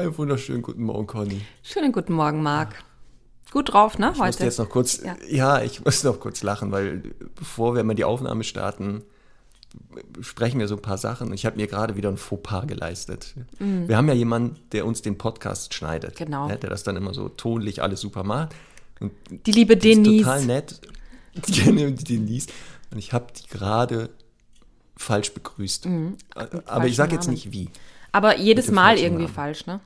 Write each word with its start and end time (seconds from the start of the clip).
Einen 0.00 0.16
wunderschönen 0.16 0.62
guten 0.62 0.84
Morgen, 0.84 1.06
Conny. 1.06 1.42
Schönen 1.62 1.92
guten 1.92 2.14
Morgen, 2.14 2.42
Marc. 2.42 2.74
Gut 3.50 3.70
drauf, 3.74 3.98
ne, 3.98 4.12
Ich 4.14 4.18
heute? 4.18 4.28
musste 4.28 4.44
jetzt 4.44 4.58
noch 4.58 4.70
kurz, 4.70 5.02
Ja. 5.02 5.14
ja. 5.28 5.60
ich 5.62 5.84
muss 5.84 6.02
noch 6.04 6.18
kurz 6.20 6.42
lachen, 6.42 6.72
weil 6.72 7.02
bevor 7.34 7.74
wir 7.74 7.84
mal 7.84 7.92
die 7.92 8.04
Aufnahme 8.04 8.42
starten, 8.44 9.02
sprechen 10.22 10.58
wir 10.58 10.68
so 10.68 10.76
ein 10.76 10.80
paar 10.80 10.96
Sachen. 10.96 11.34
Ich 11.34 11.44
habe 11.44 11.56
mir 11.56 11.66
gerade 11.66 11.96
wieder 11.96 12.08
ein 12.08 12.16
Fauxpas 12.16 12.66
geleistet. 12.66 13.34
Wir 13.58 13.94
haben 13.98 14.08
ja 14.08 14.14
jemanden, 14.14 14.56
der 14.72 14.86
uns 14.86 15.02
den 15.02 15.18
Podcast 15.18 15.74
schneidet. 15.74 16.18
Mhm. 16.18 16.24
Genau. 16.24 16.48
Ne, 16.48 16.56
der 16.56 16.70
das 16.70 16.82
dann 16.82 16.96
immer 16.96 17.12
so 17.12 17.28
tonlich 17.28 17.82
alles 17.82 18.00
super 18.00 18.24
macht. 18.24 18.54
Und 19.00 19.12
Die 19.44 19.52
liebe 19.52 19.76
die 19.76 19.90
ist 19.90 19.96
Denise. 19.98 20.24
total 20.24 20.44
nett. 20.46 20.80
Die, 21.46 21.52
die 21.94 22.04
Denise. 22.04 22.48
Und 22.90 22.96
ich 22.96 23.12
habe 23.12 23.26
die 23.38 23.46
gerade 23.48 24.08
falsch 24.96 25.34
begrüßt. 25.34 25.86
Aber 26.64 26.86
ich 26.86 26.96
sage 26.96 27.14
jetzt 27.14 27.28
nicht 27.28 27.52
wie. 27.52 27.68
Aber 28.12 28.38
jedes 28.38 28.70
Mal 28.70 28.96
irgendwie 28.98 29.24
Namen. 29.24 29.34
falsch, 29.34 29.66
ne? 29.66 29.80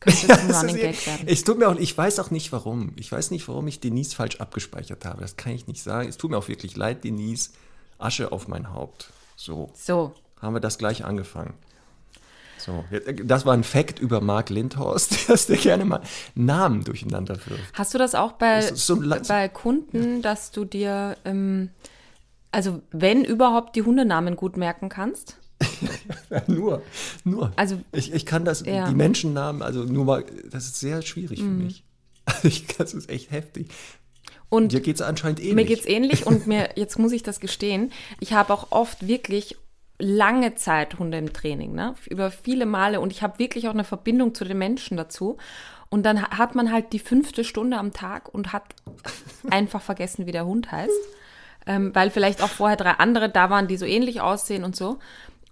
Könnte 0.00 0.26
Ja, 0.28 0.36
es 0.36 0.62
Running 0.62 0.76
Gag 0.76 1.06
werden. 1.06 1.28
Es 1.28 1.44
tut 1.44 1.58
mir 1.58 1.68
auch, 1.68 1.76
ich 1.76 1.96
weiß 1.96 2.18
auch 2.18 2.30
nicht 2.30 2.50
warum. 2.52 2.92
Ich 2.96 3.12
weiß 3.12 3.30
nicht, 3.30 3.46
warum 3.48 3.68
ich 3.68 3.80
Denise 3.80 4.14
falsch 4.14 4.40
abgespeichert 4.40 5.04
habe. 5.04 5.20
Das 5.20 5.36
kann 5.36 5.52
ich 5.52 5.66
nicht 5.66 5.82
sagen. 5.82 6.08
Es 6.08 6.16
tut 6.16 6.30
mir 6.30 6.38
auch 6.38 6.48
wirklich 6.48 6.76
leid, 6.76 7.04
Denise. 7.04 7.50
Asche 7.98 8.32
auf 8.32 8.48
mein 8.48 8.72
Haupt. 8.72 9.12
So, 9.36 9.70
So, 9.74 10.14
haben 10.40 10.54
wir 10.54 10.60
das 10.60 10.78
gleich 10.78 11.04
angefangen. 11.04 11.54
So, 12.58 12.84
das 13.24 13.46
war 13.46 13.54
ein 13.54 13.64
Fact 13.64 13.98
über 14.00 14.20
Mark 14.20 14.50
Lindhorst, 14.50 15.28
dass 15.30 15.46
der 15.46 15.56
gerne 15.56 15.84
mal 15.84 16.02
Namen 16.34 16.84
durcheinander 16.84 17.36
wirft. 17.46 17.72
hast 17.72 17.94
du 17.94 17.98
das 17.98 18.14
auch 18.14 18.32
bei, 18.32 18.60
so 18.60 18.96
ein 19.00 19.22
bei 19.26 19.48
Kunden, 19.48 20.20
dass 20.20 20.50
du 20.50 20.66
dir, 20.66 21.16
ähm, 21.24 21.70
also 22.52 22.82
wenn 22.90 23.24
überhaupt, 23.24 23.76
die 23.76 23.82
Hundenamen 23.82 24.36
gut 24.36 24.58
merken 24.58 24.90
kannst? 24.90 25.38
nur, 26.46 26.82
nur. 27.24 27.52
Also- 27.56 27.80
ich, 27.92 28.12
ich 28.12 28.26
kann 28.26 28.44
das, 28.44 28.64
Ja. 28.64 28.86
Mhm. 28.86 28.90
die 28.90 28.94
Menschennamen, 28.96 29.62
also 29.62 29.84
nur 29.84 30.04
mal, 30.04 30.24
das 30.50 30.64
ist 30.64 30.80
sehr 30.80 31.02
schwierig 31.02 31.40
für 31.40 31.48
mich. 31.48 31.84
Also 32.26 32.46
ich, 32.48 32.66
das 32.68 32.94
ist 32.94 33.10
echt 33.10 33.32
heftig. 33.32 33.68
Und 34.50 34.70
Dir 34.72 34.80
geht 34.80 34.96
es 34.96 35.02
anscheinend 35.02 35.40
ähnlich. 35.40 35.54
Mir 35.54 35.64
geht's 35.64 35.86
ähnlich 35.86 36.26
und 36.26 36.46
mir, 36.46 36.70
jetzt 36.76 36.96
muss 36.98 37.10
ich 37.10 37.24
das 37.24 37.40
gestehen, 37.40 37.90
ich 38.20 38.34
habe 38.34 38.52
auch 38.52 38.68
oft 38.70 39.08
wirklich 39.08 39.56
lange 39.98 40.54
Zeit 40.54 40.98
Hunde 41.00 41.18
im 41.18 41.32
Training, 41.32 41.72
ne? 41.74 41.94
Über 42.08 42.30
viele 42.30 42.66
Male 42.66 43.00
und 43.00 43.10
ich 43.12 43.22
habe 43.24 43.38
wirklich 43.40 43.66
auch 43.66 43.72
eine 43.74 43.82
Verbindung 43.84 44.34
zu 44.34 44.44
den 44.44 44.58
Menschen 44.58 44.96
dazu. 44.96 45.38
Und 45.88 46.04
dann 46.04 46.22
ha- 46.22 46.38
hat 46.38 46.54
man 46.54 46.70
halt 46.70 46.92
die 46.92 47.00
fünfte 47.00 47.42
Stunde 47.42 47.78
am 47.78 47.92
Tag 47.92 48.32
und 48.32 48.52
hat 48.52 48.76
einfach 49.50 49.82
vergessen, 49.82 50.26
wie 50.26 50.32
der 50.32 50.46
Hund 50.46 50.70
heißt. 50.70 50.92
Ähm, 51.66 51.92
weil 51.94 52.10
vielleicht 52.10 52.42
auch 52.42 52.48
vorher 52.48 52.76
drei 52.76 52.92
andere 52.92 53.28
da 53.28 53.50
waren, 53.50 53.66
die 53.66 53.76
so 53.76 53.86
ähnlich 53.86 54.20
aussehen 54.20 54.62
und 54.62 54.76
so. 54.76 54.98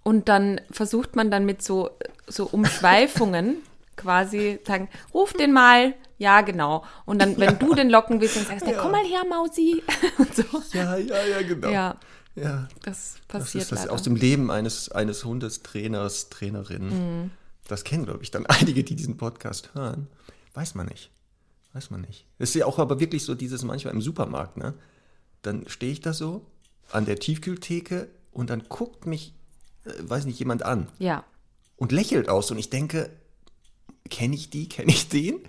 Und 0.03 0.29
dann 0.29 0.61
versucht 0.71 1.15
man 1.15 1.29
dann 1.29 1.45
mit 1.45 1.61
so, 1.61 1.89
so 2.27 2.45
Umschweifungen 2.45 3.57
quasi 3.95 4.59
sagen, 4.65 4.89
ruf 5.13 5.33
den 5.33 5.51
mal, 5.51 5.93
ja, 6.17 6.41
genau. 6.41 6.83
Und 7.05 7.21
dann, 7.21 7.37
wenn 7.37 7.59
du 7.59 7.73
den 7.75 7.89
locken 7.89 8.19
willst, 8.21 8.37
dann 8.37 8.45
sagst 8.45 8.65
du, 8.67 8.73
komm 8.73 8.91
mal 8.91 9.03
her, 9.05 9.23
Mausi. 9.29 9.83
Und 10.17 10.35
so. 10.35 10.43
Ja, 10.73 10.97
ja, 10.97 11.25
ja, 11.25 11.41
genau. 11.41 11.69
Ja, 11.69 11.97
ja. 12.35 12.67
das 12.83 13.15
Das 13.27 13.43
passiert 13.43 13.63
ist 13.63 13.71
das 13.71 13.79
leider. 13.81 13.93
aus 13.93 14.03
dem 14.03 14.15
Leben 14.15 14.51
eines, 14.51 14.89
eines 14.91 15.23
Hundes, 15.23 15.63
Trainers, 15.63 16.29
Trainerin. 16.29 17.31
Das 17.67 17.83
kennen, 17.83 18.05
glaube 18.05 18.23
ich, 18.23 18.31
dann 18.31 18.45
einige, 18.47 18.83
die 18.83 18.95
diesen 18.95 19.17
Podcast 19.17 19.73
hören. 19.73 20.07
Weiß 20.53 20.75
man 20.75 20.87
nicht. 20.87 21.11
Weiß 21.73 21.91
man 21.91 22.01
nicht. 22.01 22.25
Das 22.37 22.49
ist 22.49 22.55
ja 22.55 22.65
auch 22.65 22.79
aber 22.79 22.99
wirklich 22.99 23.23
so 23.23 23.35
dieses 23.35 23.63
manchmal 23.63 23.93
im 23.93 24.01
Supermarkt, 24.01 24.57
ne? 24.57 24.73
Dann 25.41 25.67
stehe 25.67 25.91
ich 25.91 26.01
da 26.01 26.13
so 26.13 26.45
an 26.91 27.05
der 27.05 27.17
Tiefkühltheke 27.19 28.09
und 28.31 28.49
dann 28.49 28.63
guckt 28.67 29.05
mich, 29.05 29.33
weiß 30.01 30.25
nicht, 30.25 30.39
jemand 30.39 30.63
an 30.63 30.87
ja, 30.99 31.23
und 31.77 31.91
lächelt 31.91 32.29
aus 32.29 32.51
und 32.51 32.57
ich 32.59 32.69
denke, 32.69 33.09
kenne 34.09 34.35
ich 34.35 34.49
die, 34.49 34.67
kenne 34.69 34.91
ich 34.91 35.09
den? 35.09 35.39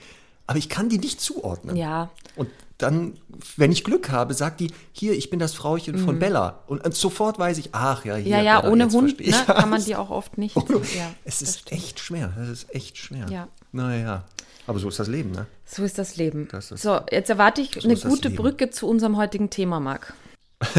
Aber 0.46 0.58
ich 0.58 0.68
kann 0.68 0.88
die 0.88 0.98
nicht 0.98 1.20
zuordnen. 1.20 1.76
ja. 1.76 2.10
Und 2.36 2.48
dann, 2.78 3.18
wenn 3.58 3.70
ich 3.72 3.84
Glück 3.84 4.10
habe, 4.10 4.32
sagt 4.32 4.58
die, 4.60 4.70
hier, 4.92 5.12
ich 5.12 5.28
bin 5.28 5.38
das 5.38 5.52
Frauchen 5.52 5.98
von 5.98 6.18
Bella. 6.18 6.60
Und, 6.66 6.82
und 6.82 6.94
sofort 6.94 7.38
weiß 7.38 7.58
ich, 7.58 7.68
ach 7.72 8.06
ja, 8.06 8.16
hier. 8.16 8.24
Mhm. 8.24 8.30
Ja, 8.30 8.40
ja, 8.40 8.60
Bella, 8.62 8.72
ohne 8.72 8.90
Hund 8.90 9.20
ne, 9.20 9.32
kann 9.46 9.68
man 9.68 9.84
die 9.84 9.96
auch 9.96 10.08
oft 10.08 10.38
nicht. 10.38 10.56
Ohne- 10.56 10.78
ja, 10.96 11.12
es 11.26 11.42
ist 11.42 11.58
stimmt. 11.60 11.72
echt 11.78 12.00
schwer, 12.00 12.32
das 12.38 12.48
ist 12.48 12.74
echt 12.74 12.96
schwer. 12.96 13.26
Ja. 13.28 13.48
Naja, 13.72 14.24
aber 14.66 14.78
so 14.78 14.88
ist 14.88 14.98
das 14.98 15.08
Leben, 15.08 15.30
ne? 15.32 15.46
So 15.66 15.82
ist 15.84 15.98
das 15.98 16.16
Leben. 16.16 16.48
Das 16.50 16.70
ist- 16.70 16.80
so, 16.82 17.00
jetzt 17.10 17.28
erwarte 17.28 17.60
ich 17.60 17.84
eine 17.84 17.92
ist 17.92 18.04
das 18.06 18.10
gute. 18.14 18.30
Brücke 18.30 18.70
zu 18.70 18.88
unserem 18.88 19.18
heutigen 19.18 19.50
Thema, 19.50 19.78
Marc. 19.78 20.14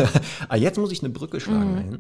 Ah, 0.50 0.56
jetzt 0.56 0.80
muss 0.80 0.92
ich 0.92 1.02
eine 1.04 1.10
Brücke 1.14 1.40
schlagen 1.40 1.72
Mhm. 1.72 1.76
dahin, 1.76 1.92
da, 1.92 1.98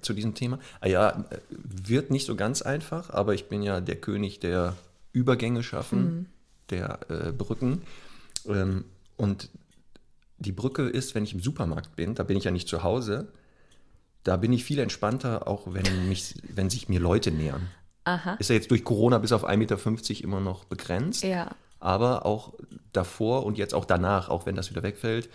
zu 0.00 0.12
diesem 0.14 0.34
Thema. 0.34 0.58
Ah 0.80 0.88
ja, 0.88 1.24
wird 1.50 2.10
nicht 2.10 2.26
so 2.26 2.36
ganz 2.36 2.62
einfach, 2.62 3.10
aber 3.10 3.34
ich 3.34 3.48
bin 3.48 3.62
ja 3.62 3.80
der 3.80 3.96
König 3.96 4.40
der 4.40 4.74
Übergänge 5.12 5.62
schaffen, 5.62 6.04
Mhm. 6.04 6.26
der 6.70 6.98
äh, 7.08 7.32
Brücken. 7.32 7.82
Ähm, 8.46 8.84
und 9.16 9.48
die 10.38 10.52
Brücke 10.52 10.88
ist, 10.88 11.14
wenn 11.14 11.24
ich 11.24 11.32
im 11.34 11.40
Supermarkt 11.40 11.96
bin, 11.96 12.14
da 12.14 12.22
bin 12.24 12.36
ich 12.36 12.44
ja 12.44 12.50
nicht 12.50 12.68
zu 12.68 12.82
Hause, 12.82 13.28
da 14.24 14.36
bin 14.36 14.52
ich 14.52 14.64
viel 14.64 14.78
entspannter, 14.78 15.46
auch 15.46 15.72
wenn, 15.72 16.08
mich, 16.08 16.34
wenn 16.54 16.70
sich 16.70 16.88
mir 16.88 17.00
Leute 17.00 17.30
nähern. 17.30 17.68
Aha. 18.04 18.34
Ist 18.34 18.50
ja 18.50 18.56
jetzt 18.56 18.70
durch 18.70 18.84
Corona 18.84 19.18
bis 19.18 19.32
auf 19.32 19.48
1,50 19.48 19.56
Meter 19.56 20.24
immer 20.24 20.40
noch 20.40 20.64
begrenzt. 20.64 21.22
Ja. 21.22 21.54
Aber 21.80 22.26
auch 22.26 22.54
davor 22.92 23.44
und 23.46 23.56
jetzt 23.58 23.74
auch 23.74 23.84
danach, 23.84 24.28
auch 24.28 24.46
wenn 24.46 24.54
das 24.56 24.70
wieder 24.70 24.82
wegfällt, 24.82 25.28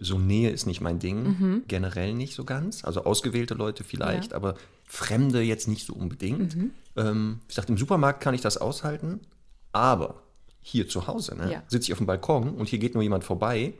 so 0.00 0.18
Nähe 0.18 0.50
ist 0.50 0.66
nicht 0.66 0.80
mein 0.80 0.98
Ding. 0.98 1.62
Generell 1.68 2.14
nicht 2.14 2.34
so 2.34 2.44
ganz. 2.44 2.84
Also 2.84 3.04
ausgewählte 3.04 3.54
Leute 3.54 3.84
vielleicht, 3.84 4.30
Ja. 4.30 4.36
aber 4.36 4.54
Fremde 4.86 5.42
jetzt 5.42 5.68
nicht 5.68 5.84
so 5.86 5.92
unbedingt. 5.94 6.56
Ähm, 6.96 7.40
ich 7.48 7.54
sagte, 7.54 7.72
im 7.72 7.78
Supermarkt 7.78 8.20
kann 8.20 8.34
ich 8.34 8.40
das 8.40 8.56
aushalten, 8.56 9.20
aber 9.72 10.22
hier 10.60 10.88
zu 10.88 11.06
Hause 11.06 11.36
ne, 11.36 11.52
Ja. 11.52 11.62
sitze 11.68 11.86
ich 11.88 11.92
auf 11.92 11.98
dem 11.98 12.06
Balkon 12.06 12.54
und 12.54 12.68
hier 12.68 12.78
geht 12.78 12.94
nur 12.94 13.02
jemand 13.02 13.24
vorbei. 13.24 13.74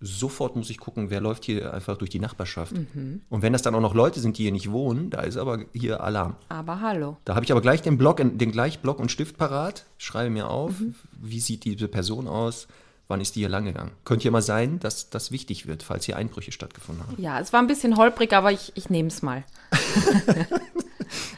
Sofort 0.00 0.54
muss 0.54 0.68
ich 0.68 0.78
gucken, 0.78 1.08
wer 1.08 1.20
läuft 1.20 1.44
hier 1.46 1.72
einfach 1.72 1.96
durch 1.96 2.10
die 2.10 2.18
Nachbarschaft. 2.18 2.72
Und 2.74 3.42
wenn 3.42 3.52
das 3.54 3.62
dann 3.62 3.74
auch 3.74 3.80
noch 3.80 3.94
Leute 3.94 4.20
sind, 4.20 4.36
die 4.36 4.42
hier 4.42 4.52
nicht 4.52 4.70
wohnen, 4.70 5.08
da 5.08 5.20
ist 5.22 5.38
aber 5.38 5.60
hier 5.72 6.02
Alarm. 6.02 6.36
Aber 6.50 6.80
hallo. 6.82 7.16
Da 7.24 7.34
habe 7.34 7.44
ich 7.44 7.52
aber 7.52 7.62
gleich 7.62 7.80
den 7.80 7.96
Block, 7.96 8.18
den 8.18 8.52
gleich 8.52 8.80
Block 8.80 8.98
und 8.98 9.10
Stift 9.10 9.38
parat, 9.38 9.86
schreibe 9.96 10.28
mir 10.30 10.50
auf, 10.50 10.78
Mhm. 10.78 10.94
wie 11.22 11.40
sieht 11.40 11.64
diese 11.64 11.88
Person 11.88 12.28
aus, 12.28 12.66
wann 13.08 13.20
ist 13.20 13.34
die 13.36 13.40
hier 13.40 13.48
lang 13.48 13.64
gegangen. 13.64 13.92
Könnte 14.04 14.24
ja 14.24 14.30
mal 14.30 14.42
sein, 14.42 14.78
dass 14.80 15.10
das 15.10 15.30
wichtig 15.30 15.66
wird, 15.66 15.82
falls 15.82 16.04
hier 16.06 16.16
Einbrüche 16.16 16.52
stattgefunden 16.52 17.06
haben. 17.06 17.20
Ja, 17.22 17.38
es 17.40 17.52
war 17.52 17.60
ein 17.60 17.66
bisschen 17.66 17.96
holprig, 17.96 18.32
aber 18.32 18.52
ich, 18.52 18.72
ich 18.74 18.90
nehme 18.90 19.08
es 19.08 19.22
mal. 19.22 19.44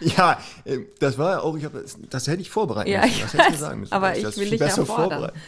Ja, 0.00 0.40
äh, 0.64 0.78
das 1.00 1.18
war 1.18 1.32
ja 1.32 1.40
auch, 1.40 1.56
ich 1.56 1.64
hab, 1.64 1.72
das, 1.72 1.98
das 2.08 2.26
hätte 2.28 2.40
ich 2.40 2.50
vorbereiten 2.50 2.90
Ja, 2.90 3.00
müssen. 3.02 3.12
ich 3.14 3.22
Das 3.22 3.34
hätte 3.34 3.52
ich 3.52 3.58
sagen 3.58 3.80
müssen. 3.80 3.92
aber 3.92 4.16
ich 4.16 4.22
das 4.22 4.36
will 4.36 4.44
viel 4.44 4.50
dich 4.52 4.60
besser 4.60 4.82
erfordern. 4.82 5.10
vorbereiten. 5.10 5.38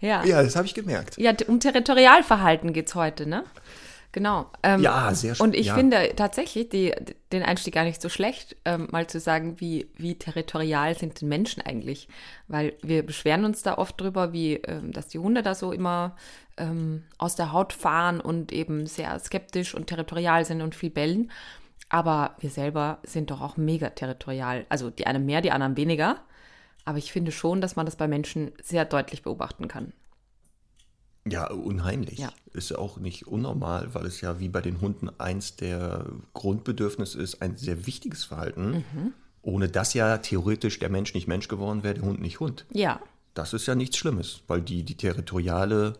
Ja, 0.00 0.08
ja. 0.08 0.24
Ja, 0.24 0.42
das 0.42 0.56
habe 0.56 0.66
ich 0.66 0.74
gemerkt. 0.74 1.18
um 1.48 1.60
Territorialverhalten 1.60 2.72
geht 2.72 2.88
es 2.88 2.94
heute, 2.94 3.26
ne? 3.26 3.44
Genau. 4.12 4.50
Ähm, 4.62 4.82
Ja, 4.82 5.14
sehr 5.14 5.34
schön, 5.34 5.46
Und 5.46 5.56
ich 5.56 5.68
ja. 5.68 5.74
finde 5.74 6.12
tatsächlich 6.14 6.68
die, 6.68 6.94
den 7.32 7.42
Einstieg 7.42 7.74
gar 7.74 7.84
nicht 7.84 8.00
so 8.00 8.10
schlecht, 8.10 8.56
ähm, 8.66 8.88
mal 8.90 9.06
zu 9.06 9.18
sagen, 9.18 9.58
wie, 9.58 9.88
wie 9.96 10.16
territorial 10.16 10.96
sind 10.96 11.20
denn 11.20 11.28
Menschen 11.28 11.62
eigentlich? 11.62 12.08
Weil 12.46 12.74
wir 12.82 13.04
beschweren 13.04 13.46
uns 13.46 13.62
da 13.62 13.78
oft 13.78 13.98
drüber, 13.98 14.34
wie, 14.34 14.56
ähm, 14.56 14.92
dass 14.92 15.08
die 15.08 15.18
Hunde 15.18 15.42
da 15.42 15.54
so 15.54 15.72
immer 15.72 16.14
ähm, 16.58 17.04
aus 17.16 17.36
der 17.36 17.52
Haut 17.52 17.72
fahren 17.72 18.20
und 18.20 18.52
eben 18.52 18.86
sehr 18.86 19.18
skeptisch 19.18 19.74
und 19.74 19.86
territorial 19.86 20.44
sind 20.44 20.60
und 20.60 20.74
viel 20.74 20.90
bellen. 20.90 21.30
Aber 21.88 22.36
wir 22.38 22.50
selber 22.50 22.98
sind 23.04 23.30
doch 23.30 23.40
auch 23.40 23.56
mega 23.56 23.90
territorial. 23.90 24.66
Also 24.68 24.90
die 24.90 25.06
einen 25.06 25.24
mehr, 25.24 25.40
die 25.40 25.52
anderen 25.52 25.78
weniger. 25.78 26.18
Aber 26.84 26.98
ich 26.98 27.12
finde 27.12 27.32
schon, 27.32 27.60
dass 27.60 27.76
man 27.76 27.86
das 27.86 27.96
bei 27.96 28.08
Menschen 28.08 28.52
sehr 28.62 28.84
deutlich 28.84 29.22
beobachten 29.22 29.68
kann. 29.68 29.92
Ja, 31.24 31.50
unheimlich. 31.50 32.18
Ja. 32.18 32.32
Ist 32.52 32.70
ja 32.70 32.78
auch 32.78 32.98
nicht 32.98 33.28
unnormal, 33.28 33.94
weil 33.94 34.06
es 34.06 34.20
ja 34.20 34.40
wie 34.40 34.48
bei 34.48 34.60
den 34.60 34.80
Hunden 34.80 35.08
eins 35.18 35.56
der 35.56 36.06
Grundbedürfnisse 36.34 37.20
ist, 37.20 37.42
ein 37.42 37.56
sehr 37.56 37.86
wichtiges 37.86 38.24
Verhalten. 38.24 38.70
Mhm. 38.72 39.12
Ohne 39.42 39.68
das 39.68 39.94
ja 39.94 40.18
theoretisch 40.18 40.78
der 40.78 40.88
Mensch 40.88 41.14
nicht 41.14 41.26
Mensch 41.26 41.48
geworden 41.48 41.82
wäre, 41.82 41.94
der 41.94 42.04
Hund 42.04 42.20
nicht 42.20 42.40
Hund. 42.40 42.64
Ja, 42.72 43.00
Das 43.34 43.52
ist 43.54 43.66
ja 43.66 43.74
nichts 43.74 43.96
Schlimmes, 43.96 44.42
weil 44.46 44.60
die, 44.60 44.82
die 44.82 44.96
territoriale 44.96 45.94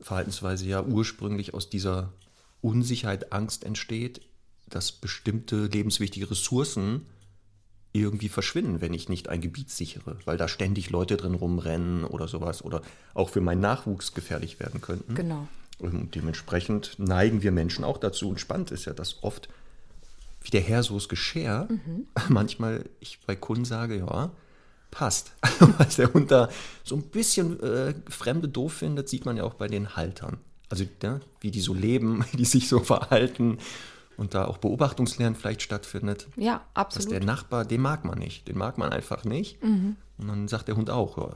Verhaltensweise 0.00 0.66
ja 0.66 0.82
ursprünglich 0.82 1.54
aus 1.54 1.70
dieser 1.70 2.12
Unsicherheit, 2.60 3.32
Angst 3.32 3.64
entsteht, 3.64 4.22
dass 4.68 4.92
bestimmte 4.92 5.66
lebenswichtige 5.66 6.30
Ressourcen 6.30 7.06
irgendwie 7.94 8.28
verschwinden, 8.28 8.80
wenn 8.80 8.92
ich 8.92 9.08
nicht 9.08 9.28
ein 9.28 9.40
Gebiet 9.40 9.70
sichere, 9.70 10.16
weil 10.24 10.36
da 10.36 10.48
ständig 10.48 10.90
Leute 10.90 11.16
drin 11.16 11.34
rumrennen 11.34 12.04
oder 12.04 12.26
sowas 12.26 12.62
oder 12.64 12.82
auch 13.14 13.30
für 13.30 13.40
meinen 13.40 13.60
Nachwuchs 13.60 14.14
gefährlich 14.14 14.58
werden 14.58 14.80
könnten. 14.80 15.14
Genau. 15.14 15.46
Und 15.78 16.14
dementsprechend 16.16 16.96
neigen 16.98 17.42
wir 17.42 17.52
Menschen 17.52 17.84
auch 17.84 17.98
dazu. 17.98 18.28
Und 18.28 18.40
spannend 18.40 18.72
ist 18.72 18.84
ja, 18.86 18.92
dass 18.92 19.22
oft, 19.22 19.48
wie 20.42 20.50
der 20.50 20.60
Herr 20.60 20.82
so 20.82 20.96
es 20.96 21.08
Geschirr, 21.08 21.68
Mhm. 21.70 22.06
manchmal 22.28 22.84
ich 22.98 23.20
bei 23.26 23.36
Kunden 23.36 23.64
sage, 23.64 23.98
ja, 23.98 24.32
passt. 24.90 25.32
Was 25.78 25.96
der 25.96 26.12
Hund 26.12 26.32
da 26.32 26.48
so 26.82 26.96
ein 26.96 27.02
bisschen 27.02 27.60
äh, 27.62 27.94
Fremde 28.08 28.48
doof 28.48 28.72
findet, 28.72 29.08
sieht 29.08 29.24
man 29.24 29.36
ja 29.36 29.44
auch 29.44 29.54
bei 29.54 29.68
den 29.68 29.94
Haltern. 29.94 30.38
Also 30.68 30.84
ja, 31.00 31.20
wie 31.40 31.52
die 31.52 31.60
so 31.60 31.74
leben, 31.74 32.24
wie 32.32 32.38
die 32.38 32.44
sich 32.44 32.68
so 32.68 32.80
verhalten 32.80 33.58
und 34.16 34.34
da 34.34 34.44
auch 34.46 34.58
Beobachtungslernen 34.58 35.34
vielleicht 35.36 35.62
stattfindet. 35.62 36.26
Ja, 36.36 36.58
Dass 36.74 36.84
absolut. 36.86 37.12
der 37.12 37.24
Nachbar, 37.24 37.64
den 37.64 37.80
mag 37.80 38.04
man 38.04 38.18
nicht. 38.18 38.48
Den 38.48 38.56
mag 38.58 38.78
man 38.78 38.92
einfach 38.92 39.24
nicht. 39.24 39.62
Mhm. 39.62 39.96
Und 40.18 40.28
dann 40.28 40.48
sagt 40.48 40.68
der 40.68 40.76
Hund 40.76 40.90
auch, 40.90 41.18
ja, 41.18 41.30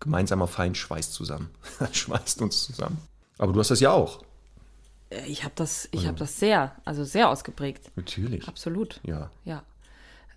gemeinsamer 0.00 0.46
Feind 0.48 0.76
schweißt 0.76 1.12
zusammen. 1.12 1.50
schweißt 1.92 2.42
uns 2.42 2.64
zusammen. 2.64 2.98
Aber 3.38 3.52
du 3.52 3.60
hast 3.60 3.70
das 3.70 3.80
ja 3.80 3.90
auch. 3.92 4.22
Äh, 5.10 5.26
Ich 5.26 5.44
habe 5.44 5.52
das, 5.56 5.88
ich 5.92 6.06
hab 6.06 6.16
das 6.16 6.38
sehr, 6.38 6.72
also 6.84 7.04
sehr 7.04 7.28
ausgeprägt. 7.28 7.90
Natürlich. 7.96 8.48
Absolut. 8.48 9.00
Ja. 9.04 9.30
Ja. 9.44 9.62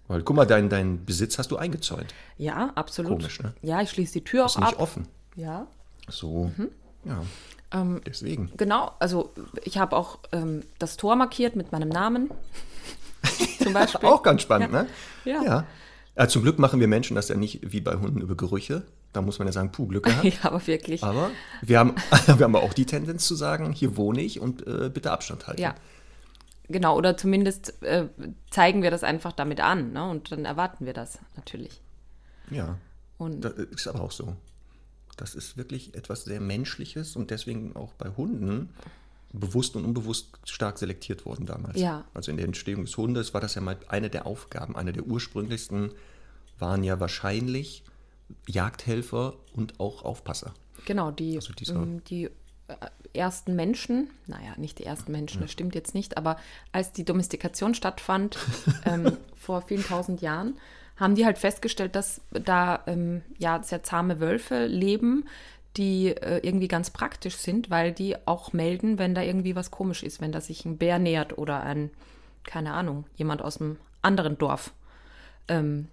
Weil 0.07 0.21
guck 0.23 0.35
mal, 0.35 0.45
deinen 0.45 0.69
dein 0.69 1.03
Besitz 1.05 1.38
hast 1.38 1.51
du 1.51 1.57
eingezäunt. 1.57 2.13
Ja, 2.38 2.71
absolut. 2.75 3.19
Komisch, 3.19 3.41
ne? 3.41 3.53
Ja, 3.61 3.81
ich 3.81 3.89
schließe 3.89 4.13
die 4.13 4.23
Tür 4.23 4.45
auch 4.45 4.49
Ist 4.49 4.59
nicht 4.59 4.67
ab. 4.75 4.79
offen. 4.79 5.07
Ja. 5.35 5.67
So. 6.07 6.51
Mhm. 6.55 6.69
Ja. 7.03 7.23
Ähm, 7.71 8.01
Deswegen. 8.05 8.51
Genau, 8.57 8.91
also 8.99 9.33
ich 9.63 9.77
habe 9.77 9.95
auch 9.95 10.19
ähm, 10.31 10.63
das 10.79 10.97
Tor 10.97 11.15
markiert 11.15 11.55
mit 11.55 11.71
meinem 11.71 11.89
Namen. 11.89 12.31
Zum 13.61 13.73
Beispiel. 13.73 14.07
Auch 14.09 14.23
ganz 14.23 14.41
spannend, 14.41 14.71
Ja. 14.73 14.83
ne? 14.83 14.89
Ja. 15.25 15.43
ja. 15.43 15.67
Ja, 16.15 16.27
Zum 16.27 16.41
Glück 16.41 16.57
machen 16.57 16.79
wir 16.79 16.87
Menschen 16.87 17.15
das 17.15 17.27
ja 17.29 17.35
nicht 17.35 17.71
wie 17.71 17.79
bei 17.81 17.93
Hunden 17.95 18.21
über 18.21 18.35
Gerüche. 18.35 18.83
Da 19.13 19.21
muss 19.21 19.37
man 19.37 19.47
ja 19.47 19.51
sagen, 19.51 19.71
puh, 19.71 19.85
Glück 19.87 20.05
gehabt. 20.05 20.23
Ja, 20.23 20.33
aber 20.43 20.65
wirklich. 20.65 21.03
Aber 21.03 21.29
wir 21.61 21.77
haben, 21.79 21.93
wir 22.25 22.43
haben 22.43 22.55
auch 22.55 22.73
die 22.73 22.85
Tendenz 22.85 23.27
zu 23.27 23.35
sagen, 23.35 23.71
hier 23.71 23.97
wohne 23.97 24.21
ich 24.21 24.39
und 24.39 24.65
äh, 24.65 24.89
bitte 24.91 25.11
Abstand 25.11 25.45
halten. 25.47 25.61
Ja. 25.61 25.75
Genau, 26.69 26.97
oder 26.97 27.15
zumindest 27.17 27.81
äh, 27.83 28.07
zeigen 28.49 28.81
wir 28.81 28.91
das 28.91 29.03
einfach 29.03 29.31
damit 29.31 29.61
an, 29.61 29.93
ne? 29.93 30.09
Und 30.09 30.31
dann 30.31 30.43
erwarten 30.43 30.85
wir 30.85 30.93
das 30.93 31.19
natürlich. 31.35 31.81
Ja. 32.49 32.77
Und 33.17 33.41
Das 33.41 33.53
ist 33.53 33.87
aber 33.87 34.01
auch 34.01 34.11
so. 34.11 34.35
Das 35.17 35.35
ist 35.35 35.57
wirklich 35.57 35.95
etwas 35.95 36.23
sehr 36.23 36.39
Menschliches 36.39 37.15
und 37.15 37.31
deswegen 37.31 37.75
auch 37.75 37.93
bei 37.93 38.09
Hunden 38.15 38.69
bewusst 39.33 39.75
und 39.75 39.83
unbewusst 39.83 40.29
stark 40.45 40.77
selektiert 40.77 41.25
worden 41.25 41.45
damals. 41.45 41.79
Ja. 41.79 42.05
Also 42.13 42.31
in 42.31 42.37
der 42.37 42.45
Entstehung 42.45 42.85
des 42.85 42.95
Hundes 42.97 43.33
war 43.33 43.41
das 43.41 43.55
ja 43.55 43.61
mal 43.61 43.77
eine 43.87 44.09
der 44.09 44.25
Aufgaben. 44.25 44.75
Eine 44.75 44.93
der 44.93 45.05
ursprünglichsten 45.05 45.91
waren 46.59 46.83
ja 46.83 46.99
wahrscheinlich 46.99 47.83
Jagdhelfer 48.47 49.35
und 49.53 49.79
auch 49.79 50.03
Aufpasser. 50.03 50.53
genau, 50.85 51.11
die, 51.11 51.37
Also 51.37 51.53
ähm, 51.73 52.03
die 52.05 52.25
äh, 52.25 52.29
ersten 53.13 53.55
Menschen, 53.55 54.09
naja, 54.27 54.53
nicht 54.57 54.79
die 54.79 54.85
ersten 54.85 55.11
Menschen, 55.11 55.41
das 55.41 55.51
stimmt 55.51 55.75
jetzt 55.75 55.93
nicht, 55.93 56.17
aber 56.17 56.37
als 56.71 56.91
die 56.91 57.05
Domestikation 57.05 57.73
stattfand, 57.73 58.37
ähm, 58.85 59.17
vor 59.35 59.61
vielen 59.61 59.83
tausend 59.83 60.21
Jahren, 60.21 60.57
haben 60.97 61.15
die 61.15 61.25
halt 61.25 61.38
festgestellt, 61.38 61.95
dass 61.95 62.21
da 62.31 62.83
ähm, 62.88 63.21
ja 63.38 63.61
sehr 63.63 63.83
zahme 63.83 64.19
Wölfe 64.19 64.65
leben, 64.65 65.25
die 65.77 66.07
äh, 66.07 66.39
irgendwie 66.41 66.67
ganz 66.67 66.89
praktisch 66.89 67.35
sind, 67.35 67.69
weil 67.69 67.91
die 67.91 68.15
auch 68.27 68.51
melden, 68.51 68.97
wenn 68.97 69.13
da 69.13 69.21
irgendwie 69.21 69.55
was 69.55 69.71
komisch 69.71 70.03
ist, 70.03 70.21
wenn 70.21 70.31
da 70.31 70.41
sich 70.41 70.65
ein 70.65 70.77
Bär 70.77 70.97
nähert 70.97 71.38
oder 71.38 71.61
ein, 71.61 71.91
keine 72.44 72.73
Ahnung, 72.73 73.05
jemand 73.15 73.41
aus 73.41 73.61
einem 73.61 73.77
anderen 74.01 74.38
Dorf. 74.38 74.73
Ähm, 75.47 75.88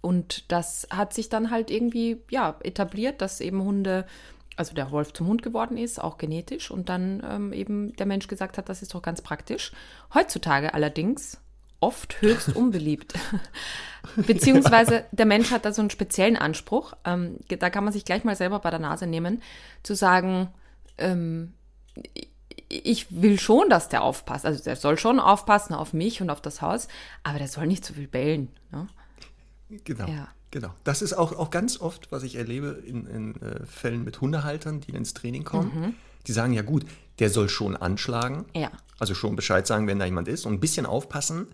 und 0.00 0.50
das 0.52 0.86
hat 0.90 1.12
sich 1.12 1.28
dann 1.28 1.50
halt 1.50 1.70
irgendwie 1.70 2.22
ja, 2.30 2.56
etabliert, 2.62 3.20
dass 3.20 3.40
eben 3.40 3.62
Hunde, 3.62 4.06
also 4.56 4.74
der 4.74 4.92
Wolf 4.92 5.12
zum 5.12 5.26
Hund 5.26 5.42
geworden 5.42 5.76
ist, 5.76 6.00
auch 6.00 6.18
genetisch. 6.18 6.70
Und 6.70 6.88
dann 6.88 7.22
ähm, 7.28 7.52
eben 7.52 7.94
der 7.96 8.06
Mensch 8.06 8.28
gesagt 8.28 8.58
hat, 8.58 8.68
das 8.68 8.82
ist 8.82 8.94
doch 8.94 9.02
ganz 9.02 9.20
praktisch. 9.20 9.72
Heutzutage 10.14 10.74
allerdings 10.74 11.40
oft 11.80 12.20
höchst 12.20 12.54
unbeliebt. 12.56 13.14
Beziehungsweise 14.16 15.04
der 15.12 15.26
Mensch 15.26 15.50
hat 15.50 15.64
da 15.64 15.72
so 15.72 15.82
einen 15.82 15.90
speziellen 15.90 16.36
Anspruch. 16.36 16.94
Ähm, 17.04 17.36
da 17.48 17.70
kann 17.70 17.84
man 17.84 17.92
sich 17.92 18.04
gleich 18.04 18.24
mal 18.24 18.36
selber 18.36 18.58
bei 18.58 18.70
der 18.70 18.78
Nase 18.78 19.06
nehmen, 19.06 19.42
zu 19.82 19.94
sagen, 19.94 20.48
ähm, 20.98 21.52
ich 22.68 23.06
will 23.10 23.38
schon, 23.38 23.70
dass 23.70 23.88
der 23.88 24.02
aufpasst. 24.02 24.44
Also 24.44 24.62
der 24.62 24.76
soll 24.76 24.98
schon 24.98 25.20
aufpassen 25.20 25.74
auf 25.74 25.92
mich 25.92 26.20
und 26.20 26.30
auf 26.30 26.40
das 26.40 26.60
Haus, 26.60 26.88
aber 27.22 27.38
der 27.38 27.48
soll 27.48 27.66
nicht 27.66 27.84
zu 27.84 27.94
viel 27.94 28.08
bellen. 28.08 28.48
Ne? 28.70 28.86
Genau. 29.84 30.06
Ja. 30.06 30.28
Genau. 30.50 30.74
Das 30.84 31.02
ist 31.02 31.12
auch, 31.12 31.32
auch 31.32 31.50
ganz 31.50 31.80
oft, 31.80 32.10
was 32.10 32.22
ich 32.22 32.36
erlebe 32.36 32.82
in, 32.86 33.06
in 33.06 33.42
äh, 33.42 33.66
Fällen 33.66 34.04
mit 34.04 34.20
Hundehaltern, 34.20 34.80
die 34.80 34.92
ins 34.92 35.12
Training 35.12 35.44
kommen. 35.44 35.72
Mhm. 35.74 35.94
Die 36.26 36.32
sagen, 36.32 36.52
ja 36.54 36.62
gut, 36.62 36.86
der 37.18 37.28
soll 37.30 37.48
schon 37.48 37.76
anschlagen. 37.76 38.46
Ja. 38.54 38.70
Also 38.98 39.14
schon 39.14 39.36
Bescheid 39.36 39.66
sagen, 39.66 39.86
wenn 39.86 39.98
da 39.98 40.06
jemand 40.06 40.26
ist 40.26 40.46
und 40.46 40.54
ein 40.54 40.60
bisschen 40.60 40.86
aufpassen. 40.86 41.48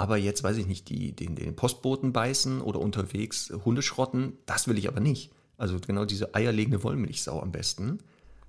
Aber 0.00 0.16
jetzt 0.16 0.42
weiß 0.42 0.56
ich 0.56 0.66
nicht, 0.66 0.88
die, 0.88 1.12
den, 1.12 1.34
den 1.34 1.54
Postboten 1.54 2.14
beißen 2.14 2.62
oder 2.62 2.80
unterwegs 2.80 3.52
Hunde 3.66 3.82
schrotten, 3.82 4.32
das 4.46 4.66
will 4.66 4.78
ich 4.78 4.88
aber 4.88 4.98
nicht. 5.00 5.30
Also 5.58 5.78
genau 5.78 6.06
diese 6.06 6.34
eierlegende 6.34 6.82
Wollmilchsau 6.82 7.38
am 7.38 7.52
besten, 7.52 7.98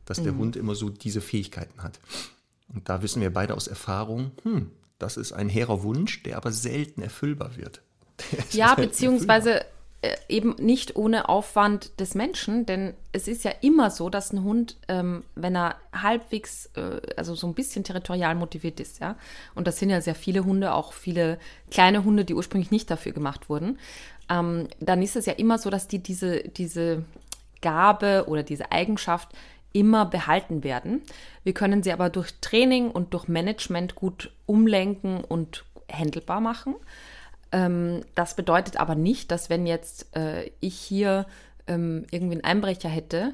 dass 0.05 0.19
Mhm. 0.19 0.23
der 0.23 0.35
Hund 0.37 0.55
immer 0.55 0.75
so 0.75 0.87
diese 0.87 1.19
Fähigkeiten 1.19 1.83
hat. 1.83 1.99
Und 2.73 2.87
da 2.87 3.01
wissen 3.01 3.21
wir 3.21 3.33
beide 3.33 3.53
aus 3.53 3.67
Erfahrung, 3.67 4.31
hm, 4.43 4.71
das 4.97 5.17
ist 5.17 5.33
ein 5.33 5.49
hehrer 5.49 5.83
Wunsch, 5.83 6.23
der 6.23 6.37
aber 6.37 6.53
selten 6.53 7.01
erfüllbar 7.01 7.57
wird. 7.57 7.81
Ja, 8.53 8.73
beziehungsweise 8.75 9.59
äh, 9.59 9.65
eben 10.29 10.55
nicht 10.57 10.95
ohne 10.95 11.29
Aufwand 11.29 11.99
des 11.99 12.15
Menschen, 12.15 12.65
denn 12.65 12.95
es 13.11 13.27
ist 13.27 13.43
ja 13.43 13.51
immer 13.61 13.91
so, 13.91 14.09
dass 14.09 14.33
ein 14.33 14.43
Hund, 14.43 14.77
ähm, 14.87 15.23
wenn 15.35 15.55
er 15.55 15.75
halbwegs, 15.93 16.71
äh, 16.75 17.01
also 17.17 17.35
so 17.35 17.45
ein 17.45 17.53
bisschen 17.53 17.83
territorial 17.83 18.33
motiviert 18.33 18.79
ist, 18.79 18.99
ja, 18.99 19.15
und 19.53 19.67
das 19.67 19.77
sind 19.77 19.91
ja 19.91 20.01
sehr 20.01 20.15
viele 20.15 20.43
Hunde, 20.43 20.73
auch 20.73 20.93
viele 20.93 21.37
kleine 21.69 22.03
Hunde, 22.03 22.25
die 22.25 22.33
ursprünglich 22.33 22.71
nicht 22.71 22.89
dafür 22.89 23.11
gemacht 23.11 23.47
wurden, 23.47 23.77
ähm, 24.29 24.67
dann 24.79 25.03
ist 25.03 25.15
es 25.15 25.27
ja 25.27 25.33
immer 25.33 25.59
so, 25.59 25.69
dass 25.69 25.87
die 25.87 25.99
diese, 25.99 26.49
diese 26.49 27.05
Gabe 27.61 28.25
oder 28.27 28.41
diese 28.41 28.71
Eigenschaft 28.71 29.29
immer 29.73 30.05
behalten 30.05 30.63
werden. 30.63 31.01
Wir 31.43 31.53
können 31.53 31.83
sie 31.83 31.93
aber 31.93 32.09
durch 32.09 32.33
Training 32.41 32.89
und 32.89 33.13
durch 33.13 33.27
Management 33.27 33.95
gut 33.95 34.31
umlenken 34.45 35.23
und 35.23 35.63
handelbar 35.91 36.41
machen. 36.41 36.75
Ähm, 37.51 38.01
das 38.15 38.35
bedeutet 38.35 38.77
aber 38.77 38.95
nicht, 38.95 39.31
dass 39.31 39.49
wenn 39.49 39.65
jetzt 39.65 40.15
äh, 40.15 40.49
ich 40.59 40.75
hier 40.75 41.25
ähm, 41.67 42.05
irgendwie 42.11 42.35
einen 42.35 42.43
Einbrecher 42.43 42.89
hätte 42.89 43.33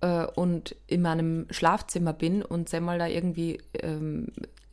äh, 0.00 0.26
und 0.26 0.76
in 0.86 1.02
meinem 1.02 1.46
Schlafzimmer 1.50 2.12
bin 2.12 2.42
und 2.42 2.68
Semmel 2.68 2.98
da 2.98 3.06
irgendwie 3.06 3.60
ähm, 3.80 4.28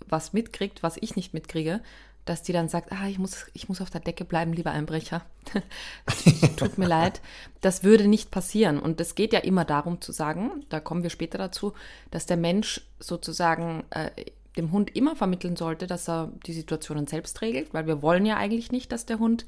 was 0.08 0.34
mitkriegt, 0.34 0.84
was 0.84 0.98
ich 1.00 1.16
nicht 1.16 1.34
mitkriege, 1.34 1.82
dass 2.26 2.44
die 2.44 2.54
dann 2.54 2.70
sagt, 2.70 2.92
ah, 2.92 3.08
ich 3.08 3.18
muss, 3.18 3.48
ich 3.54 3.68
muss 3.68 3.82
auf 3.82 3.90
der 3.90 4.02
Decke 4.02 4.26
bleiben, 4.26 4.54
lieber 4.54 4.72
Einbrecher. 4.72 5.24
Tut 6.56 6.78
mir 6.78 6.88
leid. 6.88 7.20
Das 7.62 7.84
würde 7.84 8.08
nicht 8.08 8.30
passieren. 8.30 8.80
Und 8.80 9.02
es 9.02 9.16
geht 9.16 9.34
ja 9.34 9.40
immer 9.40 9.66
darum 9.66 10.02
zu 10.02 10.12
sagen, 10.12 10.64
da 10.70 10.80
kommen 10.80 11.02
wir 11.02 11.10
später 11.10 11.38
dazu, 11.40 11.74
dass 12.12 12.28
der 12.28 12.38
Mensch 12.38 12.82
sozusagen 13.00 13.84
äh, 13.90 14.12
dem 14.58 14.72
Hund 14.72 14.96
immer 14.96 15.16
vermitteln 15.16 15.56
sollte, 15.56 15.88
dass 15.88 16.10
er 16.10 16.32
die 16.46 16.54
Situationen 16.54 17.08
selbst 17.08 17.42
regelt, 17.42 17.74
weil 17.74 17.88
wir 17.88 18.02
wollen 18.02 18.26
ja 18.26 18.38
eigentlich 18.38 18.72
nicht, 18.72 18.92
dass 18.92 19.06
der 19.06 19.20
Hund 19.20 19.46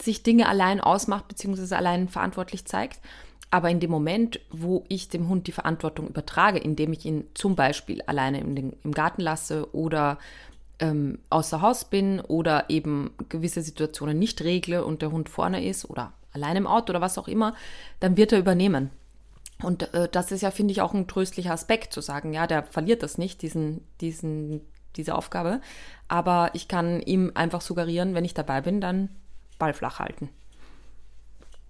sich 0.00 0.22
Dinge 0.22 0.48
allein 0.48 0.80
ausmacht 0.80 1.28
bzw. 1.28 1.74
allein 1.74 2.08
verantwortlich 2.08 2.64
zeigt. 2.64 3.00
Aber 3.50 3.68
in 3.68 3.80
dem 3.80 3.90
Moment, 3.90 4.40
wo 4.50 4.84
ich 4.88 5.10
dem 5.10 5.28
Hund 5.28 5.46
die 5.46 5.52
Verantwortung 5.52 6.08
übertrage, 6.08 6.58
indem 6.58 6.92
ich 6.92 7.04
ihn 7.04 7.24
zum 7.34 7.54
Beispiel 7.54 8.00
alleine 8.02 8.40
im, 8.40 8.56
den, 8.56 8.72
im 8.82 8.92
Garten 8.92 9.20
lasse 9.20 9.72
oder 9.74 10.18
ähm, 10.78 11.18
außer 11.28 11.60
Haus 11.60 11.84
bin 11.84 12.20
oder 12.20 12.70
eben 12.70 13.10
gewisse 13.28 13.60
Situationen 13.60 14.18
nicht 14.18 14.42
regle 14.42 14.84
und 14.84 15.02
der 15.02 15.12
Hund 15.12 15.28
vorne 15.28 15.64
ist 15.66 15.88
oder 15.88 16.14
allein 16.32 16.56
im 16.56 16.66
Auto 16.66 16.90
oder 16.90 17.02
was 17.02 17.18
auch 17.18 17.28
immer, 17.28 17.54
dann 18.00 18.16
wird 18.16 18.32
er 18.32 18.38
übernehmen. 18.38 18.90
Und 19.62 19.92
äh, 19.94 20.08
das 20.10 20.32
ist 20.32 20.42
ja, 20.42 20.50
finde 20.50 20.72
ich, 20.72 20.80
auch 20.80 20.94
ein 20.94 21.08
tröstlicher 21.08 21.52
Aspekt, 21.52 21.92
zu 21.92 22.00
sagen, 22.00 22.32
ja, 22.32 22.46
der 22.46 22.64
verliert 22.64 23.02
das 23.02 23.18
nicht, 23.18 23.42
diesen, 23.42 23.82
diesen, 24.00 24.60
diese 24.96 25.14
Aufgabe. 25.14 25.60
Aber 26.08 26.50
ich 26.54 26.68
kann 26.68 27.00
ihm 27.00 27.32
einfach 27.34 27.60
suggerieren, 27.60 28.14
wenn 28.14 28.24
ich 28.24 28.34
dabei 28.34 28.60
bin, 28.60 28.80
dann 28.80 29.08
Ball 29.58 29.74
flach 29.74 29.98
halten. 29.98 30.28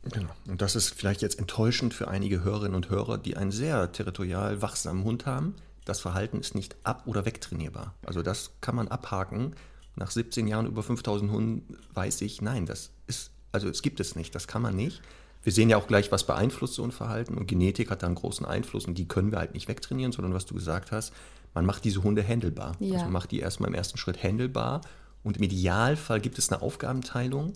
Genau. 0.04 0.30
Und 0.48 0.60
das 0.60 0.74
ist 0.74 0.94
vielleicht 0.94 1.22
jetzt 1.22 1.38
enttäuschend 1.38 1.94
für 1.94 2.08
einige 2.08 2.42
Hörerinnen 2.42 2.74
und 2.74 2.90
Hörer, 2.90 3.18
die 3.18 3.36
einen 3.36 3.52
sehr 3.52 3.92
territorial 3.92 4.60
wachsamen 4.60 5.04
Hund 5.04 5.26
haben. 5.26 5.54
Das 5.84 6.00
Verhalten 6.00 6.40
ist 6.40 6.54
nicht 6.54 6.76
ab- 6.84 7.02
oder 7.06 7.24
wegtrainierbar. 7.24 7.94
Also 8.04 8.22
das 8.22 8.52
kann 8.60 8.74
man 8.74 8.88
abhaken. 8.88 9.54
Nach 9.94 10.10
17 10.10 10.46
Jahren 10.46 10.66
über 10.66 10.82
5000 10.82 11.30
Hunden 11.30 11.76
weiß 11.94 12.20
ich, 12.22 12.40
nein, 12.40 12.66
das 12.66 12.90
ist, 13.06 13.30
also 13.52 13.68
es 13.68 13.82
gibt 13.82 14.00
es 14.00 14.16
nicht, 14.16 14.34
das 14.34 14.48
kann 14.48 14.62
man 14.62 14.74
nicht. 14.74 15.02
Wir 15.42 15.52
sehen 15.52 15.70
ja 15.70 15.76
auch 15.76 15.86
gleich, 15.86 16.12
was 16.12 16.26
beeinflusst 16.26 16.74
so 16.74 16.84
ein 16.84 16.92
Verhalten 16.92 17.36
und 17.36 17.46
Genetik 17.46 17.90
hat 17.90 18.02
da 18.02 18.06
einen 18.06 18.14
großen 18.14 18.46
Einfluss 18.46 18.86
und 18.86 18.96
die 18.96 19.08
können 19.08 19.32
wir 19.32 19.38
halt 19.38 19.54
nicht 19.54 19.68
wegtrainieren, 19.68 20.12
sondern 20.12 20.34
was 20.34 20.46
du 20.46 20.54
gesagt 20.54 20.92
hast, 20.92 21.12
man 21.54 21.66
macht 21.66 21.84
diese 21.84 22.02
Hunde 22.02 22.26
handelbar. 22.26 22.76
Ja. 22.78 22.94
Also 22.94 23.04
man 23.04 23.12
macht 23.12 23.30
die 23.32 23.40
erstmal 23.40 23.68
im 23.68 23.74
ersten 23.74 23.98
Schritt 23.98 24.22
handelbar 24.22 24.82
und 25.22 25.36
im 25.36 25.42
Idealfall 25.42 26.20
gibt 26.20 26.38
es 26.38 26.50
eine 26.50 26.62
Aufgabenteilung, 26.62 27.54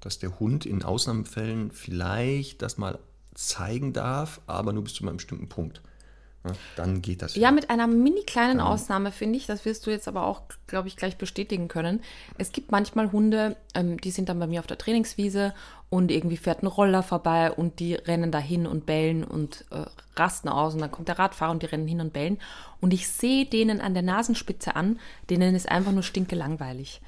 dass 0.00 0.18
der 0.18 0.38
Hund 0.40 0.66
in 0.66 0.82
Ausnahmefällen 0.82 1.70
vielleicht 1.72 2.62
das 2.62 2.78
mal 2.78 2.98
zeigen 3.34 3.92
darf, 3.92 4.40
aber 4.46 4.72
nur 4.72 4.84
bis 4.84 4.94
zu 4.94 5.04
einem 5.04 5.16
bestimmten 5.16 5.48
Punkt. 5.48 5.82
Ja, 6.44 6.52
dann 6.76 7.02
geht 7.02 7.20
das. 7.20 7.36
Ja, 7.36 7.50
mit 7.50 7.68
einer 7.68 7.86
mini 7.86 8.22
kleinen 8.22 8.60
Ausnahme 8.60 9.12
finde 9.12 9.36
ich, 9.36 9.46
das 9.46 9.66
wirst 9.66 9.86
du 9.86 9.90
jetzt 9.90 10.08
aber 10.08 10.24
auch, 10.24 10.42
glaube 10.66 10.88
ich, 10.88 10.96
gleich 10.96 11.18
bestätigen 11.18 11.68
können. 11.68 12.00
Es 12.38 12.52
gibt 12.52 12.72
manchmal 12.72 13.12
Hunde, 13.12 13.56
ähm, 13.74 14.00
die 14.00 14.10
sind 14.10 14.30
dann 14.30 14.38
bei 14.38 14.46
mir 14.46 14.60
auf 14.60 14.66
der 14.66 14.78
Trainingswiese 14.78 15.52
und 15.90 16.10
irgendwie 16.10 16.38
fährt 16.38 16.62
ein 16.62 16.66
Roller 16.66 17.02
vorbei 17.02 17.52
und 17.52 17.78
die 17.78 17.94
rennen 17.94 18.32
da 18.32 18.38
hin 18.38 18.66
und 18.66 18.86
bellen 18.86 19.22
und 19.22 19.66
äh, 19.70 19.84
rasten 20.16 20.48
aus 20.48 20.72
und 20.72 20.80
dann 20.80 20.90
kommt 20.90 21.08
der 21.08 21.18
Radfahrer 21.18 21.50
und 21.50 21.62
die 21.62 21.66
rennen 21.66 21.86
hin 21.86 22.00
und 22.00 22.14
bellen 22.14 22.38
und 22.80 22.94
ich 22.94 23.08
sehe 23.08 23.44
denen 23.44 23.82
an 23.82 23.92
der 23.92 24.02
Nasenspitze 24.02 24.76
an, 24.76 24.98
denen 25.28 25.54
ist 25.54 25.68
einfach 25.68 25.92
nur 25.92 26.02
stinke 26.02 26.36
langweilig. 26.36 27.02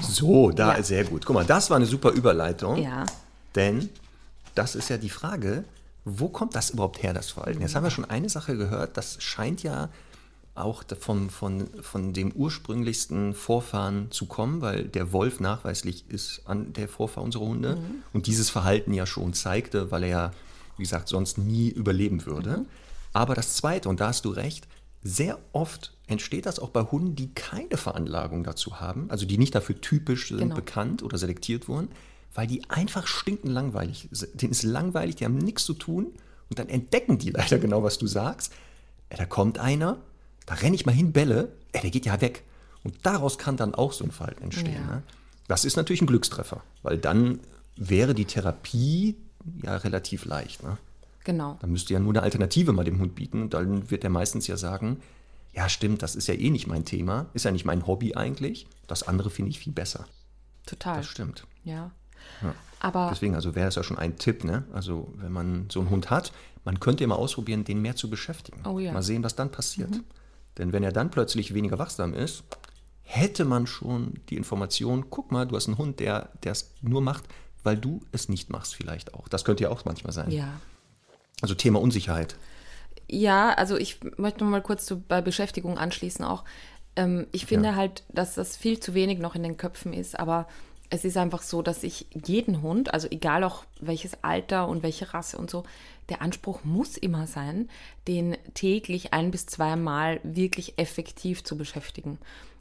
So, 0.00 0.50
da 0.50 0.76
ja. 0.76 0.82
sehr 0.82 1.04
gut. 1.04 1.24
Guck 1.24 1.34
mal, 1.34 1.44
das 1.44 1.70
war 1.70 1.76
eine 1.76 1.86
super 1.86 2.10
Überleitung. 2.10 2.82
Ja. 2.82 3.06
Denn 3.54 3.90
das 4.54 4.74
ist 4.74 4.88
ja 4.88 4.96
die 4.96 5.10
Frage, 5.10 5.64
wo 6.08 6.28
kommt 6.28 6.54
das 6.54 6.70
überhaupt 6.70 7.02
her, 7.02 7.12
das 7.12 7.32
Verhalten? 7.32 7.60
Jetzt 7.60 7.74
haben 7.74 7.82
wir 7.82 7.90
schon 7.90 8.04
eine 8.04 8.28
Sache 8.28 8.56
gehört, 8.56 8.96
das 8.96 9.20
scheint 9.20 9.64
ja 9.64 9.90
auch 10.54 10.84
von, 11.00 11.30
von, 11.30 11.68
von 11.82 12.12
dem 12.12 12.30
ursprünglichsten 12.32 13.34
Vorfahren 13.34 14.10
zu 14.12 14.26
kommen, 14.26 14.60
weil 14.60 14.84
der 14.84 15.12
Wolf 15.12 15.40
nachweislich 15.40 16.08
ist 16.08 16.42
an 16.46 16.72
der 16.72 16.88
Vorfahr 16.88 17.24
unserer 17.24 17.44
Hunde 17.44 17.76
mhm. 17.76 18.02
und 18.12 18.28
dieses 18.28 18.50
Verhalten 18.50 18.94
ja 18.94 19.04
schon 19.04 19.34
zeigte, 19.34 19.90
weil 19.90 20.04
er 20.04 20.08
ja, 20.08 20.30
wie 20.76 20.84
gesagt, 20.84 21.08
sonst 21.08 21.38
nie 21.38 21.68
überleben 21.70 22.24
würde. 22.24 22.58
Mhm. 22.58 22.66
Aber 23.12 23.34
das 23.34 23.56
Zweite, 23.56 23.88
und 23.88 23.98
da 23.98 24.08
hast 24.08 24.24
du 24.24 24.30
recht, 24.30 24.68
sehr 25.02 25.38
oft 25.52 25.92
entsteht 26.06 26.46
das 26.46 26.60
auch 26.60 26.70
bei 26.70 26.82
Hunden, 26.82 27.16
die 27.16 27.34
keine 27.34 27.76
Veranlagung 27.76 28.44
dazu 28.44 28.78
haben, 28.80 29.10
also 29.10 29.26
die 29.26 29.38
nicht 29.38 29.56
dafür 29.56 29.80
typisch 29.80 30.28
sind, 30.28 30.38
genau. 30.38 30.54
bekannt 30.54 31.02
oder 31.02 31.18
selektiert 31.18 31.66
wurden, 31.66 31.88
weil 32.36 32.46
die 32.46 32.68
einfach 32.68 33.06
stinken 33.06 33.50
langweilig. 33.50 34.08
Denen 34.34 34.52
ist 34.52 34.62
langweilig, 34.62 35.16
die 35.16 35.24
haben 35.24 35.38
nichts 35.38 35.64
zu 35.64 35.74
tun 35.74 36.12
und 36.48 36.58
dann 36.58 36.68
entdecken 36.68 37.18
die 37.18 37.30
leider 37.32 37.58
genau, 37.58 37.82
was 37.82 37.98
du 37.98 38.06
sagst. 38.06 38.52
Ja, 39.10 39.16
da 39.16 39.26
kommt 39.26 39.58
einer, 39.58 39.98
da 40.44 40.54
renne 40.54 40.76
ich 40.76 40.86
mal 40.86 40.94
hin, 40.94 41.12
Bälle, 41.12 41.52
ja, 41.74 41.80
der 41.80 41.90
geht 41.90 42.06
ja 42.06 42.20
weg. 42.20 42.44
Und 42.84 42.94
daraus 43.02 43.38
kann 43.38 43.56
dann 43.56 43.74
auch 43.74 43.92
so 43.92 44.04
ein 44.04 44.10
Verhalten 44.10 44.44
entstehen. 44.44 44.74
Ja. 44.74 44.96
Ne? 44.96 45.02
Das 45.48 45.64
ist 45.64 45.76
natürlich 45.76 46.02
ein 46.02 46.06
Glückstreffer, 46.06 46.62
weil 46.82 46.98
dann 46.98 47.40
wäre 47.76 48.14
die 48.14 48.26
Therapie 48.26 49.16
ja 49.62 49.76
relativ 49.76 50.24
leicht. 50.24 50.62
Ne? 50.62 50.76
Genau. 51.24 51.56
Dann 51.60 51.70
müsste 51.70 51.94
ja 51.94 52.00
nur 52.00 52.12
eine 52.12 52.22
Alternative 52.22 52.72
mal 52.72 52.84
dem 52.84 53.00
Hund 53.00 53.14
bieten 53.14 53.42
und 53.42 53.54
dann 53.54 53.90
wird 53.90 54.04
er 54.04 54.10
meistens 54.10 54.46
ja 54.46 54.56
sagen, 54.56 55.00
ja 55.52 55.68
stimmt, 55.68 56.02
das 56.02 56.14
ist 56.14 56.28
ja 56.28 56.34
eh 56.34 56.50
nicht 56.50 56.66
mein 56.66 56.84
Thema, 56.84 57.26
ist 57.32 57.44
ja 57.44 57.50
nicht 57.50 57.64
mein 57.64 57.86
Hobby 57.86 58.14
eigentlich, 58.14 58.66
das 58.86 59.04
andere 59.04 59.30
finde 59.30 59.50
ich 59.50 59.58
viel 59.58 59.72
besser. 59.72 60.06
Total. 60.66 60.98
Das 60.98 61.06
stimmt. 61.06 61.46
Ja. 61.64 61.92
Ja. 62.42 62.54
Aber 62.80 63.08
Deswegen, 63.10 63.34
also 63.34 63.54
wäre 63.54 63.68
es 63.68 63.74
ja 63.74 63.82
schon 63.82 63.98
ein 63.98 64.16
Tipp, 64.16 64.44
ne? 64.44 64.64
Also 64.72 65.12
wenn 65.16 65.32
man 65.32 65.68
so 65.70 65.80
einen 65.80 65.90
Hund 65.90 66.10
hat, 66.10 66.32
man 66.64 66.80
könnte 66.80 67.04
ja 67.04 67.08
mal 67.08 67.16
ausprobieren, 67.16 67.64
den 67.64 67.80
mehr 67.80 67.96
zu 67.96 68.10
beschäftigen. 68.10 68.60
Oh, 68.66 68.78
ja. 68.78 68.92
Mal 68.92 69.02
sehen, 69.02 69.24
was 69.24 69.36
dann 69.36 69.50
passiert. 69.50 69.90
Mhm. 69.90 70.04
Denn 70.58 70.72
wenn 70.72 70.82
er 70.82 70.92
dann 70.92 71.10
plötzlich 71.10 71.54
weniger 71.54 71.78
wachsam 71.78 72.14
ist, 72.14 72.44
hätte 73.02 73.44
man 73.44 73.66
schon 73.66 74.14
die 74.28 74.36
Information, 74.36 75.06
guck 75.10 75.30
mal, 75.30 75.46
du 75.46 75.56
hast 75.56 75.68
einen 75.68 75.78
Hund, 75.78 76.00
der 76.00 76.30
es 76.44 76.72
nur 76.82 77.00
macht, 77.00 77.24
weil 77.62 77.76
du 77.76 78.00
es 78.12 78.28
nicht 78.28 78.50
machst 78.50 78.74
vielleicht 78.74 79.14
auch. 79.14 79.28
Das 79.28 79.44
könnte 79.44 79.64
ja 79.64 79.70
auch 79.70 79.84
manchmal 79.84 80.12
sein. 80.12 80.30
Ja. 80.30 80.60
Also 81.40 81.54
Thema 81.54 81.80
Unsicherheit. 81.80 82.36
Ja, 83.08 83.52
also 83.54 83.76
ich 83.76 84.00
möchte 84.16 84.42
noch 84.42 84.50
mal 84.50 84.62
kurz 84.62 84.86
zu, 84.86 85.00
bei 85.00 85.20
Beschäftigung 85.20 85.78
anschließen 85.78 86.24
auch. 86.24 86.44
Ähm, 86.96 87.26
ich 87.32 87.46
finde 87.46 87.70
ja. 87.70 87.74
halt, 87.76 88.04
dass 88.08 88.34
das 88.34 88.56
viel 88.56 88.80
zu 88.80 88.94
wenig 88.94 89.18
noch 89.18 89.34
in 89.34 89.42
den 89.42 89.56
Köpfen 89.56 89.92
ist, 89.92 90.18
aber 90.18 90.48
es 90.90 91.04
ist 91.04 91.16
einfach 91.16 91.42
so, 91.42 91.62
dass 91.62 91.82
ich 91.82 92.06
jeden 92.12 92.62
Hund, 92.62 92.92
also 92.94 93.08
egal 93.10 93.44
auch 93.44 93.64
welches 93.80 94.22
Alter 94.22 94.68
und 94.68 94.82
welche 94.82 95.12
Rasse 95.12 95.38
und 95.38 95.50
so, 95.50 95.64
der 96.08 96.22
Anspruch 96.22 96.64
muss 96.64 96.96
immer 96.96 97.26
sein, 97.26 97.68
den 98.06 98.36
täglich 98.54 99.12
ein 99.12 99.30
bis 99.30 99.46
zweimal 99.46 100.20
wirklich 100.22 100.78
effektiv 100.78 101.44
zu 101.44 101.56
beschäftigen. 101.56 102.18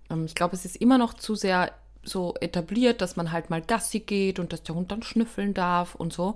Ähm, 0.10 0.26
ich 0.26 0.36
glaube, 0.36 0.56
es 0.56 0.66
ist 0.66 0.78
immer 0.78 0.98
noch 0.98 1.14
zu 1.14 1.36
sehr 1.36 1.72
so 2.04 2.36
etabliert, 2.40 3.02
dass 3.02 3.16
man 3.16 3.32
halt 3.32 3.50
mal 3.50 3.62
Gassi 3.62 4.00
geht 4.00 4.40
und 4.40 4.54
dass 4.54 4.64
der 4.64 4.76
Hund 4.76 4.92
dann 4.92 5.04
schnüffeln 5.04 5.54
darf 5.54 5.96
und 5.96 6.14
so. 6.14 6.36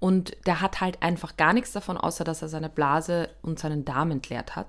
Und 0.00 0.36
der 0.46 0.60
hat 0.60 0.80
halt 0.80 1.02
einfach 1.02 1.36
gar 1.36 1.52
nichts 1.52 1.72
davon, 1.72 1.96
außer 1.96 2.22
dass 2.22 2.42
er 2.42 2.48
seine 2.48 2.68
Blase 2.68 3.28
und 3.42 3.58
seinen 3.58 3.84
Darm 3.84 4.12
entleert 4.12 4.54
hat. 4.54 4.68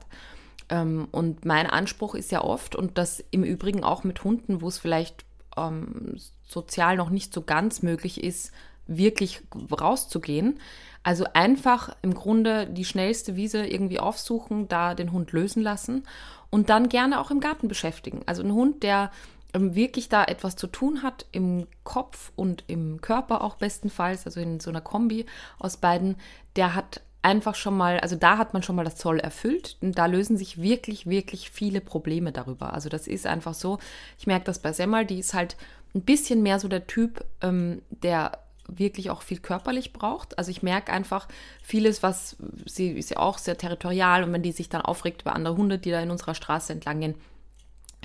Ähm, 0.69 1.07
und 1.11 1.45
mein 1.45 1.67
Anspruch 1.67 2.15
ist 2.15 2.31
ja 2.31 2.43
oft, 2.43 2.75
und 2.75 2.97
das 2.97 3.23
im 3.31 3.43
Übrigen 3.43 3.83
auch 3.83 4.03
mit 4.03 4.23
Hunden, 4.23 4.61
wo 4.61 4.67
es 4.67 4.79
vielleicht 4.79 5.23
ähm, 5.55 6.19
sozial 6.49 6.97
noch 6.97 7.09
nicht 7.09 7.33
so 7.33 7.41
ganz 7.43 7.81
möglich 7.81 8.23
ist, 8.23 8.51
wirklich 8.87 9.41
rauszugehen. 9.71 10.59
Also 11.03 11.25
einfach 11.33 11.95
im 12.01 12.13
Grunde 12.13 12.67
die 12.67 12.85
schnellste 12.85 13.35
Wiese 13.35 13.65
irgendwie 13.65 13.99
aufsuchen, 13.99 14.67
da 14.67 14.95
den 14.95 15.11
Hund 15.11 15.31
lösen 15.31 15.63
lassen 15.63 16.03
und 16.49 16.69
dann 16.69 16.89
gerne 16.89 17.21
auch 17.21 17.31
im 17.31 17.39
Garten 17.39 17.67
beschäftigen. 17.67 18.23
Also 18.25 18.43
ein 18.43 18.51
Hund, 18.51 18.83
der 18.83 19.11
ähm, 19.53 19.75
wirklich 19.75 20.09
da 20.09 20.25
etwas 20.25 20.55
zu 20.55 20.67
tun 20.67 21.03
hat 21.03 21.25
im 21.31 21.67
Kopf 21.83 22.31
und 22.35 22.63
im 22.67 22.99
Körper 23.01 23.41
auch 23.41 23.55
bestenfalls, 23.55 24.25
also 24.25 24.39
in 24.39 24.59
so 24.59 24.69
einer 24.69 24.81
Kombi 24.81 25.25
aus 25.57 25.77
beiden, 25.77 26.17
der 26.55 26.75
hat 26.75 27.01
einfach 27.21 27.55
schon 27.55 27.75
mal, 27.75 27.99
also 27.99 28.15
da 28.15 28.37
hat 28.37 28.53
man 28.53 28.63
schon 28.63 28.75
mal 28.75 28.85
das 28.85 28.95
Zoll 28.95 29.19
erfüllt 29.19 29.77
und 29.81 29.97
da 29.97 30.05
lösen 30.05 30.37
sich 30.37 30.61
wirklich, 30.61 31.05
wirklich 31.05 31.49
viele 31.51 31.81
Probleme 31.81 32.31
darüber. 32.31 32.73
Also 32.73 32.89
das 32.89 33.07
ist 33.07 33.27
einfach 33.27 33.53
so, 33.53 33.77
ich 34.17 34.27
merke 34.27 34.45
das 34.45 34.59
bei 34.59 34.71
Semmel, 34.71 35.05
die 35.05 35.19
ist 35.19 35.33
halt 35.33 35.57
ein 35.95 36.01
bisschen 36.01 36.43
mehr 36.43 36.59
so 36.59 36.67
der 36.67 36.87
Typ, 36.87 37.25
ähm, 37.41 37.81
der 37.89 38.39
wirklich 38.67 39.09
auch 39.09 39.21
viel 39.21 39.39
körperlich 39.39 39.93
braucht. 39.93 40.37
Also 40.37 40.51
ich 40.51 40.61
merke 40.61 40.93
einfach 40.93 41.27
vieles, 41.61 42.03
was 42.03 42.37
sie 42.65 42.91
ist 42.91 43.09
ja 43.09 43.17
auch 43.17 43.37
sehr 43.37 43.57
territorial 43.57 44.23
und 44.23 44.31
wenn 44.31 44.43
die 44.43 44.51
sich 44.51 44.69
dann 44.69 44.81
aufregt 44.81 45.23
über 45.23 45.35
andere 45.35 45.57
Hunde, 45.57 45.79
die 45.79 45.91
da 45.91 45.99
in 45.99 46.11
unserer 46.11 46.35
Straße 46.35 46.71
entlang 46.73 46.99
gehen, 46.99 47.15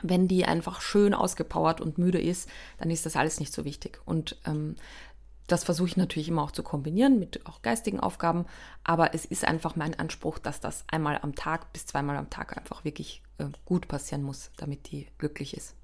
wenn 0.02 0.28
die 0.28 0.44
einfach 0.44 0.80
schön 0.80 1.14
ausgepowert 1.14 1.80
und 1.80 1.98
müde 1.98 2.20
ist, 2.20 2.48
dann 2.78 2.90
ist 2.90 3.06
das 3.06 3.16
alles 3.16 3.40
nicht 3.40 3.52
so 3.52 3.64
wichtig. 3.64 4.00
Und 4.04 4.36
ähm, 4.46 4.76
das 5.46 5.64
versuche 5.64 5.88
ich 5.88 5.96
natürlich 5.96 6.28
immer 6.28 6.42
auch 6.42 6.52
zu 6.52 6.62
kombinieren 6.62 7.18
mit 7.18 7.44
auch 7.46 7.62
geistigen 7.62 8.00
Aufgaben, 8.00 8.46
aber 8.82 9.14
es 9.14 9.24
ist 9.24 9.44
einfach 9.44 9.76
mein 9.76 9.98
Anspruch, 9.98 10.38
dass 10.38 10.60
das 10.60 10.84
einmal 10.88 11.18
am 11.20 11.34
Tag 11.34 11.72
bis 11.72 11.86
zweimal 11.86 12.16
am 12.16 12.30
Tag 12.30 12.56
einfach 12.56 12.84
wirklich 12.84 13.22
äh, 13.38 13.46
gut 13.64 13.86
passieren 13.86 14.22
muss, 14.22 14.50
damit 14.56 14.90
die 14.90 15.06
glücklich 15.18 15.56
ist. 15.56 15.74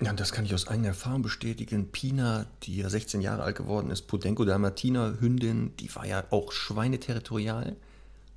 Ja, 0.00 0.12
das 0.12 0.32
kann 0.32 0.44
ich 0.44 0.54
aus 0.54 0.66
eigener 0.66 0.88
Erfahrung 0.88 1.22
bestätigen. 1.22 1.92
Pina, 1.92 2.46
die 2.64 2.78
ja 2.78 2.90
16 2.90 3.20
Jahre 3.20 3.42
alt 3.42 3.56
geworden 3.56 3.90
ist, 3.90 4.02
Podenco 4.02 4.44
Dalmatiner, 4.44 5.20
Hündin, 5.20 5.76
die 5.78 5.94
war 5.94 6.06
ja 6.06 6.24
auch 6.30 6.52
schweineterritorial. 6.52 7.76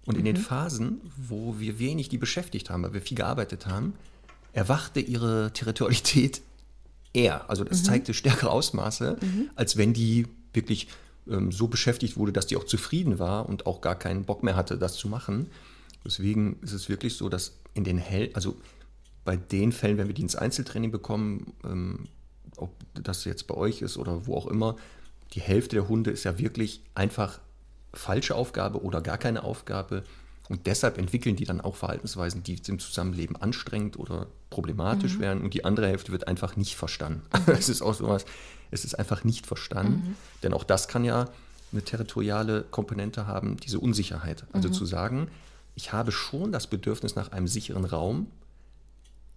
Und 0.06 0.16
in 0.16 0.22
mhm. 0.22 0.26
den 0.26 0.38
Phasen, 0.38 1.02
wo 1.18 1.60
wir 1.60 1.80
wenig 1.80 2.10
die 2.10 2.20
beschäftigt 2.20 2.70
haben, 2.70 2.84
weil 2.84 2.94
wir 2.94 3.02
viel 3.02 3.18
gearbeitet 3.18 3.66
haben, 3.66 3.94
erwachte 4.54 5.00
ihre 5.00 5.52
Territorialität 5.54 6.42
eher. 7.14 7.50
Also 7.50 7.64
das 7.64 7.80
mhm. 7.80 7.86
zeigte 7.86 8.14
stärkere 8.14 8.52
Ausmaße, 8.52 9.18
mhm. 9.20 9.50
als 9.56 9.78
wenn 9.78 9.94
die 9.94 10.28
wirklich 10.54 10.88
ähm, 11.28 11.52
so 11.52 11.68
beschäftigt 11.68 12.18
wurde, 12.18 12.32
dass 12.32 12.48
die 12.48 12.58
auch 12.58 12.66
zufrieden 12.66 13.18
war 13.18 13.50
und 13.50 13.66
auch 13.66 13.82
gar 13.82 13.96
keinen 13.96 14.26
Bock 14.26 14.44
mehr 14.44 14.56
hatte, 14.56 14.78
das 14.78 14.96
zu 14.96 15.08
machen. 15.08 15.48
Deswegen 16.06 16.58
ist 16.62 16.74
es 16.74 16.88
wirklich 16.88 17.16
so, 17.16 17.30
dass 17.30 17.58
in 17.74 17.84
den 17.84 17.98
Hell, 17.98 18.30
also 18.34 18.56
bei 19.26 19.36
den 19.36 19.72
Fällen, 19.72 19.98
wenn 19.98 20.08
wir 20.08 20.14
die 20.14 20.22
ins 20.22 20.36
Einzeltraining 20.36 20.92
bekommen, 20.92 21.54
ähm, 21.66 22.06
ob 22.56 22.72
das 22.94 23.26
jetzt 23.26 23.48
bei 23.48 23.56
euch 23.56 23.82
ist 23.82 23.98
oder 23.98 24.28
wo 24.28 24.36
auch 24.36 24.48
immer, 24.48 24.78
die 25.34 25.42
Hälfte 25.42 25.76
der 25.76 25.90
Hunde 25.90 26.12
ist 26.12 26.24
ja 26.24 26.38
wirklich 26.38 26.82
einfach 26.94 27.40
falsche 27.94 28.36
Aufgabe 28.36 28.82
oder 28.84 29.02
gar 29.02 29.18
keine 29.18 29.44
Aufgabe. 29.44 30.04
Und 30.48 30.68
deshalb 30.68 31.00
entwickeln 31.00 31.36
die 31.36 31.46
dann 31.46 31.60
auch 31.60 31.76
Verhaltensweisen, 31.76 32.44
die 32.44 32.62
im 32.68 32.78
Zusammenleben 32.78 33.36
anstrengend 33.36 33.98
oder 33.98 34.28
problematisch 34.52 35.16
mhm. 35.18 35.22
werden. 35.22 35.44
Und 35.44 35.56
die 35.56 35.66
andere 35.66 35.88
Hälfte 35.88 36.12
wird 36.12 36.28
einfach 36.28 36.56
nicht 36.56 36.76
verstanden. 36.76 37.24
Es 37.48 37.68
ist 37.68 37.82
auch 37.82 37.96
sowas, 37.96 38.26
es 38.70 38.86
ist 38.86 38.94
einfach 38.94 39.24
nicht 39.24 39.48
verstanden. 39.48 40.10
Mhm. 40.10 40.16
Denn 40.44 40.54
auch 40.54 40.64
das 40.64 40.88
kann 40.88 41.04
ja 41.04 41.30
eine 41.72 41.82
territoriale 41.82 42.64
Komponente 42.70 43.26
haben, 43.26 43.58
diese 43.58 43.80
Unsicherheit. 43.80 44.46
Also 44.54 44.70
mhm. 44.70 44.74
zu 44.74 44.86
sagen, 44.86 45.28
ich 45.74 45.92
habe 45.92 46.12
schon 46.12 46.52
das 46.52 46.68
Bedürfnis 46.68 47.16
nach 47.16 47.32
einem 47.32 47.48
sicheren 47.48 47.86
Raum, 47.86 48.28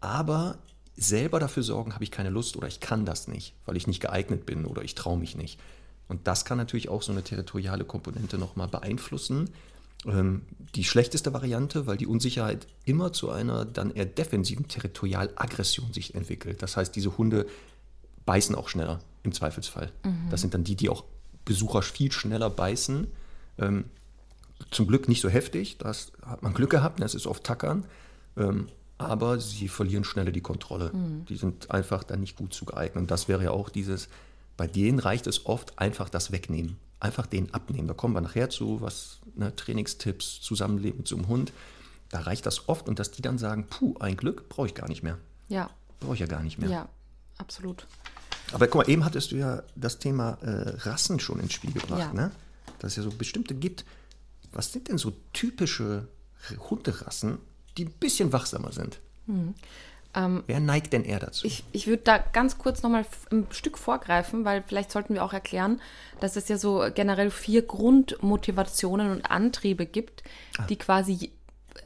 aber 0.00 0.58
selber 0.96 1.38
dafür 1.38 1.62
sorgen 1.62 1.94
habe 1.94 2.04
ich 2.04 2.10
keine 2.10 2.30
Lust 2.30 2.56
oder 2.56 2.66
ich 2.66 2.80
kann 2.80 3.04
das 3.04 3.28
nicht, 3.28 3.54
weil 3.66 3.76
ich 3.76 3.86
nicht 3.86 4.00
geeignet 4.00 4.46
bin 4.46 4.64
oder 4.64 4.82
ich 4.82 4.94
traue 4.94 5.18
mich 5.18 5.36
nicht. 5.36 5.60
Und 6.08 6.26
das 6.26 6.44
kann 6.44 6.58
natürlich 6.58 6.88
auch 6.88 7.02
so 7.02 7.12
eine 7.12 7.22
territoriale 7.22 7.84
Komponente 7.84 8.38
nochmal 8.38 8.68
beeinflussen. 8.68 9.50
Ähm, 10.06 10.42
die 10.74 10.84
schlechteste 10.84 11.32
Variante, 11.32 11.86
weil 11.86 11.96
die 11.96 12.06
Unsicherheit 12.06 12.66
immer 12.84 13.12
zu 13.12 13.30
einer 13.30 13.64
dann 13.64 13.90
eher 13.90 14.06
defensiven 14.06 14.68
Territorialaggression 14.68 15.92
sich 15.92 16.14
entwickelt. 16.14 16.62
Das 16.62 16.76
heißt, 16.76 16.94
diese 16.96 17.18
Hunde 17.18 17.46
beißen 18.24 18.54
auch 18.54 18.68
schneller 18.68 19.00
im 19.22 19.32
Zweifelsfall. 19.32 19.92
Mhm. 20.04 20.30
Das 20.30 20.40
sind 20.40 20.54
dann 20.54 20.64
die, 20.64 20.76
die 20.76 20.88
auch 20.88 21.04
Besucher 21.44 21.82
viel 21.82 22.12
schneller 22.12 22.50
beißen. 22.50 23.06
Ähm, 23.58 23.84
zum 24.70 24.86
Glück 24.86 25.08
nicht 25.08 25.20
so 25.20 25.28
heftig, 25.28 25.78
das 25.78 26.12
hat 26.24 26.42
man 26.42 26.52
Glück 26.52 26.70
gehabt, 26.70 27.00
das 27.00 27.14
ist 27.14 27.26
oft 27.26 27.44
Tackern. 27.44 27.86
Aber 28.98 29.38
sie 29.40 29.68
verlieren 29.68 30.02
schneller 30.04 30.32
die 30.32 30.40
Kontrolle. 30.40 30.90
Mhm. 30.92 31.24
Die 31.26 31.36
sind 31.36 31.70
einfach 31.70 32.02
dann 32.04 32.20
nicht 32.20 32.36
gut 32.36 32.52
zu 32.52 32.64
geeignet. 32.64 32.96
Und 33.02 33.10
das 33.10 33.28
wäre 33.28 33.44
ja 33.44 33.50
auch 33.52 33.68
dieses, 33.68 34.08
Bei 34.56 34.66
denen 34.66 34.98
reicht 34.98 35.28
es 35.28 35.46
oft 35.46 35.78
einfach 35.78 36.08
das 36.08 36.32
Wegnehmen. 36.32 36.76
Einfach 36.98 37.26
den 37.26 37.54
abnehmen. 37.54 37.86
Da 37.86 37.94
kommen 37.94 38.12
wir 38.14 38.20
nachher 38.20 38.50
zu, 38.50 38.80
was 38.80 39.18
ne, 39.36 39.54
Trainingstipps, 39.54 40.40
Zusammenleben 40.40 40.98
mit 40.98 41.06
so 41.08 41.14
einem 41.14 41.28
Hund. 41.28 41.52
Da 42.10 42.20
reicht 42.20 42.44
das 42.44 42.68
oft 42.68 42.88
und 42.88 42.98
dass 42.98 43.12
die 43.12 43.22
dann 43.22 43.38
sagen, 43.38 43.66
puh, 43.70 43.94
ein 44.00 44.16
Glück, 44.16 44.48
brauche 44.48 44.66
ich 44.66 44.74
gar 44.74 44.88
nicht 44.88 45.04
mehr. 45.04 45.16
Ja. 45.48 45.70
Brauche 46.00 46.14
ich 46.14 46.20
ja 46.20 46.26
gar 46.26 46.42
nicht 46.42 46.58
mehr. 46.58 46.68
Ja, 46.70 46.88
absolut. 47.36 47.86
Aber 48.50 48.66
guck 48.66 48.82
mal, 48.86 48.90
eben 48.90 49.04
hattest 49.04 49.30
du 49.30 49.36
ja 49.36 49.62
das 49.76 50.00
Thema 50.00 50.38
äh, 50.42 50.70
Rassen 50.88 51.20
schon 51.20 51.38
ins 51.38 51.52
Spiel 51.52 51.70
gebracht, 51.72 52.00
Ja. 52.00 52.12
ne? 52.12 52.32
Dass 52.80 52.92
es 52.92 52.96
ja 52.96 53.02
so 53.04 53.10
bestimmte 53.10 53.54
gibt. 53.54 53.84
Was 54.50 54.72
sind 54.72 54.88
denn 54.88 54.98
so 54.98 55.12
typische 55.32 56.08
Hunderassen, 56.70 57.38
die 57.78 57.86
ein 57.86 57.92
bisschen 57.92 58.32
wachsamer 58.32 58.72
sind? 58.72 59.00
Wer 60.46 60.60
neigt 60.60 60.92
denn 60.92 61.04
eher 61.04 61.20
dazu? 61.20 61.46
Ähm, 61.46 61.52
Ich, 61.52 61.64
ich 61.72 61.86
würde 61.86 62.02
da 62.02 62.18
ganz 62.18 62.58
kurz 62.58 62.82
nochmal 62.82 63.04
ein 63.30 63.46
Stück 63.50 63.78
vorgreifen, 63.78 64.44
weil 64.44 64.64
vielleicht 64.66 64.90
sollten 64.90 65.14
wir 65.14 65.24
auch 65.24 65.32
erklären, 65.32 65.80
dass 66.20 66.36
es 66.36 66.48
ja 66.48 66.58
so 66.58 66.84
generell 66.94 67.30
vier 67.30 67.62
Grundmotivationen 67.62 69.10
und 69.10 69.30
Antriebe 69.30 69.86
gibt, 69.86 70.24
die 70.68 70.76
quasi 70.76 71.30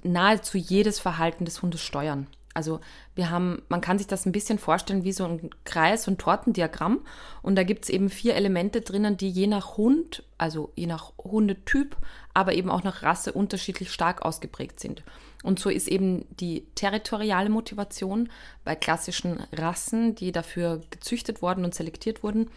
nahezu 0.03 0.57
jedes 0.57 0.99
Verhalten 0.99 1.45
des 1.45 1.63
Hundes 1.63 1.83
steuern. 1.83 2.27
Also 2.55 2.81
wir 3.15 3.31
haben, 3.31 3.63
man 3.69 3.81
kann 3.81 3.99
sich 3.99 4.07
das 4.07 4.27
ein 4.27 4.33
bisschen 4.33 4.59
vorstellen 4.59 5.05
wie 5.05 5.13
so 5.13 5.25
ein 5.25 5.51
Kreis, 5.65 6.05
so 6.05 6.11
ein 6.11 6.19
Tortendiagramm. 6.19 7.01
Und 7.41 7.57
da 7.57 7.63
gibt 7.63 7.85
es 7.85 7.91
eben 7.91 8.11
vier 8.11 8.35
Elemente 8.35 8.83
drinnen, 8.83 9.17
die 9.17 9.31
je 9.31 9.47
nach 9.47 9.77
Hund, 9.79 10.23
also 10.39 10.71
je 10.77 10.87
nach 10.87 11.13
Hundetyp, 11.19 11.97
aber 12.35 12.53
eben 12.53 12.71
auch 12.71 12.83
nach 12.83 13.03
Rasse 13.03 13.33
unterschiedlich 13.33 13.91
stark 13.91 14.23
ausgeprägt 14.23 14.81
sind. 14.81 15.03
Und 15.43 15.59
so 15.59 15.71
ist 15.71 15.89
eben 15.89 16.25
die 16.39 16.67
territoriale 16.75 17.51
Motivation 17.51 18.29
bei 18.65 18.77
klassischen 18.77 19.43
Rassen, 19.53 20.15
die 20.15 20.33
dafür 20.33 20.83
gezüchtet 20.91 21.43
worden 21.43 21.65
und 21.65 21.75
selektiert 21.75 22.23
wurden, 22.23 22.51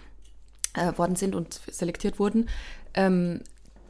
äh, 0.73 0.97
worden 0.97 1.15
sind 1.15 1.35
und 1.35 1.59
selektiert 1.71 2.19
wurden, 2.19 2.49
ähm, 2.93 3.41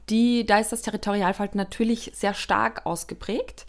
die, 0.09 0.45
da 0.45 0.59
ist 0.59 0.71
das 0.71 0.83
Territorialverhalten 0.83 1.57
natürlich 1.57 2.11
sehr 2.13 2.33
stark 2.33 2.85
ausgeprägt, 2.85 3.65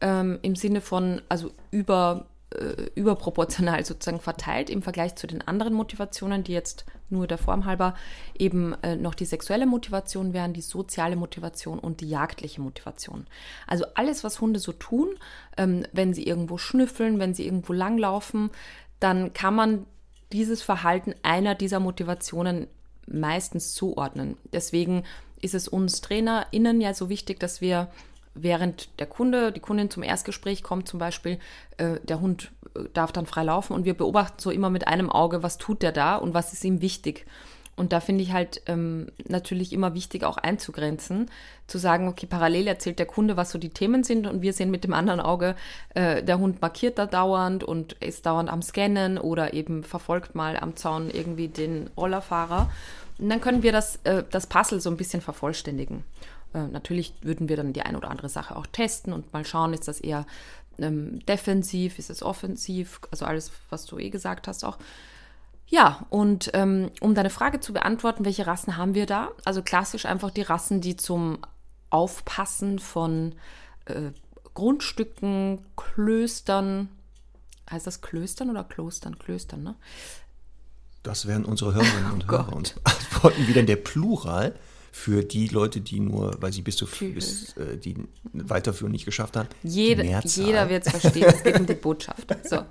ähm, 0.00 0.38
im 0.42 0.56
Sinne 0.56 0.80
von, 0.80 1.22
also 1.28 1.52
über, 1.70 2.26
äh, 2.56 2.90
überproportional 2.94 3.84
sozusagen 3.84 4.20
verteilt 4.20 4.70
im 4.70 4.82
Vergleich 4.82 5.16
zu 5.16 5.26
den 5.26 5.46
anderen 5.46 5.74
Motivationen, 5.74 6.44
die 6.44 6.52
jetzt 6.52 6.84
nur 7.08 7.26
der 7.26 7.38
Form 7.38 7.64
halber 7.64 7.94
eben 8.38 8.74
äh, 8.82 8.96
noch 8.96 9.14
die 9.14 9.24
sexuelle 9.24 9.66
Motivation 9.66 10.32
wären, 10.32 10.52
die 10.52 10.62
soziale 10.62 11.16
Motivation 11.16 11.78
und 11.78 12.00
die 12.00 12.08
jagdliche 12.08 12.60
Motivation. 12.60 13.26
Also 13.66 13.84
alles, 13.94 14.24
was 14.24 14.40
Hunde 14.40 14.58
so 14.58 14.72
tun, 14.72 15.08
ähm, 15.56 15.84
wenn 15.92 16.14
sie 16.14 16.26
irgendwo 16.26 16.58
schnüffeln, 16.58 17.18
wenn 17.18 17.34
sie 17.34 17.46
irgendwo 17.46 17.72
langlaufen, 17.72 18.50
dann 18.98 19.32
kann 19.32 19.54
man 19.54 19.86
dieses 20.32 20.62
Verhalten 20.62 21.14
einer 21.22 21.54
dieser 21.54 21.80
Motivationen 21.80 22.66
meistens 23.06 23.74
zuordnen. 23.74 24.36
Deswegen 24.52 25.04
ist 25.40 25.54
es 25.54 25.68
uns 25.68 26.00
TrainerInnen 26.00 26.80
ja 26.80 26.94
so 26.94 27.08
wichtig, 27.08 27.38
dass 27.38 27.60
wir 27.60 27.88
während 28.36 28.88
der 29.00 29.06
Kunde, 29.06 29.52
die 29.52 29.60
Kundin 29.60 29.90
zum 29.90 30.02
Erstgespräch 30.02 30.62
kommt 30.62 30.88
zum 30.88 30.98
Beispiel, 30.98 31.38
äh, 31.78 32.00
der 32.02 32.20
Hund 32.20 32.52
äh, 32.74 32.84
darf 32.92 33.12
dann 33.12 33.26
frei 33.26 33.44
laufen 33.44 33.72
und 33.72 33.84
wir 33.84 33.94
beobachten 33.94 34.38
so 34.38 34.50
immer 34.50 34.70
mit 34.70 34.86
einem 34.86 35.10
Auge, 35.10 35.42
was 35.42 35.58
tut 35.58 35.82
der 35.82 35.92
da 35.92 36.16
und 36.16 36.34
was 36.34 36.52
ist 36.52 36.64
ihm 36.64 36.80
wichtig. 36.80 37.26
Und 37.76 37.92
da 37.92 38.00
finde 38.00 38.22
ich 38.22 38.32
halt 38.32 38.62
ähm, 38.66 39.08
natürlich 39.28 39.74
immer 39.74 39.92
wichtig, 39.92 40.24
auch 40.24 40.38
einzugrenzen, 40.38 41.30
zu 41.66 41.76
sagen, 41.76 42.08
okay, 42.08 42.26
parallel 42.26 42.66
erzählt 42.66 42.98
der 42.98 43.04
Kunde, 43.04 43.36
was 43.36 43.50
so 43.50 43.58
die 43.58 43.68
Themen 43.68 44.02
sind 44.02 44.26
und 44.26 44.40
wir 44.40 44.54
sehen 44.54 44.70
mit 44.70 44.82
dem 44.82 44.94
anderen 44.94 45.20
Auge, 45.20 45.56
äh, 45.94 46.22
der 46.22 46.38
Hund 46.38 46.62
markiert 46.62 46.98
da 46.98 47.04
dauernd 47.04 47.64
und 47.64 47.92
ist 47.94 48.24
dauernd 48.24 48.48
am 48.48 48.62
Scannen 48.62 49.18
oder 49.18 49.52
eben 49.52 49.84
verfolgt 49.84 50.34
mal 50.34 50.56
am 50.56 50.74
Zaun 50.74 51.10
irgendwie 51.10 51.48
den 51.48 51.90
Rollerfahrer. 51.98 52.70
Und 53.18 53.28
dann 53.28 53.42
können 53.42 53.62
wir 53.62 53.72
das, 53.72 53.96
äh, 54.04 54.24
das 54.30 54.46
Puzzle 54.46 54.80
so 54.80 54.90
ein 54.90 54.96
bisschen 54.96 55.20
vervollständigen. 55.20 56.02
Äh, 56.56 56.68
natürlich 56.68 57.12
würden 57.20 57.48
wir 57.48 57.56
dann 57.56 57.72
die 57.74 57.82
eine 57.82 57.98
oder 57.98 58.10
andere 58.10 58.30
Sache 58.30 58.56
auch 58.56 58.66
testen 58.66 59.12
und 59.12 59.32
mal 59.32 59.44
schauen, 59.44 59.74
ist 59.74 59.86
das 59.88 60.00
eher 60.00 60.26
ähm, 60.78 61.24
defensiv, 61.26 61.98
ist 61.98 62.10
es 62.10 62.22
offensiv, 62.22 63.00
also 63.10 63.26
alles, 63.26 63.52
was 63.68 63.84
du 63.84 63.98
eh 63.98 64.08
gesagt 64.08 64.48
hast 64.48 64.64
auch. 64.64 64.78
Ja, 65.68 66.06
und 66.10 66.50
ähm, 66.54 66.90
um 67.00 67.14
deine 67.14 67.30
Frage 67.30 67.60
zu 67.60 67.72
beantworten, 67.72 68.24
welche 68.24 68.46
Rassen 68.46 68.76
haben 68.76 68.94
wir 68.94 69.04
da? 69.04 69.32
Also 69.44 69.62
klassisch 69.62 70.06
einfach 70.06 70.30
die 70.30 70.42
Rassen, 70.42 70.80
die 70.80 70.96
zum 70.96 71.38
Aufpassen 71.90 72.78
von 72.78 73.34
äh, 73.86 74.12
Grundstücken, 74.54 75.58
Klöstern, 75.76 76.88
heißt 77.70 77.86
das 77.86 78.00
Klöstern 78.00 78.48
oder 78.48 78.64
Klostern? 78.64 79.18
Klöstern, 79.18 79.62
ne? 79.62 79.74
Das 81.02 81.26
wären 81.26 81.44
unsere 81.44 81.74
Hörerinnen 81.74 82.12
und 82.12 82.24
Oh 82.28 82.32
Hörer 82.32 82.44
Gott. 82.44 82.54
und 82.54 82.74
antworten 82.84 83.46
wieder 83.46 83.60
in 83.60 83.66
der 83.66 83.76
Plural 83.76 84.54
für 84.96 85.22
die 85.22 85.48
Leute, 85.48 85.82
die 85.82 86.00
nur, 86.00 86.34
weil 86.40 86.54
sie 86.54 86.62
bis 86.62 86.76
zu 86.76 86.86
bis, 86.86 87.54
äh, 87.58 87.76
die 87.76 87.94
Weiterführung 88.32 88.90
nicht 88.90 89.04
geschafft 89.04 89.36
haben. 89.36 89.46
Jede, 89.62 90.02
jeder 90.24 90.70
wird 90.70 90.86
es 90.86 90.98
verstehen. 90.98 91.26
Es 91.28 91.42
geht 91.44 91.60
um 91.60 91.66
die 91.66 91.74
Botschaft. 91.86 92.26
So. 92.48 92.62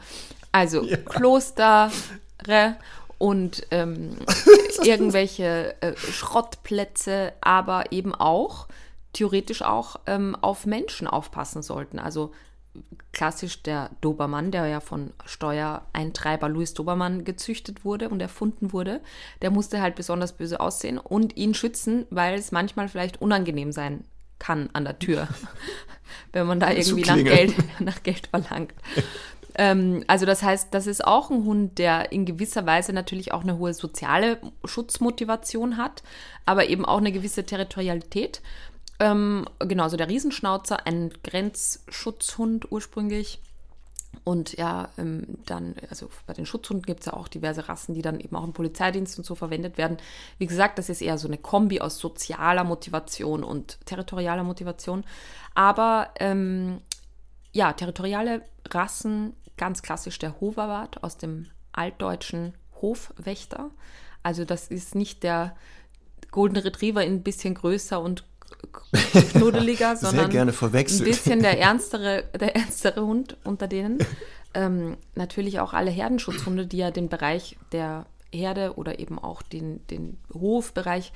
Also 0.52 0.88
Klostere 1.06 1.92
und 3.20 3.68
ähm, 3.70 4.18
irgendwelche 4.84 5.76
äh, 5.82 5.96
Schrottplätze, 5.96 7.32
aber 7.42 7.92
eben 7.92 8.14
auch 8.14 8.68
theoretisch 9.14 9.62
auch 9.62 9.98
ähm, 10.08 10.36
auf 10.42 10.66
Menschen 10.66 11.08
aufpassen 11.08 11.62
sollten. 11.62 12.00
Also 12.00 12.34
klassisch 13.12 13.64
der 13.64 13.92
Dobermann, 14.02 14.52
der 14.52 14.68
ja 14.68 14.80
von 14.80 15.12
Steuereintreiber 15.26 16.50
Louis 16.50 16.74
Dobermann 16.74 17.24
gezüchtet 17.24 17.86
wurde 17.86 18.10
und 18.10 18.22
erfunden 18.22 18.74
wurde, 18.74 19.02
der 19.42 19.52
musste 19.52 19.82
halt 19.82 19.96
besonders 19.96 20.34
böse 20.34 20.60
aussehen 20.60 20.98
und 20.98 21.38
ihn 21.38 21.54
schützen, 21.54 22.06
weil 22.10 22.38
es 22.38 22.52
manchmal 22.52 22.90
vielleicht 22.90 23.22
unangenehm 23.22 23.72
sein 23.72 24.04
kann 24.40 24.70
an 24.74 24.84
der 24.84 25.00
Tür, 25.00 25.28
wenn 26.34 26.46
man 26.46 26.60
da 26.60 26.72
irgendwie 26.72 27.04
nach. 27.04 27.16
Geld, 27.16 27.56
nach 27.80 28.04
Geld 28.04 28.28
verlangt. 28.28 28.74
Ähm, 29.58 30.04
also 30.08 30.26
das 30.26 30.44
heißt, 30.44 30.74
das 30.74 30.88
ist 30.88 31.06
auch 31.06 31.32
ein 31.32 31.46
Hund, 31.46 31.78
der 31.80 32.12
in 32.12 32.26
gewisser 32.26 32.66
Weise 32.66 32.92
natürlich 32.92 33.32
auch 33.32 33.44
eine 33.44 33.58
hohe 33.58 33.74
soziale 33.74 34.40
Schutzmotivation 34.66 35.78
hat, 35.78 36.04
aber 36.46 36.68
eben 36.68 36.86
auch 36.86 36.98
eine 36.98 37.12
gewisse 37.12 37.46
Territorialität. 37.46 38.42
Ähm, 39.00 39.46
genauso 39.60 39.98
der 39.98 40.08
Riesenschnauzer, 40.08 40.86
ein 40.88 41.12
Grenzschutzhund 41.24 42.72
ursprünglich. 42.72 43.40
Und 44.24 44.58
ja, 44.58 44.90
ähm, 44.98 45.26
dann, 45.46 45.76
also 45.90 46.10
bei 46.26 46.34
den 46.34 46.46
Schutzhunden 46.46 46.86
gibt 46.86 47.02
es 47.02 47.08
ja 47.08 47.14
auch 47.14 47.28
diverse 47.28 47.68
Rassen, 47.68 47.94
die 47.94 48.02
dann 48.02 48.20
eben 48.20 48.36
auch 48.36 48.46
im 48.46 48.54
Polizeidienst 48.54 49.18
und 49.18 49.26
so 49.26 49.36
verwendet 49.36 49.78
werden. 49.78 49.98
Wie 50.38 50.48
gesagt, 50.48 50.80
das 50.80 50.90
ist 50.90 51.02
eher 51.02 51.18
so 51.18 51.28
eine 51.28 51.38
Kombi 51.38 51.82
aus 51.82 52.00
sozialer 52.00 52.64
Motivation 52.64 53.44
und 53.44 53.78
territorialer 53.86 54.44
Motivation. 54.44 55.04
Aber 55.54 56.10
ähm, 56.20 56.82
ja, 57.52 57.74
territoriale 57.74 58.42
Rassen, 58.70 59.34
ganz 59.58 59.82
klassisch 59.82 60.18
der 60.20 60.40
Hoverwart 60.40 61.04
aus 61.04 61.18
dem 61.18 61.48
altdeutschen 61.74 62.54
Hofwächter. 62.82 63.70
Also 64.24 64.46
das 64.46 64.68
ist 64.68 64.96
nicht 64.96 65.24
der 65.24 65.56
Golden 66.32 66.58
Retriever 66.58 67.04
in 67.04 67.16
ein 67.16 67.24
bisschen 67.24 67.54
größer 67.54 68.02
und 68.02 68.24
knuddeliger, 69.34 69.96
sondern 69.98 70.32
ein 70.36 71.06
bisschen 71.06 71.42
der 71.42 71.60
ernstere, 71.60 72.24
der 72.40 72.56
ernstere 72.56 73.06
Hund 73.06 73.38
unter 73.44 73.68
denen. 73.68 74.00
Ähm, 74.54 74.98
natürlich 75.16 75.60
auch 75.60 75.74
alle 75.74 75.92
Herdenschutzhunde, 75.92 76.66
die 76.66 76.78
ja 76.78 76.92
den 76.92 77.10
Bereich 77.10 77.58
der 77.72 78.06
Herde 78.32 78.76
oder 78.76 79.00
eben 79.00 79.20
auch 79.20 79.42
den, 79.42 79.86
den 79.88 80.18
Hofbereich 80.34 81.12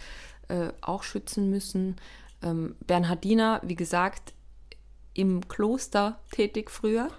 äh, 0.50 0.70
auch 0.82 1.04
schützen 1.04 1.50
müssen. 1.50 1.96
Ähm, 2.42 2.76
Bernhardiner, 2.86 3.62
wie 3.64 3.76
gesagt, 3.76 4.34
im 5.14 5.48
Kloster 5.48 6.20
tätig 6.32 6.70
früher. 6.70 7.10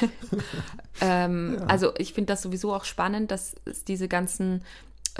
ähm, 1.00 1.62
Also 1.66 1.92
ich 1.98 2.14
finde 2.14 2.32
das 2.32 2.42
sowieso 2.42 2.74
auch 2.74 2.84
spannend, 2.84 3.30
dass 3.30 3.54
es 3.64 3.84
diese 3.84 4.08
ganzen 4.08 4.62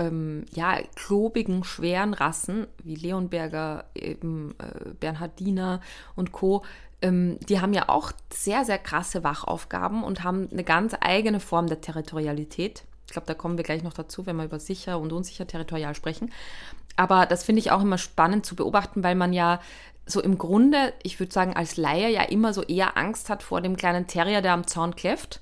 ähm, 0.01 0.47
ja, 0.53 0.79
klobigen, 0.97 1.63
schweren 1.63 2.15
Rassen 2.15 2.67
wie 2.83 2.95
Leonberger, 2.95 3.85
eben 3.95 4.55
äh, 4.59 4.91
Bernhardiner 4.99 5.81
und 6.17 6.33
Co., 6.33 6.63
ähm, 7.03 7.39
die 7.49 7.61
haben 7.61 7.73
ja 7.73 7.89
auch 7.89 8.13
sehr, 8.33 8.65
sehr 8.65 8.79
krasse 8.79 9.25
Wachaufgaben 9.25 10.05
und 10.05 10.23
haben 10.23 10.49
eine 10.51 10.65
ganz 10.65 10.95
eigene 11.01 11.41
Form 11.41 11.67
der 11.67 11.81
Territorialität. 11.81 12.85
Ich 13.07 13.13
glaube, 13.13 13.27
da 13.27 13.35
kommen 13.35 13.57
wir 13.57 13.65
gleich 13.65 13.83
noch 13.83 13.95
dazu, 13.95 14.27
wenn 14.27 14.37
wir 14.37 14.45
über 14.45 14.61
sicher 14.61 14.99
und 14.99 15.13
unsicher 15.13 15.47
territorial 15.47 15.95
sprechen. 15.95 16.31
Aber 16.97 17.27
das 17.27 17.45
finde 17.45 17.61
ich 17.61 17.71
auch 17.71 17.81
immer 17.81 17.99
spannend 17.99 18.45
zu 18.45 18.55
beobachten, 18.55 19.03
weil 19.03 19.15
man 19.15 19.33
ja 19.33 19.61
so 20.07 20.21
im 20.21 20.39
Grunde, 20.39 20.93
ich 21.03 21.19
würde 21.19 21.33
sagen, 21.33 21.55
als 21.55 21.77
Laie 21.77 22.11
ja 22.11 22.23
immer 22.23 22.53
so 22.53 22.63
eher 22.63 22.97
Angst 22.97 23.31
hat 23.31 23.43
vor 23.43 23.61
dem 23.61 23.77
kleinen 23.77 24.07
Terrier, 24.07 24.43
der 24.43 24.53
am 24.53 24.67
Zaun 24.67 24.95
kläfft. 24.95 25.41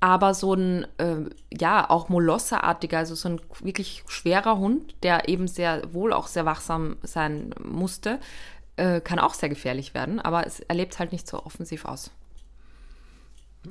Aber 0.00 0.32
so 0.32 0.54
ein, 0.54 0.86
äh, 0.98 1.24
ja, 1.52 1.90
auch 1.90 2.08
Molosser-artiger, 2.08 2.98
also 2.98 3.14
so 3.14 3.28
ein 3.30 3.40
wirklich 3.60 4.04
schwerer 4.06 4.58
Hund, 4.58 4.94
der 5.02 5.28
eben 5.28 5.48
sehr 5.48 5.92
wohl 5.92 6.12
auch 6.12 6.28
sehr 6.28 6.44
wachsam 6.44 6.96
sein 7.02 7.52
musste, 7.64 8.20
äh, 8.76 9.00
kann 9.00 9.18
auch 9.18 9.34
sehr 9.34 9.48
gefährlich 9.48 9.94
werden. 9.94 10.20
Aber 10.20 10.46
es 10.46 10.60
erlebt 10.60 10.98
halt 10.98 11.10
nicht 11.10 11.26
so 11.26 11.44
offensiv 11.44 11.84
aus. 11.84 12.12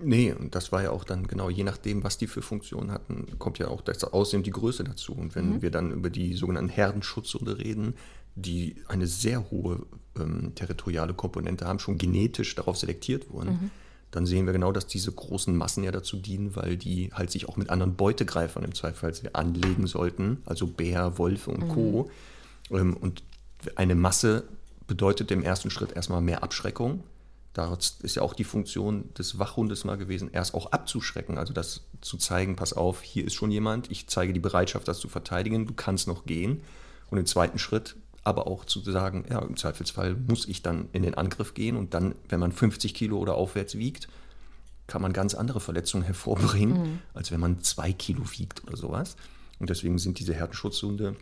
Nee, 0.04 0.34
und 0.34 0.54
das 0.54 0.72
war 0.72 0.84
ja 0.84 0.92
auch 0.92 1.06
dann 1.06 1.28
genau, 1.28 1.50
je 1.50 1.64
nachdem, 1.64 2.04
was 2.04 2.18
die 2.18 2.28
für 2.28 2.42
Funktionen 2.42 2.92
hatten, 2.92 3.40
kommt 3.40 3.58
ja 3.58 3.70
auch 3.70 3.82
das 3.82 4.04
Aussehen, 4.04 4.44
die 4.44 4.52
Größe 4.52 4.84
dazu. 4.84 5.14
Und 5.14 5.34
wenn 5.36 5.56
mhm. 5.56 5.62
wir 5.62 5.72
dann 5.72 5.92
über 5.92 6.10
die 6.10 6.34
sogenannten 6.34 6.70
Herdenschutzhunde 6.70 7.58
reden, 7.58 7.96
die 8.36 8.76
eine 8.88 9.08
sehr 9.08 9.50
hohe 9.50 9.86
ähm, 10.20 10.54
territoriale 10.56 11.14
Komponente 11.14 11.66
haben, 11.66 11.80
schon 11.80 11.98
genetisch 11.98 12.54
darauf 12.56 12.78
selektiert 12.78 13.32
wurden, 13.32 13.50
mhm. 13.50 13.72
Dann 14.12 14.26
sehen 14.26 14.46
wir 14.46 14.54
genau, 14.54 14.72
dass 14.72 14.88
diese 14.88 15.12
großen 15.12 15.56
Massen 15.56 15.84
ja 15.84 15.92
dazu 15.92 16.18
dienen, 16.18 16.56
weil 16.56 16.78
die 16.78 17.12
halt 17.14 17.30
sich 17.32 17.50
auch 17.50 17.58
mit 17.58 17.70
anderen 17.70 17.96
Beutegreifern 17.96 18.64
im 18.64 18.74
Zweifel 18.74 19.14
anlegen 19.34 19.88
sollten, 19.88 20.42
also 20.46 20.68
Bär, 20.68 21.18
Wolfe 21.18 21.52
und 21.52 21.64
mhm. 21.64 21.70
Co. 21.70 22.12
Ähm, 22.72 22.96
und 22.96 23.24
eine 23.76 23.96
Masse 23.96 24.44
bedeutet 24.88 25.32
im 25.32 25.44
ersten 25.44 25.70
Schritt 25.70 25.92
erstmal 25.92 26.22
mehr 26.22 26.44
Abschreckung. 26.44 27.04
Da 27.54 27.76
ist 28.04 28.16
ja 28.16 28.22
auch 28.22 28.34
die 28.34 28.44
Funktion 28.44 29.10
des 29.18 29.40
Wachhundes 29.40 29.84
mal 29.84 29.98
gewesen, 29.98 30.30
erst 30.32 30.54
auch 30.54 30.72
abzuschrecken, 30.72 31.38
also 31.38 31.54
das 31.54 31.82
zu 32.02 32.18
zeigen, 32.18 32.56
pass 32.56 32.72
auf, 32.72 33.02
hier 33.02 33.26
ist 33.26 33.34
schon 33.34 33.50
jemand, 33.52 33.90
ich 33.90 34.08
zeige 34.08 34.32
die 34.32 34.40
Bereitschaft, 34.40 34.88
das 34.88 35.00
zu 35.00 35.10
verteidigen, 35.10 35.66
du 35.66 35.74
kannst 35.74 36.08
noch 36.08 36.26
gehen. 36.26 36.62
Und 37.10 37.18
im 37.18 37.26
zweiten 37.26 37.58
Schritt 37.58 37.96
aber 38.28 38.46
auch 38.48 38.66
zu 38.66 38.82
sagen, 38.82 39.24
ja, 39.30 39.40
im 39.40 39.56
Zweifelsfall 39.56 40.16
muss 40.16 40.48
ich 40.48 40.62
dann 40.62 40.90
in 40.92 41.02
den 41.02 41.14
Angriff 41.14 41.54
gehen 41.54 41.78
und 41.78 41.94
dann, 41.94 42.14
wenn 42.28 42.42
man 42.42 42.52
50 42.52 42.94
Kilo 42.94 43.18
oder 43.18 43.36
aufwärts 43.36 43.78
wiegt, 43.78 44.10
kann 44.86 45.02
man 45.02 45.14
ganz 45.14 45.34
andere 45.34 45.62
Verletzungen 45.62 46.04
hervorbringen, 46.04 46.78
mhm. 46.78 47.00
als 47.14 47.32
wenn 47.32 47.40
man 47.40 47.62
zwei 47.62 47.94
Kilo 47.94 48.24
wiegt 48.38 48.66
oder 48.66 48.76
sowas. 48.76 49.16
Und 49.60 49.70
deswegen 49.70 49.98
sind 49.98 50.20
diese 50.20 50.34
Härtenschutzhunde, 50.34 51.16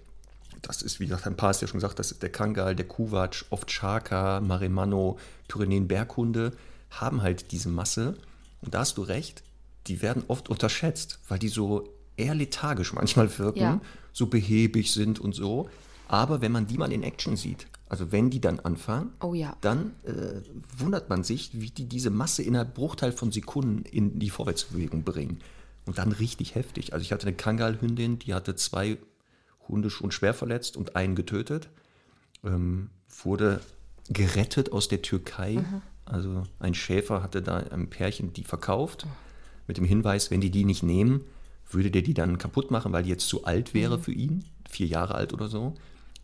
das 0.64 0.82
ist, 0.82 1.00
wie 1.00 1.06
gesagt, 1.06 1.28
ein 1.28 1.38
paar 1.38 1.50
hast 1.50 1.62
ja 1.62 1.68
schon 1.68 1.78
gesagt, 1.80 2.00
das 2.00 2.12
ist 2.12 2.24
der 2.24 2.32
Kangal, 2.32 2.76
der 2.76 2.88
Kuwatsch, 2.88 3.46
oft 3.52 3.68
Chaka, 3.68 4.42
Maremano, 4.42 5.20
Pyrenäen 5.48 5.88
Berghunde, 5.88 6.54
haben 6.90 7.22
halt 7.22 7.52
diese 7.52 7.70
Masse. 7.70 8.16
Und 8.62 8.74
da 8.74 8.80
hast 8.80 8.98
du 8.98 9.04
recht, 9.04 9.44
die 9.86 10.02
werden 10.02 10.24
oft 10.28 10.50
unterschätzt, 10.50 11.20
weil 11.28 11.38
die 11.38 11.50
so 11.50 11.88
eher 12.18 12.34
lethargisch 12.34 12.94
manchmal 12.94 13.38
wirken, 13.38 13.60
ja. 13.60 13.82
so 14.12 14.26
behäbig 14.26 14.92
sind 14.92 15.20
und 15.20 15.36
so. 15.36 15.70
Aber 16.08 16.42
wenn 16.42 16.52
man 16.52 16.68
die 16.68 16.78
mal 16.78 16.92
in 16.92 17.04
Action 17.04 17.36
sieht, 17.36 17.68
also 17.88 18.12
wenn 18.12 18.30
die 18.30 18.42
dann 18.42 18.60
anfangen, 18.60 19.12
oh 19.22 19.34
ja. 19.34 19.56
dann 19.62 19.94
äh, 20.04 20.42
wundert 20.78 21.10
man 21.10 21.24
sich, 21.24 21.52
wie 21.54 21.70
die 21.70 21.86
diese 21.86 22.10
Masse 22.10 22.44
innerhalb 22.44 22.74
Bruchteil 22.74 23.12
von 23.12 23.32
Sekunden 23.32 23.84
in 23.84 24.20
die 24.20 24.30
Vorwärtsbewegung 24.30 25.04
bringen. 25.04 25.40
Und 25.86 26.00
dann 26.00 26.12
richtig 26.12 26.56
heftig. 26.56 26.94
Also 26.94 27.04
ich 27.04 27.12
hatte 27.12 27.28
eine 27.28 27.36
Kangal-Hündin, 27.36 28.18
die 28.18 28.34
hatte 28.34 28.56
zwei 28.56 28.98
Hunde 29.68 29.90
schon 29.90 30.12
schwer 30.12 30.34
verletzt 30.34 30.78
und 30.78 30.96
einen 30.96 31.16
getötet. 31.16 31.70
Ähm, 32.44 32.90
wurde 33.24 33.62
gerettet 34.10 34.72
aus 34.72 34.88
der 34.88 35.02
Türkei. 35.02 35.54
Mhm. 35.54 35.82
Also 36.06 36.44
ein 36.60 36.74
Schäfer 36.74 37.24
hatte 37.24 37.42
da 37.42 37.58
ein 37.58 37.90
Pärchen 37.90 38.34
die 38.34 38.44
verkauft, 38.44 39.08
mit 39.68 39.78
dem 39.78 39.86
Hinweis, 39.86 40.30
wenn 40.30 40.42
die 40.42 40.52
die 40.52 40.66
nicht 40.66 40.84
nehmen, 40.84 41.22
würde 41.70 41.90
der 41.90 42.04
die 42.04 42.14
dann 42.14 42.38
kaputt 42.38 42.70
machen, 42.70 42.94
weil 42.94 43.04
die 43.04 43.10
jetzt 43.10 43.28
zu 43.28 43.46
alt 43.46 43.74
wäre 43.74 43.98
mhm. 43.98 44.02
für 44.02 44.12
ihn, 44.12 44.46
vier 44.70 44.88
Jahre 44.88 45.16
alt 45.16 45.34
oder 45.34 45.48
so. 45.48 45.74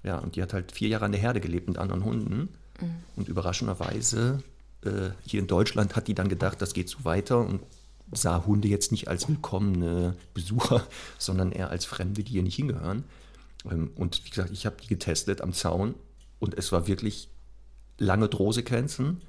Ja, 0.04 0.18
und 0.18 0.36
die 0.36 0.42
hat 0.42 0.54
halt 0.54 0.72
vier 0.72 0.90
Jahre 0.90 1.06
an 1.06 1.12
der 1.12 1.22
Herde 1.22 1.40
gelebt 1.40 1.68
mit 1.68 1.78
anderen 1.78 2.04
Hunden. 2.04 2.50
Mhm. 2.80 2.96
Und 3.16 3.28
überraschenderweise 3.28 4.44
äh, 4.84 5.10
hier 5.26 5.40
in 5.40 5.48
Deutschland 5.48 5.96
hat 5.96 6.08
die 6.08 6.16
dann 6.16 6.30
gedacht, 6.30 6.62
das 6.62 6.74
geht 6.74 6.90
so 6.90 7.04
weiter 7.04 7.40
und 7.40 7.62
sah 8.12 8.46
Hunde 8.46 8.68
jetzt 8.68 8.92
nicht 8.92 9.08
als 9.08 9.30
willkommene 9.30 10.16
Besucher, 10.34 10.86
sondern 11.18 11.52
eher 11.52 11.70
als 11.70 11.86
Fremde, 11.86 12.24
die 12.24 12.32
hier 12.32 12.44
nicht 12.44 12.56
hingehören. 12.56 13.04
Ähm, 13.70 13.92
und 13.96 14.26
wie 14.26 14.30
gesagt, 14.30 14.52
ich 14.52 14.66
habe 14.66 14.78
die 14.82 14.88
getestet 14.88 15.42
am 15.42 15.54
Zaun 15.54 15.96
und 16.40 16.56
es 16.58 16.72
war 16.72 16.88
wirklich 16.88 17.30
lange 17.98 18.28
Drohsequenzen 18.28 19.22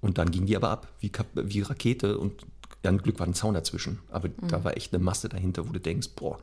und 0.00 0.18
dann 0.18 0.30
ging 0.30 0.46
die 0.46 0.56
aber 0.56 0.70
ab, 0.70 0.88
wie, 1.00 1.12
wie 1.34 1.62
Rakete 1.62 2.18
und 2.18 2.44
ja, 2.84 2.90
ein 2.90 2.98
Glück 2.98 3.20
war 3.20 3.26
ein 3.28 3.34
Zaun 3.34 3.54
dazwischen. 3.54 4.00
Aber 4.10 4.28
mhm. 4.28 4.48
da 4.48 4.64
war 4.64 4.76
echt 4.76 4.92
eine 4.92 5.02
Masse 5.02 5.28
dahinter, 5.28 5.68
wo 5.68 5.72
du 5.72 5.78
denkst, 5.78 6.10
boah, 6.16 6.38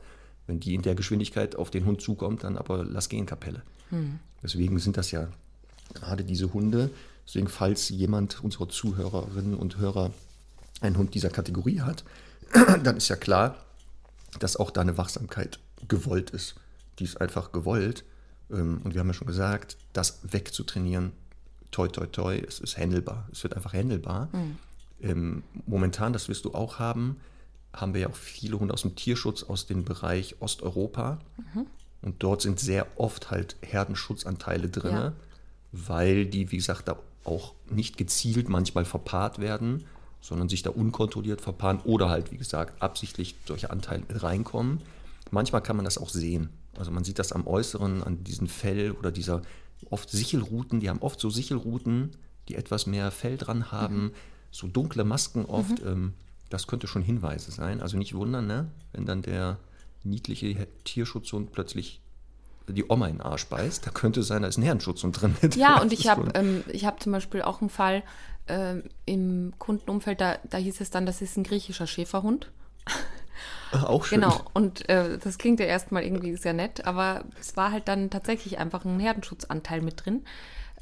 wenn 0.50 0.58
die 0.58 0.74
in 0.74 0.82
der 0.82 0.96
Geschwindigkeit 0.96 1.54
auf 1.54 1.70
den 1.70 1.86
Hund 1.86 2.02
zukommt, 2.02 2.42
dann 2.42 2.58
aber 2.58 2.84
lass 2.84 3.08
gehen, 3.08 3.24
Kapelle. 3.24 3.62
Hm. 3.90 4.18
Deswegen 4.42 4.78
sind 4.80 4.96
das 4.96 5.12
ja 5.12 5.28
gerade 5.94 6.24
diese 6.24 6.52
Hunde. 6.52 6.90
Deswegen, 7.24 7.46
falls 7.46 7.88
jemand 7.88 8.42
unserer 8.42 8.68
Zuhörerinnen 8.68 9.54
und 9.54 9.78
Hörer 9.78 10.12
einen 10.80 10.98
Hund 10.98 11.14
dieser 11.14 11.30
Kategorie 11.30 11.82
hat, 11.82 12.02
dann 12.82 12.96
ist 12.96 13.08
ja 13.08 13.14
klar, 13.14 13.64
dass 14.40 14.56
auch 14.56 14.72
da 14.72 14.80
eine 14.80 14.98
Wachsamkeit 14.98 15.60
gewollt 15.86 16.30
ist. 16.30 16.56
Die 16.98 17.04
ist 17.04 17.20
einfach 17.20 17.52
gewollt. 17.52 18.04
Ähm, 18.50 18.80
und 18.82 18.94
wir 18.94 19.00
haben 19.00 19.08
ja 19.08 19.14
schon 19.14 19.28
gesagt, 19.28 19.76
das 19.92 20.18
wegzutrainieren, 20.24 21.12
toi, 21.70 21.86
toi, 21.86 22.06
toi, 22.06 22.36
es 22.36 22.58
ist 22.58 22.76
handelbar. 22.76 23.28
Es 23.30 23.44
wird 23.44 23.54
einfach 23.54 23.72
handelbar. 23.72 24.28
Mhm. 24.32 25.42
Momentan, 25.66 26.12
das 26.12 26.28
wirst 26.28 26.44
du 26.44 26.52
auch 26.52 26.78
haben, 26.78 27.16
haben 27.72 27.94
wir 27.94 28.02
ja 28.02 28.08
auch 28.08 28.16
viele 28.16 28.58
Hunde 28.58 28.74
aus 28.74 28.82
dem 28.82 28.96
Tierschutz 28.96 29.42
aus 29.42 29.66
dem 29.66 29.84
Bereich 29.84 30.36
Osteuropa. 30.40 31.20
Mhm. 31.54 31.66
Und 32.02 32.22
dort 32.22 32.42
sind 32.42 32.58
sehr 32.58 32.86
oft 32.96 33.30
halt 33.30 33.56
Herdenschutzanteile 33.62 34.68
drin, 34.68 34.94
ja. 34.94 35.12
weil 35.72 36.26
die, 36.26 36.50
wie 36.50 36.56
gesagt, 36.56 36.88
da 36.88 36.96
auch 37.24 37.54
nicht 37.68 37.98
gezielt 37.98 38.48
manchmal 38.48 38.84
verpaart 38.84 39.38
werden, 39.38 39.84
sondern 40.20 40.48
sich 40.48 40.62
da 40.62 40.70
unkontrolliert 40.70 41.40
verpaaren 41.40 41.80
oder 41.80 42.08
halt, 42.08 42.32
wie 42.32 42.38
gesagt, 42.38 42.82
absichtlich 42.82 43.36
solche 43.46 43.70
Anteile 43.70 44.04
reinkommen. 44.10 44.80
Manchmal 45.30 45.62
kann 45.62 45.76
man 45.76 45.84
das 45.84 45.98
auch 45.98 46.08
sehen. 46.08 46.50
Also 46.76 46.90
man 46.90 47.04
sieht 47.04 47.18
das 47.18 47.32
am 47.32 47.46
Äußeren, 47.46 48.02
an 48.02 48.24
diesen 48.24 48.48
Fell 48.48 48.92
oder 48.92 49.12
dieser 49.12 49.42
oft 49.90 50.10
Sichelruten, 50.10 50.80
die 50.80 50.88
haben 50.88 51.00
oft 51.00 51.20
so 51.20 51.30
Sichelruten, 51.30 52.12
die 52.48 52.56
etwas 52.56 52.86
mehr 52.86 53.10
Fell 53.10 53.36
dran 53.36 53.70
haben, 53.70 54.04
mhm. 54.04 54.12
so 54.50 54.66
dunkle 54.66 55.04
Masken 55.04 55.44
oft. 55.44 55.82
Mhm. 55.82 55.88
Ähm, 55.88 56.14
das 56.50 56.66
könnte 56.66 56.86
schon 56.86 57.02
Hinweise 57.02 57.50
sein. 57.50 57.80
Also 57.80 57.96
nicht 57.96 58.14
wundern, 58.14 58.46
ne? 58.46 58.70
wenn 58.92 59.06
dann 59.06 59.22
der 59.22 59.58
niedliche 60.04 60.66
Tierschutzhund 60.84 61.52
plötzlich 61.52 62.00
die 62.68 62.84
Oma 62.88 63.08
in 63.08 63.16
den 63.16 63.20
Arsch 63.22 63.46
beißt. 63.46 63.86
Da 63.86 63.90
könnte 63.90 64.22
sein, 64.22 64.42
da 64.42 64.48
ist 64.48 64.58
ein 64.58 64.62
Herrenschutzhund 64.62 65.20
drin. 65.20 65.34
Ja, 65.56 65.80
und 65.80 65.92
ich 65.92 66.08
habe 66.08 66.30
ähm, 66.34 66.62
hab 66.84 67.02
zum 67.02 67.12
Beispiel 67.12 67.42
auch 67.42 67.60
einen 67.60 67.70
Fall 67.70 68.02
äh, 68.46 68.76
im 69.06 69.54
Kundenumfeld, 69.58 70.20
da, 70.20 70.38
da 70.48 70.58
hieß 70.58 70.80
es 70.80 70.90
dann, 70.90 71.06
das 71.06 71.22
ist 71.22 71.36
ein 71.36 71.44
griechischer 71.44 71.86
Schäferhund. 71.86 72.50
Auch 73.72 74.04
schön. 74.04 74.20
Genau, 74.20 74.40
und 74.52 74.88
äh, 74.88 75.18
das 75.18 75.38
klingt 75.38 75.60
ja 75.60 75.66
erstmal 75.66 76.02
irgendwie 76.02 76.36
sehr 76.36 76.52
nett, 76.52 76.86
aber 76.86 77.24
es 77.40 77.56
war 77.56 77.72
halt 77.72 77.88
dann 77.88 78.10
tatsächlich 78.10 78.58
einfach 78.58 78.84
ein 78.84 78.98
Herdenschutzanteil 78.98 79.80
mit 79.80 80.04
drin. 80.04 80.24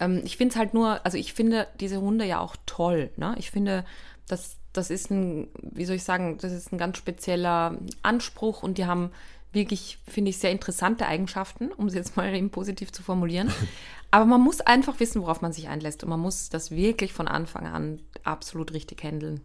Ähm, 0.00 0.22
ich 0.24 0.36
finde 0.36 0.52
es 0.52 0.58
halt 0.58 0.74
nur, 0.74 1.04
also 1.04 1.18
ich 1.18 1.34
finde 1.34 1.68
diese 1.80 2.00
Hunde 2.00 2.24
ja 2.24 2.40
auch 2.40 2.56
toll. 2.66 3.10
Ne? 3.16 3.34
Ich 3.38 3.50
finde, 3.50 3.84
dass 4.26 4.57
das 4.72 4.90
ist 4.90 5.10
ein, 5.10 5.48
wie 5.62 5.84
soll 5.84 5.96
ich 5.96 6.04
sagen, 6.04 6.38
das 6.38 6.52
ist 6.52 6.72
ein 6.72 6.78
ganz 6.78 6.98
spezieller 6.98 7.78
Anspruch 8.02 8.62
und 8.62 8.78
die 8.78 8.86
haben 8.86 9.10
wirklich, 9.52 9.98
finde 10.06 10.30
ich, 10.30 10.38
sehr 10.38 10.50
interessante 10.50 11.06
Eigenschaften, 11.06 11.72
um 11.72 11.88
sie 11.88 11.96
jetzt 11.96 12.16
mal 12.16 12.34
eben 12.34 12.50
positiv 12.50 12.92
zu 12.92 13.02
formulieren. 13.02 13.50
Aber 14.10 14.24
man 14.24 14.40
muss 14.40 14.60
einfach 14.60 15.00
wissen, 15.00 15.20
worauf 15.20 15.42
man 15.42 15.52
sich 15.52 15.68
einlässt 15.68 16.02
und 16.02 16.08
man 16.08 16.20
muss 16.20 16.48
das 16.48 16.70
wirklich 16.70 17.12
von 17.12 17.28
Anfang 17.28 17.66
an 17.66 18.00
absolut 18.24 18.72
richtig 18.72 19.02
handeln. 19.02 19.42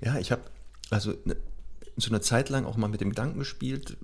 Ja, 0.00 0.18
ich 0.18 0.32
habe 0.32 0.42
also 0.90 1.14
ne, 1.24 1.36
so 1.96 2.10
eine 2.10 2.20
Zeit 2.20 2.48
lang 2.48 2.64
auch 2.64 2.76
mal 2.76 2.88
mit 2.88 3.00
dem 3.00 3.10
Gedanken 3.10 3.38
gespielt, 3.38 3.98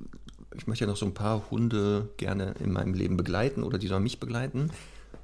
ich 0.57 0.67
möchte 0.67 0.85
ja 0.85 0.91
noch 0.91 0.97
so 0.97 1.07
ein 1.07 1.15
paar 1.15 1.51
Hunde 1.51 2.11
gerne 2.17 2.55
in 2.61 2.73
meinem 2.73 2.95
Leben 2.95 3.17
begleiten 3.17 3.63
oder 3.63 3.79
die 3.79 3.89
sollen 3.89 4.03
mich 4.03 4.21
begleiten 4.21 4.71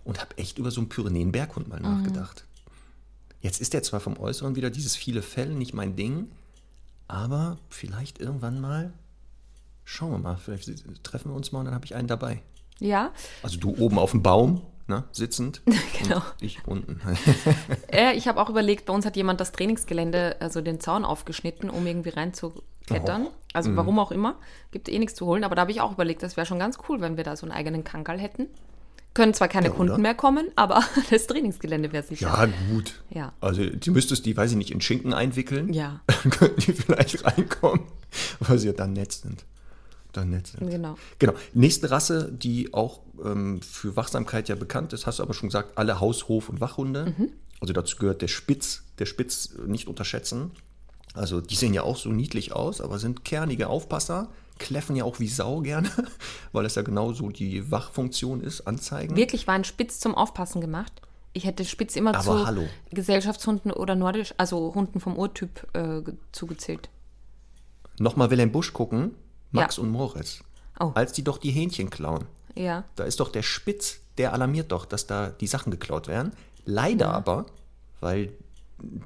und 0.05 0.21
habe 0.21 0.37
echt 0.39 0.59
über 0.59 0.71
so 0.71 0.81
einen 0.81 0.89
Pyrenäen-Berghund 0.89 1.69
mal 1.69 1.79
mhm. 1.79 1.85
nachgedacht. 1.85 2.45
Jetzt 3.41 3.61
ist 3.61 3.75
er 3.75 3.83
zwar 3.83 4.01
vom 4.01 4.19
Äußeren 4.19 4.57
wieder 4.57 4.71
dieses 4.71 4.97
viele 4.97 5.23
Fell 5.23 5.55
nicht 5.55 5.75
mein 5.75 5.97
Ding, 5.97 6.31
aber 7.09 7.59
vielleicht 7.69 8.21
irgendwann 8.21 8.61
mal, 8.61 8.93
schauen 9.85 10.13
wir 10.13 10.19
mal, 10.19 10.37
vielleicht 10.37 11.03
treffen 11.03 11.31
wir 11.31 11.37
uns 11.37 11.51
mal 11.53 11.61
und 11.61 11.67
dann 11.67 11.75
habe 11.75 11.87
ich 11.87 11.95
einen 11.95 12.09
dabei. 12.09 12.43
Ja. 12.79 13.13
Also 13.43 13.59
du 13.59 13.77
oben 13.77 13.99
auf 13.99 14.11
dem 14.11 14.23
Baum, 14.23 14.63
ne, 14.87 15.05
sitzend. 15.13 15.63
genau. 16.03 16.23
ich 16.41 16.67
unten. 16.67 17.01
äh, 17.93 18.15
ich 18.15 18.29
habe 18.29 18.41
auch 18.41 18.51
überlegt, 18.51 18.87
bei 18.87 18.93
uns 18.93 19.07
hat 19.07 19.17
jemand 19.17 19.41
das 19.41 19.53
Trainingsgelände, 19.53 20.37
also 20.41 20.61
den 20.61 20.81
Zaun 20.81 21.05
aufgeschnitten, 21.05 21.71
um 21.71 21.87
irgendwie 21.87 22.11
reinzuklettern. 22.11 23.27
Oh. 23.27 23.33
Also 23.53 23.71
mhm. 23.71 23.77
warum 23.77 23.99
auch 23.99 24.13
immer. 24.13 24.37
Gibt 24.71 24.89
eh 24.89 24.99
nichts 24.99 25.15
zu 25.15 25.27
holen, 25.27 25.45
aber 25.45 25.55
da 25.55 25.63
habe 25.63 25.71
ich 25.71 25.81
auch 25.81 25.93
überlegt, 25.93 26.23
das 26.23 26.37
wäre 26.37 26.47
schon 26.47 26.59
ganz 26.59 26.79
cool, 26.89 27.01
wenn 27.01 27.17
wir 27.17 27.25
da 27.25 27.37
so 27.37 27.47
einen 27.47 27.53
eigenen 27.53 27.85
Kangal 27.85 28.19
hätten. 28.19 28.49
Können 29.13 29.35
zwar 29.35 29.49
keine 29.49 29.69
ja, 29.69 29.73
Kunden 29.73 30.01
mehr 30.03 30.15
kommen, 30.15 30.51
aber 30.55 30.85
das 31.11 31.27
Trainingsgelände 31.27 31.93
wäre 31.93 32.05
sicher. 32.05 32.27
Ja, 32.27 32.49
gut. 32.73 33.03
Ja. 33.11 33.33
Also, 33.41 33.65
du 33.65 33.91
müsstest 33.91 34.25
die, 34.25 34.37
weiß 34.37 34.53
ich 34.53 34.57
nicht, 34.57 34.71
in 34.71 34.81
Schinken 34.81 35.13
einwickeln. 35.13 35.73
Ja. 35.73 36.01
Dann 36.07 36.31
könnten 36.31 36.61
die 36.61 36.73
vielleicht 36.73 37.25
reinkommen, 37.25 37.87
weil 38.41 38.59
sie 38.59 38.69
ja 38.69 38.73
dann 38.73 38.93
nett 38.93 39.13
sind. 39.13 39.45
Dann 40.13 40.31
nett 40.31 40.49
sind. 40.49 40.71
Genau. 40.71 40.97
Genau. 41.19 41.35
Nächste 41.55 41.91
Rasse, 41.91 42.31
die 42.33 42.73
auch 42.75 43.01
ähm, 43.25 43.61
für 43.63 43.97
Wachsamkeit 43.97 44.49
ja 44.49 44.55
bekannt 44.55 44.93
ist, 44.93 45.07
hast 45.07 45.19
du 45.19 45.23
aber 45.23 45.35
schon 45.35 45.49
gesagt, 45.49 45.77
alle 45.79 46.01
Haus-, 46.01 46.29
Hof- 46.29 46.49
und 46.49 46.61
Wachhunde. 46.61 47.15
Mhm. 47.17 47.31
Also 47.61 47.73
dazu 47.73 47.97
gehört 47.97 48.23
der 48.23 48.29
Spitz, 48.29 48.83
der 48.99 49.07
Spitz 49.07 49.55
nicht 49.67 49.87
unterschätzen. 49.87 50.53
Also 51.15 51.41
die 51.41 51.57
sehen 51.57 51.75
ja 51.75 51.83
auch 51.83 51.97
so 51.97 52.11
niedlich 52.11 52.53
aus, 52.53 52.81
aber 52.81 52.99
sind 52.99 53.25
kernige 53.25 53.69
Aufpasser 53.69 54.29
kläffen 54.61 54.95
ja 54.95 55.03
auch 55.05 55.19
wie 55.19 55.27
Sau 55.27 55.61
gerne, 55.63 55.91
weil 56.53 56.65
es 56.65 56.77
ja 56.77 56.83
genau 56.83 57.13
so 57.13 57.31
die 57.31 57.69
Wachfunktion 57.73 58.41
ist, 58.43 58.61
anzeigen. 58.69 59.17
Wirklich 59.17 59.47
war 59.49 59.55
ein 59.55 59.65
Spitz 59.65 59.99
zum 59.99 60.15
Aufpassen 60.15 60.61
gemacht? 60.61 60.93
Ich 61.33 61.45
hätte 61.45 61.65
Spitz 61.65 61.97
immer 61.97 62.15
Aber 62.15 62.23
zu 62.23 62.47
hallo. 62.47 62.67
Gesellschaftshunden 62.91 63.73
oder 63.73 63.95
nordisch, 63.97 64.35
also 64.37 64.75
Hunden 64.75 65.01
vom 65.01 65.17
Urtyp 65.17 65.67
äh, 65.75 66.03
ge- 66.03 66.15
zugezählt. 66.33 66.89
Nochmal 67.99 68.31
Wilhelm 68.31 68.53
Busch 68.53 68.73
gucken, 68.73 69.15
Max 69.51 69.77
Ja. 69.77 69.83
und 69.83 69.91
Moritz. 69.91 70.41
Oh. 70.79 70.93
Als 70.95 71.13
die 71.13 71.23
doch 71.25 71.39
die 71.39 71.51
Hähnchen 71.51 71.91
klauen. 71.91 72.25
Ja. 72.55 72.85
Da 72.97 73.05
ist 73.05 73.21
doch 73.21 73.31
der 73.31 73.43
Spitz, 73.43 74.01
der 74.19 74.33
alarmiert 74.33 74.73
doch, 74.73 74.87
dass 74.87 75.07
da 75.07 75.29
die 75.29 75.47
Sachen 75.47 75.71
geklaut 75.71 76.09
werden. 76.09 76.33
Leider 76.65 77.13
aber, 77.13 77.47
weil 78.01 78.33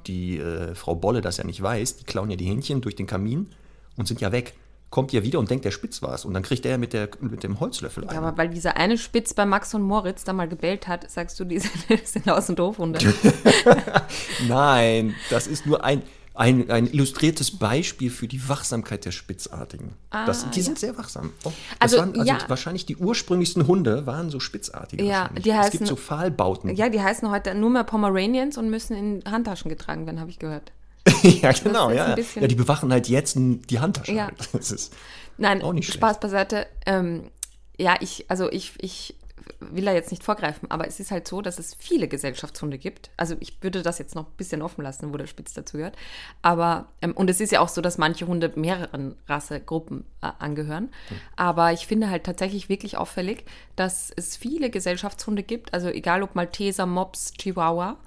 die 0.07 0.37
äh, 0.39 0.73
Frau 0.73 0.95
Bolle 0.95 1.21
das 1.21 1.37
ja 1.37 1.43
nicht 1.43 1.61
weiß, 1.61 1.97
die 1.97 2.05
klauen 2.05 2.29
ja 2.31 2.37
die 2.37 2.45
Hähnchen 2.45 2.81
durch 2.81 2.95
den 2.95 3.07
Kamin 3.07 3.49
und 3.97 4.07
sind 4.07 4.21
ja 4.21 4.31
weg. 4.31 4.53
Kommt 4.95 5.11
ja 5.11 5.23
wieder 5.23 5.39
und 5.39 5.49
denkt, 5.49 5.65
der 5.65 5.71
Spitz 5.71 6.01
war's. 6.01 6.23
Und 6.23 6.33
dann 6.33 6.41
kriegt 6.41 6.63
er 6.63 6.71
ja 6.71 6.77
mit, 6.77 6.93
der, 6.93 7.09
mit 7.19 7.43
dem 7.43 7.59
Holzlöffel 7.59 8.05
Ja, 8.05 8.11
ein. 8.11 8.17
aber 8.19 8.37
weil 8.37 8.47
dieser 8.47 8.77
eine 8.77 8.97
Spitz 8.97 9.33
bei 9.33 9.45
Max 9.45 9.73
und 9.73 9.81
Moritz 9.81 10.23
da 10.23 10.31
mal 10.31 10.47
gebellt 10.47 10.87
hat, 10.87 11.11
sagst 11.11 11.37
du, 11.37 11.43
die 11.43 11.59
sind, 11.89 12.07
sind 12.07 12.29
Aus- 12.29 12.49
und 12.49 12.57
Hofhunde. 12.61 12.99
Nein, 14.47 15.15
das 15.29 15.47
ist 15.47 15.65
nur 15.65 15.83
ein, 15.83 16.01
ein, 16.33 16.69
ein 16.69 16.87
illustriertes 16.87 17.57
Beispiel 17.57 18.09
für 18.09 18.27
die 18.27 18.47
Wachsamkeit 18.47 19.05
der 19.05 19.11
Spitzartigen. 19.11 19.93
das, 20.11 20.49
die 20.49 20.61
sind 20.61 20.79
sehr 20.79 20.97
wachsam. 20.97 21.31
Oh, 21.43 21.49
Ah, 21.49 21.75
Also, 21.79 21.97
waren, 21.97 22.13
also 22.17 22.23
ja. 22.31 22.37
wahrscheinlich 22.47 22.85
die 22.85 22.95
ursprünglichsten 22.97 23.67
Hunde 23.67 24.05
waren 24.05 24.29
so 24.29 24.39
spitzartige. 24.39 25.03
Ja, 25.03 25.29
die 25.37 25.49
es 25.49 25.55
heißen- 25.57 25.71
gibt 25.71 25.87
so 25.87 25.95
Pfahlbauten. 25.95 26.75
Ja, 26.75 26.89
die 26.89 27.01
heißen 27.01 27.29
heute 27.31 27.53
nur 27.55 27.69
mehr 27.69 27.83
Pomeranians 27.83 28.57
und 28.57 28.69
müssen 28.69 28.95
in 28.95 29.23
Handtaschen 29.29 29.69
getragen 29.69 30.05
werden, 30.05 30.19
habe 30.19 30.29
ich 30.29 30.39
gehört. 30.39 30.71
ja, 31.23 31.51
genau. 31.51 31.91
Ja, 31.91 32.15
ja. 32.17 32.47
die 32.47 32.55
bewachen 32.55 32.91
halt 32.91 33.07
jetzt 33.07 33.35
die 33.37 33.79
Handtasche. 33.79 34.13
Ja. 34.13 34.25
Halt. 34.25 34.49
Das 34.53 34.71
ist, 34.71 34.93
Nein, 35.37 35.61
Auch 35.61 35.73
nicht 35.73 35.91
Spaß 35.91 36.19
beiseite. 36.19 36.67
Ähm, 36.85 37.29
ja, 37.77 37.95
ich, 37.99 38.25
also 38.29 38.49
ich, 38.51 38.73
ich 38.77 39.15
will 39.59 39.85
da 39.85 39.93
jetzt 39.93 40.11
nicht 40.11 40.23
vorgreifen, 40.23 40.71
aber 40.71 40.87
es 40.87 40.99
ist 40.99 41.11
halt 41.11 41.27
so, 41.27 41.41
dass 41.41 41.59
es 41.59 41.75
viele 41.75 42.07
Gesellschaftshunde 42.07 42.77
gibt. 42.77 43.09
Also 43.17 43.35
ich 43.39 43.61
würde 43.61 43.81
das 43.81 43.99
jetzt 43.99 44.15
noch 44.15 44.27
ein 44.27 44.35
bisschen 44.37 44.61
offen 44.61 44.81
lassen, 44.81 45.13
wo 45.13 45.17
der 45.17 45.27
Spitz 45.27 45.53
dazu 45.53 45.77
gehört. 45.77 45.95
Aber, 46.41 46.87
ähm, 47.01 47.11
und 47.13 47.29
es 47.29 47.39
ist 47.41 47.51
ja 47.51 47.59
auch 47.59 47.69
so, 47.69 47.81
dass 47.81 47.97
manche 47.97 48.27
Hunde 48.27 48.51
mehreren 48.55 49.15
Rassegruppen 49.27 50.05
äh, 50.21 50.31
angehören. 50.39 50.89
Aber 51.35 51.73
ich 51.73 51.85
finde 51.85 52.09
halt 52.09 52.23
tatsächlich 52.23 52.69
wirklich 52.69 52.97
auffällig, 52.97 53.45
dass 53.75 54.11
es 54.15 54.37
viele 54.37 54.69
Gesellschaftshunde 54.69 55.43
gibt, 55.43 55.73
also 55.73 55.89
egal 55.89 56.23
ob 56.23 56.35
Malteser, 56.35 56.85
Mops, 56.85 57.33
Chihuahua, 57.33 57.97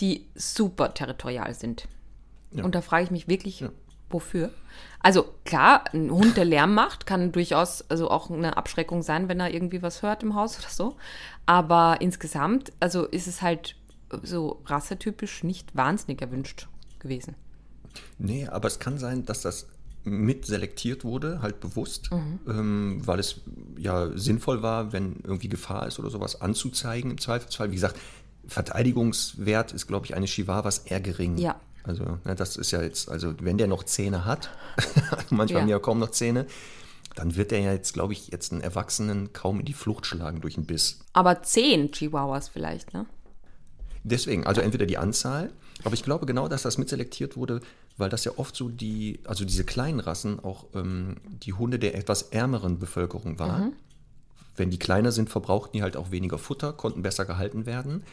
die 0.00 0.26
super 0.34 0.92
territorial 0.92 1.54
sind. 1.54 1.86
Und 2.62 2.74
da 2.74 2.80
frage 2.80 3.04
ich 3.04 3.10
mich 3.10 3.28
wirklich, 3.28 3.64
wofür? 4.10 4.50
Also 5.00 5.26
klar, 5.44 5.84
ein 5.92 6.10
Hund, 6.10 6.36
der 6.36 6.44
Lärm 6.44 6.74
macht, 6.74 7.06
kann 7.06 7.32
durchaus 7.32 7.88
also 7.90 8.10
auch 8.10 8.30
eine 8.30 8.56
Abschreckung 8.56 9.02
sein, 9.02 9.28
wenn 9.28 9.40
er 9.40 9.52
irgendwie 9.52 9.82
was 9.82 10.02
hört 10.02 10.22
im 10.22 10.34
Haus 10.34 10.58
oder 10.60 10.68
so. 10.68 10.96
Aber 11.46 12.00
insgesamt, 12.00 12.72
also 12.80 13.04
ist 13.04 13.26
es 13.26 13.42
halt 13.42 13.76
so 14.22 14.62
rassetypisch 14.66 15.42
nicht 15.42 15.74
wahnsinnig 15.74 16.22
erwünscht 16.22 16.68
gewesen. 17.00 17.34
nee, 18.18 18.46
aber 18.46 18.68
es 18.68 18.78
kann 18.78 18.98
sein, 18.98 19.24
dass 19.24 19.42
das 19.42 19.66
mit 20.04 20.44
selektiert 20.44 21.04
wurde, 21.04 21.40
halt 21.40 21.60
bewusst, 21.60 22.10
ähm, 22.46 23.00
weil 23.04 23.18
es 23.18 23.40
ja 23.78 24.10
sinnvoll 24.16 24.62
war, 24.62 24.92
wenn 24.92 25.16
irgendwie 25.24 25.48
Gefahr 25.48 25.86
ist 25.86 25.98
oder 25.98 26.10
sowas 26.10 26.40
anzuzeigen 26.40 27.10
im 27.10 27.18
Zweifelsfall. 27.18 27.70
Wie 27.70 27.76
gesagt, 27.76 27.98
Verteidigungswert 28.46 29.72
ist, 29.72 29.86
glaube 29.86 30.06
ich, 30.06 30.14
eines 30.14 30.30
Chihuahuas 30.30 30.78
eher 30.78 31.00
gering. 31.00 31.38
Ja. 31.38 31.58
Also, 31.84 32.18
ne, 32.24 32.34
das 32.34 32.56
ist 32.56 32.70
ja 32.70 32.82
jetzt, 32.82 33.08
also 33.10 33.34
wenn 33.40 33.58
der 33.58 33.66
noch 33.66 33.84
Zähne 33.84 34.24
hat, 34.24 34.50
manchmal 35.30 35.48
Ja. 35.50 35.60
haben 35.60 35.66
die 35.66 35.72
ja 35.72 35.78
kaum 35.78 35.98
noch 35.98 36.10
Zähne, 36.10 36.46
dann 37.14 37.36
wird 37.36 37.50
der 37.52 37.60
ja 37.60 37.72
jetzt, 37.72 37.92
glaube 37.94 38.12
ich, 38.14 38.28
jetzt 38.28 38.52
einen 38.52 38.60
Erwachsenen 38.62 39.32
kaum 39.32 39.60
in 39.60 39.66
die 39.66 39.72
Flucht 39.74 40.06
schlagen 40.06 40.40
durch 40.40 40.56
einen 40.56 40.66
Biss. 40.66 41.00
Aber 41.12 41.42
zehn 41.42 41.92
Chihuahuas 41.92 42.48
vielleicht, 42.48 42.92
ne? 42.94 43.06
Deswegen, 44.02 44.46
also 44.46 44.60
entweder 44.60 44.86
die 44.86 44.98
Anzahl, 44.98 45.50
aber 45.84 45.94
ich 45.94 46.02
glaube 46.02 46.26
genau, 46.26 46.48
dass 46.48 46.62
das 46.62 46.76
mitselektiert 46.78 47.36
wurde, 47.36 47.60
weil 47.96 48.10
das 48.10 48.24
ja 48.24 48.32
oft 48.36 48.56
so 48.56 48.68
die, 48.68 49.20
also 49.24 49.44
diese 49.44 49.64
kleinen 49.64 50.00
Rassen 50.00 50.40
auch 50.40 50.66
ähm, 50.74 51.16
die 51.26 51.52
Hunde 51.52 51.78
der 51.78 51.94
etwas 51.94 52.22
ärmeren 52.22 52.78
Bevölkerung 52.78 53.38
waren. 53.38 53.74
Wenn 54.56 54.70
die 54.70 54.78
kleiner 54.78 55.10
sind, 55.12 55.30
verbrauchten 55.30 55.72
die 55.74 55.82
halt 55.82 55.96
auch 55.96 56.10
weniger 56.10 56.38
Futter, 56.38 56.72
konnten 56.72 57.02
besser 57.02 57.24
gehalten 57.24 57.66
werden. 57.66 58.04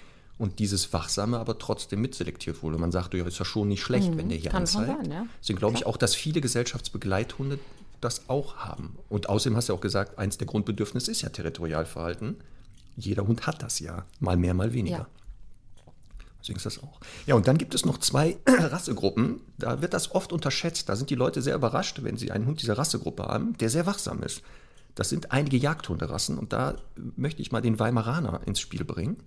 Und 0.41 0.57
dieses 0.57 0.91
Wachsame 0.91 1.37
aber 1.37 1.59
trotzdem 1.59 2.01
mitselektiert 2.01 2.63
wurde. 2.63 2.79
Man 2.79 2.91
sagt, 2.91 3.13
ja, 3.13 3.23
ist 3.27 3.37
ja 3.37 3.45
schon 3.45 3.67
nicht 3.67 3.83
schlecht, 3.83 4.17
wenn 4.17 4.27
der 4.29 4.39
hier 4.39 4.49
Mhm. 4.49 4.53
kann 4.53 4.61
anzeigt. 4.63 4.87
sein, 5.03 5.11
ja. 5.11 5.25
Deswegen 5.39 5.59
glaube 5.59 5.75
ich 5.77 5.85
auch, 5.85 5.97
dass 5.97 6.15
viele 6.15 6.41
Gesellschaftsbegleithunde 6.41 7.59
das 8.01 8.27
auch 8.27 8.55
haben. 8.55 8.97
Und 9.07 9.29
außerdem 9.29 9.55
hast 9.55 9.69
du 9.69 9.73
ja 9.73 9.77
auch 9.77 9.81
gesagt, 9.83 10.17
eins 10.17 10.39
der 10.39 10.47
Grundbedürfnisse 10.47 11.11
ist 11.11 11.21
ja 11.21 11.29
Territorialverhalten. 11.29 12.37
Jeder 12.97 13.27
Hund 13.27 13.45
hat 13.45 13.61
das 13.61 13.77
ja, 13.79 14.03
mal 14.19 14.35
mehr, 14.35 14.55
mal 14.55 14.73
weniger. 14.73 14.97
Ja. 14.97 15.07
Deswegen 16.41 16.57
ist 16.57 16.65
das 16.65 16.81
auch. 16.81 16.99
Ja, 17.27 17.35
und 17.35 17.47
dann 17.47 17.59
gibt 17.59 17.75
es 17.75 17.85
noch 17.85 17.99
zwei 17.99 18.37
Rassegruppen. 18.47 19.41
Da 19.59 19.83
wird 19.83 19.93
das 19.93 20.09
oft 20.15 20.33
unterschätzt. 20.33 20.89
Da 20.89 20.95
sind 20.95 21.11
die 21.11 21.15
Leute 21.15 21.43
sehr 21.43 21.53
überrascht, 21.53 21.99
wenn 22.01 22.17
sie 22.17 22.31
einen 22.31 22.47
Hund 22.47 22.63
dieser 22.63 22.79
Rassegruppe 22.79 23.25
haben, 23.25 23.55
der 23.59 23.69
sehr 23.69 23.85
wachsam 23.85 24.23
ist. 24.23 24.41
Das 24.95 25.09
sind 25.09 25.31
einige 25.31 25.57
Jagdhunderassen. 25.57 26.39
Und 26.39 26.51
da 26.51 26.77
möchte 27.15 27.43
ich 27.43 27.51
mal 27.51 27.61
den 27.61 27.77
Weimaraner 27.77 28.41
ins 28.47 28.59
Spiel 28.59 28.83
bringen, 28.83 29.17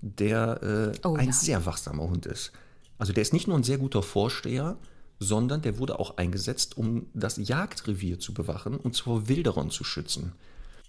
der 0.00 0.92
äh, 1.02 1.06
Oh, 1.06 1.14
ein 1.16 1.26
ja. 1.28 1.32
sehr 1.32 1.66
wachsamer 1.66 2.04
Hund 2.08 2.26
ist. 2.26 2.52
Also 2.98 3.12
der 3.12 3.22
ist 3.22 3.32
nicht 3.32 3.48
nur 3.48 3.56
ein 3.56 3.64
sehr 3.64 3.78
guter 3.78 4.02
Vorsteher, 4.02 4.76
sondern 5.20 5.62
der 5.62 5.78
wurde 5.78 5.98
auch 5.98 6.16
eingesetzt, 6.16 6.76
um 6.76 7.06
das 7.14 7.36
Jagdrevier 7.36 8.18
zu 8.18 8.34
bewachen 8.34 8.76
und 8.76 8.96
vor 8.96 9.28
Wilderern 9.28 9.70
zu 9.70 9.84
schützen. 9.84 10.32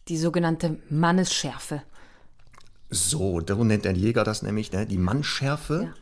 Die 0.07 0.17
sogenannte 0.17 0.77
Mannesschärfe. 0.89 1.83
So, 2.89 3.41
so 3.47 3.63
nennt 3.63 3.85
der 3.85 3.93
Jäger 3.93 4.23
das 4.23 4.41
nämlich, 4.41 4.71
ne? 4.71 4.85
die 4.87 4.97
Mannschärfe, 4.97 5.83
Ja. 5.83 5.93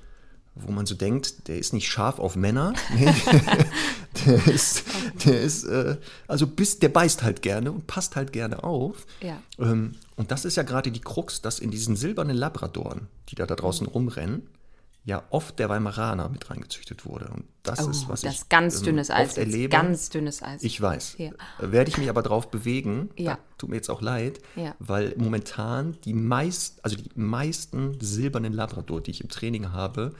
Wo 0.66 0.72
man 0.72 0.86
so 0.86 0.96
denkt, 0.96 1.48
der 1.48 1.58
ist 1.58 1.74
nicht 1.74 1.88
scharf 1.90 2.20
auf 2.20 2.36
Männer. 2.36 2.74
Nee, 2.96 3.14
der 4.26 4.48
ist, 4.48 4.84
der 5.26 5.42
ist 5.42 5.64
äh, 5.66 5.98
also 6.28 6.48
bis, 6.48 6.80
der 6.80 6.90
beißt 6.90 7.22
halt 7.24 7.42
gerne 7.44 7.72
und 7.72 7.86
passt 7.88 8.16
halt 8.16 8.34
gerne 8.34 8.64
auf. 8.64 9.06
Ja. 9.22 9.38
Ähm, 9.60 9.94
und 10.16 10.32
das 10.32 10.44
ist 10.46 10.58
ja 10.58 10.64
gerade 10.64 10.92
die 10.92 11.02
Krux, 11.02 11.42
dass 11.42 11.60
in 11.60 11.70
diesen 11.70 11.96
silbernen 11.96 12.36
Labradoren, 12.36 13.08
die 13.30 13.36
da, 13.36 13.46
da 13.46 13.56
draußen 13.56 13.86
rumrennen, 13.86 14.48
ja 15.06 15.24
oft 15.30 15.60
der 15.60 15.70
Weimaraner 15.70 16.28
mit 16.30 16.50
reingezüchtet 16.50 17.06
wurde. 17.06 17.28
Und 17.28 17.44
das 17.64 17.86
Oh, 17.86 17.90
ist, 17.92 18.10
was 18.10 18.22
das 18.22 18.34
ich 18.42 18.50
ganz 18.50 18.80
ähm, 18.80 18.84
dünnes 18.86 19.10
Eis. 19.12 19.30
oft 19.30 19.38
erlebe. 19.38 19.70
Ganz 19.70 20.10
dünnes 20.10 20.42
Eis. 20.42 20.64
Ich 20.64 20.82
weiß. 20.82 21.16
Ja. 21.20 21.30
Äh, 21.62 21.72
Werde 21.72 21.90
ich 21.92 21.98
mich 21.98 22.10
aber 22.10 22.24
drauf 22.24 22.50
bewegen, 22.50 23.10
Ja. 23.18 23.38
tut 23.58 23.70
mir 23.70 23.76
jetzt 23.76 23.90
auch 23.90 24.02
leid, 24.02 24.40
Ja. 24.56 24.76
weil 24.80 25.14
momentan 25.18 25.96
die 26.06 26.14
meist, 26.14 26.84
also 26.84 26.98
die 26.98 27.10
meisten 27.16 27.98
silbernen 28.02 28.52
Labrador, 28.54 29.00
die 29.02 29.12
ich 29.12 29.22
im 29.22 29.30
Training 29.30 29.72
habe, 29.72 30.14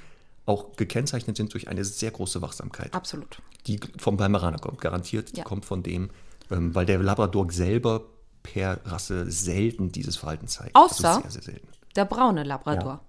auch 0.48 0.76
gekennzeichnet 0.76 1.38
sind 1.38 1.54
durch 1.54 1.68
eine 1.68 1.84
sehr 1.86 2.10
große 2.10 2.42
Wachsamkeit. 2.42 2.94
Absolut. 2.96 3.42
Die 3.68 3.80
vom 4.00 4.18
Weimaraner 4.18 4.58
kommt, 4.58 4.82
garantiert, 4.82 5.34
die 5.34 5.40
Ja. 5.40 5.44
kommt 5.44 5.66
von 5.66 5.84
dem, 5.84 6.10
ähm, 6.50 6.74
weil 6.74 6.86
der 6.86 6.98
Labrador 7.00 7.52
selber 7.52 8.06
per 8.44 8.80
Rasse 8.86 9.30
selten 9.30 9.92
dieses 9.92 10.16
Verhalten 10.18 10.48
zeigt. 10.48 10.76
Außer- 10.76 11.22
Also 11.24 11.30
sehr, 11.30 11.42
sehr. 11.42 11.60
Der 11.96 12.06
braune 12.06 12.44
Labrador 12.44 13.02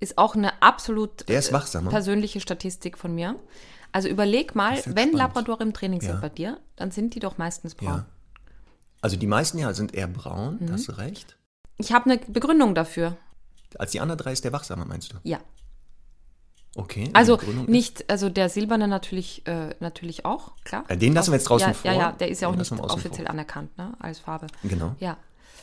ist 0.00 0.16
auch 0.18 0.34
eine 0.34 0.62
absolut 0.62 1.28
Der 1.28 1.38
ist 1.38 1.50
äh, 1.50 1.52
wachsamer. 1.52 1.90
persönliche 1.90 2.40
Statistik 2.40 2.96
von 2.98 3.14
mir. 3.14 3.36
Also 3.92 4.08
überleg 4.08 4.54
mal, 4.54 4.74
wenn 4.76 4.80
spannend. 4.92 5.14
Labrador 5.14 5.60
im 5.60 5.72
Training 5.72 6.00
sind 6.00 6.10
Ja. 6.10 6.20
bei 6.20 6.28
dir, 6.28 6.58
dann 6.76 6.90
sind 6.90 7.14
die 7.14 7.20
doch 7.20 7.38
meistens 7.38 7.74
braun. 7.74 7.88
Ja. 7.88 8.06
Also 9.02 9.16
die 9.16 9.26
meisten 9.26 9.58
ja 9.58 9.72
sind 9.74 9.94
eher 9.94 10.08
braun, 10.08 10.58
Mhm. 10.60 10.72
hast 10.72 10.88
du 10.88 10.92
recht. 10.92 11.36
Ich 11.76 11.92
habe 11.92 12.10
eine 12.10 12.18
Begründung 12.18 12.74
dafür. 12.74 13.16
Als 13.78 13.90
die 13.92 14.00
anderen 14.00 14.18
drei 14.18 14.32
ist 14.32 14.44
der 14.44 14.52
wachsamer, 14.52 14.86
meinst 14.86 15.12
du? 15.12 15.16
Ja. 15.22 15.38
Okay. 16.76 17.10
Also 17.14 17.38
nicht, 17.66 18.08
also 18.10 18.28
der 18.28 18.48
silberne 18.48 18.86
natürlich, 18.86 19.46
äh, 19.46 19.74
natürlich 19.80 20.24
auch, 20.24 20.52
klar. 20.64 20.84
Ja, 20.88 20.96
den 20.96 21.14
lassen 21.14 21.32
wir 21.32 21.38
jetzt 21.38 21.48
draußen 21.48 21.68
ja, 21.68 21.74
vor. 21.74 21.90
Ja, 21.90 21.96
ja, 21.96 22.12
der 22.12 22.28
ist 22.28 22.42
ja 22.42 22.48
auch 22.48 22.52
Den 22.52 22.60
nicht 22.60 22.70
wir 22.70 22.84
außen 22.84 22.98
offiziell 22.98 23.26
vor. 23.26 23.30
anerkannt, 23.30 23.76
ne, 23.78 23.94
als 23.98 24.18
Farbe. 24.18 24.46
Genau. 24.62 24.94
Ja. 25.00 25.16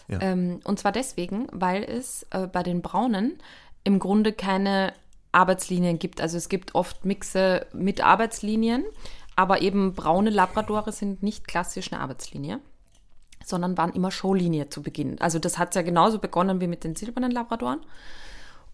Ja. 0.08 0.22
Ähm, 0.22 0.60
und 0.64 0.80
zwar 0.80 0.92
deswegen, 0.92 1.48
weil 1.52 1.84
es 1.84 2.26
äh, 2.32 2.48
bei 2.48 2.64
den 2.64 2.82
Braunen 2.82 3.38
im 3.84 4.00
Grunde 4.00 4.34
keine 4.34 4.94
Arbeitslinien 5.32 6.00
gibt. 6.00 6.20
Also 6.20 6.38
es 6.38 6.50
gibt 6.50 6.76
oft 6.76 7.06
Mixe 7.06 7.68
mit 7.74 8.04
Arbeitslinien, 8.04 8.84
aber 9.36 9.62
eben 9.62 9.94
braune 9.94 10.30
Labradore 10.30 10.92
sind 10.92 11.24
nicht 11.24 11.48
klassisch 11.48 11.92
eine 11.92 12.02
Arbeitslinie, 12.02 12.60
sondern 13.44 13.78
waren 13.78 13.94
immer 13.94 14.12
Showlinie 14.12 14.70
zu 14.70 14.82
Beginn. 14.82 15.20
Also 15.22 15.40
das 15.40 15.58
hat 15.58 15.76
ja 15.76 15.82
genauso 15.82 16.20
begonnen 16.20 16.60
wie 16.60 16.68
mit 16.68 16.84
den 16.84 16.96
silbernen 16.96 17.32
Labradoren. 17.32 17.80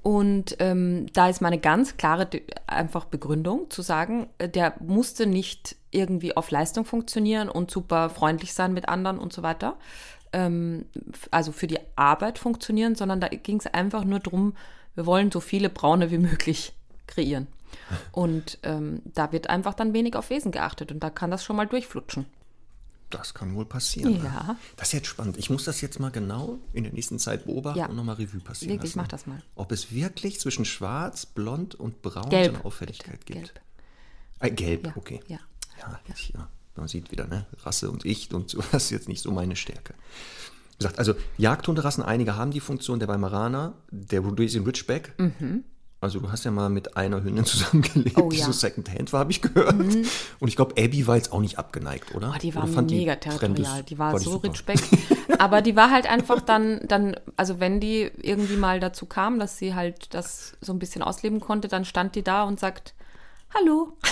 Und 0.01 0.55
ähm, 0.59 1.07
da 1.13 1.27
ist 1.27 1.41
meine 1.41 1.59
ganz 1.59 1.97
klare 1.97 2.29
einfach 2.67 3.05
Begründung 3.05 3.69
zu 3.69 3.81
sagen, 3.81 4.27
äh, 4.37 4.47
der 4.47 4.73
musste 4.79 5.25
nicht 5.25 5.75
irgendwie 5.91 6.37
auf 6.37 6.51
Leistung 6.51 6.85
funktionieren 6.85 7.49
und 7.49 7.69
super 7.69 8.09
freundlich 8.09 8.53
sein 8.53 8.73
mit 8.73 8.87
anderen 8.87 9.19
und 9.19 9.33
so 9.33 9.43
weiter. 9.43 9.75
Ähm, 10.31 10.85
also 11.31 11.51
für 11.51 11.67
die 11.67 11.79
Arbeit 11.95 12.39
funktionieren, 12.39 12.95
sondern 12.95 13.19
da 13.19 13.27
ging 13.27 13.59
es 13.59 13.67
einfach 13.67 14.05
nur 14.05 14.19
darum, 14.19 14.53
wir 14.95 15.05
wollen 15.05 15.31
so 15.31 15.39
viele 15.41 15.69
Braune 15.69 16.11
wie 16.11 16.17
möglich 16.17 16.73
kreieren. 17.07 17.47
Und 18.11 18.57
ähm, 18.63 19.01
da 19.13 19.31
wird 19.31 19.49
einfach 19.49 19.73
dann 19.73 19.93
wenig 19.93 20.15
auf 20.15 20.31
Wesen 20.31 20.51
geachtet 20.51 20.91
und 20.91 21.01
da 21.01 21.11
kann 21.11 21.29
das 21.29 21.43
schon 21.43 21.55
mal 21.55 21.67
durchflutschen. 21.67 22.25
Das 23.09 23.33
kann 23.33 23.55
wohl 23.55 23.65
passieren. 23.65 24.13
ne? 24.19 24.23
Ja. 24.25 24.55
Das 24.77 24.89
ist 24.89 24.93
jetzt 24.93 25.07
spannend. 25.07 25.37
Ich 25.37 25.49
muss 25.49 25.63
das 25.63 25.81
jetzt 25.81 25.99
mal 25.99 26.11
genau 26.11 26.59
in 26.73 26.83
der 26.83 26.93
nächsten 26.93 27.17
Zeit 27.19 27.45
beobachten 27.45 27.79
Ja. 27.79 27.87
und 27.87 27.95
nochmal 27.95 28.15
Revue 28.15 28.39
passieren 28.39 28.73
Wirklich, 28.75 28.91
lassen. 28.91 28.99
mach 28.99 29.07
das 29.07 29.25
mal. 29.25 29.41
Ob 29.55 29.71
es 29.71 29.91
wirklich 29.91 30.39
zwischen 30.39 30.63
schwarz, 30.65 31.25
blond 31.25 31.73
und 31.75 32.01
braun 32.03 32.29
Gelb, 32.29 32.51
so 32.51 32.55
eine 32.57 32.65
Auffälligkeit 32.65 33.25
bitte, 33.25 33.39
gibt. 33.39 33.53
gelb. 33.53 33.61
Äh, 34.41 34.51
gelb, 34.51 34.85
Ja, 34.87 34.93
okay. 34.95 35.19
ja, 35.27 35.39
Ja, 35.79 35.99
ich, 36.15 36.29
ja, 36.35 36.47
man 36.75 36.87
sieht 36.87 37.11
wieder, 37.11 37.25
ne? 37.27 37.45
Rasse 37.63 37.89
und 37.89 38.05
ich 38.05 38.31
und 38.33 38.49
so, 38.51 38.61
das 38.71 38.85
ist 38.85 38.89
jetzt 38.91 39.07
nicht 39.09 39.21
so 39.21 39.31
meine 39.31 39.55
Stärke. 39.55 39.95
Wie 40.73 40.77
gesagt, 40.77 40.99
also 40.99 41.13
Jagdhunderassen, 41.37 42.03
einige 42.03 42.35
haben 42.37 42.51
die 42.51 42.59
Funktion, 42.61 42.99
der 42.99 43.07
Weimaraner, 43.07 43.73
der 43.91 44.21
Rhodesian 44.21 44.63
Ridgeback. 44.65 45.13
Also 46.01 46.19
du 46.19 46.31
hast 46.31 46.45
ja 46.45 46.51
mal 46.51 46.69
mit 46.69 46.95
einer 46.95 47.23
Hündin 47.23 47.45
zusammengelebt, 47.45 48.17
Mhm. 48.17 48.23
Oh, 48.23 48.29
die 48.29 48.37
ja. 48.37 48.47
Mhm. 48.47 48.53
so 48.53 48.59
Secondhand 48.59 49.11
war, 49.11 49.21
habe 49.21 49.31
ich 49.31 49.41
gehört. 49.41 49.73
Und 49.73 50.47
ich 50.47 50.55
glaube, 50.55 50.75
Abby 50.81 51.07
war 51.07 51.17
jetzt 51.17 51.31
auch 51.33 51.41
nicht 51.41 51.59
abgeneigt, 51.59 52.15
oder? 52.15 52.33
Oh, 52.35 52.39
die 52.39 52.55
war 52.55 52.63
oder 52.63 52.81
mega 52.83 53.15
territorial. 53.15 53.83
Die 53.83 53.99
war, 53.99 54.17
die 54.17 54.23
so? 54.23 54.37
Ritschbeck. 54.37 54.79
Aber 55.39 55.61
die 55.61 55.75
war 55.75 55.91
halt 55.91 56.09
einfach 56.09 56.41
dann, 56.41 56.81
dann, 56.87 57.15
also 57.35 57.59
wenn 57.59 57.79
die 57.79 58.11
irgendwie 58.21 58.55
mal 58.55 58.79
dazu 58.79 59.05
kam, 59.05 59.39
dass 59.39 59.57
sie 59.57 59.75
halt 59.75 60.13
das 60.13 60.53
so 60.61 60.73
ein 60.73 60.79
bisschen 60.79 61.01
ausleben 61.01 61.39
konnte, 61.39 61.67
dann 61.67 61.85
stand 61.85 62.15
die 62.15 62.23
da 62.23 62.43
und 62.43 62.59
sagt, 62.59 62.93
Hallo. 63.53 63.93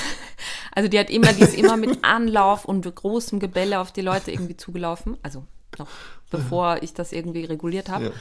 Also 0.74 0.90
die 0.90 1.00
hat 1.00 1.10
immer, 1.10 1.34
die 1.34 1.42
ist 1.42 1.56
immer 1.56 1.76
mit 1.76 2.04
Anlauf 2.04 2.64
und 2.64 2.84
großem 2.84 3.40
Gebelle 3.40 3.80
auf 3.80 3.92
die 3.92 4.02
Leute 4.02 4.32
irgendwie 4.32 4.58
zugelaufen. 4.58 5.18
Also 5.24 5.44
noch 5.80 5.88
bevor 6.30 6.84
ich 6.84 6.94
das 6.94 7.12
irgendwie 7.14 7.46
reguliert 7.46 7.90
habe. 7.90 8.06
Ja. 8.06 8.12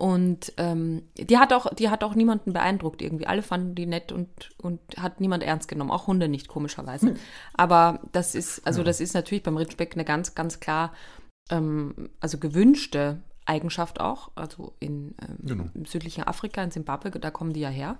Und 0.00 0.54
ähm, 0.56 1.02
die 1.18 1.36
hat 1.36 1.52
auch, 1.52 1.72
die 1.74 1.90
hat 1.90 2.02
auch 2.04 2.14
niemanden 2.14 2.54
beeindruckt 2.54 3.02
irgendwie. 3.02 3.26
Alle 3.26 3.42
fanden 3.42 3.74
die 3.74 3.84
nett 3.84 4.12
und, 4.12 4.28
und 4.56 4.80
hat 4.96 5.20
niemand 5.20 5.42
ernst 5.42 5.68
genommen. 5.68 5.90
Auch 5.90 6.06
Hunde 6.06 6.26
nicht, 6.26 6.48
komischerweise. 6.48 7.16
Aber 7.52 8.00
das 8.12 8.34
ist, 8.34 8.66
also 8.66 8.82
das 8.82 9.00
ist 9.00 9.12
natürlich 9.12 9.42
beim 9.42 9.58
Ritschbeck 9.58 9.92
eine 9.94 10.06
ganz, 10.06 10.34
ganz 10.34 10.58
klar, 10.58 10.94
ähm, 11.50 12.08
also 12.18 12.38
gewünschte 12.38 13.20
Eigenschaft 13.44 14.00
auch. 14.00 14.30
Also 14.36 14.72
in 14.80 15.14
ähm, 15.20 15.36
Genau. 15.42 15.64
im 15.74 15.84
südlichen 15.84 16.24
Afrika, 16.24 16.62
in 16.62 16.70
Zimbabwe, 16.70 17.10
da 17.10 17.30
kommen 17.30 17.52
die 17.52 17.60
ja 17.60 17.68
her. 17.68 17.98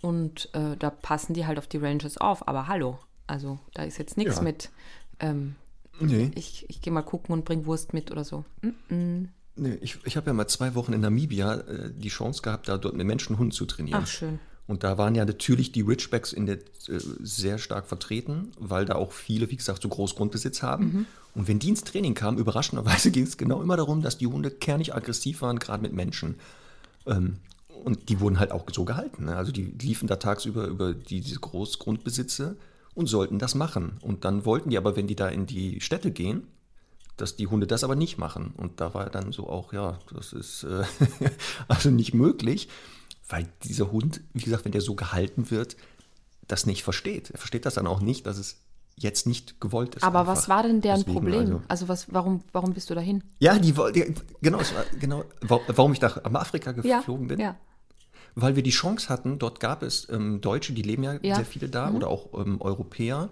Und 0.00 0.54
äh, 0.54 0.76
da 0.78 0.90
passen 0.90 1.34
die 1.34 1.46
halt 1.48 1.58
auf 1.58 1.66
die 1.66 1.78
Rangers 1.78 2.16
auf. 2.16 2.46
Aber 2.46 2.68
hallo, 2.68 3.00
also 3.26 3.58
da 3.74 3.82
ist 3.82 3.98
jetzt 3.98 4.16
nichts 4.16 4.36
Ja. 4.36 4.42
mit, 4.42 4.70
ähm, 5.18 5.56
Nee, 5.98 6.30
ich, 6.36 6.64
ich 6.70 6.80
gehe 6.80 6.92
mal 6.92 7.02
gucken 7.02 7.32
und 7.32 7.44
bring 7.44 7.66
Wurst 7.66 7.92
mit 7.92 8.10
oder 8.12 8.22
so. 8.24 8.44
Mm, 8.88 9.24
nee 9.60 9.78
ich, 9.80 9.98
ich 10.04 10.16
habe 10.16 10.26
ja 10.28 10.32
mal 10.32 10.48
zwei 10.48 10.74
Wochen 10.74 10.92
in 10.92 11.00
Namibia 11.00 11.54
äh, 11.54 11.90
die 11.94 12.08
Chance 12.08 12.42
gehabt, 12.42 12.68
da 12.68 12.78
dort 12.78 12.96
mit 12.96 13.06
Menschen 13.06 13.38
Hunden 13.38 13.52
zu 13.52 13.66
trainieren. 13.66 14.02
Ach, 14.02 14.06
schön. 14.06 14.38
Und 14.66 14.84
da 14.84 14.98
waren 14.98 15.16
ja 15.16 15.24
natürlich 15.24 15.72
die 15.72 15.80
Ridgebacks 15.80 16.32
in 16.32 16.46
der, 16.46 16.56
äh, 16.56 17.00
sehr 17.22 17.58
stark 17.58 17.86
vertreten, 17.86 18.52
weil 18.58 18.84
da 18.84 18.94
auch 18.94 19.10
viele, 19.10 19.50
wie 19.50 19.56
gesagt, 19.56 19.82
so 19.82 19.88
Großgrundbesitz 19.88 20.62
haben. 20.62 20.84
Mhm. 20.84 21.06
Und 21.34 21.48
wenn 21.48 21.58
die 21.58 21.70
ins 21.70 21.82
Training 21.82 22.14
kamen, 22.14 22.38
überraschenderweise 22.38 23.10
ging 23.12 23.24
es 23.24 23.36
genau 23.36 23.62
immer 23.62 23.76
darum, 23.76 24.00
dass 24.00 24.18
die 24.18 24.28
Hunde 24.28 24.50
kernig 24.50 24.94
aggressiv 24.94 25.42
waren, 25.42 25.58
gerade 25.58 25.82
mit 25.82 25.92
Menschen. 25.92 26.36
Ähm, 27.06 27.38
und 27.82 28.08
die 28.08 28.20
wurden 28.20 28.38
halt 28.38 28.52
auch 28.52 28.64
so 28.72 28.84
gehalten. 28.84 29.24
Ne? 29.24 29.36
Also 29.36 29.50
die 29.50 29.74
liefen 29.82 30.06
da 30.06 30.16
tagsüber 30.16 30.66
über 30.66 30.94
die, 30.94 31.20
diese 31.20 31.40
Großgrundbesitze 31.40 32.56
und 32.94 33.08
sollten 33.08 33.38
das 33.38 33.54
machen. 33.54 33.98
Und 34.02 34.24
dann 34.24 34.44
wollten 34.44 34.70
die 34.70 34.78
aber, 34.78 34.96
wenn 34.96 35.06
die 35.06 35.16
da 35.16 35.28
in 35.28 35.46
die 35.46 35.80
Städte 35.80 36.10
gehen, 36.10 36.44
dass 37.16 37.36
die 37.36 37.46
Hunde 37.46 37.66
das 37.66 37.84
aber 37.84 37.96
nicht 37.96 38.18
machen. 38.18 38.52
Und 38.56 38.80
da 38.80 38.94
war 38.94 39.10
dann 39.10 39.32
so 39.32 39.48
auch, 39.48 39.72
ja, 39.72 39.98
das 40.14 40.32
ist 40.32 40.64
äh, 40.64 40.84
also 41.68 41.90
nicht 41.90 42.14
möglich, 42.14 42.68
weil 43.28 43.46
dieser 43.64 43.92
Hund, 43.92 44.20
wie 44.32 44.42
gesagt, 44.42 44.64
wenn 44.64 44.72
der 44.72 44.80
so 44.80 44.94
gehalten 44.94 45.50
wird, 45.50 45.76
das 46.48 46.66
nicht 46.66 46.82
versteht. 46.82 47.30
Er 47.30 47.38
versteht 47.38 47.64
das 47.66 47.74
dann 47.74 47.86
auch 47.86 48.00
nicht, 48.00 48.26
dass 48.26 48.38
es 48.38 48.56
jetzt 48.96 49.26
nicht 49.26 49.60
gewollt 49.60 49.94
ist. 49.94 50.02
Aber 50.02 50.20
einfach. 50.20 50.32
was 50.36 50.48
war 50.48 50.62
denn 50.62 50.80
deren 50.80 50.98
Deswegen 51.00 51.14
Problem? 51.14 51.40
also- 51.40 51.62
Also, 51.68 51.88
was, 51.88 52.12
warum, 52.12 52.42
warum 52.52 52.74
bist 52.74 52.90
du 52.90 52.94
dahin? 52.94 53.22
ja, 53.38 53.58
die, 53.58 53.72
die 53.94 54.14
genau, 54.42 54.58
war, 54.58 54.84
genau, 54.98 55.24
wa- 55.42 55.60
warum 55.68 55.92
ich 55.92 56.00
nach 56.00 56.22
Afrika 56.24 56.72
geflogen 56.72 57.28
bin, 57.28 57.38
ja. 57.40 57.56
weil 58.34 58.56
wir 58.56 58.62
die 58.62 58.70
Chance 58.70 59.08
hatten, 59.08 59.38
dort 59.38 59.60
gab 59.60 59.82
es 59.82 60.08
ähm, 60.10 60.40
Deutsche, 60.40 60.72
die 60.74 60.82
leben 60.82 61.02
ja, 61.04 61.12
Ja. 61.14 61.18
Mhm. 61.32 61.36
sehr 61.36 61.44
viele 61.46 61.68
da, 61.68 61.90
oder 61.92 62.08
auch 62.08 62.28
ähm, 62.34 62.60
Europäer. 62.60 63.28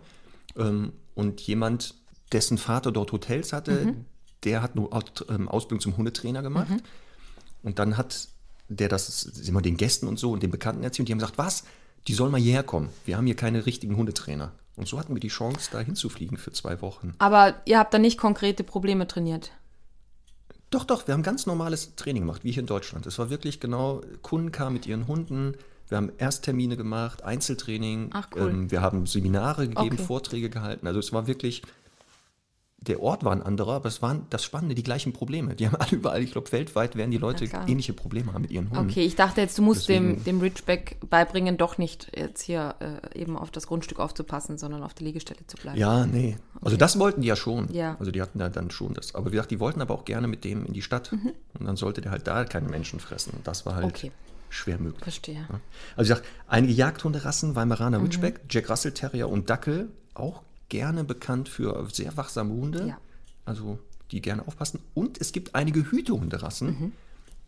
Ähm, 0.57 0.93
und 1.15 1.41
jemand, 1.43 1.95
dessen 2.33 2.59
Vater 2.59 2.93
dort 2.93 3.13
Hotels 3.13 3.53
hatte, 3.53 3.87
Mhm. 3.87 4.05
der 4.45 4.63
hat 4.63 4.73
eine 4.77 4.89
ähm, 5.29 5.49
Ausbildung 5.49 5.81
zum 5.81 5.97
Hundetrainer 5.97 6.43
gemacht. 6.43 6.69
Und 7.63 7.79
dann 7.79 7.97
hat 7.97 8.29
der 8.69 8.89
das 8.89 9.31
wir 9.35 9.61
den 9.63 9.77
Gästen 9.79 10.07
und 10.07 10.19
so 10.19 10.31
und 10.31 10.43
den 10.43 10.51
Bekannten 10.51 10.83
erzählt 10.83 11.01
und 11.01 11.09
die 11.09 11.13
haben 11.13 11.19
gesagt, 11.19 11.39
was? 11.39 11.65
Die 12.07 12.15
sollen 12.15 12.31
mal 12.31 12.41
hierher 12.41 12.63
kommen. 12.63 12.91
Wir 13.07 13.17
haben 13.17 13.27
hier 13.27 13.37
keine 13.37 13.67
richtigen 13.67 13.97
Hundetrainer. 13.97 14.53
Und 14.77 14.87
so 14.87 14.99
hatten 14.99 15.15
wir 15.15 15.21
die 15.21 15.29
Chance, 15.29 15.71
da 15.73 15.81
hinzufliegen 15.81 16.37
für 16.39 16.53
zwei 16.53 16.81
Wochen. 16.83 17.15
Aber 17.19 17.55
ihr 17.65 17.79
habt 17.79 17.93
da 17.93 17.99
nicht 17.99 18.19
konkrete 18.19 18.63
Probleme 18.65 19.07
trainiert. 19.09 19.51
Doch, 20.71 20.85
doch, 20.85 21.07
wir 21.07 21.15
haben 21.15 21.23
ganz 21.23 21.47
normales 21.47 21.95
Training 21.97 22.23
gemacht, 22.23 22.45
wie 22.45 22.53
hier 22.53 22.61
in 22.61 22.67
Deutschland. 22.67 23.07
Es 23.07 23.19
war 23.19 23.31
wirklich 23.31 23.59
genau, 23.59 24.03
Kunden 24.23 24.53
kamen 24.53 24.75
mit 24.75 24.87
ihren 24.87 25.07
Hunden, 25.09 25.55
wir 25.89 25.97
haben 25.97 26.13
Ersttermine 26.19 26.77
gemacht, 26.77 27.23
Einzeltraining, 27.25 28.11
Ach, 28.13 28.29
cool. 28.37 28.51
ähm, 28.51 28.71
wir 28.71 28.83
haben 28.83 29.07
Seminare 29.07 29.69
gegeben, 29.69 29.95
Okay. 29.95 30.05
Vorträge 30.05 30.51
gehalten. 30.51 30.87
Also 30.87 31.01
es 31.01 31.13
war 31.15 31.27
wirklich, 31.27 31.63
der 32.89 33.01
Ort 33.03 33.25
war 33.25 33.33
ein 33.33 33.43
anderer, 33.43 33.75
aber 33.75 33.89
es 33.89 34.03
waren 34.03 34.27
das 34.31 34.43
Spannende, 34.43 34.75
die 34.75 34.83
gleichen 34.83 35.13
Probleme. 35.13 35.55
Die 35.55 35.67
haben 35.67 35.77
alle 35.77 35.91
überall, 35.93 36.23
ich 36.23 36.33
glaube, 36.33 36.51
weltweit 36.53 36.97
werden 36.97 37.11
die 37.11 37.19
Leute 37.19 37.47
klar. 37.47 37.69
ähnliche 37.69 37.93
Probleme 37.93 38.33
haben 38.33 38.43
mit 38.43 38.51
ihren 38.51 38.71
Hunden. 38.71 38.91
Okay, 38.91 39.03
ich 39.05 39.15
dachte 39.17 39.41
jetzt, 39.41 39.57
du 39.59 39.63
musst 39.63 39.89
dem, 39.89 40.09
Deswegen- 40.17 40.25
dem 40.25 40.41
Ridgeback 40.41 40.97
beibringen, 41.09 41.57
doch 41.57 41.79
nicht 41.79 42.11
jetzt 42.17 42.43
hier 42.43 42.75
äh, 42.81 43.19
eben 43.21 43.37
auf 43.37 43.51
das 43.51 43.67
Grundstück 43.67 44.01
aufzupassen, 44.01 44.59
sondern 44.59 44.83
auf 44.83 44.95
der 44.95 45.07
Liegestelle 45.07 45.47
zu 45.47 45.57
bleiben. 45.57 45.79
Ja, 45.79 46.07
nee. 46.07 46.37
Also 46.61 46.77
das 46.77 46.99
wollten 46.99 47.21
die 47.21 47.29
ja 47.29 47.37
schon. 47.37 47.73
Ja. 47.73 47.97
Also 48.01 48.11
die 48.11 48.21
hatten 48.23 48.41
ja 48.41 48.49
dann 48.49 48.71
schon 48.71 48.95
das. 48.95 49.15
Aber 49.15 49.27
wie 49.27 49.33
gesagt, 49.33 49.51
die 49.51 49.61
wollten 49.61 49.81
aber 49.81 49.95
auch 49.95 50.05
gerne 50.05 50.27
mit 50.27 50.45
dem 50.45 50.65
in 50.67 50.73
die 50.73 50.83
Stadt. 50.83 51.13
Und 51.13 51.67
dann 51.67 51.77
sollte 51.77 52.01
der 52.01 52.11
halt 52.11 52.27
da 52.27 52.45
keine 52.45 52.69
Menschen 52.69 52.99
fressen. 53.01 53.33
Und 53.37 53.47
das 53.47 53.65
war 53.67 53.75
halt 53.75 53.85
Mhm. 53.87 53.91
Okay. 53.91 54.13
schwer 54.51 54.79
möglich. 54.79 55.03
Verstehe. 55.03 55.47
Also 55.97 56.13
ich 56.13 56.19
sag, 56.19 56.27
einige 56.47 56.73
Jagdhunderassen, 56.73 57.51
Mhm. 57.51 57.57
Weimaraner 57.57 58.03
Ridgeback, 58.03 58.41
Jack 58.49 58.71
Russell 58.71 58.93
Terrier 58.93 59.29
und 59.29 59.51
Dackel, 59.51 59.91
auch 60.15 60.43
gerne 60.69 61.05
bekannt 61.05 61.49
für 61.49 61.87
sehr 61.93 62.17
wachsame 62.17 62.53
Hunde. 62.53 62.89
Ja. 62.89 62.99
Also 63.45 63.79
die 64.11 64.21
gerne 64.23 64.47
aufpassen. 64.47 64.81
Und 64.95 65.21
es 65.21 65.33
gibt 65.33 65.55
einige 65.55 65.91
Hütehunderassen, 65.91 66.69
Mhm. 66.69 66.93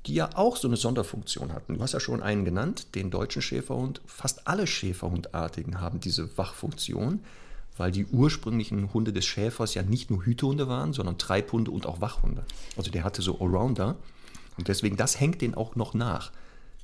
die 0.07 0.15
ja 0.15 0.31
auch 0.35 0.57
so 0.57 0.69
eine 0.69 0.77
Sonderfunktion 0.77 1.53
hatten. 1.53 1.75
Du 1.75 1.83
hast 1.83 1.93
ja 1.93 2.01
schon 2.01 2.23
einen 2.23 2.45
genannt, 2.45 2.95
den 2.95 3.11
deutschen 3.11 3.43
Schäferhund. 3.43 4.01
Fast 4.07 4.47
alle 4.47 4.67
Schäferhundartigen 4.67 5.81
haben 5.81 6.01
diese 6.01 6.37
Wachfunktion, 6.39 7.21
weil 7.77 7.93
die 7.93 8.07
ursprünglichen 8.07 8.93
Hunde 8.93 9.13
des 9.13 9.25
Schäfers 9.25 9.75
ja 9.75 9.83
nicht 9.83 10.11
nur 10.11 10.25
Hütehunde 10.25 10.69
waren, 10.69 10.93
sondern 10.93 11.17
Treibhunde 11.19 11.71
und 11.71 11.87
auch 11.87 12.01
Wachhunde. 12.01 12.45
Also 12.77 12.91
der 12.91 13.05
hatte 13.05 13.23
so 13.23 13.41
Allrounder. 13.41 13.97
Und 14.59 14.69
deswegen, 14.69 14.97
das 14.97 15.19
hängt 15.19 15.41
den 15.41 15.55
auch 15.55 15.77
noch 15.77 15.95
nach. 15.95 16.33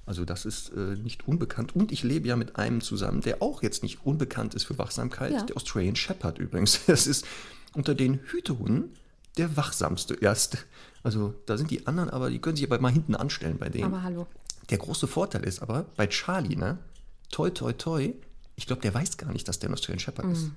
Also 0.07 0.25
das 0.25 0.45
ist 0.45 0.71
äh, 0.71 0.95
nicht 0.97 1.27
unbekannt. 1.27 1.75
Und 1.77 1.91
ich 1.93 2.03
lebe 2.05 2.29
ja 2.29 2.37
mit 2.37 2.57
einem 2.57 2.81
zusammen, 2.81 3.21
der 3.21 3.43
auch 3.43 3.63
jetzt 3.63 3.83
nicht 3.83 4.07
unbekannt 4.07 4.55
ist 4.55 4.65
für 4.65 4.79
Wachsamkeit, 4.79 5.33
Ja. 5.33 5.43
der 5.43 5.57
Australian 5.57 5.97
Shepherd 5.97 6.39
übrigens. 6.39 6.81
Das 6.87 7.07
ist 7.07 7.27
unter 7.75 7.95
den 7.95 8.21
Hütehunden 8.27 8.91
der 9.37 9.57
wachsamste 9.57 10.15
erst. 10.15 10.59
Also 11.03 11.35
da 11.45 11.59
sind 11.59 11.71
die 11.71 11.87
anderen, 11.87 12.09
aber 12.09 12.31
die 12.31 12.39
können 12.39 12.57
sich 12.57 12.65
aber 12.67 12.81
mal 12.81 12.91
hinten 12.93 13.15
anstellen 13.15 13.59
bei 13.59 13.69
denen. 13.69 13.85
Aber 13.85 14.03
hallo. 14.03 14.27
Der 14.71 14.79
große 14.79 15.07
Vorteil 15.07 15.45
ist 15.45 15.61
aber, 15.61 15.85
bei 15.97 16.07
Charlie, 16.07 16.57
ne, 16.57 16.79
toi, 17.31 17.51
toi, 17.51 17.73
toi, 17.73 18.15
ich 18.57 18.67
glaube, 18.67 18.81
der 18.83 18.95
weiß 18.95 19.17
gar 19.19 19.31
nicht, 19.33 19.47
dass 19.47 19.59
der 19.59 19.69
ein 19.71 19.75
Australian 19.75 20.01
Shepherd 20.01 20.33
ist. 20.33 20.51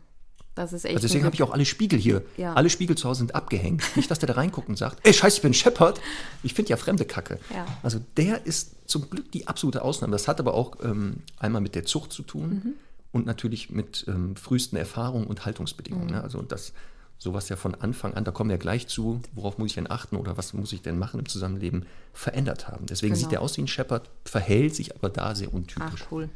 Das 0.60 0.74
ist 0.74 0.84
echt. 0.84 0.95
Also 0.95 1.08
deswegen 1.08 1.24
habe 1.24 1.36
ich 1.36 1.41
auch 1.43 1.52
alle 1.52 1.63
Spiegel 1.65 1.98
hier. 1.98 2.22
Ja. 2.36 2.54
Alle 2.54 2.69
Spiegel 2.69 2.98
zu 2.98 3.08
Hause 3.08 3.19
sind 3.19 3.34
abgehängt. 3.34 3.82
Nicht, 3.95 4.12
dass 4.12 4.19
der 4.19 4.28
da 4.28 4.34
reinguckt 4.34 4.67
und 4.67 4.78
sagt, 4.78 5.00
ey, 5.08 5.13
scheiße, 5.13 5.38
ich 5.38 5.41
bin 5.41 5.54
Shepherd. 5.54 6.02
Ich 6.43 6.54
finde 6.54 6.69
ja 6.72 6.76
fremde 6.78 7.06
Kacke. 7.06 7.39
Ja. 7.54 7.65
Also 7.82 8.00
der 8.17 8.45
ist 8.45 8.72
zum 8.86 9.10
Glück 9.10 9.32
die 9.32 9.48
absolute 9.48 9.82
Ausnahme. 9.84 10.12
Das 10.12 10.28
hat 10.28 10.39
aber 10.41 10.54
auch 10.54 10.74
ähm, 10.84 11.17
einmal 11.38 11.62
mit 11.62 11.76
der 11.76 11.86
Zucht 11.86 12.12
zu 12.12 12.24
tun 12.24 12.50
Mhm. 12.50 12.74
und 13.13 13.26
natürlich 13.26 13.69
mit 13.69 14.04
ähm, 14.10 14.36
frühesten 14.36 14.76
Erfahrungen 14.76 15.28
und 15.28 15.45
Haltungsbedingungen. 15.45 16.08
Mhm. 16.08 16.13
Ne? 16.15 16.24
Also 16.24 16.41
das 16.41 16.74
sowas 17.17 17.48
ja 17.50 17.56
von 17.56 17.76
Anfang 17.76 18.13
an, 18.15 18.24
da 18.26 18.32
kommen 18.32 18.50
wir 18.50 18.56
ja 18.56 18.62
gleich 18.62 18.88
zu, 18.88 19.22
worauf 19.34 19.58
muss 19.58 19.67
ich 19.72 19.76
denn 19.76 19.89
achten 19.91 20.15
oder 20.17 20.38
was 20.38 20.54
muss 20.54 20.72
ich 20.74 20.82
denn 20.82 20.98
machen 21.00 21.19
im 21.19 21.28
Zusammenleben, 21.28 21.86
verändert 22.13 22.67
haben. 22.67 22.86
Deswegen 22.86 23.13
Genau. 23.13 23.24
sieht 23.24 23.32
der 23.32 23.41
aus 23.41 23.56
wie 23.58 23.62
ein 23.62 23.67
Shepherd, 23.67 24.10
verhält 24.26 24.74
sich 24.76 24.95
aber 24.95 25.10
da 25.10 25.36
sehr 25.36 25.50
Ach, 25.50 25.54
untypisch. 25.54 26.06
cool. 26.12 26.30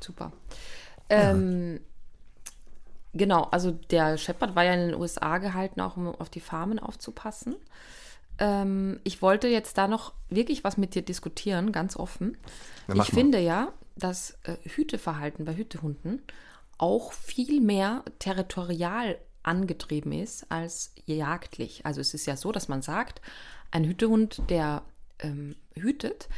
Super. 0.00 0.32
Ähm, 1.10 1.80
genau, 3.12 3.42
also 3.50 3.70
der 3.70 4.16
Shepard 4.18 4.54
war 4.54 4.64
ja 4.64 4.74
in 4.74 4.90
den 4.90 5.00
USA 5.00 5.38
gehalten, 5.38 5.80
auch 5.80 5.96
um 5.96 6.08
auf 6.14 6.30
die 6.30 6.40
Farmen 6.40 6.78
aufzupassen. 6.78 7.56
Ähm, 8.38 9.00
ich 9.04 9.22
wollte 9.22 9.48
jetzt 9.48 9.78
da 9.78 9.88
noch 9.88 10.12
wirklich 10.28 10.64
was 10.64 10.76
mit 10.76 10.94
dir 10.94 11.02
diskutieren, 11.02 11.72
ganz 11.72 11.96
offen. 11.96 12.36
Ja, 12.88 12.94
ich 12.94 12.98
mal. 12.98 13.04
finde 13.04 13.38
ja, 13.38 13.72
dass 13.96 14.38
äh, 14.44 14.56
Hüteverhalten 14.64 15.44
bei 15.44 15.54
Hütehunden 15.54 16.22
auch 16.78 17.12
viel 17.12 17.60
mehr 17.60 18.02
territorial 18.18 19.18
angetrieben 19.42 20.12
ist 20.12 20.50
als 20.50 20.92
jagdlich. 21.06 21.84
Also 21.84 22.00
es 22.00 22.14
ist 22.14 22.26
ja 22.26 22.36
so, 22.36 22.52
dass 22.52 22.68
man 22.68 22.82
sagt, 22.82 23.20
ein 23.70 23.84
Hütehund, 23.84 24.42
der 24.48 24.82
ähm, 25.20 25.56
hütet, 25.74 26.28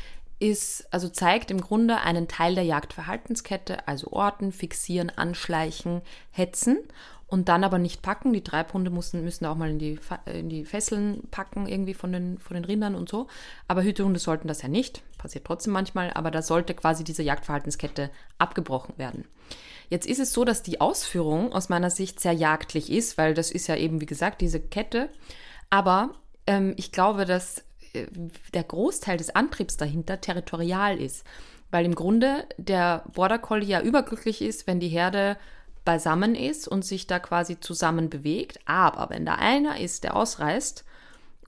ist, 0.44 0.86
also 0.92 1.08
zeigt 1.08 1.50
im 1.50 1.60
Grunde 1.60 2.00
einen 2.02 2.28
Teil 2.28 2.54
der 2.54 2.64
Jagdverhaltenskette, 2.64 3.88
also 3.88 4.12
orten, 4.12 4.52
fixieren, 4.52 5.10
anschleichen, 5.10 6.02
hetzen 6.30 6.78
und 7.26 7.48
dann 7.48 7.64
aber 7.64 7.78
nicht 7.78 8.02
packen. 8.02 8.34
Die 8.34 8.44
Treibhunde 8.44 8.90
müssen, 8.90 9.24
müssen 9.24 9.46
auch 9.46 9.56
mal 9.56 9.70
in 9.70 9.78
die, 9.78 9.98
in 10.26 10.50
die 10.50 10.66
Fesseln 10.66 11.22
packen, 11.30 11.66
irgendwie 11.66 11.94
von 11.94 12.12
den, 12.12 12.38
von 12.38 12.54
den 12.54 12.66
Rindern 12.66 12.94
und 12.94 13.08
so. 13.08 13.26
Aber 13.68 13.82
Hütehunde 13.82 14.20
sollten 14.20 14.46
das 14.46 14.60
ja 14.60 14.68
nicht. 14.68 15.02
Passiert 15.16 15.46
trotzdem 15.46 15.72
manchmal, 15.72 16.12
aber 16.12 16.30
da 16.30 16.42
sollte 16.42 16.74
quasi 16.74 17.04
diese 17.04 17.22
Jagdverhaltenskette 17.22 18.10
abgebrochen 18.36 18.98
werden. 18.98 19.24
Jetzt 19.88 20.06
ist 20.06 20.20
es 20.20 20.34
so, 20.34 20.44
dass 20.44 20.62
die 20.62 20.82
Ausführung 20.82 21.54
aus 21.54 21.70
meiner 21.70 21.90
Sicht 21.90 22.20
sehr 22.20 22.32
jagdlich 22.32 22.92
ist, 22.92 23.16
weil 23.16 23.32
das 23.32 23.50
ist 23.50 23.66
ja 23.66 23.76
eben, 23.76 24.02
wie 24.02 24.06
gesagt, 24.06 24.42
diese 24.42 24.60
Kette. 24.60 25.08
Aber 25.70 26.10
ähm, 26.46 26.74
ich 26.76 26.92
glaube, 26.92 27.24
dass 27.24 27.64
der 28.52 28.64
Großteil 28.64 29.16
des 29.16 29.34
Antriebs 29.34 29.76
dahinter 29.76 30.20
territorial 30.20 31.00
ist. 31.00 31.24
Weil 31.70 31.84
im 31.84 31.94
Grunde 31.94 32.46
der 32.56 33.04
Border 33.12 33.38
Collie 33.38 33.68
ja 33.68 33.80
überglücklich 33.80 34.42
ist, 34.42 34.66
wenn 34.66 34.80
die 34.80 34.88
Herde 34.88 35.36
beisammen 35.84 36.34
ist 36.34 36.66
und 36.66 36.84
sich 36.84 37.06
da 37.06 37.18
quasi 37.18 37.60
zusammen 37.60 38.10
bewegt. 38.10 38.58
Aber 38.64 39.10
wenn 39.10 39.26
da 39.26 39.34
einer 39.34 39.80
ist, 39.80 40.04
der 40.04 40.16
ausreißt 40.16 40.84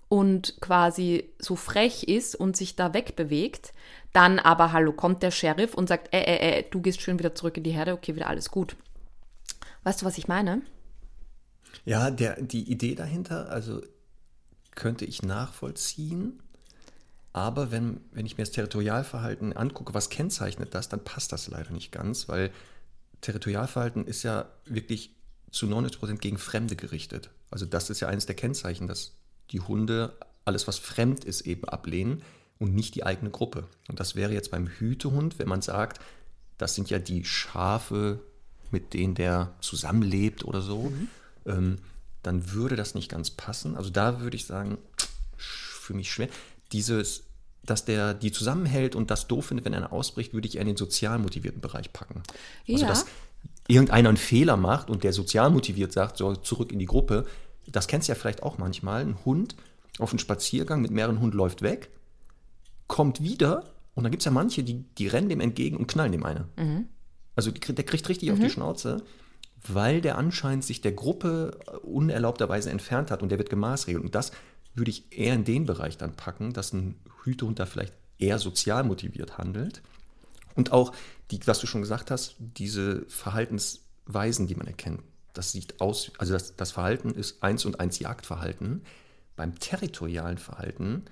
und 0.09 0.61
quasi 0.61 1.31
so 1.39 1.57
frech 1.57 2.05
ist 2.05 2.35
und 2.35 2.57
sich 2.57 2.77
da 2.77 2.95
wegbewegt, 2.95 3.73
dann 4.13 4.39
aber, 4.39 4.73
hallo, 4.73 4.93
kommt 4.93 5.23
der 5.23 5.31
Sheriff 5.31 5.75
und 5.75 5.89
sagt, 5.89 6.15
äh, 6.15 6.21
äh, 6.21 6.59
äh, 6.59 6.65
du 6.71 6.81
gehst 6.81 7.03
schön 7.03 7.19
wieder 7.19 7.35
zurück 7.35 7.57
in 7.57 7.65
die 7.65 7.73
Herde, 7.73 7.93
okay, 7.93 8.15
wieder 8.15 8.29
alles 8.29 8.51
gut. 8.51 8.77
Weißt 9.85 10.03
du, 10.03 10.07
was 10.07 10.19
ich 10.19 10.29
meine? 10.29 10.63
Ja, 11.85 12.11
der, 12.11 12.41
die 12.41 12.71
Idee 12.71 12.95
dahinter, 12.95 13.51
also 13.51 13.83
könnte 14.77 15.05
ich 15.05 15.23
nachvollziehen. 15.23 16.41
Aber 17.33 17.71
wenn, 17.71 18.01
wenn 18.13 18.25
ich 18.25 18.39
mir 18.39 18.45
das 18.45 18.53
Territorialverhalten 18.53 19.53
angucke, 19.53 19.93
was 19.93 20.09
kennzeichnet 20.09 20.75
das, 20.75 20.89
dann 20.89 21.05
passt 21.05 21.33
das 21.33 21.49
leider 21.49 21.73
nicht 21.73 21.91
ganz, 21.91 22.29
weil 22.29 22.53
Territorialverhalten 23.21 24.07
ist 24.07 24.23
ja 24.23 24.49
wirklich 24.65 25.11
zu 25.51 25.67
90 25.67 25.99
Prozent 25.99 26.21
gegen 26.21 26.39
Fremde 26.39 26.77
gerichtet. 26.77 27.31
Also 27.51 27.67
das 27.67 27.91
ist 27.91 28.01
ja 28.01 28.09
eines 28.09 28.27
der 28.27 28.37
Kennzeichen, 28.37 28.87
dass 28.87 29.17
die 29.51 29.61
Hunde 29.61 30.17
alles, 30.45 30.67
was 30.67 30.79
fremd 30.79 31.25
ist, 31.25 31.43
eben 31.43 31.65
ablehnen 31.65 32.23
und 32.59 32.75
nicht 32.75 32.95
die 32.95 33.05
eigene 33.05 33.31
Gruppe. 33.31 33.67
Und 33.89 34.01
das 34.01 34.15
wäre 34.15 34.33
jetzt 34.33 34.51
beim 34.51 34.69
Hütehund, 34.69 35.39
wenn 35.39 35.49
man 35.49 35.63
sagt, 35.63 36.01
das 36.59 36.75
sind 36.75 36.89
ja 36.89 36.99
die 36.99 37.25
Schafe, 37.25 38.21
mit 38.71 38.95
denen 38.95 39.15
der 39.15 39.55
zusammenlebt 39.61 40.45
oder 40.45 40.63
so, 40.63 40.91
mhm. 40.91 41.09
ähm, 41.47 41.79
dann 42.27 42.53
würde 42.53 42.77
das 42.77 42.95
nicht 42.95 43.11
ganz 43.11 43.31
passen. 43.31 43.77
Also 43.77 43.91
da 43.91 44.21
würde 44.21 44.37
ich 44.37 44.47
sagen, 44.47 44.79
für 45.37 45.95
mich 45.95 46.11
schwer. 46.11 46.29
Dieses, 46.73 47.25
dass 47.63 47.85
der 47.85 48.15
die 48.15 48.33
zusammenhält 48.33 48.97
und 48.97 49.11
das 49.11 49.29
doof 49.29 49.47
findet, 49.47 49.65
wenn 49.65 49.75
einer 49.75 49.93
ausbricht, 49.93 50.35
würde 50.35 50.49
ich 50.49 50.57
eher 50.57 50.63
in 50.63 50.69
den 50.69 50.77
sozial 50.77 51.19
motivierten 51.19 51.61
Bereich 51.61 51.93
packen. 51.93 52.23
Also 52.69 52.83
ja. 52.83 52.89
dass 52.89 53.07
irgendeiner 53.69 54.09
einen 54.09 54.19
Fehler 54.19 54.57
macht 54.57 54.91
und 54.91 55.05
der 55.05 55.13
sozial 55.13 55.51
motiviert 55.51 55.93
sagt, 55.93 56.17
so 56.17 56.35
zurück 56.35 56.73
in 56.73 56.79
die 56.79 56.87
Gruppe, 56.87 57.27
das 57.67 57.87
kennst 57.87 58.09
du 58.09 58.13
ja 58.13 58.19
vielleicht 58.19 58.43
auch 58.43 58.59
manchmal. 58.59 59.03
Ein 59.03 59.25
Hund 59.25 59.57
auf 59.99 60.11
einen 60.11 60.19
Spaziergang 60.19 60.83
mit 60.83 60.91
mehreren 60.91 61.21
Hunden 61.21 61.37
läuft 61.37 61.63
weg, 61.63 61.91
kommt 62.87 63.23
wieder 63.23 63.65
und 63.95 64.05
dann 64.05 64.11
gibt 64.11 64.23
es 64.23 64.25
ja 64.27 64.33
manche, 64.33 64.63
die, 64.63 64.85
die 64.99 65.07
rennen 65.09 65.29
dem 65.29 65.41
entgegen 65.41 65.77
und 65.77 65.87
knallen 65.87 66.13
dem 66.13 66.25
eine. 66.25 66.49
Mhm. 66.57 66.89
Also 67.35 67.51
der 67.51 67.85
kriegt 67.85 68.09
richtig 68.09 68.29
mhm. 68.29 68.35
auf 68.35 68.39
die 68.41 68.47
mhm. 68.47 68.51
Schnauze, 68.51 69.03
weil 69.69 70.01
der 70.01 70.19
anscheinend 70.19 70.65
sich 70.65 70.81
der 70.81 70.93
Gruppe 70.93 71.59
unerlaubterweise 71.83 72.71
entfernt 72.71 73.11
hat 73.11 73.23
und 73.23 73.31
der 73.31 73.39
wird 73.39 73.51
gemaßregelt. 73.51 74.05
Und 74.05 74.15
das 74.15 74.33
würde 74.75 74.91
ich 74.91 75.11
eher 75.11 75.35
in 75.35 75.45
den 75.45 75.67
Bereich 75.67 75.97
dann 75.97 76.15
packen, 76.15 76.53
dass 76.53 76.73
ein 76.73 76.97
Hütehund 77.25 77.59
da 77.59 77.67
vielleicht 77.67 77.95
eher 78.19 78.39
sozial 78.39 78.85
motiviert 78.85 79.39
handelt. 79.39 79.83
Und 80.55 80.73
auch, 80.73 80.93
die, 81.31 81.41
was 81.47 81.59
du 81.59 81.67
schon 81.67 81.83
gesagt 81.83 82.11
hast, 82.11 82.37
diese 82.39 83.05
Verhaltensweisen, 83.09 84.47
die 84.47 84.55
man 84.55 84.67
erkennt, 84.67 85.03
das 85.33 85.53
sieht 85.53 85.81
aus, 85.81 86.13
also 86.19 86.33
das, 86.33 86.57
das 86.57 86.73
Verhalten 86.73 87.11
ist 87.11 87.43
eins 87.43 87.65
und 87.65 87.79
eins 87.81 87.99
Jagdverhalten. 87.99 88.83
Beim 89.35 89.59
territorialen 89.59 90.39
Verhalten 90.39 91.05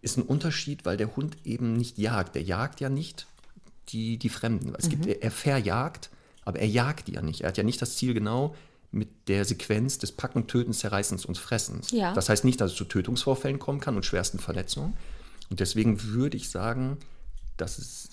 ist 0.00 0.16
ein 0.16 0.22
Unterschied, 0.22 0.86
weil 0.86 0.96
der 0.96 1.16
Hund 1.16 1.36
eben 1.44 1.74
nicht 1.74 1.98
jagt. 1.98 2.34
Der 2.34 2.42
jagt 2.42 2.80
ja 2.80 2.88
nicht 2.88 3.26
die, 3.88 4.18
die 4.18 4.30
Fremden. 4.30 4.74
Es 4.78 4.88
gibt, 4.88 5.06
mhm. 5.06 5.16
er 5.20 5.30
verjagt, 5.30 6.10
aber 6.48 6.60
er 6.60 6.66
jagt 6.66 7.08
die 7.08 7.12
ja 7.12 7.20
nicht. 7.22 7.42
Er 7.42 7.48
hat 7.48 7.58
ja 7.58 7.62
nicht 7.62 7.82
das 7.82 7.96
Ziel 7.96 8.14
genau, 8.14 8.54
mit 8.90 9.28
der 9.28 9.44
Sequenz 9.44 9.98
des 9.98 10.12
Packen, 10.12 10.46
Tötens, 10.46 10.78
Zerreißens 10.78 11.26
und 11.26 11.36
Fressens. 11.36 11.90
Ja. 11.90 12.14
Das 12.14 12.30
heißt 12.30 12.44
nicht, 12.44 12.58
dass 12.60 12.72
es 12.72 12.76
zu 12.78 12.86
Tötungsvorfällen 12.86 13.58
kommen 13.58 13.80
kann 13.80 13.96
und 13.96 14.06
schwersten 14.06 14.38
Verletzungen. 14.38 14.94
Und 15.50 15.60
deswegen 15.60 16.02
würde 16.04 16.38
ich 16.38 16.48
sagen, 16.48 16.96
dass 17.58 17.78
es, 17.78 18.08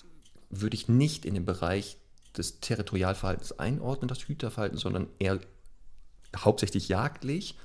würde 0.50 0.74
ich 0.74 0.86
nicht 0.86 1.24
in 1.24 1.32
den 1.32 1.46
Bereich 1.46 1.96
des 2.36 2.60
Territorialverhaltens 2.60 3.58
einordnen, 3.58 4.08
das 4.08 4.28
Hüterverhalten, 4.28 4.76
sondern 4.76 5.08
eher 5.18 5.40
hauptsächlich 6.36 6.88
jagdlich 6.88 7.56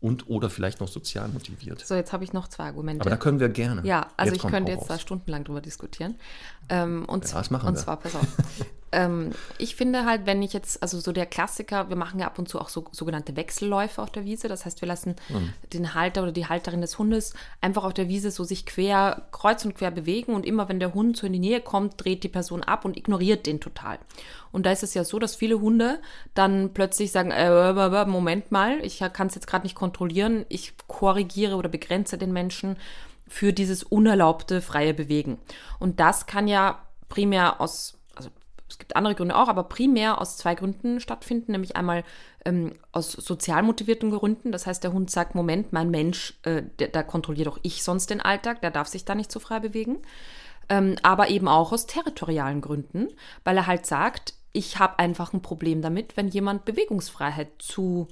und 0.00 0.28
oder 0.28 0.50
vielleicht 0.50 0.80
noch 0.80 0.88
sozial 0.88 1.28
motiviert. 1.28 1.80
So, 1.86 1.94
jetzt 1.94 2.12
habe 2.12 2.24
ich 2.24 2.34
noch 2.34 2.48
zwei 2.48 2.64
Argumente. 2.64 3.00
Aber 3.00 3.10
da 3.10 3.16
können 3.16 3.40
wir 3.40 3.48
gerne. 3.48 3.86
Ja, 3.86 4.08
also 4.18 4.34
jetzt 4.34 4.44
ich 4.44 4.50
könnte 4.50 4.72
jetzt 4.72 4.90
da 4.90 4.98
stundenlang 4.98 5.44
drüber 5.44 5.62
diskutieren. 5.62 6.16
Ähm, 6.68 7.06
und, 7.06 7.26
ja, 7.26 7.38
das 7.38 7.50
machen 7.50 7.68
und 7.68 7.74
wir. 7.76 7.80
zwar, 7.80 7.98
pass 7.98 8.14
auf. 8.14 8.26
ähm, 8.92 9.30
ich 9.58 9.76
finde 9.76 10.04
halt, 10.04 10.26
wenn 10.26 10.42
ich 10.42 10.52
jetzt, 10.52 10.82
also 10.82 10.98
so 10.98 11.12
der 11.12 11.26
Klassiker, 11.26 11.88
wir 11.88 11.96
machen 11.96 12.18
ja 12.20 12.26
ab 12.26 12.38
und 12.38 12.48
zu 12.48 12.60
auch 12.60 12.68
so 12.68 12.84
sogenannte 12.90 13.36
Wechselläufe 13.36 14.02
auf 14.02 14.10
der 14.10 14.24
Wiese. 14.24 14.48
Das 14.48 14.64
heißt, 14.64 14.80
wir 14.80 14.88
lassen 14.88 15.16
mhm. 15.28 15.52
den 15.72 15.94
Halter 15.94 16.22
oder 16.22 16.32
die 16.32 16.46
Halterin 16.46 16.80
des 16.80 16.98
Hundes 16.98 17.34
einfach 17.60 17.84
auf 17.84 17.94
der 17.94 18.08
Wiese 18.08 18.30
so 18.30 18.44
sich 18.44 18.66
quer, 18.66 19.28
kreuz 19.30 19.64
und 19.64 19.74
quer 19.74 19.90
bewegen 19.90 20.34
und 20.34 20.44
immer 20.44 20.68
wenn 20.68 20.80
der 20.80 20.94
Hund 20.94 21.16
so 21.16 21.26
in 21.26 21.32
die 21.32 21.38
Nähe 21.38 21.60
kommt, 21.60 22.04
dreht 22.04 22.24
die 22.24 22.28
Person 22.28 22.62
ab 22.62 22.84
und 22.84 22.96
ignoriert 22.96 23.46
den 23.46 23.60
total. 23.60 23.98
Und 24.52 24.66
da 24.66 24.72
ist 24.72 24.82
es 24.82 24.94
ja 24.94 25.04
so, 25.04 25.18
dass 25.18 25.36
viele 25.36 25.60
Hunde 25.60 26.00
dann 26.34 26.72
plötzlich 26.74 27.12
sagen, 27.12 27.30
äh, 27.30 28.04
Moment 28.06 28.50
mal, 28.50 28.84
ich 28.84 28.98
kann 29.12 29.28
es 29.28 29.34
jetzt 29.36 29.46
gerade 29.46 29.64
nicht 29.64 29.76
kontrollieren, 29.76 30.44
ich 30.48 30.74
korrigiere 30.88 31.56
oder 31.56 31.68
begrenze 31.68 32.18
den 32.18 32.32
Menschen 32.32 32.76
für 33.28 33.52
dieses 33.52 33.84
unerlaubte 33.84 34.60
freie 34.60 34.92
Bewegen. 34.92 35.38
Und 35.78 36.00
das 36.00 36.26
kann 36.26 36.48
ja 36.48 36.82
primär 37.08 37.60
aus, 37.60 37.99
es 38.70 38.78
gibt 38.78 38.96
andere 38.96 39.14
Gründe 39.14 39.36
auch, 39.36 39.48
aber 39.48 39.64
primär 39.64 40.20
aus 40.20 40.36
zwei 40.36 40.54
Gründen 40.54 41.00
stattfinden, 41.00 41.52
nämlich 41.52 41.76
einmal 41.76 42.04
ähm, 42.44 42.74
aus 42.92 43.12
sozial 43.12 43.62
motivierten 43.62 44.10
Gründen. 44.10 44.52
Das 44.52 44.66
heißt, 44.66 44.82
der 44.84 44.92
Hund 44.92 45.10
sagt, 45.10 45.34
Moment, 45.34 45.72
mein 45.72 45.90
Mensch, 45.90 46.38
äh, 46.44 46.62
da 46.76 47.02
kontrolliert 47.02 47.48
doch 47.48 47.58
ich 47.62 47.82
sonst 47.82 48.10
den 48.10 48.20
Alltag, 48.20 48.60
der 48.60 48.70
darf 48.70 48.88
sich 48.88 49.04
da 49.04 49.14
nicht 49.14 49.32
so 49.32 49.40
frei 49.40 49.60
bewegen. 49.60 49.98
Ähm, 50.68 50.96
aber 51.02 51.30
eben 51.30 51.48
auch 51.48 51.72
aus 51.72 51.86
territorialen 51.86 52.60
Gründen, 52.60 53.08
weil 53.44 53.56
er 53.56 53.66
halt 53.66 53.86
sagt, 53.86 54.34
ich 54.52 54.78
habe 54.78 54.98
einfach 54.98 55.32
ein 55.32 55.42
Problem 55.42 55.82
damit, 55.82 56.16
wenn 56.16 56.28
jemand 56.28 56.64
Bewegungsfreiheit 56.64 57.48
zu 57.58 58.08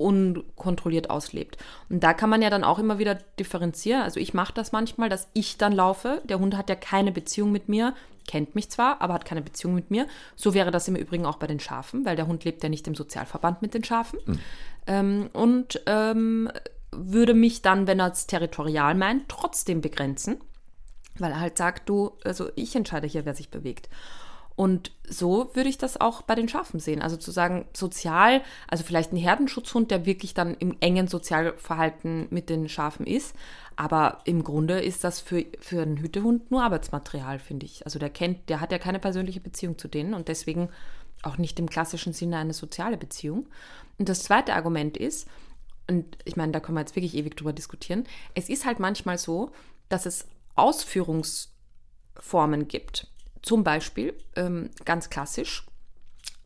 unkontrolliert 0.00 1.10
auslebt. 1.10 1.58
Und 1.90 2.02
da 2.02 2.14
kann 2.14 2.30
man 2.30 2.40
ja 2.40 2.48
dann 2.48 2.64
auch 2.64 2.78
immer 2.78 2.98
wieder 2.98 3.14
differenzieren. 3.38 4.02
Also 4.02 4.18
ich 4.18 4.32
mache 4.32 4.54
das 4.54 4.72
manchmal, 4.72 5.10
dass 5.10 5.28
ich 5.34 5.58
dann 5.58 5.72
laufe. 5.72 6.22
Der 6.24 6.38
Hund 6.38 6.56
hat 6.56 6.70
ja 6.70 6.74
keine 6.74 7.12
Beziehung 7.12 7.52
mit 7.52 7.68
mir, 7.68 7.94
kennt 8.30 8.54
mich 8.54 8.70
zwar, 8.70 9.02
aber 9.02 9.14
hat 9.14 9.24
keine 9.24 9.42
Beziehung 9.42 9.74
mit 9.74 9.90
mir. 9.90 10.06
So 10.36 10.54
wäre 10.54 10.70
das 10.70 10.86
im 10.86 10.94
Übrigen 10.94 11.26
auch 11.26 11.36
bei 11.36 11.48
den 11.48 11.58
Schafen, 11.58 12.04
weil 12.04 12.14
der 12.14 12.28
Hund 12.28 12.44
lebt 12.44 12.62
ja 12.62 12.68
nicht 12.68 12.86
im 12.86 12.94
Sozialverband 12.94 13.60
mit 13.60 13.74
den 13.74 13.82
Schafen. 13.82 14.20
Mhm. 14.24 14.38
Ähm, 14.86 15.30
und 15.32 15.82
ähm, 15.86 16.48
würde 16.92 17.34
mich 17.34 17.60
dann, 17.60 17.88
wenn 17.88 17.98
er 17.98 18.12
es 18.12 18.28
territorial 18.28 18.94
meint, 18.94 19.28
trotzdem 19.28 19.80
begrenzen, 19.80 20.40
weil 21.18 21.32
er 21.32 21.40
halt 21.40 21.58
sagt, 21.58 21.88
du, 21.88 22.12
also 22.24 22.50
ich 22.54 22.76
entscheide 22.76 23.08
hier, 23.08 23.26
wer 23.26 23.34
sich 23.34 23.50
bewegt. 23.50 23.88
Und 24.60 24.92
so 25.08 25.48
würde 25.54 25.70
ich 25.70 25.78
das 25.78 25.98
auch 25.98 26.20
bei 26.20 26.34
den 26.34 26.46
Schafen 26.46 26.80
sehen. 26.80 27.00
Also 27.00 27.16
zu 27.16 27.30
sagen, 27.30 27.64
sozial, 27.72 28.42
also 28.68 28.84
vielleicht 28.84 29.10
ein 29.10 29.16
Herdenschutzhund, 29.16 29.90
der 29.90 30.04
wirklich 30.04 30.34
dann 30.34 30.54
im 30.54 30.76
engen 30.80 31.08
Sozialverhalten 31.08 32.26
mit 32.28 32.50
den 32.50 32.68
Schafen 32.68 33.06
ist. 33.06 33.34
Aber 33.76 34.18
im 34.26 34.44
Grunde 34.44 34.78
ist 34.78 35.02
das 35.02 35.18
für, 35.18 35.46
für 35.60 35.80
einen 35.80 35.96
Hütehund 35.96 36.50
nur 36.50 36.62
Arbeitsmaterial, 36.62 37.38
finde 37.38 37.64
ich. 37.64 37.86
Also 37.86 37.98
der 37.98 38.10
kennt, 38.10 38.50
der 38.50 38.60
hat 38.60 38.70
ja 38.70 38.76
keine 38.76 38.98
persönliche 38.98 39.40
Beziehung 39.40 39.78
zu 39.78 39.88
denen 39.88 40.12
und 40.12 40.28
deswegen 40.28 40.68
auch 41.22 41.38
nicht 41.38 41.58
im 41.58 41.70
klassischen 41.70 42.12
Sinne 42.12 42.36
eine 42.36 42.52
soziale 42.52 42.98
Beziehung. 42.98 43.48
Und 43.96 44.10
das 44.10 44.24
zweite 44.24 44.52
Argument 44.52 44.98
ist, 44.98 45.26
und 45.88 46.18
ich 46.26 46.36
meine, 46.36 46.52
da 46.52 46.60
können 46.60 46.76
wir 46.76 46.82
jetzt 46.82 46.96
wirklich 46.96 47.14
ewig 47.14 47.34
drüber 47.34 47.54
diskutieren, 47.54 48.04
es 48.34 48.50
ist 48.50 48.66
halt 48.66 48.78
manchmal 48.78 49.16
so, 49.16 49.52
dass 49.88 50.04
es 50.04 50.28
Ausführungsformen 50.54 52.68
gibt. 52.68 53.06
Zum 53.42 53.64
Beispiel, 53.64 54.14
ähm, 54.36 54.70
ganz 54.84 55.10
klassisch, 55.10 55.66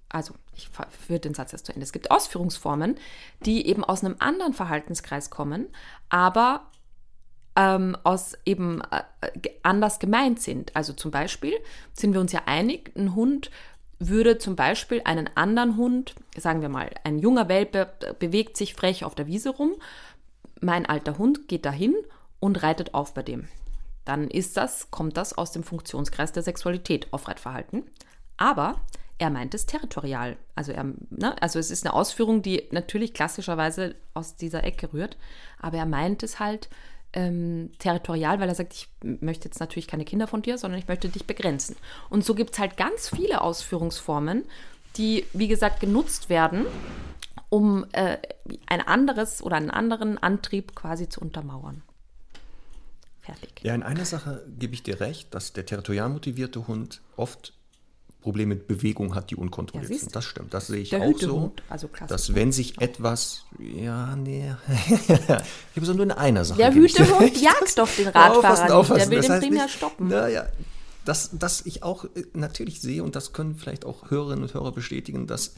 also 0.09 0.35
ich 0.57 0.71
führe 1.07 1.21
den 1.21 1.35
Satz 1.35 1.53
erst 1.53 1.67
zu 1.67 1.73
Ende. 1.73 1.85
Es 1.85 1.93
gibt 1.93 2.11
Ausführungsformen, 2.11 2.97
die 3.45 3.67
eben 3.67 3.85
aus 3.85 4.05
einem 4.05 4.17
anderen 4.21 4.55
Verhaltenskreis 4.55 5.31
kommen, 5.31 5.67
aber 6.09 6.71
ähm, 7.57 7.97
aus 8.05 8.37
eben 8.45 8.81
äh, 8.91 9.31
anders 9.63 9.99
gemeint 9.99 10.41
sind. 10.41 10.75
Also 10.77 10.93
zum 10.93 11.11
Beispiel 11.11 11.55
sind 11.93 12.13
wir 12.13 12.21
uns 12.21 12.33
ja 12.33 12.43
einig, 12.47 12.93
ein 12.97 13.15
Hund 13.15 13.51
würde 13.99 14.39
zum 14.39 14.57
Beispiel 14.57 15.03
einen 15.05 15.31
anderen 15.35 15.77
Hund, 15.77 16.15
sagen 16.37 16.63
wir 16.63 16.69
mal, 16.69 16.91
ein 17.05 17.19
junger 17.19 17.49
Welpe 17.49 17.91
bewegt 18.19 18.57
sich 18.57 18.75
frech 18.75 19.05
auf 19.05 19.15
der 19.15 19.27
Wiese 19.27 19.51
rum, 19.51 19.75
mein 20.61 20.87
alter 20.87 21.19
Hund 21.19 21.49
geht 21.49 21.65
dahin 21.65 21.95
und 22.41 22.63
reitet 22.63 22.95
auf 22.95 23.15
bei 23.15 23.23
dem. 23.23 23.49
Dann 24.05 24.29
ist 24.29 24.57
das, 24.57 24.91
kommt 24.91 25.17
das 25.17 25.37
aus 25.37 25.53
dem 25.53 25.63
Funktionskreis 25.63 26.33
der 26.33 26.43
Sexualität, 26.43 27.13
Aufreitverhalten. 27.13 27.85
Aber 28.37 28.81
er 29.19 29.31
meint 29.31 29.55
es 29.55 29.67
territorial. 29.67 30.37
Also, 30.55 30.73
er, 30.73 30.85
ne, 31.11 31.41
also 31.41 31.59
es 31.59 31.71
ist 31.71 31.87
eine 31.87 31.95
Ausführung, 31.95 32.43
die 32.43 32.69
natürlich 32.71 33.15
klassischerweise 33.15 33.95
aus 34.13 34.37
dieser 34.37 34.65
Ecke 34.65 34.93
rührt, 34.93 35.17
aber 35.61 35.79
er 35.79 35.87
meint 35.87 36.23
es 36.23 36.41
halt 36.41 36.69
ähm, 37.13 37.71
territorial, 37.79 38.41
weil 38.41 38.49
er 38.49 38.55
sagt, 38.55 38.75
ich 38.75 38.89
möchte 39.03 39.47
jetzt 39.47 39.61
natürlich 39.61 39.87
keine 39.87 40.05
Kinder 40.05 40.27
von 40.27 40.43
dir, 40.43 40.59
sondern 40.59 40.81
ich 40.81 40.89
möchte 40.89 41.09
dich 41.09 41.27
begrenzen. 41.27 41.77
Und 42.11 42.25
so 42.25 42.35
gibt 42.35 42.55
es 42.55 42.59
halt 42.59 42.77
ganz 42.77 43.09
viele 43.09 43.41
Ausführungsformen, 43.41 44.45
die, 44.97 45.25
wie 45.33 45.49
gesagt, 45.49 45.81
genutzt 45.81 46.29
werden, 46.29 46.67
um 47.49 47.87
äh, 47.93 48.19
ein 48.67 48.81
anderes 48.81 49.43
oder 49.43 49.57
einen 49.57 49.71
anderen 49.71 50.19
Antrieb 50.19 50.75
quasi 50.75 51.09
zu 51.09 51.21
untermauern. 51.21 51.83
Fertig. 53.25 53.61
Ja, 53.63 53.75
in 53.75 53.83
einer 53.83 54.05
Sache 54.05 54.45
gebe 54.59 54.75
ich 54.75 54.83
dir 54.83 55.01
recht, 55.01 55.35
dass 55.35 55.53
der 55.53 55.65
territorial 55.65 56.11
motivierte 56.11 56.67
Hund 56.67 57.01
oft 57.17 57.55
Probleme 58.21 58.55
mit 58.55 58.67
Bewegung 58.67 59.15
hat, 59.15 59.31
die 59.31 59.37
unkontrolliert 59.37 59.91
ja, 59.91 59.99
sind. 59.99 60.17
Das 60.17 60.25
stimmt, 60.25 60.55
das 60.55 60.67
sehe 60.67 60.81
ich 60.81 60.97
auch 60.97 61.19
so. 61.19 61.53
Also 61.69 61.91
dass 62.09 62.35
wenn 62.35 62.53
sich 62.53 62.81
etwas, 62.81 63.45
ja, 63.59 64.17
nee, 64.17 64.55
ich 64.99 65.19
habe 65.77 65.87
so 65.87 65.93
nur 65.93 66.05
in 66.05 66.11
einer 66.11 66.45
Sache. 66.45 66.59
Der 66.59 66.73
Hütehund 66.73 67.37
jagt 67.41 67.77
doch 67.77 67.89
den 67.95 68.09
Radfahrer 68.09 68.75
aufpassen, 68.75 69.11
der 69.11 69.23
will 69.23 69.29
das 69.29 69.41
den 69.41 69.51
primär 69.51 69.69
stoppen. 69.69 70.09
Naja, 70.09 70.47
dass, 71.05 71.31
dass 71.39 71.67
ich 71.67 71.83
auch 71.83 72.05
äh, 72.05 72.25
natürlich 72.33 72.81
sehe, 72.81 73.03
und 73.05 73.15
das 73.15 73.35
können 73.35 73.57
vielleicht 73.57 73.85
auch 73.85 74.11
Hörerinnen 74.11 74.45
und 74.45 74.55
Hörer 74.55 74.73
bestätigen, 74.73 75.27
dass 75.27 75.55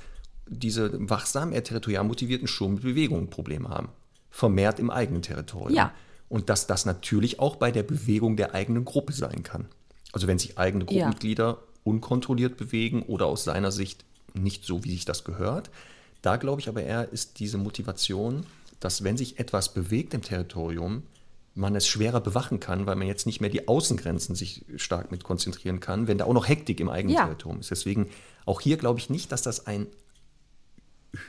diese 0.48 0.90
wachsam, 1.08 1.52
eher 1.52 1.64
territorial 1.64 2.04
motivierten 2.04 2.48
schon 2.48 2.74
mit 2.74 2.82
Bewegung 2.82 3.30
Probleme 3.30 3.68
haben. 3.68 3.88
Vermehrt 4.30 4.80
im 4.80 4.90
eigenen 4.90 5.22
Territorium. 5.22 5.76
Ja. 5.76 5.92
Und 6.28 6.48
dass 6.48 6.66
das 6.66 6.86
natürlich 6.86 7.38
auch 7.38 7.56
bei 7.56 7.70
der 7.70 7.82
Bewegung 7.82 8.36
der 8.36 8.54
eigenen 8.54 8.84
Gruppe 8.84 9.12
sein 9.12 9.42
kann. 9.42 9.66
Also 10.12 10.26
wenn 10.26 10.38
sich 10.38 10.58
eigene 10.58 10.84
Gruppenmitglieder 10.84 11.44
ja 11.44 11.58
unkontrolliert 11.86 12.56
bewegen 12.56 13.02
oder 13.02 13.26
aus 13.26 13.44
seiner 13.44 13.70
Sicht 13.70 14.04
nicht 14.34 14.64
so, 14.64 14.84
wie 14.84 14.90
sich 14.90 15.04
das 15.04 15.24
gehört. 15.24 15.70
Da 16.20 16.36
glaube 16.36 16.60
ich 16.60 16.68
aber 16.68 16.82
eher 16.82 17.10
ist 17.12 17.38
diese 17.38 17.58
Motivation, 17.58 18.44
dass 18.80 19.04
wenn 19.04 19.16
sich 19.16 19.38
etwas 19.38 19.72
bewegt 19.72 20.12
im 20.12 20.20
Territorium, 20.20 21.04
man 21.54 21.74
es 21.74 21.86
schwerer 21.86 22.20
bewachen 22.20 22.60
kann, 22.60 22.86
weil 22.86 22.96
man 22.96 23.06
jetzt 23.06 23.24
nicht 23.24 23.40
mehr 23.40 23.48
die 23.48 23.68
Außengrenzen 23.68 24.34
sich 24.34 24.66
stark 24.76 25.10
mit 25.10 25.24
konzentrieren 25.24 25.80
kann, 25.80 26.08
wenn 26.08 26.18
da 26.18 26.26
auch 26.26 26.34
noch 26.34 26.48
Hektik 26.48 26.80
im 26.80 26.90
eigenen 26.90 27.14
ja. 27.14 27.24
Territorium 27.24 27.60
ist. 27.60 27.70
Deswegen 27.70 28.10
auch 28.44 28.60
hier 28.60 28.76
glaube 28.76 28.98
ich 28.98 29.08
nicht, 29.08 29.32
dass 29.32 29.42
das 29.42 29.66
ein 29.66 29.86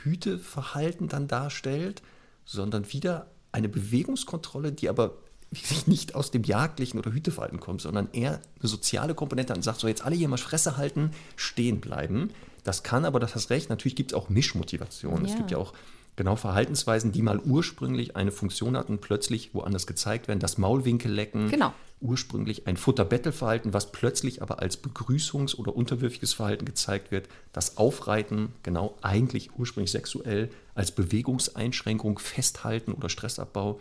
Hüteverhalten 0.02 1.08
dann 1.08 1.28
darstellt, 1.28 2.02
sondern 2.44 2.92
wieder 2.92 3.30
eine 3.58 3.68
Bewegungskontrolle, 3.68 4.72
die 4.72 4.88
aber 4.88 5.18
wirklich 5.50 5.86
nicht 5.86 6.14
aus 6.14 6.30
dem 6.30 6.42
jagdlichen 6.42 6.98
oder 6.98 7.12
Hüteverhalten 7.12 7.60
kommt, 7.60 7.80
sondern 7.80 8.08
eher 8.12 8.40
eine 8.60 8.68
soziale 8.68 9.14
Komponente 9.14 9.54
und 9.54 9.62
sagt, 9.62 9.80
so 9.80 9.88
jetzt 9.88 10.04
alle 10.04 10.14
hier 10.14 10.28
mal 10.28 10.36
Fresse 10.38 10.76
halten, 10.76 11.12
stehen 11.36 11.80
bleiben. 11.80 12.30
Das 12.64 12.82
kann 12.82 13.04
aber, 13.04 13.18
das 13.20 13.34
hast 13.34 13.50
recht, 13.50 13.70
natürlich 13.70 13.96
gibt 13.96 14.12
es 14.12 14.16
auch 14.16 14.28
Mischmotivationen. 14.28 15.24
Ja. 15.24 15.30
Es 15.30 15.36
gibt 15.36 15.50
ja 15.50 15.58
auch 15.58 15.72
genau 16.16 16.36
Verhaltensweisen, 16.36 17.12
die 17.12 17.22
mal 17.22 17.38
ursprünglich 17.38 18.16
eine 18.16 18.30
Funktion 18.30 18.76
hatten, 18.76 18.98
plötzlich 18.98 19.54
woanders 19.54 19.86
gezeigt 19.86 20.28
werden. 20.28 20.40
Das 20.40 20.58
Maulwinkellecken, 20.58 21.48
genau. 21.48 21.72
Ursprünglich 22.00 22.66
ein 22.66 22.76
Futterbettelverhalten, 22.76 23.72
was 23.72 23.92
plötzlich 23.92 24.42
aber 24.42 24.60
als 24.60 24.82
Begrüßungs- 24.82 25.56
oder 25.56 25.74
unterwürfiges 25.74 26.32
Verhalten 26.32 26.64
gezeigt 26.64 27.10
wird. 27.10 27.28
Das 27.52 27.76
Aufreiten, 27.76 28.52
genau 28.62 28.96
eigentlich 29.02 29.50
ursprünglich 29.58 29.90
sexuell, 29.90 30.50
als 30.74 30.92
Bewegungseinschränkung, 30.92 32.18
Festhalten 32.18 32.92
oder 32.92 33.08
Stressabbau. 33.08 33.80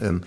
Ähm, 0.00 0.22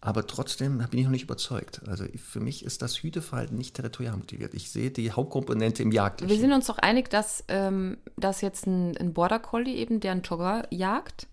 aber 0.00 0.26
trotzdem 0.26 0.78
bin 0.90 0.98
ich 0.98 1.04
noch 1.04 1.12
nicht 1.12 1.22
überzeugt. 1.22 1.80
Also 1.88 2.04
für 2.22 2.40
mich 2.40 2.62
ist 2.62 2.82
das 2.82 3.02
Hüteverhalten 3.02 3.56
nicht 3.56 3.74
territorial 3.74 4.16
motiviert. 4.18 4.52
Ich 4.52 4.70
sehe 4.70 4.90
die 4.90 5.10
Hauptkomponente 5.12 5.82
im 5.82 5.92
Jagdlichen. 5.92 6.30
Wir 6.30 6.38
sind 6.38 6.52
uns 6.52 6.66
doch 6.66 6.76
einig, 6.76 7.08
dass, 7.08 7.42
ähm, 7.48 7.96
dass 8.18 8.42
jetzt 8.42 8.66
ein, 8.66 8.94
ein 8.98 9.14
Border 9.14 9.38
Collie 9.38 9.74
eben, 9.74 10.00
der 10.00 10.12
einen 10.12 10.20
Jogger 10.20 10.66
jagt, 10.70 11.26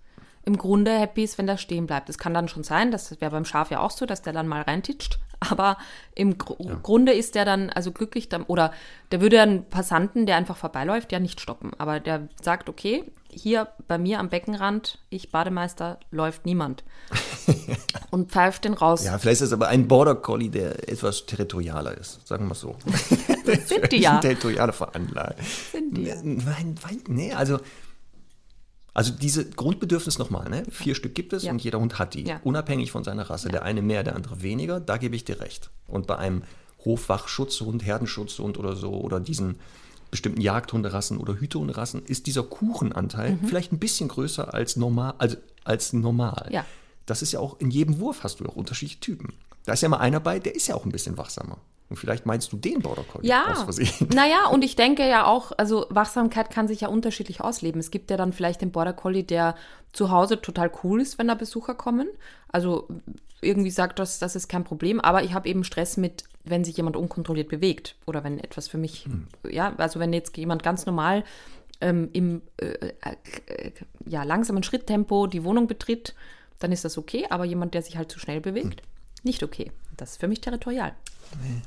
im 0.43 0.57
Grunde 0.57 0.97
happy 0.97 1.23
ist, 1.23 1.37
wenn 1.37 1.47
der 1.47 1.57
stehen 1.57 1.85
bleibt. 1.85 2.09
Es 2.09 2.17
kann 2.17 2.33
dann 2.33 2.47
schon 2.47 2.63
sein, 2.63 2.91
das 2.91 3.19
wäre 3.19 3.31
beim 3.31 3.43
Schaf 3.43 3.71
ja 3.71 3.79
auch 3.81 3.91
so, 3.91 4.05
dass 4.05 4.21
der 4.21 4.31
dann 4.31 4.47
mal 4.47 4.61
reintitscht. 4.61 5.19
Aber 5.41 5.77
im 6.13 6.37
Gr 6.37 6.55
ja. 6.59 6.75
Grunde 6.83 7.13
ist 7.13 7.33
der 7.33 7.45
dann 7.45 7.71
also 7.71 7.91
glücklich, 7.91 8.29
dann, 8.29 8.43
oder 8.43 8.71
der 9.11 9.21
würde 9.21 9.41
einen 9.41 9.65
Passanten, 9.65 10.25
der 10.25 10.35
einfach 10.37 10.55
vorbeiläuft, 10.55 11.11
ja 11.11 11.19
nicht 11.19 11.41
stoppen. 11.41 11.71
Aber 11.79 11.99
der 11.99 12.29
sagt, 12.41 12.69
okay, 12.69 13.11
hier 13.29 13.67
bei 13.87 13.97
mir 13.97 14.19
am 14.19 14.29
Beckenrand, 14.29 14.99
ich 15.09 15.31
Bademeister, 15.31 15.99
läuft 16.11 16.45
niemand. 16.45 16.83
und 18.11 18.31
pfeift 18.31 18.65
den 18.65 18.73
raus. 18.73 19.03
Ja, 19.03 19.17
vielleicht 19.17 19.41
ist 19.41 19.47
es 19.47 19.53
aber 19.53 19.69
ein 19.69 19.87
Border 19.87 20.15
Collie, 20.15 20.49
der 20.49 20.87
etwas 20.87 21.25
territorialer 21.25 21.97
ist, 21.97 22.27
sagen 22.27 22.47
wir 22.47 22.55
so. 22.55 22.75
das 23.45 23.67
sind 23.67 23.91
die 23.91 24.01
ja. 24.01 24.17
Territoriale 24.21 24.73
Veranlagung. 24.73 25.43
Sind 25.71 25.97
die 25.97 26.03
ja. 26.03 26.15
Nein, 26.21 26.77
nee, 27.07 27.33
also, 27.33 27.59
also 28.93 29.13
diese 29.13 29.49
Grundbedürfnis 29.49 30.19
nochmal, 30.19 30.49
ne? 30.49 30.63
vier 30.69 30.95
Stück 30.95 31.15
gibt 31.15 31.31
es 31.33 31.43
ja. 31.43 31.51
und 31.51 31.63
jeder 31.63 31.79
Hund 31.79 31.97
hat 31.97 32.13
die, 32.13 32.25
ja. 32.25 32.41
unabhängig 32.43 32.91
von 32.91 33.03
seiner 33.03 33.29
Rasse. 33.29 33.49
Der 33.49 33.63
eine 33.63 33.81
mehr, 33.81 34.03
der 34.03 34.15
andere 34.15 34.41
weniger, 34.41 34.79
da 34.79 34.97
gebe 34.97 35.15
ich 35.15 35.23
dir 35.23 35.39
recht. 35.39 35.69
Und 35.87 36.07
bei 36.07 36.17
einem 36.17 36.43
Hofwachschutzhund, 36.83 37.85
Herdenschutzhund 37.85 38.57
oder 38.57 38.75
so, 38.75 38.93
oder 38.93 39.19
diesen 39.19 39.59
bestimmten 40.09 40.41
Jagdhunderassen 40.41 41.17
oder 41.17 41.35
Hütehunderassen, 41.35 42.03
ist 42.05 42.27
dieser 42.27 42.43
Kuchenanteil 42.43 43.37
mhm. 43.41 43.47
vielleicht 43.47 43.71
ein 43.71 43.79
bisschen 43.79 44.09
größer 44.09 44.53
als 44.53 44.75
normal. 44.75 45.13
Also 45.19 45.37
als 45.63 45.93
normal. 45.93 46.49
Ja. 46.51 46.65
Das 47.05 47.21
ist 47.21 47.31
ja 47.31 47.39
auch, 47.39 47.59
in 47.59 47.71
jedem 47.71 47.99
Wurf 47.99 48.23
hast 48.23 48.39
du 48.39 48.45
auch 48.45 48.55
unterschiedliche 48.55 48.99
Typen. 48.99 49.33
Da 49.65 49.73
ist 49.73 49.81
ja 49.81 49.89
mal 49.89 49.97
einer 49.97 50.19
bei, 50.19 50.39
der 50.39 50.55
ist 50.55 50.67
ja 50.67 50.75
auch 50.75 50.85
ein 50.85 50.91
bisschen 50.91 51.17
wachsamer. 51.17 51.59
Und 51.91 51.97
vielleicht 51.97 52.25
meinst 52.25 52.53
du 52.53 52.55
den 52.55 52.79
Border 52.79 53.03
Collie 53.03 53.27
ja. 53.27 53.51
aus 53.51 53.63
Versehen. 53.63 54.07
Naja, 54.15 54.47
und 54.47 54.63
ich 54.63 54.77
denke 54.77 55.05
ja 55.05 55.25
auch, 55.25 55.51
also 55.57 55.87
Wachsamkeit 55.89 56.49
kann 56.49 56.69
sich 56.69 56.79
ja 56.79 56.87
unterschiedlich 56.87 57.41
ausleben. 57.41 57.81
Es 57.81 57.91
gibt 57.91 58.09
ja 58.09 58.15
dann 58.15 58.31
vielleicht 58.31 58.61
den 58.61 58.71
Border 58.71 58.93
Collie, 58.93 59.25
der 59.25 59.55
zu 59.91 60.09
Hause 60.09 60.41
total 60.41 60.71
cool 60.85 61.01
ist, 61.01 61.19
wenn 61.19 61.27
da 61.27 61.35
Besucher 61.35 61.75
kommen. 61.75 62.07
Also 62.47 62.87
irgendwie 63.41 63.71
sagt 63.71 63.99
das, 63.99 64.19
das 64.19 64.37
ist 64.37 64.47
kein 64.47 64.63
Problem. 64.63 65.01
Aber 65.01 65.23
ich 65.23 65.33
habe 65.33 65.49
eben 65.49 65.65
Stress 65.65 65.97
mit, 65.97 66.23
wenn 66.45 66.63
sich 66.63 66.77
jemand 66.77 66.95
unkontrolliert 66.95 67.49
bewegt. 67.49 67.97
Oder 68.05 68.23
wenn 68.23 68.39
etwas 68.39 68.69
für 68.69 68.77
mich, 68.77 69.03
hm. 69.03 69.27
ja, 69.49 69.75
also 69.75 69.99
wenn 69.99 70.13
jetzt 70.13 70.37
jemand 70.37 70.63
ganz 70.63 70.85
normal 70.85 71.25
ähm, 71.81 72.07
im 72.13 72.41
äh, 72.55 72.67
äh, 72.67 73.71
ja, 74.05 74.23
langsamen 74.23 74.63
Schritttempo 74.63 75.27
die 75.27 75.43
Wohnung 75.43 75.67
betritt, 75.67 76.15
dann 76.59 76.71
ist 76.71 76.85
das 76.85 76.97
okay. 76.97 77.25
Aber 77.29 77.43
jemand, 77.43 77.73
der 77.73 77.81
sich 77.81 77.97
halt 77.97 78.09
zu 78.09 78.17
schnell 78.17 78.39
bewegt, 78.39 78.79
hm. 78.79 78.87
nicht 79.23 79.43
okay. 79.43 79.73
Das 79.97 80.11
ist 80.11 80.21
für 80.21 80.29
mich 80.29 80.39
territorial. 80.39 80.93
Nee. 81.43 81.61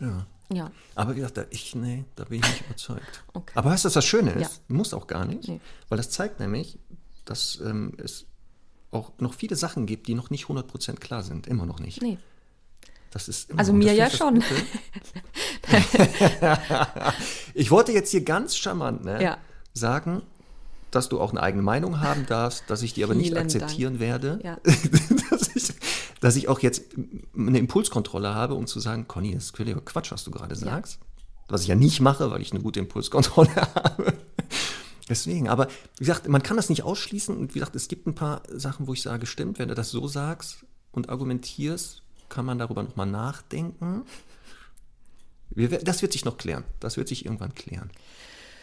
Ja. 0.00 0.26
Ja. 0.52 0.70
Aber 0.96 1.14
wie 1.14 1.20
gesagt, 1.20 1.46
ich, 1.50 1.76
nee, 1.76 2.04
da 2.16 2.24
bin 2.24 2.40
ich 2.40 2.48
nicht 2.48 2.62
überzeugt. 2.66 3.22
Okay. 3.32 3.52
Aber 3.54 3.70
weißt 3.70 3.84
du, 3.84 3.86
was 3.86 3.94
das 3.94 4.04
Schöne 4.04 4.32
ist? 4.32 4.62
Ja. 4.68 4.74
Muss 4.74 4.92
auch 4.92 5.06
gar 5.06 5.24
nicht, 5.24 5.46
nee. 5.46 5.60
weil 5.88 5.96
das 5.96 6.10
zeigt 6.10 6.40
nämlich, 6.40 6.80
dass 7.24 7.60
ähm, 7.64 7.92
es 7.96 8.26
auch 8.90 9.12
noch 9.18 9.34
viele 9.34 9.54
Sachen 9.54 9.86
gibt, 9.86 10.08
die 10.08 10.14
noch 10.14 10.30
nicht 10.30 10.46
100% 10.46 10.94
klar 10.96 11.22
sind. 11.22 11.46
Immer 11.46 11.64
noch 11.64 11.78
nicht. 11.78 12.02
Nee. 12.02 12.18
Das 13.12 13.28
ist 13.28 13.56
also 13.56 13.72
mir 13.72 13.92
ja 13.92 14.10
schon. 14.10 14.42
ich 17.54 17.70
wollte 17.70 17.92
jetzt 17.92 18.10
hier 18.10 18.22
ganz 18.22 18.56
charmant 18.56 19.04
ne, 19.04 19.22
ja. 19.22 19.38
sagen, 19.74 20.22
dass 20.90 21.08
du 21.08 21.20
auch 21.20 21.30
eine 21.30 21.42
eigene 21.42 21.62
Meinung 21.62 22.00
haben 22.00 22.26
darfst, 22.26 22.64
dass 22.68 22.82
ich 22.82 22.94
die 22.94 23.02
aber 23.02 23.14
Vielen 23.14 23.24
nicht 23.24 23.36
akzeptieren 23.36 23.98
Dank. 23.98 24.00
werde. 24.00 24.40
Ja. 24.44 24.58
ich, 24.64 25.49
dass, 26.20 26.36
ich, 26.36 26.48
auch 26.48 26.60
jetzt 26.60 26.82
eine 27.36 27.58
Impulskontrolle 27.58 28.34
habe, 28.34 28.54
um 28.54 28.66
zu 28.66 28.78
sagen, 28.80 29.08
Conny, 29.08 29.34
das 29.34 29.46
ist 29.46 29.56
völliger 29.56 29.80
Quatsch, 29.80 30.12
was 30.12 30.24
du 30.24 30.30
gerade 30.30 30.54
sagst. 30.54 31.00
Ja. 31.00 31.24
Was 31.48 31.62
ich 31.62 31.68
ja 31.68 31.74
nicht 31.74 32.00
mache, 32.00 32.30
weil 32.30 32.42
ich 32.42 32.52
eine 32.52 32.62
gute 32.62 32.78
Impulskontrolle 32.80 33.54
habe. 33.74 34.12
Deswegen, 35.08 35.48
aber 35.48 35.66
wie 35.98 36.04
gesagt, 36.04 36.28
man 36.28 36.42
kann 36.42 36.56
das 36.56 36.68
nicht 36.68 36.84
ausschließen 36.84 37.36
und 37.36 37.54
wie 37.54 37.58
gesagt, 37.58 37.74
es 37.74 37.88
gibt 37.88 38.06
ein 38.06 38.14
paar 38.14 38.42
Sachen, 38.48 38.86
wo 38.86 38.92
ich 38.92 39.02
sage, 39.02 39.26
stimmt, 39.26 39.58
wenn 39.58 39.68
du 39.68 39.74
das 39.74 39.90
so 39.90 40.06
sagst 40.06 40.64
und 40.92 41.08
argumentierst, 41.08 42.02
kann 42.28 42.46
man 42.46 42.58
darüber 42.58 42.84
nochmal 42.84 43.08
nachdenken. 43.08 44.04
Das 45.50 46.00
wird 46.02 46.12
sich 46.12 46.24
noch 46.24 46.38
klären. 46.38 46.62
Das 46.78 46.96
wird 46.96 47.08
sich 47.08 47.24
irgendwann 47.24 47.54
klären. 47.54 47.90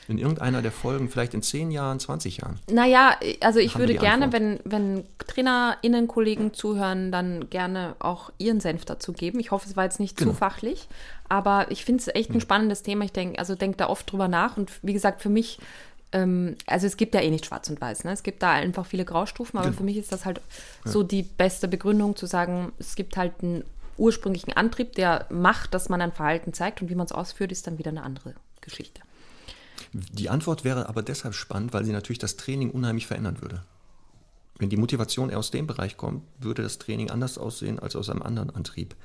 In 0.08 0.18
irgendeiner 0.18 0.62
der 0.62 0.72
Folgen, 0.72 1.10
vielleicht 1.10 1.34
in 1.34 1.42
10 1.42 1.72
Jahren, 1.72 2.00
20 2.00 2.38
Jahren. 2.38 2.60
Naja, 2.72 3.16
also 3.42 3.60
ich 3.60 3.78
würde 3.78 3.96
gerne, 3.96 4.32
wenn, 4.32 4.60
wenn 4.64 5.04
TrainerInnen, 5.20 6.08
Kollegen 6.08 6.54
zuhören, 6.54 7.12
dann 7.12 7.50
gerne 7.50 7.96
auch 8.00 8.32
ihren 8.38 8.60
Senf 8.60 8.86
dazu 8.86 9.12
geben. 9.12 9.40
Ich 9.40 9.52
hoffe, 9.52 9.68
es 9.70 9.76
war 9.76 9.84
jetzt 9.84 10.00
nicht 10.00 10.18
genau. 10.18 10.32
zu 10.32 10.38
fachlich, 10.38 10.88
aber 11.28 11.70
ich 11.72 11.84
finde 11.84 12.02
es 12.02 12.16
echt 12.16 12.32
ein 12.32 12.42
spannendes 12.42 12.84
Thema. 12.84 13.06
Ich 13.06 13.12
denke, 13.12 13.38
also 13.38 13.56
denke 13.56 13.78
da 13.78 13.90
oft 13.90 14.10
drüber 14.12 14.28
nach 14.28 14.56
und 14.58 14.72
wie 14.82 14.94
gesagt, 14.94 15.22
für 15.22 15.30
mich 15.30 15.60
ähm, 16.14 16.56
also 16.66 16.88
es 16.88 16.96
gibt 16.98 17.14
ja 17.16 17.22
eh 17.22 17.30
nicht 17.30 17.46
schwarz 17.46 17.70
und 17.70 17.82
weiß, 17.82 18.06
ne? 18.06 18.12
es 18.12 18.24
gibt 18.24 18.42
da 18.42 18.52
einfach 18.52 18.86
viele 18.86 19.04
Graustufen, 19.04 19.60
aber 19.60 19.68
genau. 19.68 19.78
für 19.78 19.84
mich 19.84 19.98
ist 19.98 20.12
das 20.12 20.26
halt 20.26 20.40
ja. 20.86 20.92
so 20.92 21.04
die 21.04 21.24
beste 21.24 21.68
Begründung 21.68 22.16
zu 22.16 22.26
sagen, 22.28 22.72
es 22.80 22.96
gibt 22.96 23.18
halt 23.18 23.34
einen 23.42 23.64
ursprünglichen 23.98 24.54
Antrieb, 24.54 24.94
der 24.94 25.26
macht, 25.30 25.74
dass 25.74 25.90
man 25.90 26.02
ein 26.02 26.12
Verhalten 26.12 26.54
zeigt 26.54 26.82
und 26.82 26.90
wie 26.90 26.96
man 26.96 27.06
es 27.06 27.12
ausführt, 27.12 27.52
ist 27.52 27.68
dann 27.68 27.78
wieder 27.78 27.92
eine 27.92 28.04
andere 28.04 28.36
Geschichte. 28.62 29.02
Die 29.94 30.30
Antwort 30.30 30.64
wäre 30.64 30.90
aber 30.90 31.02
deshalb 31.04 31.34
spannend, 31.34 31.74
weil 31.74 31.86
sie 31.86 31.92
natürlich 31.92 32.20
das 32.20 32.38
Training 32.38 32.72
unheimlich 32.72 33.08
verändern 33.08 33.42
würde. 33.42 33.64
wenn 34.60 34.70
die 34.70 34.78
Motivation 34.78 35.30
eher 35.30 35.38
aus 35.38 35.52
dem 35.52 35.68
Bereich 35.68 35.98
kommt, 35.98 36.24
würde 36.40 36.64
das 36.64 36.80
Training 36.80 37.12
anders 37.12 37.38
aussehen 37.38 37.78
als 37.80 37.96
aus 37.96 38.10
einem 38.10 38.24
anderen 38.24 38.50
Antrieb. 38.50 38.96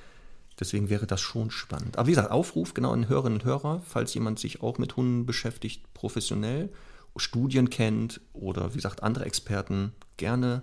Deswegen 0.59 0.89
wäre 0.89 1.07
das 1.07 1.21
schon 1.21 1.51
spannend. 1.51 1.99
Aber 1.99 2.07
wie 2.07 2.13
gesagt, 2.13 2.31
Aufruf 2.31 2.73
genau 2.75 2.93
an 2.93 3.09
Hörerinnen 3.09 3.41
und 3.41 3.45
Hörer, 3.45 3.83
falls 3.87 4.15
jemand 4.15 4.39
sich 4.39 4.63
auch 4.63 4.79
mit 4.79 4.97
Hunden 4.97 5.27
beschäftigt, 5.27 5.93
professionell, 5.95 6.71
Studien 7.17 7.69
kennt 7.69 8.21
oder 8.33 8.73
wie 8.73 8.79
gesagt 8.79 9.03
andere 9.03 9.27
Experten, 9.27 9.93
gerne 10.17 10.63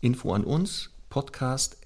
Info 0.00 0.32
an 0.32 0.44
uns, 0.44 0.90
podcast 1.10 1.76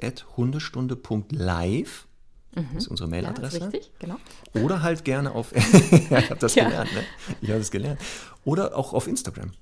hundestunde.live. 2.56 2.74
Das 2.74 2.82
ist 2.84 2.88
unsere 2.88 3.08
Mailadresse. 3.08 3.58
Ja, 3.58 3.64
richtig, 3.66 3.92
genau. 3.98 4.16
Oder 4.54 4.82
halt 4.82 5.04
gerne 5.04 5.32
auf, 5.32 5.52
ja, 6.10 6.18
ich 6.18 6.30
habe 6.30 6.40
das 6.40 6.54
Ja. 6.54 6.64
gelernt, 6.64 6.92
ne? 6.94 7.00
Ich 7.40 7.48
habe 7.48 7.58
das 7.58 7.70
gelernt. 7.70 8.00
Oder 8.44 8.76
auch 8.76 8.92
auf 8.92 9.06
Instagram. 9.06 9.52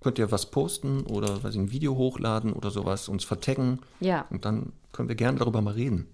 Könnt 0.00 0.18
ihr 0.18 0.30
was 0.32 0.50
posten 0.50 1.02
oder 1.02 1.42
weiß 1.44 1.54
ich, 1.54 1.60
ein 1.60 1.70
Video 1.70 1.94
hochladen 1.96 2.52
oder 2.52 2.70
sowas, 2.70 3.08
uns 3.08 3.24
vertaggen. 3.24 3.78
Ja. 4.00 4.26
Und 4.30 4.44
dann 4.44 4.72
können 4.92 5.08
wir 5.08 5.14
gerne 5.16 5.38
darüber 5.38 5.60
mal 5.62 5.74
reden. 5.74 6.08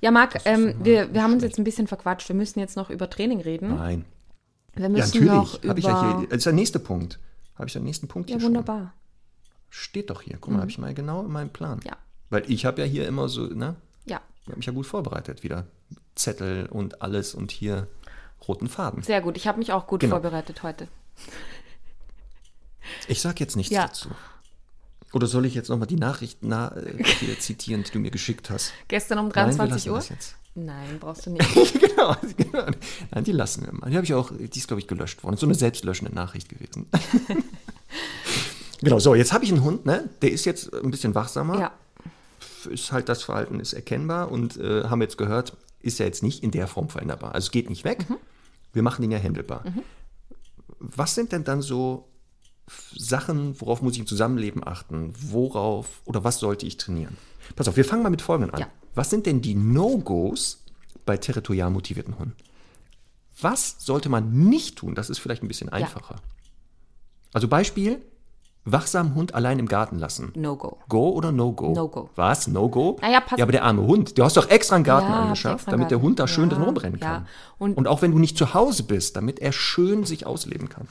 Ja, 0.00 0.10
Marc, 0.10 0.40
ähm, 0.44 0.74
wir, 0.82 1.14
wir 1.14 1.22
haben 1.22 1.32
uns 1.34 1.42
jetzt 1.42 1.58
ein 1.58 1.64
bisschen 1.64 1.86
verquatscht. 1.86 2.28
Wir 2.28 2.36
müssen 2.36 2.58
jetzt 2.58 2.76
noch 2.76 2.90
über 2.90 3.08
Training 3.08 3.40
reden. 3.40 3.76
Nein. 3.76 4.04
Wir 4.74 4.82
Ja, 4.84 4.88
müssen 4.90 5.24
natürlich. 5.24 5.32
noch 5.32 5.54
über... 5.62 5.68
Habe 5.70 5.78
ich 5.80 5.86
ja 5.86 6.18
hier. 6.18 6.28
Das 6.28 6.38
ist 6.38 6.46
der 6.46 6.52
nächste 6.52 6.78
Punkt. 6.80 7.18
Habe 7.54 7.68
ich 7.68 7.72
den 7.72 7.84
nächsten 7.84 8.08
Punkt 8.08 8.28
ja, 8.28 8.36
hier 8.36 8.44
wunderbar. 8.46 8.78
schon. 8.78 8.90
Steht 9.70 10.10
doch 10.10 10.20
hier. 10.20 10.36
Guck 10.40 10.52
mal, 10.52 10.60
habe 10.60 10.70
ich 10.70 10.78
mal 10.78 10.92
genau 10.92 11.22
in 11.24 11.30
meinem 11.32 11.48
Plan. 11.50 11.80
Ja. 11.84 11.96
Weil 12.28 12.42
ich 12.50 12.66
habe 12.66 12.82
ja 12.82 12.86
hier 12.86 13.06
immer 13.08 13.28
so, 13.28 13.46
ne? 13.46 13.76
Ja, 14.04 14.20
Ich 14.46 14.50
habe 14.50 14.58
mich 14.58 14.66
ja 14.66 14.72
gut 14.72 14.86
vorbereitet 14.86 15.42
wieder. 15.42 15.66
Zettel 16.14 16.66
und 16.66 17.02
alles 17.02 17.34
und 17.34 17.50
hier 17.50 17.88
roten 18.46 18.68
Faden. 18.68 19.02
sehr 19.02 19.20
gut. 19.20 19.36
Ich 19.36 19.46
habe 19.48 19.58
mich 19.58 19.72
auch 19.72 19.86
gut 19.88 20.00
Genau. 20.00 20.14
vorbereitet 20.14 20.62
heute. 20.62 20.86
Ich 23.08 23.20
sage 23.20 23.36
jetzt 23.40 23.56
nichts 23.56 23.72
Ja. 23.72 23.88
dazu. 23.88 24.08
Oder 25.12 25.26
soll 25.26 25.46
ich 25.46 25.54
jetzt 25.54 25.68
nochmal 25.68 25.88
die 25.88 25.96
Nachricht 25.96 26.38
na, 26.42 26.74
äh, 26.76 27.02
hier 27.04 27.38
zitieren, 27.40 27.82
die 27.82 27.90
du 27.90 27.98
mir 27.98 28.10
geschickt 28.10 28.48
hast? 28.50 28.72
Gestern 28.88 29.18
um 29.18 29.26
Nein, 29.28 29.34
wir 29.34 29.56
23 29.56 29.86
lassen 29.86 30.12
Uhr? 30.12 30.18
Nein, 30.64 30.98
brauchst 31.00 31.26
du 31.26 31.30
nicht. 31.32 31.80
genau, 31.80 32.16
genau. 32.36 32.66
Nein, 33.10 33.24
die 33.24 33.32
lassen 33.32 33.66
wir 33.66 33.72
mal. 33.72 33.90
Die 33.90 33.96
habe 33.96 34.04
ich 34.06 34.14
auch, 34.14 34.30
die 34.30 34.58
ist, 34.58 34.68
glaube 34.68 34.80
ich, 34.80 34.86
gelöscht 34.86 35.22
worden. 35.24 35.36
So 35.36 35.46
eine 35.46 35.54
selbstlöschende 35.54 36.14
Nachricht 36.14 36.48
gewesen. 36.48 36.86
genau, 38.80 38.98
so, 39.00 39.14
jetzt 39.14 39.32
habe 39.32 39.44
ich 39.44 39.52
einen 39.52 39.62
Hund, 39.64 39.86
ne? 39.86 40.08
Der 40.22 40.30
ist 40.30 40.44
jetzt 40.44 40.72
ein 40.72 40.90
bisschen 40.90 41.14
wachsamer. 41.14 41.58
ja, 41.58 41.72
Ist 42.64 42.92
halt 42.92 43.08
das 43.08 43.22
Verhalten 43.22 43.60
ist 43.60 43.72
erkennbar 43.72 44.30
und 44.30 44.56
äh, 44.56 44.84
haben 44.84 45.02
jetzt 45.02 45.18
gehört, 45.18 45.56
ist 45.80 45.98
ja 45.98 46.06
jetzt 46.06 46.22
nicht 46.22 46.42
in 46.42 46.50
der 46.50 46.66
Form 46.66 46.88
veränderbar. 46.88 47.34
Also 47.34 47.46
es 47.46 47.50
geht 47.50 47.68
nicht 47.68 47.84
weg. 47.84 48.08
Mhm. 48.08 48.16
Wir 48.72 48.82
machen 48.82 49.02
ihn 49.04 49.10
ja 49.10 49.18
händelbar. 49.18 49.64
Was 50.78 51.14
sind 51.14 51.32
denn 51.32 51.44
dann 51.44 51.62
so 51.62 52.08
Sachen, 52.94 53.60
worauf 53.60 53.80
muss 53.82 53.94
ich 53.94 54.00
im 54.00 54.06
Zusammenleben 54.06 54.66
achten? 54.66 55.12
Worauf 55.18 56.02
oder 56.04 56.24
was 56.24 56.38
sollte 56.38 56.66
ich 56.66 56.76
trainieren? 56.76 57.16
Pass 57.54 57.68
auf, 57.68 57.76
wir 57.76 57.84
fangen 57.84 58.02
mal 58.02 58.10
mit 58.10 58.22
Folgendem 58.22 58.54
an. 58.54 58.60
Ja. 58.60 58.68
Was 58.94 59.10
sind 59.10 59.26
denn 59.26 59.40
die 59.40 59.54
No-Gos 59.54 60.64
bei 61.04 61.16
territorial 61.16 61.70
motivierten 61.70 62.18
Hunden? 62.18 62.34
Was 63.40 63.76
sollte 63.78 64.08
man 64.08 64.48
nicht 64.48 64.78
tun? 64.78 64.94
Das 64.94 65.10
ist 65.10 65.18
vielleicht 65.18 65.42
ein 65.42 65.48
bisschen 65.48 65.68
einfacher. 65.68 66.16
Also 67.32 67.48
Beispiel, 67.48 68.00
wachsamen 68.66 69.14
Hund 69.14 69.34
allein 69.34 69.58
im 69.58 69.66
Garten 69.68 69.98
lassen. 69.98 70.32
No-Go. 70.36 70.78
Go 70.88 71.10
oder 71.10 71.32
No-Go? 71.32 71.72
No-Go. 71.72 72.10
Was? 72.16 72.46
No-Go? 72.48 72.98
Naja, 73.00 73.20
pass- 73.20 73.38
Ja, 73.38 73.44
aber 73.44 73.52
der 73.52 73.64
arme 73.64 73.82
Hund, 73.82 74.18
du 74.18 74.24
hast 74.24 74.36
doch 74.36 74.50
extra 74.50 74.76
einen 74.76 74.84
Garten 74.84 75.08
Ja, 75.10 75.22
angeschafft, 75.22 75.66
damit 75.68 75.90
der 75.90 75.98
Garten. 75.98 76.06
Hund 76.06 76.18
da 76.18 76.26
schön 76.28 76.50
Ja, 76.50 76.56
drin 76.56 76.64
rumrennen 76.64 77.00
ja. 77.00 77.06
kann. 77.06 77.28
Und- 77.58 77.76
Und 77.76 77.88
auch 77.88 78.02
wenn 78.02 78.10
du 78.12 78.18
nicht 78.18 78.36
zu 78.36 78.52
Hause 78.54 78.82
bist, 78.82 79.16
damit 79.16 79.38
er 79.38 79.52
schön 79.52 80.04
sich 80.04 80.26
ausleben 80.26 80.68
kann. 80.68 80.88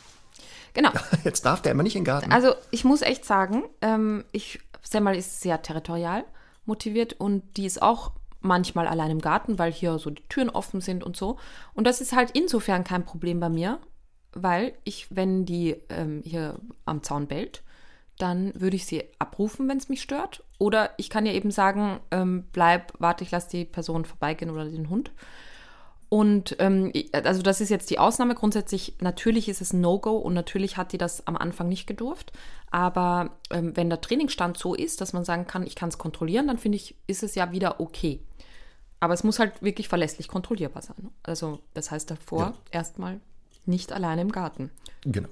Genau. 0.73 0.89
Jetzt 1.23 1.45
darf 1.45 1.61
der 1.61 1.71
immer 1.73 1.83
nicht 1.83 1.95
in 1.95 2.01
den 2.01 2.05
Garten. 2.05 2.31
Also 2.31 2.53
ich 2.71 2.83
muss 2.83 3.01
echt 3.01 3.25
sagen, 3.25 3.63
ähm, 3.81 4.23
ich, 4.31 4.59
Semmel 4.81 5.15
ist 5.15 5.41
sehr 5.41 5.61
territorial 5.61 6.23
motiviert 6.65 7.13
und 7.19 7.43
die 7.57 7.65
ist 7.65 7.81
auch 7.81 8.11
manchmal 8.41 8.87
allein 8.87 9.09
im 9.11 9.21
Garten, 9.21 9.57
weil 9.57 9.71
hier 9.71 9.97
so 9.99 10.09
die 10.11 10.23
Türen 10.29 10.49
offen 10.49 10.79
sind 10.81 11.03
und 11.03 11.15
so. 11.17 11.37
Und 11.73 11.85
das 11.87 12.01
ist 12.01 12.13
halt 12.15 12.31
insofern 12.31 12.83
kein 12.83 13.03
Problem 13.05 13.39
bei 13.39 13.49
mir, 13.49 13.79
weil 14.33 14.73
ich, 14.83 15.07
wenn 15.15 15.45
die 15.45 15.77
ähm, 15.89 16.21
hier 16.25 16.59
am 16.85 17.01
Zaun 17.03 17.25
bellt, 17.27 17.63
dann 18.17 18.53
würde 18.59 18.75
ich 18.75 18.85
sie 18.85 19.03
abrufen, 19.19 19.67
wenn 19.67 19.77
es 19.77 19.89
mich 19.89 20.01
stört. 20.01 20.43
Oder 20.57 20.91
ich 20.97 21.09
kann 21.09 21.25
ja 21.25 21.33
eben 21.33 21.51
sagen, 21.51 21.99
ähm, 22.11 22.45
bleib, 22.51 22.93
warte, 22.99 23.23
ich 23.23 23.31
lasse 23.31 23.49
die 23.49 23.65
Person 23.65 24.05
vorbeigehen 24.05 24.51
oder 24.51 24.65
den 24.65 24.89
Hund. 24.89 25.11
Und 26.07 26.55
ähm, 26.59 26.93
also 27.11 27.41
das 27.41 27.59
ist 27.61 27.69
jetzt 27.69 27.89
die 27.89 27.99
Ausnahme. 27.99 28.35
Grundsätzlich, 28.35 28.95
natürlich 29.01 29.49
ist 29.49 29.59
es 29.61 29.73
ein 29.73 29.81
No-Go 29.81 30.15
und 30.17 30.33
natürlich 30.33 30.77
hat 30.77 30.93
die 30.93 30.97
das 30.97 31.25
am 31.27 31.35
Anfang 31.35 31.67
nicht 31.67 31.87
gedurft. 31.87 32.31
Aber 32.71 33.31
ähm, 33.51 33.75
wenn 33.75 33.89
der 33.89 34.01
Trainingsstand 34.01 34.57
so 34.57 34.75
ist, 34.75 35.01
dass 35.01 35.13
man 35.13 35.25
sagen 35.25 35.47
kann, 35.47 35.65
ich 35.65 35.75
kann 35.75 35.89
es 35.89 35.97
kontrollieren, 35.97 36.47
dann 36.47 36.57
finde 36.57 36.77
ich, 36.77 36.95
ist 37.07 37.23
es 37.23 37.35
ja 37.35 37.51
wieder 37.51 37.79
okay. 37.81 38.21
Aber 38.99 39.13
es 39.13 39.23
muss 39.23 39.39
halt 39.39 39.61
wirklich 39.61 39.89
verlässlich 39.89 40.27
kontrollierbar 40.27 40.81
sein. 40.83 41.09
Also 41.23 41.59
das 41.73 41.91
heißt 41.91 42.09
davor 42.11 42.39
Ja. 42.39 42.53
erstmal 42.71 43.19
nicht 43.65 43.91
alleine 43.91 44.21
im 44.21 44.31
Garten. 44.31 44.71
Genau. 45.03 45.27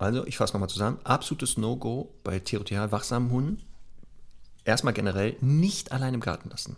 Also, 0.00 0.26
ich 0.26 0.38
fasse 0.38 0.54
nochmal 0.54 0.70
zusammen. 0.70 0.98
Absolutes 1.04 1.58
No-Go 1.58 2.10
bei 2.24 2.38
territorial 2.38 2.90
wachsamen 2.90 3.30
Hunden. 3.30 3.62
Erstmal 4.64 4.94
generell 4.94 5.36
nicht 5.42 5.92
allein 5.92 6.14
im 6.14 6.20
Garten 6.20 6.48
lassen. 6.48 6.76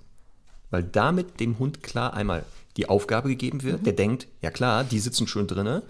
Weil 0.71 0.83
damit 0.83 1.39
dem 1.39 1.59
Hund 1.61 1.85
klar 1.85 2.15
einmal 2.15 2.45
die 2.77 2.89
Aufgabe 2.89 3.29
gegeben 3.29 3.63
wird. 3.63 3.87
Der 3.87 3.93
denkt, 3.93 4.27
ja 4.41 4.51
klar, 4.51 4.83
die 4.83 4.99
sitzen 4.99 5.29
schön 5.29 5.47
drinne. 5.47 5.83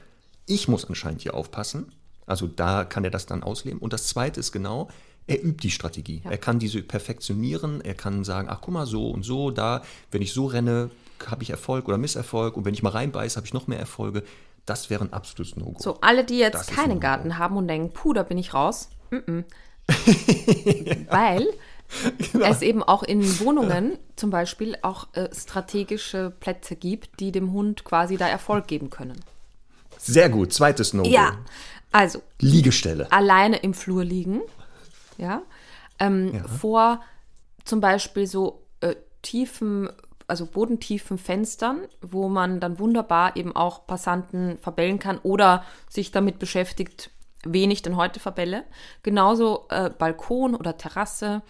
Ich 0.47 0.69
muss 0.69 0.85
anscheinend 0.85 1.23
hier 1.23 1.35
aufpassen. 1.35 1.93
Also 2.27 2.47
da 2.47 2.85
kann 2.85 3.05
er 3.05 3.11
das 3.11 3.25
dann 3.25 3.43
ausleben. 3.43 3.81
Und 3.81 3.95
das 3.95 4.09
Zweite 4.09 4.39
ist 4.39 4.53
genau, 4.53 4.89
er 5.27 5.43
übt 5.43 5.63
die 5.63 5.71
Strategie. 5.71 6.21
Er 6.25 6.39
kann 6.39 6.59
diese 6.59 6.83
perfektionieren. 6.83 7.81
Er 7.81 7.95
kann 7.95 8.25
sagen, 8.25 8.49
ach 8.51 8.59
guck 8.61 8.75
mal, 8.75 8.87
so 8.87 9.09
und 9.11 9.23
so, 9.23 9.51
da, 9.51 9.83
wenn 10.11 10.21
ich 10.21 10.35
so 10.35 10.47
renne, 10.47 10.91
habe 11.27 11.45
ich 11.45 11.51
Erfolg 11.51 11.89
oder 11.89 11.97
Misserfolg. 11.97 12.59
Und 12.59 12.67
wenn 12.67 12.75
ich 12.75 12.83
mal 12.83 12.91
reinbeiße, 12.91 13.37
habe 13.37 13.47
ich 13.47 13.55
noch 13.55 13.69
mehr 13.69 13.79
Erfolge. 13.79 14.23
Das 14.67 14.91
wäre 14.91 15.05
ein 15.05 15.13
absolutes 15.13 15.57
No-Go. 15.57 15.81
So, 15.81 16.01
alle, 16.01 16.25
die 16.25 16.39
jetzt 16.39 16.55
Das 16.55 16.67
keinen 16.69 16.93
ein 16.93 17.01
Garten 17.01 17.39
haben 17.39 17.57
und 17.57 17.67
denken, 17.69 17.93
puh, 17.93 18.13
da 18.13 18.23
bin 18.23 18.39
ich 18.39 18.55
raus. 18.55 18.89
Mm 19.11 19.17
-mm. 19.17 19.45
Weil 21.11 21.49
Genau. 22.33 22.47
es 22.47 22.63
eben 22.63 22.83
auch 22.83 23.03
in 23.03 23.23
Wohnungen 23.41 23.99
zum 24.17 24.31
Beispiel 24.31 24.79
auch 24.81 25.09
äh, 25.13 25.29
strategische 25.35 26.31
Plätze 26.41 26.75
gibt, 26.75 27.21
die 27.21 27.33
dem 27.33 27.53
Hund 27.53 27.85
quasi 27.85 28.17
da 28.17 28.27
Erfolg 28.29 28.67
geben 28.67 28.89
können. 28.89 29.21
Sehr 29.99 30.31
gut. 30.31 30.55
Zweites 30.55 30.95
No-Go. 30.95 31.11
Ja, 31.11 31.37
also 31.91 32.23
Liegestelle. 32.41 33.13
alleine 33.13 33.59
im 33.59 33.75
Flur 33.75 34.05
liegen, 34.05 34.41
ja, 35.19 35.43
ähm, 35.99 36.33
Ja. 36.35 36.45
vor 36.49 37.01
zum 37.65 37.81
Beispiel 37.83 38.27
so 38.27 38.63
äh, 38.81 38.95
tiefen, 39.21 39.91
also 40.33 40.47
bodentiefen 40.47 41.19
Fenstern, 41.19 41.83
wo 42.01 42.31
man 42.31 42.59
dann 42.59 42.79
wunderbar 42.79 43.37
eben 43.37 43.55
auch 43.55 43.87
Passanten 43.87 44.57
verbellen 44.57 44.99
kann 44.99 45.19
oder 45.19 45.63
sich 45.91 46.11
damit 46.11 46.39
beschäftigt, 46.39 47.11
wen 47.45 47.71
ich 47.71 47.83
denn 47.83 47.99
heute 47.99 48.19
verbelle. 48.19 48.65
Genauso 49.03 49.67
äh, 49.69 49.91
Balkon 49.91 50.55
oder 50.55 50.79
Terrasse. 50.79 51.43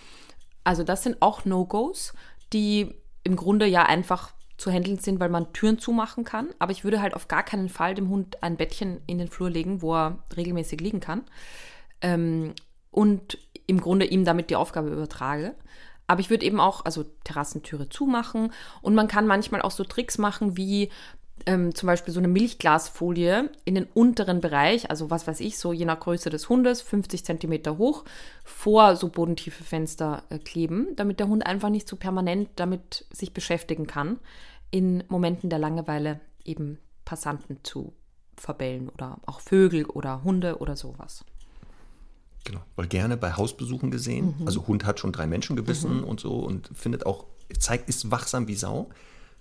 Also 0.64 0.82
das 0.82 1.04
sind 1.04 1.22
auch 1.22 1.44
No-Gos, 1.44 2.12
die 2.52 2.92
im 3.22 3.36
Grunde 3.36 3.66
ja 3.66 3.84
einfach 3.84 4.32
zu 4.58 4.72
handeln 4.72 4.98
sind, 4.98 5.20
weil 5.20 5.28
man 5.28 5.52
Türen 5.52 5.78
zumachen 5.78 6.24
kann. 6.24 6.48
Aber 6.58 6.72
ich 6.72 6.82
würde 6.82 7.00
halt 7.00 7.14
auf 7.14 7.28
gar 7.28 7.44
keinen 7.44 7.68
Fall 7.68 7.94
dem 7.94 8.08
Hund 8.08 8.42
ein 8.42 8.56
Bettchen 8.56 9.00
in 9.06 9.18
den 9.18 9.28
Flur 9.28 9.48
legen, 9.48 9.80
wo 9.80 9.94
er 9.94 10.18
regelmäßig 10.36 10.80
liegen 10.80 10.98
kann. 10.98 11.22
Ähm, 12.00 12.54
und 12.90 13.38
im 13.68 13.80
Grunde 13.80 14.06
ihm 14.06 14.24
damit 14.24 14.50
die 14.50 14.56
Aufgabe 14.56 14.88
übertrage. 14.88 15.54
Aber 16.12 16.20
ich 16.20 16.28
würde 16.28 16.44
eben 16.44 16.60
auch, 16.60 16.84
also 16.84 17.06
Terrassentüre 17.24 17.88
zumachen. 17.88 18.52
Und 18.82 18.94
man 18.94 19.08
kann 19.08 19.26
manchmal 19.26 19.62
auch 19.62 19.70
so 19.70 19.82
Tricks 19.82 20.18
machen, 20.18 20.58
wie 20.58 20.90
ähm, 21.46 21.74
zum 21.74 21.86
Beispiel 21.86 22.12
so 22.12 22.20
eine 22.20 22.28
Milchglasfolie 22.28 23.48
in 23.64 23.76
den 23.76 23.84
unteren 23.84 24.42
Bereich, 24.42 24.90
also 24.90 25.08
was 25.08 25.26
weiß 25.26 25.40
ich, 25.40 25.56
so 25.56 25.72
je 25.72 25.86
nach 25.86 25.98
Größe 25.98 26.28
des 26.28 26.50
Hundes, 26.50 26.82
50 26.82 27.24
Zentimeter 27.24 27.78
hoch, 27.78 28.04
vor 28.44 28.94
so 28.94 29.08
bodentiefe 29.08 29.64
Fenster 29.64 30.24
äh, 30.28 30.38
kleben, 30.38 30.88
damit 30.96 31.18
der 31.18 31.28
Hund 31.28 31.46
einfach 31.46 31.70
nicht 31.70 31.88
so 31.88 31.96
permanent 31.96 32.50
damit 32.56 33.06
sich 33.10 33.32
beschäftigen 33.32 33.86
kann, 33.86 34.18
in 34.70 35.04
Momenten 35.08 35.48
der 35.48 35.60
Langeweile 35.60 36.20
eben 36.44 36.78
Passanten 37.06 37.60
zu 37.62 37.94
verbellen 38.36 38.90
oder 38.90 39.16
auch 39.24 39.40
Vögel 39.40 39.86
oder 39.86 40.24
Hunde 40.24 40.58
oder 40.58 40.76
sowas. 40.76 41.24
Genau. 42.44 42.60
Weil 42.76 42.86
gerne 42.88 43.16
bei 43.16 43.32
Hausbesuchen 43.32 43.90
gesehen. 43.90 44.34
Mhm. 44.40 44.46
Also 44.46 44.66
Hund 44.66 44.84
hat 44.84 44.98
schon 45.00 45.12
drei 45.12 45.26
Menschen 45.26 45.56
gebissen 45.56 46.02
und 46.02 46.20
so 46.20 46.34
und 46.34 46.70
findet 46.74 47.06
auch, 47.06 47.24
zeigt, 47.58 47.88
ist 47.88 48.10
wachsam 48.10 48.48
wie 48.48 48.54
Sau. 48.56 48.90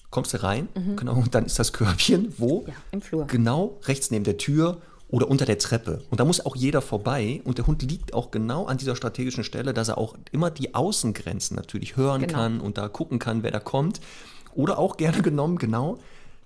Kommst 0.09 0.33
du 0.33 0.43
rein, 0.43 0.67
genau, 0.97 1.15
und 1.15 1.33
dann 1.33 1.45
ist 1.45 1.57
das 1.57 1.71
Körbchen, 1.71 2.33
wo? 2.37 2.63
Mhm. 2.63 2.67
Ja, 2.67 2.73
im 2.91 3.01
Flur. 3.01 3.27
Genau 3.27 3.79
rechts 3.85 4.11
neben 4.11 4.25
der 4.25 4.35
Tür 4.37 4.81
oder 5.07 5.29
unter 5.29 5.45
der 5.45 5.57
Treppe. 5.57 6.03
Und 6.09 6.19
da 6.19 6.25
muss 6.25 6.45
auch 6.45 6.55
jeder 6.55 6.81
vorbei. 6.81 7.41
Und 7.45 7.57
der 7.57 7.65
Hund 7.67 7.81
liegt 7.81 8.13
auch 8.13 8.29
genau 8.29 8.65
an 8.65 8.77
dieser 8.77 8.95
strategischen 8.97 9.43
Stelle, 9.45 9.73
dass 9.73 9.87
er 9.87 9.97
auch 9.97 10.15
immer 10.33 10.51
die 10.51 10.75
Außengrenzen 10.75 11.55
natürlich 11.55 11.95
hören 11.95 12.21
Genau. 12.21 12.33
kann 12.33 12.59
und 12.61 12.77
da 12.77 12.89
gucken 12.89 13.19
kann, 13.19 13.41
wer 13.43 13.51
da 13.51 13.59
kommt. 13.61 14.01
Oder 14.53 14.77
auch 14.79 14.97
gerne 14.97 15.21
genommen, 15.21 15.57
genau, 15.57 15.97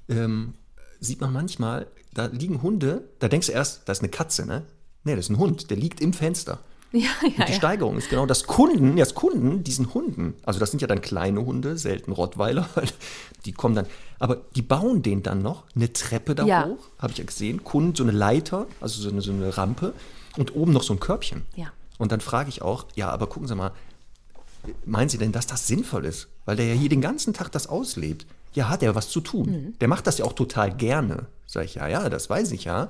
ähm, 0.09 0.53
sieht 0.99 1.19
man 1.21 1.33
manchmal, 1.33 1.87
da 2.13 2.27
liegen 2.27 2.61
Hunde, 2.61 3.09
da 3.19 3.27
denkst 3.27 3.47
du 3.47 3.53
erst, 3.53 3.81
da 3.89 3.91
ist 3.93 3.99
eine 4.01 4.09
Katze, 4.09 4.45
ne? 4.45 4.63
Nee, 5.05 5.15
das 5.15 5.25
ist 5.25 5.29
ein 5.29 5.37
Hund, 5.37 5.69
der 5.69 5.77
liegt 5.77 6.01
im 6.01 6.11
Fenster. 6.13 6.59
Ja, 6.91 7.01
ja, 7.21 7.27
und 7.27 7.47
die 7.47 7.51
ja. 7.51 7.57
Steigerung 7.57 7.97
ist 7.97 8.09
genau, 8.09 8.25
dass 8.25 8.45
Kunden, 8.45 8.97
ja, 8.97 9.03
dass 9.03 9.15
Kunden 9.15 9.63
diesen 9.63 9.93
Hunden, 9.93 10.33
also 10.43 10.59
das 10.59 10.71
sind 10.71 10.81
ja 10.81 10.87
dann 10.87 11.01
kleine 11.01 11.45
Hunde, 11.45 11.77
selten 11.77 12.11
Rottweiler, 12.11 12.69
weil 12.75 12.87
die 13.45 13.51
kommen 13.51 13.75
dann, 13.75 13.85
aber 14.19 14.41
die 14.55 14.61
bauen 14.61 15.01
denen 15.01 15.21
dann 15.23 15.41
noch 15.41 15.63
eine 15.75 15.91
Treppe 15.91 16.35
da 16.35 16.45
Ja. 16.45 16.65
hoch, 16.67 16.79
habe 16.99 17.11
ich 17.11 17.17
ja 17.19 17.25
gesehen, 17.25 17.63
Kunden, 17.63 17.95
so 17.95 18.03
eine 18.03 18.11
Leiter, 18.13 18.67
also 18.81 19.01
so 19.01 19.09
eine, 19.09 19.21
so 19.21 19.31
eine 19.31 19.57
Rampe 19.57 19.93
und 20.37 20.55
oben 20.55 20.71
noch 20.73 20.83
so 20.83 20.93
ein 20.93 20.99
Körbchen. 20.99 21.45
Ja. 21.55 21.67
Und 21.97 22.11
dann 22.11 22.21
frage 22.21 22.49
ich 22.49 22.61
auch, 22.61 22.85
ja, 22.95 23.09
aber 23.09 23.27
gucken 23.27 23.47
Sie 23.47 23.55
mal, 23.55 23.71
meinen 24.85 25.09
Sie 25.09 25.17
denn, 25.17 25.31
dass 25.31 25.47
das 25.47 25.67
sinnvoll 25.67 26.05
ist? 26.05 26.27
Weil 26.45 26.55
der 26.55 26.67
ja 26.67 26.73
hier 26.73 26.89
den 26.89 27.01
ganzen 27.01 27.33
Tag 27.33 27.51
das 27.51 27.67
auslebt. 27.67 28.25
Ja, 28.53 28.69
hat 28.69 28.83
er 28.83 28.95
was 28.95 29.09
zu 29.09 29.19
tun. 29.19 29.49
Mhm. 29.49 29.79
Der 29.79 29.87
macht 29.87 30.07
das 30.07 30.17
ja 30.17 30.25
auch 30.25 30.33
total 30.33 30.73
gerne. 30.73 31.27
Sag 31.45 31.65
ich, 31.65 31.75
ja, 31.75 31.87
ja, 31.87 32.09
das 32.09 32.29
weiß 32.29 32.51
ich 32.51 32.63
ja. 32.63 32.89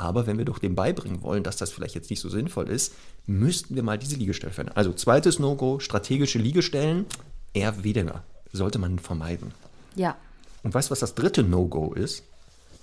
Aber 0.00 0.26
wenn 0.26 0.38
wir 0.38 0.46
doch 0.46 0.58
dem 0.58 0.74
beibringen 0.74 1.20
wollen, 1.20 1.42
dass 1.42 1.58
das 1.58 1.70
vielleicht 1.70 1.94
jetzt 1.94 2.08
nicht 2.08 2.20
so 2.20 2.30
sinnvoll 2.30 2.70
ist, 2.70 2.94
müssten 3.26 3.74
wir 3.74 3.82
mal 3.82 3.98
diese 3.98 4.16
Liegestelle 4.16 4.50
verändern. 4.50 4.74
Also 4.78 4.94
zweites 4.94 5.38
No-Go, 5.38 5.78
strategische 5.78 6.38
Liegestellen, 6.38 7.04
eher 7.52 7.84
weniger. 7.84 8.22
Sollte 8.50 8.78
man 8.78 8.98
vermeiden. 8.98 9.52
Ja. 9.96 10.16
Und 10.62 10.72
weißt 10.72 10.88
du, 10.88 10.92
was 10.92 11.00
das 11.00 11.14
dritte 11.14 11.42
No-Go 11.42 11.92
ist? 11.92 12.22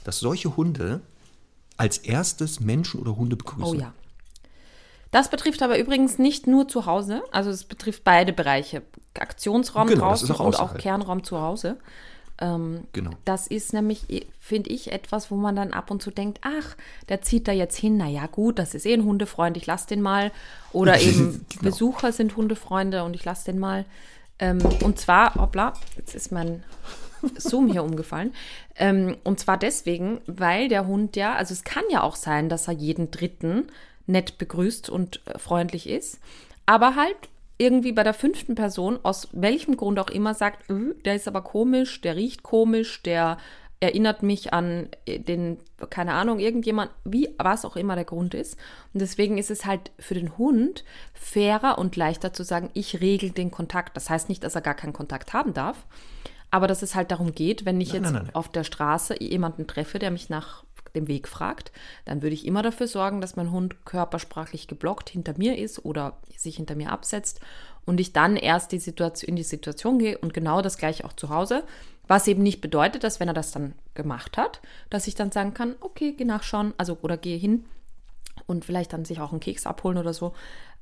Dass 0.03 0.19
solche 0.19 0.55
Hunde 0.55 1.01
als 1.75 1.97
erstes 1.97 2.59
Menschen 2.59 2.99
oder 2.99 3.15
Hunde 3.15 3.35
begrüßen. 3.35 3.63
Oh 3.63 3.73
ja. 3.73 3.95
Das 5.09 5.31
betrifft 5.31 5.63
aber 5.63 5.79
übrigens 5.79 6.19
nicht 6.19 6.45
nur 6.45 6.67
zu 6.67 6.85
Hause, 6.85 7.23
also 7.31 7.49
es 7.49 7.63
betrifft 7.63 8.03
beide 8.03 8.31
Bereiche. 8.31 8.83
Aktionsraum 9.17 9.87
Genau, 9.87 10.09
draußen 10.09 10.31
auch 10.33 10.39
und 10.39 10.59
auch. 10.59 10.77
Kernraum 10.77 11.23
zu 11.23 11.41
Hause. 11.41 11.77
Genau. 12.39 13.11
Das 13.25 13.47
ist 13.47 13.73
nämlich, 13.73 14.27
finde 14.39 14.69
ich, 14.69 14.91
etwas, 14.91 15.31
wo 15.31 15.35
man 15.35 15.55
dann 15.55 15.73
ab 15.73 15.89
und 15.89 16.03
zu 16.03 16.11
denkt, 16.11 16.39
ach, 16.43 16.75
der 17.09 17.21
zieht 17.21 17.47
da 17.47 17.51
jetzt 17.51 17.77
hin, 17.77 17.97
naja 17.97 18.27
gut, 18.27 18.59
das 18.59 18.75
ist 18.75 18.85
eh 18.85 18.93
ein 18.93 19.03
Hundefreund, 19.03 19.57
ich 19.57 19.65
lasse 19.65 19.87
den 19.87 20.01
mal. 20.01 20.31
Oder 20.71 20.99
eben 21.01 21.45
Genau. 21.49 21.63
Besucher 21.63 22.11
sind 22.11 22.35
Hundefreunde 22.35 23.03
und 23.03 23.15
ich 23.15 23.25
lasse 23.25 23.45
den 23.51 23.59
mal. 23.59 23.85
Ähm, 24.39 24.59
und 24.83 24.99
zwar, 24.99 25.33
hoppla, 25.35 25.73
jetzt 25.95 26.13
ist 26.13 26.31
mein 26.31 26.63
Zoom 27.37 27.71
hier 27.71 27.83
umgefallen. 27.83 28.33
Ähm, 28.75 29.17
und 29.23 29.39
zwar 29.39 29.57
deswegen, 29.57 30.21
weil 30.27 30.67
der 30.69 30.85
Hund 30.85 31.15
ja, 31.15 31.33
also 31.33 31.53
es 31.53 31.63
kann 31.63 31.83
ja 31.89 32.03
auch 32.03 32.15
sein, 32.15 32.49
dass 32.49 32.67
er 32.67 32.75
jeden 32.75 33.09
Dritten 33.09 33.67
nett 34.05 34.37
begrüßt 34.37 34.89
und 34.89 35.21
äh, 35.25 35.39
freundlich 35.39 35.89
ist, 35.89 36.19
aber 36.67 36.95
halt 36.95 37.17
irgendwie 37.57 37.91
bei 37.91 38.03
der 38.03 38.13
fünften 38.13 38.55
Person, 38.55 38.99
aus 39.03 39.29
welchem 39.31 39.77
Grund 39.77 39.99
auch 39.99 40.09
immer, 40.09 40.33
sagt, 40.33 40.69
"Äh, 40.69 40.93
der 41.05 41.15
ist 41.15 41.27
aber 41.27 41.41
komisch, 41.41 42.01
der 42.01 42.15
riecht 42.15 42.43
komisch, 42.43 43.01
der 43.03 43.37
erinnert 43.79 44.23
mich 44.23 44.53
an 44.53 44.89
äh, 45.05 45.19
den, 45.19 45.57
keine 45.89 46.13
Ahnung, 46.13 46.39
irgendjemand, 46.39 46.91
wie, 47.03 47.29
was 47.37 47.65
auch 47.65 47.75
immer 47.75 47.95
der 47.95 48.05
Grund 48.05 48.33
ist. 48.33 48.57
Und 48.93 49.01
deswegen 49.01 49.37
ist 49.37 49.51
es 49.51 49.65
halt 49.65 49.91
für 49.99 50.15
den 50.15 50.37
Hund 50.37 50.83
fairer 51.13 51.77
und 51.77 51.95
leichter 51.95 52.33
zu 52.33 52.43
sagen, 52.43 52.69
ich 52.73 53.01
regel 53.01 53.29
den 53.31 53.51
Kontakt. 53.51 53.95
Das 53.95 54.09
heißt 54.09 54.29
nicht, 54.29 54.43
dass 54.43 54.55
er 54.55 54.61
gar 54.61 54.73
keinen 54.73 54.93
Kontakt 54.93 55.33
haben 55.33 55.53
darf, 55.53 55.85
aber 56.49 56.67
dass 56.67 56.81
es 56.81 56.95
halt 56.95 57.11
darum 57.11 57.33
geht, 57.33 57.65
wenn 57.65 57.79
ich 57.79 57.93
Nein, 57.93 58.03
jetzt 58.03 58.13
nein, 58.13 58.23
nein. 58.23 58.35
auf 58.35 58.49
der 58.49 58.63
Straße 58.63 59.21
jemanden 59.21 59.67
treffe, 59.67 59.99
der 59.99 60.11
mich 60.11 60.29
nach 60.29 60.63
dem 60.97 61.07
Weg 61.07 61.27
fragt, 61.27 61.71
dann 62.05 62.21
würde 62.21 62.33
ich 62.33 62.45
immer 62.45 62.61
dafür 62.61 62.87
sorgen, 62.87 63.21
dass 63.21 63.35
mein 63.35 63.51
Hund 63.51 63.85
körpersprachlich 63.85 64.67
geblockt 64.67 65.09
hinter 65.09 65.33
mir 65.37 65.57
ist 65.57 65.85
oder 65.85 66.17
sich 66.35 66.57
hinter 66.57 66.75
mir 66.75 66.91
absetzt 66.91 67.39
und 67.85 67.99
ich 67.99 68.13
dann 68.13 68.35
erst 68.35 68.71
die 68.71 68.79
Situation, 68.79 69.29
in 69.29 69.35
die 69.35 69.43
Situation 69.43 69.99
gehe 69.99 70.17
und 70.17 70.33
genau 70.33 70.61
das 70.61 70.77
gleiche 70.77 71.05
auch 71.05 71.13
zu 71.13 71.29
Hause. 71.29 71.63
Was 72.07 72.27
eben 72.27 72.43
nicht 72.43 72.61
bedeutet, 72.61 73.03
dass 73.03 73.19
wenn 73.19 73.27
er 73.27 73.33
das 73.33 73.51
dann 73.51 73.73
gemacht 73.93 74.37
hat, 74.37 74.61
dass 74.89 75.07
ich 75.07 75.15
dann 75.15 75.31
sagen 75.31 75.53
kann, 75.53 75.75
okay, 75.81 76.13
geh 76.13 76.25
nachschauen, 76.25 76.73
also 76.77 76.97
oder 77.01 77.17
gehe 77.17 77.37
hin 77.37 77.65
und 78.45 78.65
vielleicht 78.65 78.93
dann 78.93 79.05
sich 79.05 79.19
auch 79.19 79.31
einen 79.31 79.39
Keks 79.39 79.65
abholen 79.65 79.97
oder 79.97 80.13
so. 80.13 80.33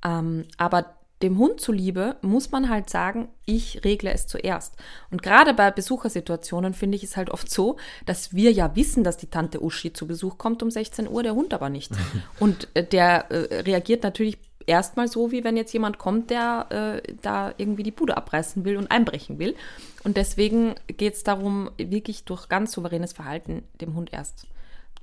Ähm, 0.04 0.46
aber 0.58 0.96
dem 1.22 1.38
Hund 1.38 1.62
zuliebe 1.62 2.18
muss 2.22 2.52
man 2.52 2.70
halt 2.70 2.90
sagen, 2.90 3.30
ich 3.46 3.84
regle 3.86 4.12
es 4.12 4.28
zuerst. 4.28 4.76
Und 5.12 5.24
gerade 5.24 5.54
bei 5.54 5.72
Besuchersituationen 5.72 6.74
finde 6.74 6.98
ich 6.98 7.04
es 7.04 7.16
halt 7.16 7.30
oft 7.30 7.50
so, 7.50 7.78
dass 8.06 8.34
wir 8.34 8.52
ja 8.52 8.76
wissen, 8.76 9.04
dass 9.04 9.18
die 9.18 9.30
Tante 9.30 9.64
Uschi 9.64 9.94
zu 9.94 10.08
Besuch 10.08 10.38
kommt 10.38 10.62
um 10.62 10.70
16 10.70 11.08
Uhr, 11.08 11.24
der 11.24 11.36
Hund 11.36 11.54
aber 11.54 11.70
nicht. 11.70 11.92
Und 12.40 12.68
äh, 12.74 12.84
der 12.84 13.32
äh, 13.32 13.62
reagiert 13.62 14.04
natürlich 14.04 14.38
erstmal 14.68 15.08
so, 15.08 15.32
wie 15.32 15.44
wenn 15.44 15.58
jetzt 15.58 15.74
jemand 15.74 15.98
kommt, 15.98 16.30
der 16.30 17.02
äh, 17.06 17.14
da 17.22 17.54
irgendwie 17.58 17.84
die 17.84 17.92
Bude 17.92 18.18
abreißen 18.18 18.66
will 18.66 18.78
und 18.78 18.92
einbrechen 18.92 19.40
will. 19.40 19.56
Und 20.04 20.18
deswegen 20.18 20.76
geht 20.88 21.14
es 21.14 21.24
darum, 21.24 21.70
wirklich 21.78 22.26
durch 22.26 22.50
ganz 22.50 22.74
souveränes 22.74 23.14
Verhalten 23.14 23.64
dem 23.80 23.96
Hund 23.96 24.12
erst 24.12 24.48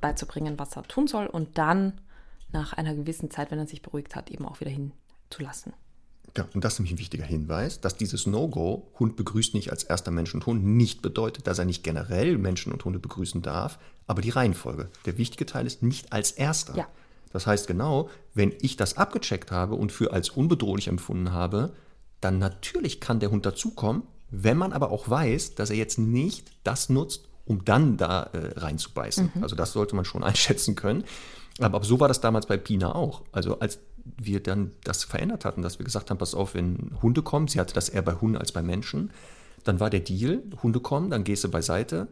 beizubringen, 0.00 0.58
was 0.58 0.76
er 0.76 0.82
tun 0.82 1.06
soll 1.06 1.26
und 1.26 1.58
dann 1.58 2.00
nach 2.52 2.74
einer 2.74 2.94
gewissen 2.94 3.30
Zeit, 3.30 3.50
wenn 3.50 3.58
er 3.58 3.66
sich 3.66 3.82
beruhigt 3.82 4.14
hat, 4.14 4.30
eben 4.30 4.44
auch 4.44 4.60
wieder 4.60 4.70
hinzulassen. 4.70 5.72
Ja, 6.36 6.46
und 6.54 6.64
das 6.64 6.74
ist 6.74 6.78
nämlich 6.78 6.94
ein 6.94 6.98
wichtiger 6.98 7.24
Hinweis, 7.24 7.80
dass 7.80 7.96
dieses 7.96 8.26
No-Go, 8.26 8.90
Hund 8.98 9.16
begrüßt 9.16 9.54
nicht 9.54 9.70
als 9.70 9.84
erster 9.84 10.10
Mensch 10.10 10.34
und 10.34 10.46
Hund, 10.46 10.64
nicht 10.64 11.02
bedeutet, 11.02 11.46
dass 11.46 11.58
er 11.58 11.66
nicht 11.66 11.84
generell 11.84 12.38
Menschen 12.38 12.72
und 12.72 12.84
Hunde 12.84 12.98
begrüßen 12.98 13.42
darf, 13.42 13.78
aber 14.06 14.22
die 14.22 14.30
Reihenfolge. 14.30 14.88
Der 15.04 15.18
wichtige 15.18 15.44
Teil 15.44 15.66
ist 15.66 15.82
nicht 15.82 16.12
als 16.12 16.32
erster. 16.32 16.76
Ja. 16.76 16.88
Das 17.32 17.46
heißt 17.46 17.66
genau, 17.66 18.08
wenn 18.34 18.52
ich 18.60 18.76
das 18.76 18.96
abgecheckt 18.96 19.50
habe 19.50 19.74
und 19.74 19.92
für 19.92 20.12
als 20.12 20.30
unbedrohlich 20.30 20.88
empfunden 20.88 21.32
habe, 21.32 21.72
dann 22.20 22.38
natürlich 22.38 23.00
kann 23.00 23.20
der 23.20 23.30
Hund 23.30 23.44
dazukommen, 23.44 24.04
wenn 24.30 24.56
man 24.56 24.72
aber 24.72 24.90
auch 24.90 25.08
weiß, 25.08 25.54
dass 25.54 25.70
er 25.70 25.76
jetzt 25.76 25.98
nicht 25.98 26.50
das 26.64 26.88
nutzt, 26.88 27.28
um 27.44 27.64
dann 27.64 27.96
da 27.96 28.24
äh, 28.32 28.58
reinzubeißen. 28.58 29.32
Also 29.42 29.56
das 29.56 29.72
sollte 29.72 29.96
man 29.96 30.04
schon 30.04 30.24
einschätzen 30.24 30.76
können. 30.76 31.04
Aber, 31.58 31.76
aber 31.76 31.84
so 31.84 32.00
war 32.00 32.08
das 32.08 32.20
damals 32.20 32.46
bei 32.46 32.56
Pina 32.56 32.94
auch. 32.94 33.22
Also 33.32 33.58
als 33.58 33.78
wir 34.04 34.42
dann 34.42 34.72
das 34.84 35.04
verändert 35.04 35.44
hatten, 35.44 35.62
dass 35.62 35.78
wir 35.78 35.84
gesagt 35.84 36.10
haben, 36.10 36.18
pass 36.18 36.34
auf, 36.34 36.54
wenn 36.54 36.92
Hunde 37.02 37.22
kommen, 37.22 37.48
sie 37.48 37.60
hatte 37.60 37.74
das 37.74 37.88
eher 37.88 38.02
bei 38.02 38.14
Hunden 38.14 38.36
als 38.36 38.52
bei 38.52 38.62
Menschen, 38.62 39.10
dann 39.64 39.80
war 39.80 39.90
der 39.90 40.00
Deal, 40.00 40.42
Hunde 40.62 40.80
kommen, 40.80 41.10
dann 41.10 41.24
gehst 41.24 41.44
du 41.44 41.50
beiseite, 41.50 42.08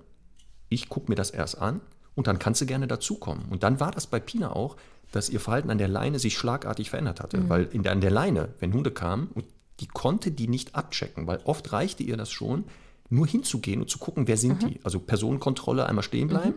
ich 0.68 0.88
gucke 0.88 1.10
mir 1.10 1.16
das 1.16 1.30
erst 1.30 1.58
an 1.58 1.80
und 2.14 2.26
dann 2.26 2.38
kannst 2.38 2.60
du 2.60 2.66
gerne 2.66 2.86
dazukommen. 2.86 3.46
Und 3.50 3.62
dann 3.62 3.80
war 3.80 3.90
das 3.90 4.06
bei 4.06 4.20
Pina 4.20 4.52
auch, 4.52 4.76
dass 5.10 5.28
ihr 5.28 5.40
Verhalten 5.40 5.70
an 5.70 5.78
der 5.78 5.88
Leine 5.88 6.18
sich 6.18 6.36
schlagartig 6.36 6.90
verändert 6.90 7.20
hatte. 7.20 7.48
Weil 7.48 7.64
in 7.72 7.82
der, 7.82 7.92
an 7.92 8.00
der 8.00 8.10
Leine, 8.10 8.50
wenn 8.60 8.72
Hunde 8.72 8.92
kamen, 8.92 9.28
und 9.34 9.44
die 9.80 9.86
konnte 9.86 10.30
die 10.30 10.46
nicht 10.46 10.76
abchecken, 10.76 11.26
weil 11.26 11.40
oft 11.44 11.72
reichte 11.72 12.02
ihr 12.02 12.16
das 12.16 12.30
schon, 12.30 12.64
nur 13.08 13.26
hinzugehen 13.26 13.80
und 13.80 13.90
zu 13.90 13.98
gucken, 13.98 14.28
wer 14.28 14.36
sind 14.36 14.62
die. 14.62 14.78
Also 14.84 15.00
Personenkontrolle, 15.00 15.86
einmal 15.86 16.04
stehen 16.04 16.28
bleiben. 16.28 16.54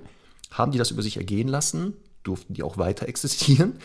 Haben 0.52 0.72
die 0.72 0.78
das 0.78 0.92
über 0.92 1.02
sich 1.02 1.18
ergehen 1.18 1.48
lassen? 1.48 1.94
Durften 2.22 2.54
die 2.54 2.62
auch 2.62 2.78
weiter 2.78 3.08
existieren? 3.08 3.80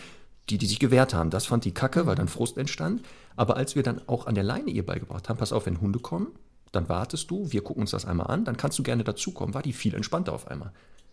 Die, 0.49 0.57
die 0.57 0.65
sich 0.65 0.79
gewehrt 0.79 1.13
haben, 1.13 1.29
das 1.29 1.45
fand 1.45 1.65
die 1.65 1.73
Kacke, 1.73 2.07
weil 2.07 2.15
dann 2.15 2.27
Frust 2.27 2.57
entstand. 2.57 3.03
Aber 3.35 3.55
als 3.55 3.75
wir 3.75 3.83
dann 3.83 4.01
auch 4.07 4.25
an 4.25 4.35
der 4.35 4.43
Leine 4.43 4.71
ihr 4.71 4.85
beigebracht 4.85 5.29
haben, 5.29 5.37
pass 5.37 5.53
auf, 5.53 5.65
wenn 5.65 5.79
Hunde 5.79 5.99
kommen, 5.99 6.27
dann 6.71 6.89
wartest 6.89 7.29
du, 7.31 7.51
wir 7.51 7.63
gucken 7.63 7.81
uns 7.81 7.91
das 7.91 8.05
einmal 8.05 8.27
an, 8.27 8.45
dann 8.45 8.57
kannst 8.57 8.77
du 8.79 8.83
gerne 8.83 9.03
dazukommen, 9.03 9.53
war 9.53 9.61
die 9.61 9.73
viel 9.73 9.95
entspannter 9.95 10.33
auf 10.33 10.47
einmal. 10.47 10.71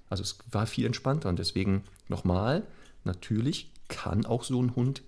Also 0.09 0.22
es 0.22 0.39
war 0.51 0.66
viel 0.66 0.87
entspannter 0.87 1.28
und 1.28 1.39
deswegen 1.39 1.82
nochmal, 2.09 2.62
natürlich 3.05 3.70
kann 3.89 4.26
auch 4.26 4.45
so 4.45 4.62
ein 4.62 4.74
Hund 4.76 5.03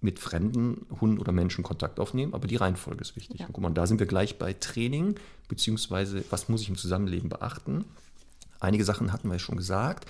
mit 0.00 0.18
fremden 0.18 0.86
Hunden 1.00 1.18
oder 1.18 1.32
Menschen 1.32 1.62
Kontakt 1.62 2.00
aufnehmen, 2.00 2.32
aber 2.32 2.46
die 2.46 2.56
Reihenfolge 2.56 3.02
ist 3.02 3.16
wichtig. 3.16 3.40
Ja. 3.40 3.46
Und 3.46 3.52
guck 3.52 3.62
mal, 3.62 3.70
da 3.70 3.86
sind 3.86 4.00
wir 4.00 4.06
gleich 4.06 4.38
bei 4.38 4.54
Training, 4.54 5.16
beziehungsweise 5.48 6.24
was 6.30 6.48
muss 6.48 6.62
ich 6.62 6.68
im 6.70 6.76
Zusammenleben 6.76 7.28
beachten. 7.28 7.84
Einige 8.60 8.84
Sachen 8.84 9.12
hatten 9.12 9.28
wir 9.28 9.34
ja 9.34 9.38
schon 9.38 9.56
gesagt. 9.56 10.06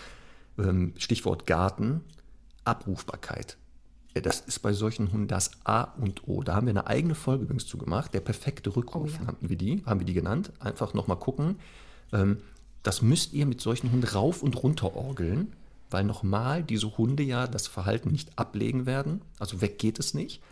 Ähm, 0.59 0.93
Stichwort 0.97 1.47
Garten, 1.47 2.03
Abrufbarkeit. 2.65 3.57
Das 4.15 4.41
ist 4.41 4.59
bei 4.59 4.73
solchen 4.73 5.13
Hunden 5.13 5.29
das 5.29 5.53
A 5.65 5.83
und 5.83 6.27
O. 6.27 6.43
Da 6.43 6.55
haben 6.57 6.67
wir 6.67 6.73
eine 6.73 6.89
eigene 6.89 7.15
Folge 7.15 7.45
übrigens 7.45 7.67
zu 7.67 7.79
gemacht. 7.79 8.13
Der 8.13 8.21
perfekte 8.21 8.75
Rückruf, 8.75 9.13
Oh 9.19 9.21
ja. 9.23 9.27
haben 9.29 9.49
wir 9.49 9.57
die, 9.57 9.83
haben 9.87 10.01
wir 10.01 10.07
die 10.07 10.15
genannt. 10.15 10.51
Einfach 10.59 10.95
nochmal 10.95 11.19
gucken. 11.19 11.57
Ähm, 12.13 12.39
Das 12.83 13.03
müsst 13.03 13.33
ihr 13.35 13.47
mit 13.47 13.61
solchen 13.61 13.93
Hunden 13.93 14.07
rauf 14.07 14.43
und 14.43 14.61
runter 14.63 14.97
orgeln, 14.97 15.53
weil 15.91 16.03
nochmal 16.03 16.63
diese 16.65 16.97
Hunde 16.99 17.23
ja 17.23 17.47
das 17.47 17.67
Verhalten 17.69 18.11
nicht 18.11 18.37
ablegen 18.39 18.85
werden. 18.87 19.21
Also 19.39 19.61
weg 19.61 19.79
geht 19.79 19.99
es 20.01 20.13
nicht. 20.15 20.43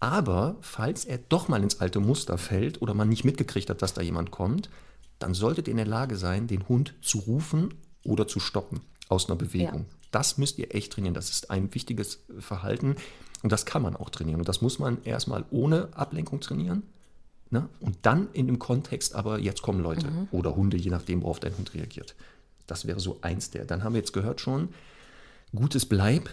Aber 0.00 0.56
falls 0.60 1.04
er 1.04 1.18
doch 1.18 1.48
mal 1.48 1.62
ins 1.62 1.80
alte 1.80 1.98
Muster 2.00 2.38
fällt 2.38 2.80
oder 2.80 2.94
man 2.94 3.08
nicht 3.08 3.24
mitgekriegt 3.24 3.68
hat, 3.70 3.82
dass 3.82 3.92
da 3.94 4.02
jemand 4.02 4.30
kommt, 4.30 4.70
dann 5.18 5.34
solltet 5.34 5.66
ihr 5.68 5.72
in 5.72 5.78
der 5.78 5.86
Lage 5.86 6.16
sein, 6.16 6.46
den 6.46 6.68
Hund 6.68 6.94
zu 7.02 7.18
rufen 7.18 7.74
oder 8.04 8.26
zu 8.28 8.40
stoppen 8.40 8.80
aus 9.08 9.28
einer 9.28 9.36
Bewegung. 9.36 9.80
Ja. 9.88 9.96
Das 10.14 10.38
müsst 10.38 10.58
ihr 10.58 10.74
echt 10.74 10.92
trainieren. 10.92 11.14
Das 11.14 11.30
ist 11.30 11.50
ein 11.50 11.74
wichtiges 11.74 12.20
Verhalten 12.38 12.94
und 13.42 13.50
das 13.50 13.66
kann 13.66 13.82
man 13.82 13.96
auch 13.96 14.10
trainieren. 14.10 14.40
Und 14.40 14.48
das 14.48 14.62
muss 14.62 14.78
man 14.78 15.02
erstmal 15.04 15.44
ohne 15.50 15.88
Ablenkung 15.94 16.40
trainieren. 16.40 16.84
Ne? 17.50 17.68
Und 17.80 17.98
dann 18.02 18.28
in 18.32 18.46
dem 18.46 18.58
Kontext, 18.58 19.14
aber 19.14 19.40
jetzt 19.40 19.62
kommen 19.62 19.80
Leute 19.80 20.06
oder 20.30 20.54
Hunde, 20.54 20.76
je 20.76 20.90
nachdem, 20.90 21.22
worauf 21.22 21.40
dein 21.40 21.56
Hund 21.56 21.74
reagiert. 21.74 22.14
Das 22.66 22.86
wäre 22.86 23.00
so 23.00 23.18
eins 23.22 23.50
der. 23.50 23.64
Dann 23.64 23.82
haben 23.82 23.94
wir 23.94 24.00
jetzt 24.00 24.12
gehört 24.12 24.40
schon, 24.40 24.68
gutes 25.54 25.86
Bleib, 25.86 26.30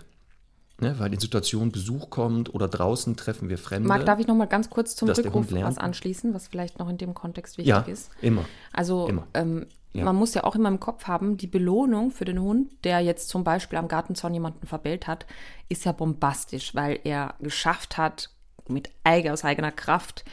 Ne, 0.79 0.97
weil 0.97 1.13
in 1.13 1.19
Situationen 1.19 1.71
Besuch 1.71 2.09
kommt 2.09 2.55
oder 2.55 2.67
draußen 2.67 3.15
treffen 3.15 3.49
wir 3.49 3.59
Fremde. 3.59 3.87
Marc, 3.87 4.03
darf 4.03 4.19
ich 4.19 4.25
noch 4.25 4.33
mal 4.33 4.47
ganz 4.47 4.71
kurz 4.71 4.95
zum 4.95 5.09
Rückruf 5.09 5.51
was 5.51 5.77
anschließen, 5.77 6.33
was 6.33 6.47
vielleicht 6.47 6.79
noch 6.79 6.89
in 6.89 6.97
dem 6.97 7.13
Kontext 7.13 7.59
wichtig 7.59 7.69
ja, 7.69 7.81
ist? 7.81 8.09
immer. 8.19 8.45
Also 8.73 9.07
Immer. 9.07 9.27
ähm, 9.35 9.67
Ja. 9.93 10.05
man 10.05 10.15
muss 10.15 10.33
ja 10.33 10.43
auch 10.45 10.55
immer 10.55 10.69
im 10.69 10.79
Kopf 10.79 11.07
haben, 11.07 11.37
die 11.37 11.47
Belohnung 11.47 12.11
für 12.11 12.25
den 12.25 12.41
Hund, 12.41 12.71
der 12.85 13.01
jetzt 13.01 13.27
zum 13.29 13.43
Beispiel 13.43 13.77
am 13.77 13.89
Gartenzaun 13.89 14.33
jemanden 14.33 14.65
verbellt 14.65 15.07
hat, 15.07 15.25
ist 15.67 15.83
ja 15.85 15.91
bombastisch, 15.91 16.73
weil 16.73 16.99
er 17.03 17.35
geschafft 17.39 17.97
hat, 17.97 18.29
mit 18.67 18.89
eig 19.03 19.29
aus 19.29 19.43
eigener 19.43 19.71
Kraft 19.71 20.23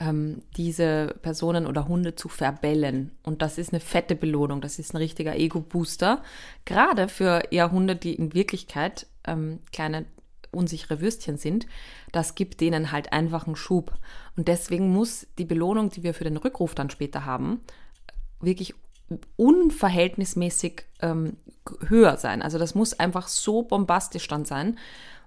ähm, 0.00 0.42
diese 0.56 1.14
Personen 1.22 1.66
oder 1.66 1.88
Hunde 1.88 2.14
zu 2.14 2.28
verbellen. 2.28 3.12
Und 3.22 3.42
das 3.42 3.58
ist 3.58 3.72
eine 3.72 3.80
fette 3.80 4.14
Belohnung, 4.14 4.60
das 4.60 4.78
ist 4.78 4.92
ein 4.92 4.98
richtiger 4.98 5.36
Ego-Booster. 5.36 6.22
Gerade 6.64 7.08
für 7.08 7.44
eher 7.50 7.70
Hunde, 7.70 7.96
die 7.96 8.14
in 8.14 8.34
Wirklichkeit 8.34 9.06
ähm, 9.26 9.60
kleine 9.72 10.04
unsichere 10.52 11.00
Würstchen 11.00 11.36
sind, 11.36 11.66
das 12.12 12.34
gibt 12.34 12.60
denen 12.60 12.92
halt 12.92 13.12
einfach 13.12 13.46
einen 13.46 13.56
Schub. 13.56 13.94
Und 14.36 14.48
deswegen 14.48 14.92
muss 14.92 15.26
die 15.38 15.44
Belohnung, 15.44 15.90
die 15.90 16.02
wir 16.02 16.14
für 16.14 16.24
den 16.24 16.36
Rückruf 16.36 16.74
dann 16.74 16.90
später 16.90 17.24
haben, 17.24 17.60
wirklich 18.40 18.74
unverhältnismäßig 19.36 20.84
ähm, 21.00 21.36
höher 21.88 22.16
sein. 22.16 22.42
Also 22.42 22.58
das 22.58 22.74
muss 22.74 22.98
einfach 22.98 23.28
so 23.28 23.62
bombastisch 23.62 24.26
dann 24.28 24.44
sein. 24.44 24.78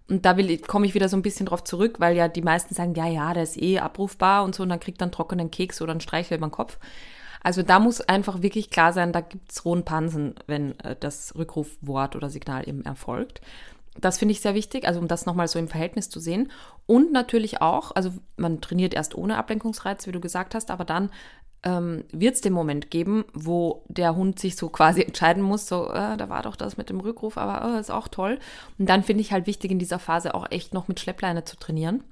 Und 0.09 0.25
da 0.25 0.36
komme 0.67 0.88
ich 0.88 0.95
wieder 0.95 1.07
so 1.07 1.15
ein 1.15 1.21
bisschen 1.21 1.45
drauf 1.45 1.63
zurück, 1.63 1.99
weil 1.99 2.15
ja 2.15 2.27
die 2.27 2.41
meisten 2.41 2.73
sagen, 2.73 2.95
ja, 2.95 3.05
ja, 3.05 3.34
der 3.34 3.43
ist 3.43 3.61
eh 3.61 3.80
abrufbar 3.80 4.43
und 4.43 4.55
so, 4.55 4.63
und 4.63 4.69
dann 4.69 4.80
kriegt 4.80 5.01
einen 5.01 5.11
trockenen 5.11 5.51
Keks 5.51 5.82
oder 5.82 5.91
einen 5.91 6.01
Streichel 6.01 6.38
über 6.38 6.47
den 6.47 6.51
Kopf. 6.51 6.80
Also 7.41 7.61
da 7.61 7.80
muss 7.80 8.01
einfach 8.01 8.41
wirklich 8.41 8.69
klar 8.69 8.91
sein, 8.91 9.13
da 9.13 9.21
gibt 9.21 9.51
es 9.51 9.63
rohen 9.63 9.86
Pansen, 9.86 10.36
wenn 10.47 10.77
äh, 10.80 10.95
das 10.99 11.36
Rückrufwort 11.36 12.15
oder 12.15 12.30
Signal 12.30 12.67
eben 12.67 12.84
erfolgt. 12.84 13.41
Das 13.99 14.17
finde 14.17 14.32
ich 14.34 14.41
sehr 14.41 14.55
wichtig, 14.55 14.88
also 14.88 14.99
um 14.99 15.07
das 15.07 15.25
nochmal 15.25 15.47
so 15.47 15.59
im 15.59 15.67
Verhältnis 15.67 16.09
zu 16.09 16.19
sehen. 16.19 16.51
Und 16.86 17.11
natürlich 17.11 17.61
auch, 17.61 17.91
also 17.95 18.11
man 18.36 18.61
trainiert 18.61 18.93
erst 18.93 19.15
ohne 19.15 19.38
Ablenkungsreiz, 19.38 20.07
wie 20.07 20.11
du 20.11 20.19
gesagt 20.19 20.55
hast, 20.55 20.71
aber 20.71 20.86
dann 20.86 21.11
ähm, 21.64 22.05
wird 22.12 22.36
es 22.36 22.41
den 22.41 22.53
Moment 22.53 22.89
geben, 22.89 23.26
wo 23.34 23.84
der 23.88 24.16
Hund 24.16 24.39
sich 24.39 24.55
so 24.55 24.70
quasi 24.70 25.01
entscheiden 25.07 25.43
muss, 25.43 25.68
so, 25.68 25.89
äh, 25.89 26.18
da 26.18 26.30
war 26.30 26.43
doch 26.43 26.55
das 26.55 26.78
mit 26.78 26.89
dem 26.89 26.99
Rückruf, 26.99 27.38
aber 27.38 27.76
äh, 27.76 27.80
ist 27.80 27.91
auch 27.91 28.07
toll. 28.07 28.39
Und 28.78 28.88
dann 28.88 29.03
finde 29.03 29.22
ich 29.22 29.32
halt 29.32 29.47
wichtig, 29.47 29.72
in 29.72 29.80
dieser 29.80 29.99
Phase 29.99 30.36
auch 30.36 30.49
echt 30.51 30.74
noch 30.74 30.88
mit 30.88 30.99
Schleppleine 30.99 31.43
zu 31.43 31.57
trainieren. 31.57 32.03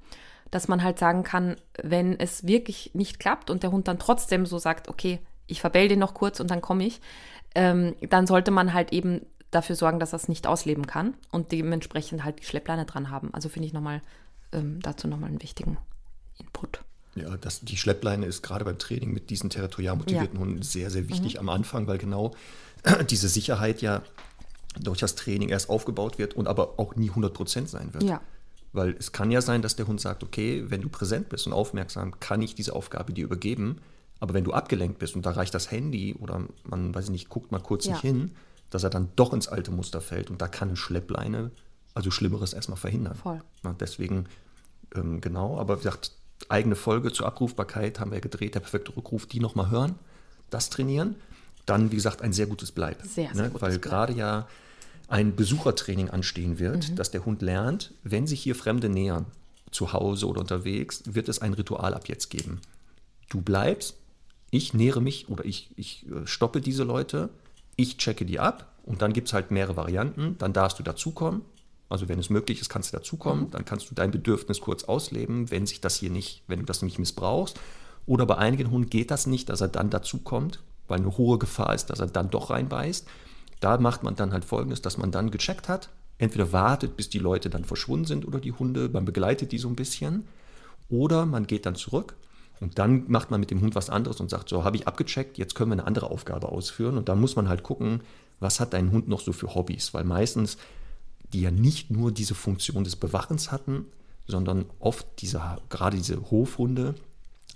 Dass 0.50 0.68
man 0.68 0.82
halt 0.82 0.98
sagen 0.98 1.24
kann, 1.24 1.56
wenn 1.82 2.18
es 2.18 2.46
wirklich 2.46 2.92
nicht 2.94 3.20
klappt 3.20 3.50
und 3.50 3.62
der 3.62 3.70
Hund 3.70 3.86
dann 3.86 3.98
trotzdem 3.98 4.46
so 4.46 4.58
sagt, 4.58 4.88
okay, 4.88 5.18
ich 5.46 5.60
verbell 5.60 5.88
den 5.88 5.98
noch 5.98 6.14
kurz 6.14 6.40
und 6.40 6.50
dann 6.50 6.62
komme 6.62 6.84
ich, 6.84 7.00
ähm, 7.54 7.94
dann 8.08 8.26
sollte 8.26 8.50
man 8.50 8.72
halt 8.72 8.92
eben 8.92 9.26
dafür 9.50 9.76
sorgen, 9.76 9.98
dass 9.98 10.12
er 10.12 10.16
es 10.16 10.28
nicht 10.28 10.46
ausleben 10.46 10.86
kann 10.86 11.14
und 11.32 11.52
dementsprechend 11.52 12.24
halt 12.24 12.40
die 12.40 12.44
Schleppleine 12.44 12.84
dran 12.84 13.10
haben. 13.10 13.32
Also 13.32 13.48
finde 13.48 13.66
ich 13.66 13.72
nochmal 13.72 14.02
ähm, 14.52 14.80
dazu 14.80 15.08
nochmal 15.08 15.30
einen 15.30 15.42
wichtigen 15.42 15.78
Input. 16.38 16.82
Ja, 17.14 17.36
das, 17.36 17.60
die 17.60 17.76
Schleppleine 17.76 18.26
ist 18.26 18.42
gerade 18.42 18.64
beim 18.64 18.78
Training 18.78 19.12
mit 19.12 19.30
diesen 19.30 19.50
territorial 19.50 19.96
motivierten 19.96 20.34
Ja. 20.34 20.40
Hunden 20.40 20.62
sehr, 20.62 20.90
sehr 20.90 21.08
wichtig 21.08 21.40
am 21.40 21.48
Anfang, 21.48 21.86
weil 21.86 21.98
genau 21.98 22.34
diese 23.10 23.28
Sicherheit 23.28 23.82
ja 23.82 24.02
durch 24.80 24.98
das 24.98 25.14
Training 25.14 25.48
erst 25.48 25.68
aufgebaut 25.70 26.18
wird 26.18 26.34
und 26.34 26.46
aber 26.46 26.78
auch 26.78 26.94
nie 26.96 27.10
100% 27.10 27.66
sein 27.66 27.92
wird. 27.94 28.04
Ja. 28.04 28.20
Weil 28.72 28.94
es 28.98 29.12
kann 29.12 29.30
ja 29.30 29.40
sein, 29.40 29.62
dass 29.62 29.76
der 29.76 29.86
Hund 29.86 30.00
sagt, 30.00 30.22
okay, 30.22 30.64
wenn 30.68 30.82
du 30.82 30.88
präsent 30.88 31.28
bist 31.30 31.46
und 31.46 31.52
aufmerksam, 31.52 32.20
kann 32.20 32.42
ich 32.42 32.54
diese 32.54 32.74
Aufgabe 32.74 33.12
dir 33.12 33.24
übergeben. 33.24 33.78
Aber 34.20 34.34
wenn 34.34 34.44
du 34.44 34.52
abgelenkt 34.52 34.98
bist 34.98 35.16
und 35.16 35.24
da 35.26 35.30
reicht 35.30 35.54
das 35.54 35.70
Handy 35.70 36.14
oder 36.14 36.44
man, 36.64 36.94
weiß 36.94 37.06
ich 37.06 37.10
nicht, 37.10 37.28
guckt 37.28 37.50
mal 37.50 37.60
kurz 37.60 37.86
Ja. 37.86 37.92
nicht 37.92 38.02
hin, 38.02 38.32
dass 38.70 38.84
er 38.84 38.90
dann 38.90 39.08
doch 39.16 39.32
ins 39.32 39.48
alte 39.48 39.70
Muster 39.70 40.00
fällt 40.00 40.30
und 40.30 40.42
da 40.42 40.48
kann 40.48 40.68
eine 40.68 40.76
Schleppleine 40.76 41.50
also 41.94 42.12
Schlimmeres 42.12 42.52
erstmal 42.52 42.76
verhindern. 42.78 43.16
Voll. 43.16 43.40
Na, 43.64 43.74
deswegen, 43.78 44.26
ähm, 44.94 45.20
genau, 45.20 45.58
aber 45.58 45.78
wie 45.78 45.82
gesagt, 45.84 46.12
eigene 46.48 46.76
Folge 46.76 47.12
zur 47.12 47.26
Abrufbarkeit 47.26 48.00
haben 48.00 48.12
wir 48.12 48.20
gedreht, 48.20 48.54
der 48.54 48.60
perfekte 48.60 48.96
Rückruf, 48.96 49.26
die 49.26 49.40
nochmal 49.40 49.70
hören, 49.70 49.96
das 50.50 50.70
trainieren. 50.70 51.16
Dann, 51.66 51.90
wie 51.90 51.96
gesagt, 51.96 52.22
ein 52.22 52.32
sehr 52.32 52.46
gutes 52.46 52.72
Bleib. 52.72 53.02
Sehr, 53.02 53.34
sehr 53.34 53.44
ne? 53.44 53.50
gutes 53.50 53.62
Weil 53.62 53.78
gerade 53.78 54.12
ja 54.14 54.48
ein 55.08 55.36
Besuchertraining 55.36 56.10
anstehen 56.10 56.58
wird, 56.58 56.90
Mhm. 56.90 56.96
dass 56.96 57.10
der 57.10 57.24
Hund 57.24 57.42
lernt, 57.42 57.92
wenn 58.04 58.26
sich 58.26 58.40
hier 58.42 58.54
Fremde 58.54 58.88
nähern, 58.88 59.26
zu 59.70 59.92
Hause 59.92 60.26
oder 60.26 60.40
unterwegs, 60.40 61.02
wird 61.06 61.28
es 61.28 61.42
ein 61.42 61.52
Ritual 61.54 61.92
ab 61.92 62.08
jetzt 62.08 62.30
geben. 62.30 62.60
Du 63.28 63.42
bleibst, 63.42 63.96
ich 64.50 64.72
nähere 64.72 65.02
mich 65.02 65.28
oder 65.28 65.44
ich, 65.44 65.70
ich 65.76 66.06
äh, 66.08 66.26
stoppe 66.26 66.62
diese 66.62 66.84
Leute, 66.84 67.28
ich 67.76 67.98
checke 67.98 68.24
die 68.24 68.40
ab 68.40 68.72
und 68.84 69.02
dann 69.02 69.12
gibt 69.12 69.28
es 69.28 69.34
halt 69.34 69.50
mehrere 69.50 69.76
Varianten. 69.76 70.36
Dann 70.38 70.54
darfst 70.54 70.78
du 70.78 70.82
dazukommen. 70.82 71.42
Also 71.88 72.08
wenn 72.08 72.18
es 72.18 72.30
möglich 72.30 72.60
ist, 72.60 72.68
kannst 72.68 72.92
du 72.92 72.96
dazukommen. 72.96 73.50
Dann 73.50 73.64
kannst 73.64 73.90
du 73.90 73.94
dein 73.94 74.10
Bedürfnis 74.10 74.60
kurz 74.60 74.84
ausleben, 74.84 75.50
wenn 75.50 75.66
sich 75.66 75.80
das 75.80 75.96
hier 75.96 76.10
nicht, 76.10 76.42
wenn 76.46 76.60
du 76.60 76.64
das 76.64 76.82
nicht 76.82 76.98
missbrauchst. 76.98 77.58
Oder 78.06 78.26
bei 78.26 78.36
einigen 78.36 78.70
Hunden 78.70 78.90
geht 78.90 79.10
das 79.10 79.26
nicht, 79.26 79.48
dass 79.48 79.60
er 79.60 79.68
dann 79.68 79.90
dazukommt, 79.90 80.62
weil 80.86 80.98
eine 80.98 81.16
hohe 81.16 81.38
Gefahr 81.38 81.74
ist, 81.74 81.86
dass 81.86 82.00
er 82.00 82.06
dann 82.06 82.30
doch 82.30 82.50
reinbeißt. 82.50 83.06
Da 83.60 83.78
macht 83.78 84.02
man 84.02 84.16
dann 84.16 84.32
halt 84.32 84.44
folgendes, 84.44 84.82
dass 84.82 84.98
man 84.98 85.10
dann 85.10 85.30
gecheckt 85.30 85.68
hat. 85.68 85.88
Entweder 86.18 86.52
wartet, 86.52 86.96
bis 86.96 87.10
die 87.10 87.18
Leute 87.18 87.50
dann 87.50 87.64
verschwunden 87.64 88.06
sind 88.06 88.26
oder 88.26 88.40
die 88.40 88.52
Hunde, 88.52 88.88
man 88.88 89.04
begleitet 89.04 89.52
die 89.52 89.58
so 89.58 89.68
ein 89.68 89.76
bisschen. 89.76 90.26
Oder 90.88 91.26
man 91.26 91.46
geht 91.46 91.66
dann 91.66 91.74
zurück 91.74 92.14
und 92.60 92.78
dann 92.78 93.04
macht 93.08 93.30
man 93.30 93.40
mit 93.40 93.50
dem 93.50 93.60
Hund 93.60 93.74
was 93.74 93.90
anderes 93.90 94.20
und 94.20 94.30
sagt, 94.30 94.48
so 94.48 94.64
habe 94.64 94.76
ich 94.76 94.88
abgecheckt, 94.88 95.38
jetzt 95.38 95.54
können 95.54 95.70
wir 95.70 95.74
eine 95.74 95.86
andere 95.86 96.10
Aufgabe 96.10 96.48
ausführen. 96.48 96.98
Und 96.98 97.08
dann 97.08 97.20
muss 97.20 97.36
man 97.36 97.48
halt 97.48 97.62
gucken, 97.62 98.02
was 98.40 98.60
hat 98.60 98.72
dein 98.72 98.90
Hund 98.90 99.08
noch 99.08 99.20
so 99.20 99.32
für 99.32 99.54
Hobbys? 99.54 99.94
Weil 99.94 100.04
meistens 100.04 100.58
die 101.32 101.42
ja 101.42 101.50
nicht 101.50 101.90
nur 101.90 102.12
diese 102.12 102.34
Funktion 102.34 102.84
des 102.84 102.96
Bewachens 102.96 103.52
hatten, 103.52 103.86
sondern 104.26 104.66
oft 104.78 105.06
diese, 105.18 105.58
gerade 105.68 105.96
diese 105.96 106.30
Hofhunde 106.30 106.94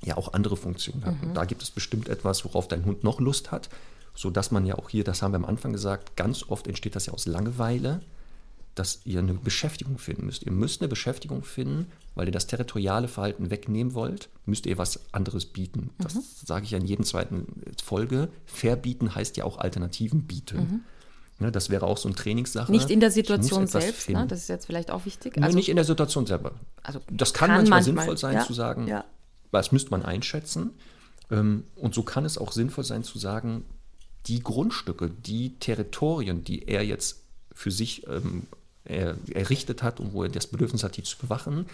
ja 0.05 0.17
auch 0.17 0.33
andere 0.33 0.57
Funktionen 0.57 1.05
hatten. 1.05 1.29
Und 1.29 1.35
da 1.35 1.45
gibt 1.45 1.63
es 1.63 1.71
bestimmt 1.71 2.09
etwas, 2.09 2.45
worauf 2.45 2.67
dein 2.69 2.85
Hund 2.85 3.05
noch 3.05 3.21
Lust 3.21 3.53
hat, 3.53 3.69
sodass 4.15 4.51
man 4.51 4.67
ja 4.67 4.77
auch 4.77 4.89
hier, 4.89 5.05
das 5.05 5.23
haben 5.23 5.33
wir 5.33 5.37
am 5.37 5.45
Anfang 5.45 5.73
gesagt, 5.73 6.17
ganz 6.17 6.45
oft 6.49 6.67
entsteht 6.67 6.97
das 6.97 7.07
ja 7.07 7.13
aus 7.13 7.27
Langeweile, 7.27 8.01
dass 8.75 9.01
ihr 9.05 9.19
eine 9.19 9.35
Beschäftigung 9.35 9.99
finden 9.99 10.25
müsst. 10.27 10.45
Ihr 10.45 10.53
müsst 10.53 10.81
eine 10.81 10.89
Beschäftigung 10.89 11.45
finden, 11.45 11.87
weil 12.15 12.27
ihr 12.27 12.33
das 12.33 12.47
territoriale 12.47 13.07
Verhalten 13.07 13.51
wegnehmen 13.51 13.93
wollt, 13.93 14.31
müsst 14.47 14.65
ihr 14.65 14.79
was 14.79 15.13
anderes 15.13 15.45
bieten. 15.45 15.91
Das 15.99 16.17
sage 16.45 16.65
ich 16.65 16.71
ja 16.71 16.79
in 16.79 16.87
jedem 16.87 17.05
zweiten 17.05 17.47
Folge. 17.85 18.29
Verbieten 18.47 19.15
heißt 19.15 19.37
ja 19.37 19.45
auch 19.45 19.59
Alternativen 19.59 20.23
bieten. 20.23 20.85
Ne, 21.43 21.51
das 21.51 21.71
wäre 21.71 21.87
auch 21.87 21.97
so 21.99 22.09
eine 22.09 22.15
Trainingssache. 22.15 22.71
Nicht 22.71 22.89
in 22.89 23.01
der 23.01 23.11
Situation 23.11 23.67
selbst, 23.67 24.09
ne? 24.09 24.27
das 24.29 24.43
ist 24.43 24.49
jetzt 24.49 24.67
vielleicht 24.67 24.93
auch 24.93 25.05
wichtig. 25.07 25.37
Nö, 25.37 25.49
nicht 25.49 25.69
in 25.69 25.75
der 25.75 25.85
Situation 25.85 26.25
selber. 26.25 26.53
also 26.85 27.01
Das 27.11 27.35
kann, 27.35 27.49
kann 27.49 27.57
manchmal, 27.57 27.81
manchmal, 27.81 28.05
sinnvoll 28.05 28.17
sein 28.17 28.35
ja, 28.37 28.47
zu 28.47 28.53
sagen, 28.53 28.87
ja. 28.87 29.05
weil 29.51 29.61
das 29.61 29.73
müsste 29.73 29.91
man 29.91 30.05
einschätzen. 30.05 30.71
Ähm, 31.33 31.65
Und 31.75 31.95
so 31.95 32.05
kann 32.05 32.25
es 32.25 32.39
auch 32.39 32.53
sinnvoll 32.53 32.85
sein 32.85 33.03
zu 33.03 33.19
sagen, 33.19 33.65
die 34.27 34.41
Grundstücke, 34.41 35.11
die 35.11 35.59
Territorien, 35.59 36.45
die 36.45 36.69
er 36.69 36.85
jetzt 36.85 37.25
für 37.53 37.73
sich 37.73 38.07
ähm, 38.07 38.47
er, 38.85 39.17
errichtet 39.33 39.83
hat 39.83 39.99
und 39.99 40.13
wo 40.13 40.23
er 40.23 40.29
das 40.29 40.47
Bedürfnis 40.47 40.85
hat, 40.85 40.97
die 40.97 41.03
zu 41.03 41.19
bewachen, 41.19 41.67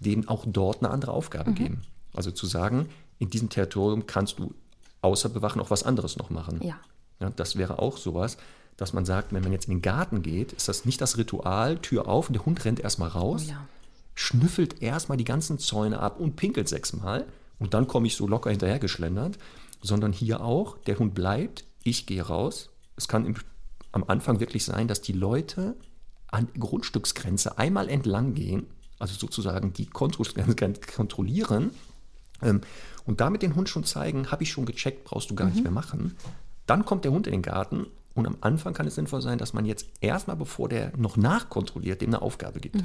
dem 0.00 0.28
auch 0.28 0.44
dort 0.46 0.82
eine 0.82 0.90
andere 0.92 1.12
Aufgabe 1.12 1.52
Mhm. 1.52 1.54
geben. 1.54 1.82
Also 2.12 2.30
zu 2.30 2.46
sagen, 2.46 2.90
in 3.18 3.30
diesem 3.30 3.48
Territorium 3.48 4.06
kannst 4.06 4.38
du 4.38 4.52
außer 5.00 5.30
Bewachen 5.30 5.62
auch 5.62 5.70
was 5.70 5.82
anderes 5.82 6.18
noch 6.18 6.28
machen. 6.28 6.60
Ja. 6.62 6.78
Ja, 7.20 7.30
das 7.30 7.56
wäre 7.56 7.78
auch 7.78 7.96
sowas, 7.96 8.36
dass 8.76 8.92
man 8.92 9.04
sagt, 9.04 9.32
wenn 9.32 9.42
man 9.42 9.52
jetzt 9.52 9.66
in 9.66 9.74
den 9.74 9.82
Garten 9.82 10.22
geht, 10.22 10.52
ist 10.52 10.68
das 10.68 10.84
nicht 10.84 11.00
das 11.00 11.16
Ritual, 11.16 11.78
Tür 11.78 12.08
auf 12.08 12.28
und 12.28 12.34
der 12.34 12.44
Hund 12.44 12.64
rennt 12.64 12.80
erstmal 12.80 13.08
raus, 13.08 13.44
Oh 13.46 13.50
ja. 13.50 13.68
schnüffelt 14.14 14.82
erstmal 14.82 15.18
die 15.18 15.24
ganzen 15.24 15.58
Zäune 15.58 16.00
ab 16.00 16.18
und 16.18 16.36
pinkelt 16.36 16.68
sechsmal 16.68 17.26
und 17.58 17.74
dann 17.74 17.86
komme 17.86 18.06
ich 18.06 18.16
so 18.16 18.26
locker 18.26 18.50
hinterher 18.50 18.78
geschlendert, 18.78 19.38
sondern 19.82 20.12
hier 20.12 20.40
auch, 20.40 20.78
der 20.78 20.98
Hund 20.98 21.14
bleibt, 21.14 21.64
ich 21.82 22.06
gehe 22.06 22.22
raus. 22.22 22.70
Es 22.96 23.06
kann 23.06 23.26
im, 23.26 23.34
am 23.92 24.04
Anfang 24.04 24.40
wirklich 24.40 24.64
sein, 24.64 24.88
dass 24.88 25.02
die 25.02 25.12
Leute 25.12 25.76
an 26.28 26.48
Grundstücksgrenze 26.58 27.58
einmal 27.58 27.88
entlang 27.88 28.34
gehen, 28.34 28.66
also 28.98 29.14
sozusagen 29.14 29.72
die 29.72 29.88
Grundstücksgrenze 29.88 30.80
kontrollieren 30.96 31.70
ähm, 32.42 32.62
und 33.06 33.20
damit 33.20 33.42
den 33.42 33.54
Hund 33.54 33.68
schon 33.68 33.84
zeigen, 33.84 34.30
habe 34.32 34.42
ich 34.42 34.50
schon 34.50 34.66
gecheckt, 34.66 35.04
brauchst 35.04 35.30
du 35.30 35.34
gar 35.34 35.48
nicht 35.48 35.62
mehr 35.62 35.72
machen. 35.72 36.16
Dann 36.66 36.84
kommt 36.84 37.04
der 37.04 37.12
Hund 37.12 37.26
in 37.26 37.32
den 37.32 37.42
Garten 37.42 37.86
und 38.14 38.26
am 38.26 38.36
Anfang 38.40 38.74
kann 38.74 38.86
es 38.86 38.94
sinnvoll 38.94 39.22
sein, 39.22 39.38
dass 39.38 39.52
man 39.52 39.64
jetzt 39.64 39.86
erstmal, 40.00 40.36
bevor 40.36 40.68
der 40.68 40.96
noch 40.96 41.16
nachkontrolliert, 41.16 42.00
dem 42.00 42.10
eine 42.10 42.22
Aufgabe 42.22 42.60
gibt. 42.60 42.76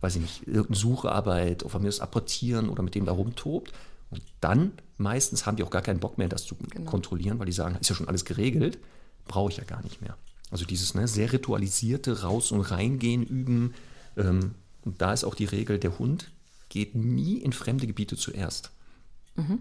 Weiß 0.00 0.16
ich 0.16 0.22
nicht, 0.22 0.46
irgendeine 0.46 0.76
Suchearbeit, 0.76 1.64
oder 1.64 1.78
mir 1.78 1.86
das 1.86 2.00
apportieren 2.00 2.68
oder 2.68 2.82
mit 2.82 2.94
dem 2.94 3.04
da 3.04 3.12
rumtobt. 3.12 3.72
Und 4.10 4.22
dann 4.40 4.72
meistens 4.96 5.46
haben 5.46 5.56
die 5.56 5.62
auch 5.62 5.70
gar 5.70 5.82
keinen 5.82 6.00
Bock 6.00 6.18
mehr, 6.18 6.28
das 6.28 6.44
zu 6.44 6.56
kontrollieren, 6.84 7.38
weil 7.38 7.46
die 7.46 7.52
sagen, 7.52 7.76
ist 7.80 7.90
ja 7.90 7.96
schon 7.96 8.08
alles 8.08 8.24
geregelt, 8.24 8.78
brauche 9.26 9.50
ich 9.50 9.58
ja 9.58 9.64
gar 9.64 9.82
nicht 9.82 10.00
mehr. 10.00 10.16
Also 10.50 10.64
dieses 10.64 10.94
ne, 10.94 11.06
sehr 11.06 11.32
ritualisierte 11.32 12.22
Raus- 12.22 12.52
und 12.52 12.62
Reingehen 12.62 13.22
üben. 13.22 13.74
Ähm, 14.16 14.54
und 14.84 15.00
da 15.00 15.12
ist 15.12 15.24
auch 15.24 15.34
die 15.34 15.44
Regel, 15.44 15.78
der 15.78 15.98
Hund 15.98 16.30
geht 16.68 16.94
nie 16.94 17.36
in 17.36 17.52
fremde 17.52 17.86
Gebiete 17.86 18.16
zuerst. 18.16 18.70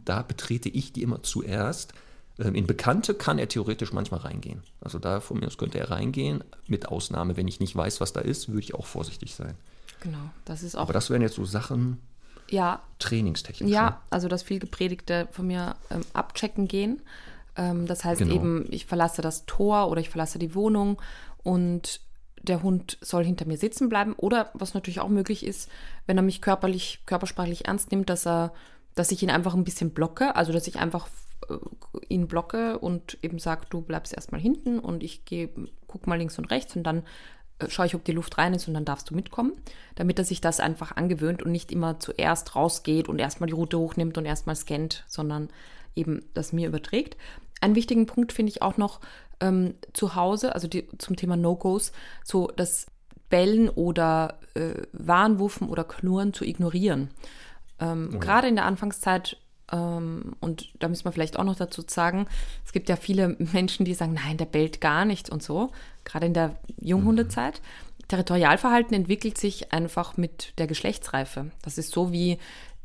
Da 0.05 0.23
betrete 0.23 0.69
ich 0.69 0.91
die 0.91 1.03
immer 1.03 1.21
zuerst, 1.23 1.93
in 2.38 2.67
Bekannte 2.67 3.15
kann 3.15 3.39
er 3.39 3.47
theoretisch 3.47 3.93
manchmal 3.93 4.19
reingehen. 4.19 4.61
Also 4.81 4.99
da 4.99 5.19
von 5.21 5.39
mir 5.39 5.47
aus 5.47 5.57
könnte 5.57 5.79
er 5.79 5.89
reingehen. 5.89 6.43
Mit 6.67 6.88
Ausnahme, 6.88 7.35
wenn 7.35 7.47
ich 7.47 7.59
nicht 7.59 7.75
weiß, 7.75 7.99
was 7.99 8.13
da 8.13 8.21
ist, 8.21 8.49
würde 8.49 8.61
ich 8.61 8.75
auch 8.75 8.85
vorsichtig 8.85 9.33
sein. 9.33 9.55
Genau, 10.01 10.29
das 10.45 10.61
ist 10.61 10.75
auch. 10.75 10.81
Aber 10.81 10.93
das 10.93 11.09
wären 11.09 11.23
jetzt 11.23 11.35
so 11.35 11.45
Sachen, 11.45 11.99
ja, 12.49 12.81
trainingstechnisch. 12.99 13.71
ja, 13.71 13.89
ne? 13.89 13.95
also 14.09 14.27
das 14.27 14.43
viel 14.43 14.59
gepredigte 14.59 15.27
von 15.31 15.47
mir 15.47 15.75
ähm, 15.89 16.01
abchecken 16.13 16.67
gehen. 16.67 17.01
Ähm, 17.55 17.88
das 17.88 18.05
heißt 18.05 18.19
Genau. 18.19 18.35
eben, 18.35 18.65
ich 18.69 18.85
verlasse 18.85 19.21
das 19.21 19.45
Tor 19.45 19.89
oder 19.89 19.99
ich 19.99 20.09
verlasse 20.09 20.38
die 20.38 20.53
Wohnung 20.53 21.01
und 21.43 22.01
der 22.43 22.61
Hund 22.61 22.97
soll 23.01 23.25
hinter 23.25 23.45
mir 23.45 23.57
sitzen 23.57 23.89
bleiben. 23.89 24.13
Oder 24.13 24.51
was 24.53 24.73
natürlich 24.73 24.99
auch 24.99 25.09
möglich 25.09 25.45
ist, 25.45 25.69
wenn 26.05 26.17
er 26.17 26.23
mich 26.23 26.41
körperlich, 26.41 26.99
körpersprachlich 27.05 27.65
ernst 27.65 27.91
nimmt, 27.91 28.09
dass 28.09 28.27
er, 28.27 28.53
dass 28.95 29.11
ich 29.11 29.23
ihn 29.23 29.31
einfach 29.31 29.55
ein 29.55 29.63
bisschen 29.63 29.89
blocke, 29.89 30.35
also 30.35 30.53
dass 30.53 30.67
ich 30.67 30.77
einfach 30.77 31.07
ihn 32.09 32.27
blocke 32.27 32.77
und 32.79 33.17
eben 33.21 33.39
sage, 33.39 33.65
du 33.69 33.81
bleibst 33.81 34.13
erstmal 34.13 34.41
hinten 34.41 34.79
und 34.79 35.03
ich 35.03 35.25
gehe, 35.25 35.49
guck 35.87 36.07
mal 36.07 36.17
links 36.17 36.37
und 36.37 36.45
rechts 36.45 36.75
und 36.75 36.83
dann 36.83 37.03
äh, 37.59 37.69
schaue 37.69 37.85
ich, 37.85 37.95
ob 37.95 38.03
die 38.03 38.11
Luft 38.11 38.37
rein 38.37 38.53
ist 38.53 38.67
und 38.67 38.73
dann 38.73 38.85
darfst 38.85 39.09
du 39.09 39.15
mitkommen, 39.15 39.53
damit 39.95 40.19
er 40.19 40.25
sich 40.25 40.41
das 40.41 40.59
einfach 40.59 40.95
angewöhnt 40.95 41.41
und 41.41 41.51
nicht 41.51 41.71
immer 41.71 41.99
zuerst 41.99 42.55
rausgeht 42.55 43.09
und 43.09 43.19
erstmal 43.19 43.47
die 43.47 43.53
Route 43.53 43.79
hochnimmt 43.79 44.17
und 44.17 44.25
erstmal 44.25 44.55
scannt, 44.55 45.03
sondern 45.07 45.49
eben 45.95 46.25
das 46.33 46.53
mir 46.53 46.67
überträgt. 46.67 47.17
Einen 47.61 47.75
wichtigen 47.75 48.05
Punkt 48.05 48.33
finde 48.33 48.51
ich 48.51 48.61
auch 48.61 48.77
noch 48.77 48.99
ähm, 49.39 49.75
zu 49.93 50.15
Hause, 50.15 50.53
also 50.53 50.67
die, 50.67 50.87
zum 50.97 51.15
Thema 51.15 51.35
No-Gos, 51.35 51.91
so 52.23 52.51
das 52.55 52.87
Bellen 53.29 53.69
oder 53.69 54.39
äh, 54.53 54.83
Warnwuffen 54.93 55.67
oder 55.69 55.83
Knurren 55.83 56.33
zu 56.33 56.45
ignorieren. 56.45 57.09
Ähm, 57.79 58.19
Gerade 58.19 58.47
in 58.47 58.55
der 58.55 58.65
Anfangszeit, 58.65 59.37
und 59.76 60.70
da 60.80 60.88
müssen 60.88 61.05
wir 61.05 61.11
vielleicht 61.11 61.38
auch 61.38 61.43
noch 61.43 61.55
dazu 61.55 61.84
sagen, 61.86 62.28
es 62.65 62.72
gibt 62.72 62.89
ja 62.89 62.95
viele 62.95 63.36
Menschen, 63.53 63.86
die 63.86 63.93
sagen, 63.93 64.13
nein, 64.13 64.38
der 64.38 64.45
bellt 64.45 64.82
gar 64.82 65.05
nicht 65.05 65.30
und 65.30 65.43
so, 65.43 65.72
gerade 66.05 66.26
in 66.26 66.34
der 66.34 66.55
Junghundezeit. 66.80 67.61
Territorialverhalten 68.07 68.93
entwickelt 68.95 69.38
sich 69.38 69.74
einfach 69.74 70.15
mit 70.15 70.53
der 70.57 70.68
Geschlechtsreife. 70.68 71.51
Das 71.61 71.78
ist 71.78 71.91
so 71.91 72.13
wie 72.13 72.38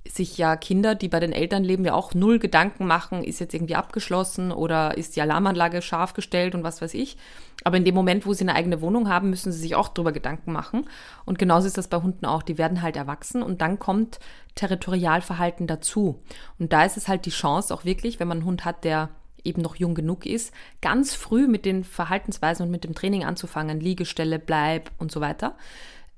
sich 0.09 0.36
ja 0.36 0.57
Kinder, 0.57 0.94
die 0.94 1.09
bei 1.09 1.20
den 1.20 1.32
Eltern 1.32 1.62
leben, 1.62 1.84
ja 1.84 1.94
auch 1.94 2.12
null 2.12 2.38
Gedanken 2.38 2.86
machen, 2.86 3.22
ist 3.22 3.38
jetzt 3.38 3.55
irgendwie 3.55 3.76
abgeschlossen 3.76 4.50
oder 4.50 4.96
ist 4.96 5.14
die 5.14 5.22
Alarmanlage 5.22 5.80
scharf 5.80 6.12
gestellt 6.12 6.55
und 6.55 6.64
was 6.64 6.82
weiß 6.82 6.94
ich. 6.94 7.16
Aber 7.64 7.76
in 7.76 7.84
dem 7.84 7.94
Moment, 7.94 8.26
wo 8.26 8.32
sie 8.32 8.42
eine 8.42 8.57
eigene 8.57 8.80
Wohnung 8.80 9.09
haben, 9.09 9.30
müssen 9.30 9.53
sie 9.53 9.61
sich 9.61 9.76
auch 9.76 9.88
darüber 9.88 10.11
Gedanken 10.11 10.53
machen. 10.53 10.88
Und 11.24 11.38
genauso 11.38 11.68
ist 11.68 11.78
das 11.78 11.86
bei 11.86 12.03
Hunden 12.03 12.26
auch. 12.26 12.42
Die 12.42 12.59
werden 12.59 12.82
halt 12.82 12.96
erwachsen 12.96 13.42
und 13.42 13.61
dann 13.61 13.78
kommt 13.78 14.18
Territorialverhalten 14.57 15.68
dazu. 15.68 16.20
Und 16.59 16.72
da 16.72 16.84
ist 16.84 16.96
es 16.96 17.07
halt 17.07 17.24
die 17.24 17.30
Chance 17.30 17.72
auch 17.72 17.84
wirklich, 17.84 18.18
wenn 18.18 18.28
man 18.28 18.38
einen 18.38 18.46
Hund 18.46 18.64
hat, 18.64 18.82
der 18.82 19.11
eben 19.44 19.62
noch 19.62 19.76
jung 19.76 19.94
genug 19.94 20.26
ist, 20.26 20.53
ganz 20.80 21.14
früh 21.14 21.46
mit 21.46 21.64
den 21.64 21.84
Verhaltensweisen 21.84 22.66
und 22.66 22.70
mit 22.70 22.84
dem 22.84 22.94
Training 22.94 23.24
anzufangen, 23.24 23.80
Liegestelle, 23.80 24.38
Bleib 24.38 24.90
und 24.98 25.12
so 25.12 25.20
weiter 25.20 25.57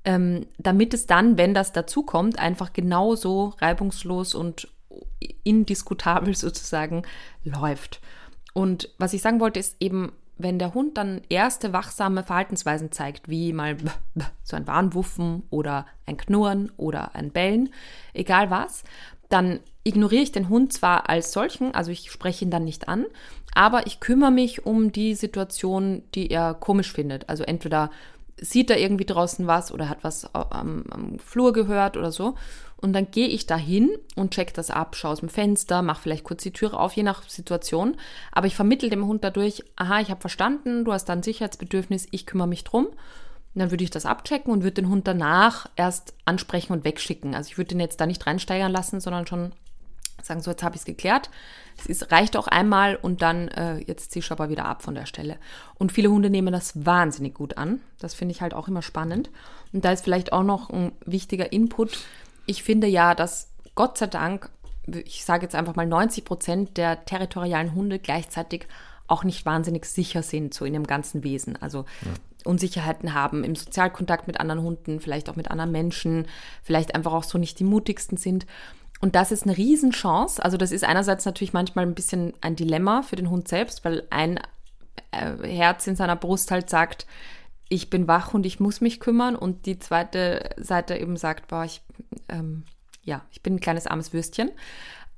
ähm, 0.05 0.45
damit 0.57 0.93
es 0.93 1.07
dann, 1.07 1.37
wenn 1.37 1.53
das 1.53 1.73
dazu 1.73 2.03
kommt, 2.03 2.39
einfach 2.39 2.73
genauso 2.73 3.53
reibungslos 3.59 4.35
und 4.35 4.67
indiskutabel 5.43 6.35
sozusagen 6.35 7.03
läuft. 7.43 8.01
Und 8.53 8.89
was 8.97 9.13
ich 9.13 9.21
sagen 9.21 9.39
wollte, 9.39 9.59
ist 9.59 9.75
eben, 9.79 10.13
wenn 10.37 10.59
der 10.59 10.73
Hund 10.73 10.97
dann 10.97 11.21
erste 11.29 11.73
wachsame 11.73 12.23
Verhaltensweisen 12.23 12.91
zeigt, 12.91 13.29
wie 13.29 13.53
mal 13.53 13.77
so 14.43 14.55
ein 14.55 14.67
Warnwuffen 14.67 15.43
oder 15.49 15.85
ein 16.05 16.17
Knurren 16.17 16.71
oder 16.77 17.15
ein 17.15 17.31
Bellen, 17.31 17.69
egal 18.13 18.49
was, 18.49 18.83
dann 19.29 19.59
ignoriere 19.83 20.23
ich 20.23 20.31
den 20.31 20.49
Hund 20.49 20.73
zwar 20.73 21.09
als 21.09 21.31
solchen, 21.31 21.73
also 21.73 21.91
ich 21.91 22.11
spreche 22.11 22.45
ihn 22.45 22.51
dann 22.51 22.63
nicht 22.63 22.87
an, 22.87 23.05
aber 23.53 23.87
ich 23.87 23.99
kümmere 23.99 24.31
mich 24.31 24.65
um 24.65 24.91
die 24.91 25.15
Situation, 25.15 26.03
die 26.13 26.29
er 26.29 26.53
komisch 26.53 26.91
findet. 26.91 27.29
Also 27.29 27.43
entweder 27.43 27.89
sieht 28.39 28.69
er 28.69 28.79
irgendwie 28.79 29.05
draußen 29.05 29.47
was 29.47 29.71
oder 29.71 29.89
hat 29.89 30.03
was 30.03 30.33
am, 30.33 30.83
am 30.89 31.19
Flur 31.19 31.53
gehört 31.53 31.97
oder 31.97 32.11
so. 32.11 32.35
Und 32.77 32.93
dann 32.93 33.09
gehe 33.09 33.27
ich 33.27 33.47
da 33.47 33.55
hin 33.55 33.89
und 34.15 34.31
check 34.31 34.53
das 34.53 34.69
ab, 34.69 34.95
schaue 34.95 35.11
aus 35.11 35.21
dem 35.21 35.29
Fenster, 35.29 35.81
mache 35.81 36.01
vielleicht 36.01 36.25
kurz 36.25 36.43
die 36.43 36.51
Türe 36.51 36.77
auf, 36.77 36.93
je 36.93 37.03
nach 37.03 37.27
Situation. 37.27 37.95
Aber 38.31 38.47
ich 38.47 38.55
vermittle 38.55 38.89
dem 38.89 39.07
Hund 39.07 39.23
dadurch, 39.23 39.63
aha, 39.75 40.01
ich 40.01 40.11
habe 40.11 40.21
verstanden, 40.21 40.83
du 40.83 40.91
hast 40.91 41.05
da 41.05 41.13
ein 41.13 41.23
Sicherheitsbedürfnis, 41.23 42.07
ich 42.11 42.25
kümmere 42.25 42.47
mich 42.47 42.63
drum. 42.63 42.87
Und 42.87 43.59
dann 43.59 43.71
würde 43.71 43.85
ich 43.85 43.89
das 43.89 44.05
abchecken 44.05 44.51
und 44.51 44.63
würde 44.63 44.81
den 44.81 44.89
Hund 44.89 45.07
danach 45.07 45.67
erst 45.77 46.13
ansprechen 46.25 46.73
und 46.73 46.83
wegschicken. 46.83 47.33
Also 47.33 47.47
ich 47.49 47.57
würde 47.57 47.69
den 47.69 47.79
jetzt 47.79 48.01
da 48.01 48.05
nicht 48.05 48.27
reinsteigern 48.27 48.71
lassen, 48.71 48.99
sondern 48.99 49.25
schon 49.25 49.53
sagen, 50.25 50.41
so 50.41 50.51
jetzt 50.51 50.63
habe 50.63 50.75
ich 50.75 50.81
es 50.81 50.85
geklärt. 50.85 51.29
Es 51.77 51.85
ist, 51.85 52.11
reicht 52.11 52.37
auch 52.37 52.47
einmal 52.47 52.95
und 52.95 53.21
dann 53.21 53.47
äh, 53.49 53.77
jetzt 53.79 54.11
ziehst 54.11 54.29
du 54.29 54.33
aber 54.33 54.49
wieder 54.49 54.65
ab 54.65 54.81
von 54.81 54.95
der 54.95 55.05
Stelle. 55.05 55.37
Und 55.75 55.91
viele 55.91 56.09
Hunde 56.09 56.29
nehmen 56.29 56.53
das 56.53 56.85
wahnsinnig 56.85 57.33
gut 57.33 57.57
an. 57.57 57.81
Das 57.99 58.13
finde 58.13 58.33
ich 58.33 58.41
halt 58.41 58.53
auch 58.53 58.67
immer 58.67 58.81
spannend. 58.81 59.29
Und 59.73 59.85
da 59.85 59.91
ist 59.91 60.03
vielleicht 60.03 60.33
auch 60.33 60.43
noch 60.43 60.69
ein 60.69 60.93
wichtiger 61.05 61.51
Input. 61.51 61.97
Ich 62.45 62.63
finde 62.63 62.87
ja, 62.87 63.15
dass 63.15 63.49
Gott 63.75 63.97
sei 63.97 64.07
Dank, 64.07 64.49
ich 64.87 65.25
sage 65.25 65.43
jetzt 65.43 65.55
einfach 65.55 65.75
mal 65.75 65.85
90 65.85 66.23
Prozent 66.25 66.77
der 66.77 67.05
territorialen 67.05 67.73
Hunde 67.75 67.99
gleichzeitig 67.99 68.67
auch 69.07 69.23
nicht 69.23 69.45
wahnsinnig 69.45 69.85
sicher 69.85 70.23
sind, 70.23 70.53
so 70.53 70.65
in 70.65 70.73
dem 70.73 70.87
ganzen 70.87 71.23
Wesen. 71.23 71.61
Also 71.61 71.85
Unsicherheiten 72.45 73.13
haben 73.13 73.43
im 73.43 73.55
Sozialkontakt 73.55 74.27
mit 74.27 74.39
anderen 74.39 74.61
Hunden, 74.61 74.99
vielleicht 74.99 75.29
auch 75.29 75.35
mit 75.35 75.51
anderen 75.51 75.71
Menschen, 75.71 76.27
vielleicht 76.63 76.95
einfach 76.95 77.13
auch 77.13 77.23
so 77.23 77.37
nicht 77.37 77.59
die 77.59 77.63
mutigsten 77.63 78.17
sind. 78.17 78.45
Und 79.01 79.15
das 79.15 79.31
ist 79.31 79.43
eine 79.43 79.57
Riesenchance. 79.57 80.43
Also 80.43 80.57
das 80.57 80.71
ist 80.71 80.83
einerseits 80.83 81.25
natürlich 81.25 81.53
manchmal 81.53 81.85
ein 81.85 81.95
bisschen 81.95 82.33
ein 82.41 82.55
Dilemma 82.55 83.01
für 83.01 83.15
den 83.15 83.29
Hund 83.29 83.47
selbst, 83.47 83.83
weil 83.85 84.07
ein 84.09 84.39
äh, 85.11 85.47
Herz 85.47 85.87
in 85.87 85.95
seiner 85.95 86.15
Brust 86.15 86.51
halt 86.51 86.69
sagt, 86.69 87.05
ich 87.67 87.89
bin 87.89 88.07
wach 88.07 88.33
und 88.33 88.45
ich 88.45 88.59
muss 88.59 88.81
mich 88.81 88.99
kümmern. 88.99 89.35
Und 89.35 89.65
die 89.65 89.79
zweite 89.79 90.49
Seite 90.57 90.97
eben 90.97 91.17
sagt, 91.17 91.47
boah, 91.47 91.65
ich, 91.65 91.81
ähm, 92.29 92.63
ja, 93.03 93.23
ich 93.31 93.41
bin 93.41 93.55
ein 93.55 93.59
kleines 93.59 93.87
armes 93.87 94.13
Würstchen. 94.13 94.51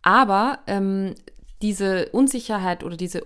Aber 0.02 0.60
ähm, 0.68 1.16
diese 1.62 2.10
Unsicherheit 2.10 2.84
oder 2.84 2.98
diese 2.98 3.26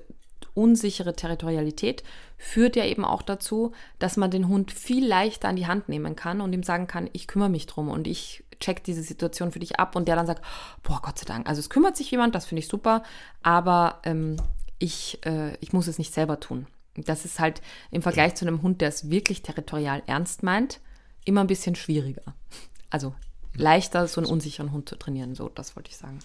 unsichere 0.54 1.16
Territorialität 1.16 2.04
führt 2.38 2.76
ja 2.76 2.86
eben 2.86 3.06
auch 3.06 3.22
dazu, 3.22 3.72
dass 4.00 4.18
man 4.18 4.32
den 4.32 4.48
Hund 4.48 4.72
viel 4.72 5.06
leichter 5.08 5.48
an 5.48 5.56
die 5.56 5.68
Hand 5.68 5.90
nehmen 5.90 6.16
kann 6.16 6.42
und 6.42 6.54
ihm 6.54 6.64
sagen 6.64 6.88
kann, 6.88 7.10
ich 7.14 7.28
kümmere 7.28 7.50
mich 7.50 7.68
drum 7.68 7.90
und 7.90 8.08
ich 8.08 8.44
check 8.62 8.84
diese 8.84 9.04
Situation 9.04 9.52
für 9.52 9.60
dich 9.60 9.80
ab 9.80 9.96
und 9.96 10.08
der 10.08 10.16
dann 10.16 10.28
sagt, 10.28 10.44
boah, 10.84 11.02
Gott 11.02 11.20
sei 11.20 11.26
Dank, 11.26 11.50
also 11.50 11.60
es 11.60 11.70
kümmert 11.70 11.98
sich 11.98 12.10
jemand, 12.12 12.34
das 12.36 12.46
finde 12.46 12.60
ich 12.60 12.68
super, 12.68 13.04
aber 13.44 14.00
ähm, 14.04 14.38
ich, 14.80 15.20
äh, 15.26 15.56
ich 15.60 15.74
muss 15.74 15.88
es 15.88 15.98
nicht 15.98 16.14
selber 16.14 16.40
tun. 16.40 16.68
Das 16.96 17.26
ist 17.26 17.40
halt 17.40 17.62
im 17.90 18.02
Vergleich 18.02 18.36
zu 18.36 18.46
einem 18.46 18.62
Hund, 18.62 18.82
der 18.82 18.90
es 18.90 19.10
wirklich 19.10 19.42
territorial 19.42 20.04
ernst 20.08 20.44
meint, 20.44 20.80
immer 21.26 21.42
ein 21.42 21.48
bisschen 21.48 21.76
schwieriger. 21.76 22.34
Also 22.90 23.14
leichter, 23.56 24.08
so 24.08 24.22
einen 24.22 24.30
unsicheren 24.30 24.72
Hund 24.72 24.90
zu 24.90 24.96
trainieren, 24.96 25.36
so, 25.36 25.50
das 25.50 25.76
wollte 25.76 25.90
ich 25.90 25.98
sagen. 25.98 26.20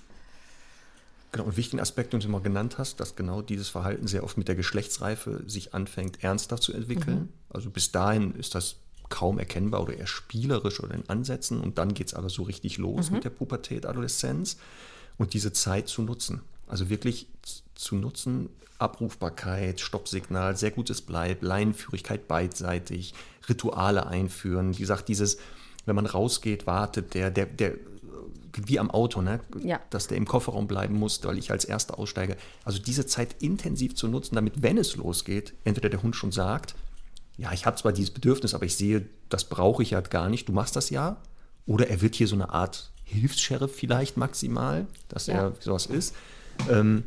Genau, 1.33 1.45
und 1.45 1.57
wichtigen 1.57 1.81
Aspekt, 1.81 2.13
den 2.13 2.21
du 2.21 2.29
mal 2.29 2.41
genannt 2.41 2.79
hast, 2.79 2.99
dass 2.99 3.15
genau 3.15 3.43
dieses 3.43 3.69
Verhalten 3.69 4.07
sehr 4.07 4.25
oft 4.25 4.39
mit 4.39 4.49
der 4.49 4.55
Geschlechtsreife 4.55 5.43
sich 5.47 5.75
anfängt, 5.75 6.25
ernster 6.25 6.61
zu 6.61 6.73
entwickeln. 6.73 7.33
Also 7.51 7.71
bis 7.71 7.93
dahin 7.93 8.35
ist 8.37 8.55
das 8.55 8.77
kaum 9.09 9.39
erkennbar 9.39 9.83
oder 9.83 9.97
eher 9.97 10.07
spielerisch 10.07 10.81
oder 10.83 10.95
in 10.95 11.09
Ansätzen 11.09 11.61
und 11.61 11.79
dann 11.79 11.95
geht 11.95 12.09
es 12.09 12.15
aber 12.15 12.29
so 12.29 12.43
richtig 12.43 12.79
los 12.79 13.11
mit 13.11 13.25
der 13.25 13.31
Pubertät, 13.31 13.87
Adoleszenz 13.87 14.57
und 15.19 15.35
diese 15.35 15.53
Zeit 15.53 15.89
zu 15.89 16.03
nutzen. 16.03 16.43
Also 16.67 16.91
wirklich 16.91 17.29
zu 17.75 17.97
nutzen, 17.97 18.49
Abrufbarkeit, 18.79 19.81
Stoppsignal, 19.81 20.57
sehr 20.57 20.71
gutes 20.71 21.01
Bleib, 21.01 21.43
Leinenführigkeit 21.43 22.29
beidseitig, 22.29 23.15
Rituale 23.49 24.07
einführen. 24.07 24.75
Wie 24.75 24.81
gesagt, 24.81 25.09
dieses, 25.09 25.39
wenn 25.87 25.97
man 25.97 26.07
rausgeht, 26.07 26.67
wartet 26.67 27.15
der, 27.15 27.31
der, 27.31 27.47
der 27.47 27.75
wie 28.65 28.79
am 28.79 28.91
Auto, 28.91 29.21
ne? 29.21 29.41
Ja. 29.63 29.81
dass 29.91 30.07
der 30.09 30.17
im 30.17 30.25
Kofferraum 30.25 30.67
bleiben 30.67 30.95
muss, 30.95 31.23
weil 31.25 31.39
ich 31.39 31.51
als 31.51 31.65
Erster 31.65 31.99
aussteige. 31.99 32.37
Also 32.65 32.79
diese 32.79 33.07
Zeit 33.07 33.37
intensiv 33.43 33.95
zu 33.95 34.09
nutzen, 34.09 34.35
damit, 34.35 34.63
wenn 34.63 34.79
es 34.79 34.97
losgeht, 34.97 35.53
entweder 35.65 35.91
der 35.91 36.03
Hund 36.03 36.17
schon 36.17 36.33
sagt, 36.33 36.75
ja, 37.39 37.53
ich 37.53 37.67
habe 37.67 37.77
zwar 37.77 37.93
dieses 37.93 38.11
Bedürfnis, 38.13 38.55
aber 38.55 38.65
ich 38.65 38.77
sehe, 38.77 39.07
das 39.29 39.45
brauche 39.45 39.83
ich 39.83 39.95
halt 39.95 40.11
gar 40.11 40.29
nicht, 40.29 40.49
du 40.49 40.53
machst 40.53 40.77
das 40.77 40.91
ja. 40.91 41.17
Oder 41.67 41.89
er 41.89 42.01
wird 42.01 42.15
hier 42.15 42.29
so 42.29 42.37
eine 42.37 42.51
Art 42.51 42.91
Hilfs-Sheriff 43.05 43.75
vielleicht 43.75 44.17
maximal, 44.17 44.87
dass 45.09 45.27
Ja. 45.27 45.35
er 45.35 45.53
sowas 45.61 45.87
ist. 45.87 46.15
Ähm, 46.71 47.05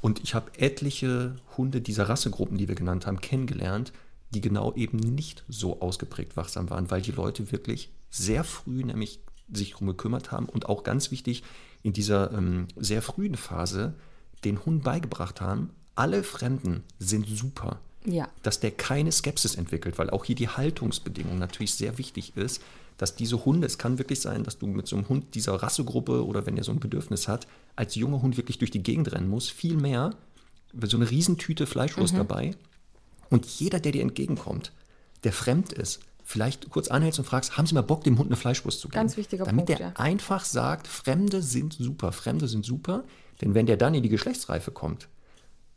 und 0.00 0.22
ich 0.22 0.34
habe 0.34 0.50
etliche 0.58 1.36
Hunde 1.56 1.80
dieser 1.80 2.08
Rassegruppen, 2.08 2.56
die 2.58 2.68
wir 2.68 2.74
genannt 2.74 3.06
haben, 3.06 3.20
kennengelernt, 3.20 3.92
die 4.30 4.40
genau 4.40 4.72
eben 4.74 4.98
nicht 4.98 5.44
so 5.48 5.80
ausgeprägt 5.80 6.36
wachsam 6.36 6.70
waren, 6.70 6.90
weil 6.90 7.02
die 7.02 7.12
Leute 7.12 7.52
wirklich 7.52 7.90
sehr 8.10 8.44
früh 8.44 8.82
nämlich 8.84 9.20
sich 9.52 9.72
darum 9.72 9.88
gekümmert 9.88 10.32
haben 10.32 10.46
und 10.46 10.66
auch 10.68 10.82
ganz 10.82 11.10
wichtig 11.10 11.42
in 11.82 11.92
dieser 11.92 12.32
ähm, 12.32 12.66
sehr 12.76 13.02
frühen 13.02 13.36
Phase 13.36 13.94
den 14.44 14.64
Hund 14.64 14.82
beigebracht 14.82 15.40
haben, 15.40 15.70
alle 15.94 16.22
Fremden 16.24 16.82
sind 16.98 17.26
super 17.28 17.80
Ja. 18.06 18.28
dass 18.42 18.60
der 18.60 18.70
keine 18.70 19.10
Skepsis 19.12 19.56
entwickelt, 19.56 19.98
weil 19.98 20.10
auch 20.10 20.24
hier 20.24 20.36
die 20.36 20.48
Haltungsbedingung 20.48 21.38
natürlich 21.38 21.74
sehr 21.74 21.98
wichtig 21.98 22.36
ist, 22.36 22.62
dass 22.98 23.14
diese 23.16 23.44
Hunde, 23.44 23.66
es 23.66 23.78
kann 23.78 23.98
wirklich 23.98 24.20
sein, 24.20 24.42
dass 24.44 24.58
du 24.58 24.66
mit 24.66 24.86
so 24.86 24.96
einem 24.96 25.08
Hund 25.08 25.34
dieser 25.34 25.54
Rassegruppe 25.54 26.24
oder 26.24 26.46
wenn 26.46 26.56
er 26.56 26.64
so 26.64 26.72
ein 26.72 26.80
Bedürfnis 26.80 27.28
hat, 27.28 27.46
als 27.74 27.94
junger 27.94 28.22
Hund 28.22 28.36
wirklich 28.36 28.58
durch 28.58 28.70
die 28.70 28.82
Gegend 28.82 29.12
rennen 29.12 29.28
muss, 29.28 29.50
viel 29.50 29.76
mehr, 29.76 30.14
so 30.84 30.96
eine 30.96 31.10
Riesentüte 31.10 31.66
Fleischwurst 31.66 32.14
Mhm. 32.14 32.18
dabei. 32.18 32.54
Und 33.28 33.44
jeder, 33.46 33.80
der 33.80 33.92
dir 33.92 34.02
entgegenkommt, 34.02 34.72
der 35.24 35.32
fremd 35.32 35.72
ist, 35.72 36.00
vielleicht 36.22 36.70
kurz 36.70 36.88
anhältst 36.88 37.18
und 37.18 37.24
fragst, 37.24 37.56
haben 37.56 37.66
Sie 37.66 37.74
mal 37.74 37.82
Bock, 37.82 38.02
dem 38.04 38.18
Hund 38.18 38.28
eine 38.28 38.36
Fleischwurst 38.36 38.80
zu 38.80 38.88
geben? 38.88 38.96
Ganz 39.00 39.16
wichtiger 39.16 39.44
Damit 39.44 39.66
Punkt, 39.66 39.80
der 39.80 39.88
ja. 39.88 39.92
einfach 39.96 40.44
sagt, 40.44 40.86
Fremde 40.88 41.42
sind 41.42 41.74
super, 41.74 42.12
Fremde 42.12 42.48
sind 42.48 42.64
super. 42.64 43.04
Denn 43.40 43.54
wenn 43.54 43.66
der 43.66 43.76
dann 43.76 43.94
in 43.94 44.02
die 44.02 44.08
Geschlechtsreife 44.08 44.70
kommt, 44.70 45.08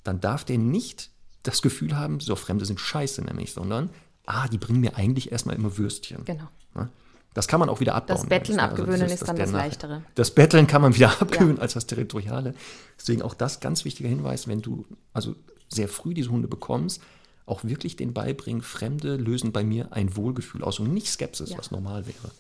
dann 0.03 0.21
darf 0.21 0.43
der 0.45 0.57
nicht 0.57 1.09
das 1.43 1.61
Gefühl 1.61 1.95
haben, 1.97 2.19
so 2.19 2.35
Fremde 2.35 2.65
sind 2.65 2.79
scheiße 2.79 3.21
nämlich, 3.23 3.53
sondern, 3.53 3.89
ah, 4.25 4.47
die 4.47 4.57
bringen 4.57 4.79
mir 4.81 4.95
eigentlich 4.97 5.31
erstmal 5.31 5.55
immer 5.55 5.77
Würstchen. 5.77 6.25
Genau. 6.25 6.47
Ne? 6.75 6.89
Das 7.33 7.47
kann 7.47 7.59
man 7.59 7.69
auch 7.69 7.79
wieder 7.79 7.95
abbauen. 7.95 8.17
Das 8.17 8.25
Betteln 8.27 8.57
ne? 8.57 8.63
abgewöhnen 8.63 9.01
dieses- 9.01 9.21
ist 9.21 9.27
dann 9.27 9.35
der 9.35 9.45
das 9.45 9.53
Leichtere. 9.53 10.03
Das 10.15 10.31
Betteln 10.31 10.67
kann 10.67 10.81
man 10.81 10.95
wieder 10.95 11.21
abgewöhnen 11.21 11.59
als 11.59 11.73
das 11.73 11.85
Territoriale. 11.85 12.53
Deswegen 12.99 13.21
auch 13.21 13.33
das 13.33 13.59
ganz 13.59 13.85
wichtiger 13.85 14.09
Hinweis, 14.09 14.47
wenn 14.47 14.61
du 14.61 14.85
also 15.13 15.35
sehr 15.69 15.87
früh 15.87 16.13
diese 16.13 16.29
Hunde 16.31 16.47
bekommst, 16.47 17.01
auch 17.45 17.63
wirklich 17.63 17.95
den 17.95 18.13
beibringen, 18.13 18.61
Fremde 18.61 19.15
lösen 19.15 19.51
bei 19.51 19.63
mir 19.63 19.91
ein 19.93 20.15
Wohlgefühl 20.15 20.63
aus 20.63 20.79
und 20.79 20.93
nicht 20.93 21.07
Skepsis, 21.09 21.51
Ja. 21.51 21.57
was 21.57 21.71
normal 21.71 22.05
wäre. 22.07 22.31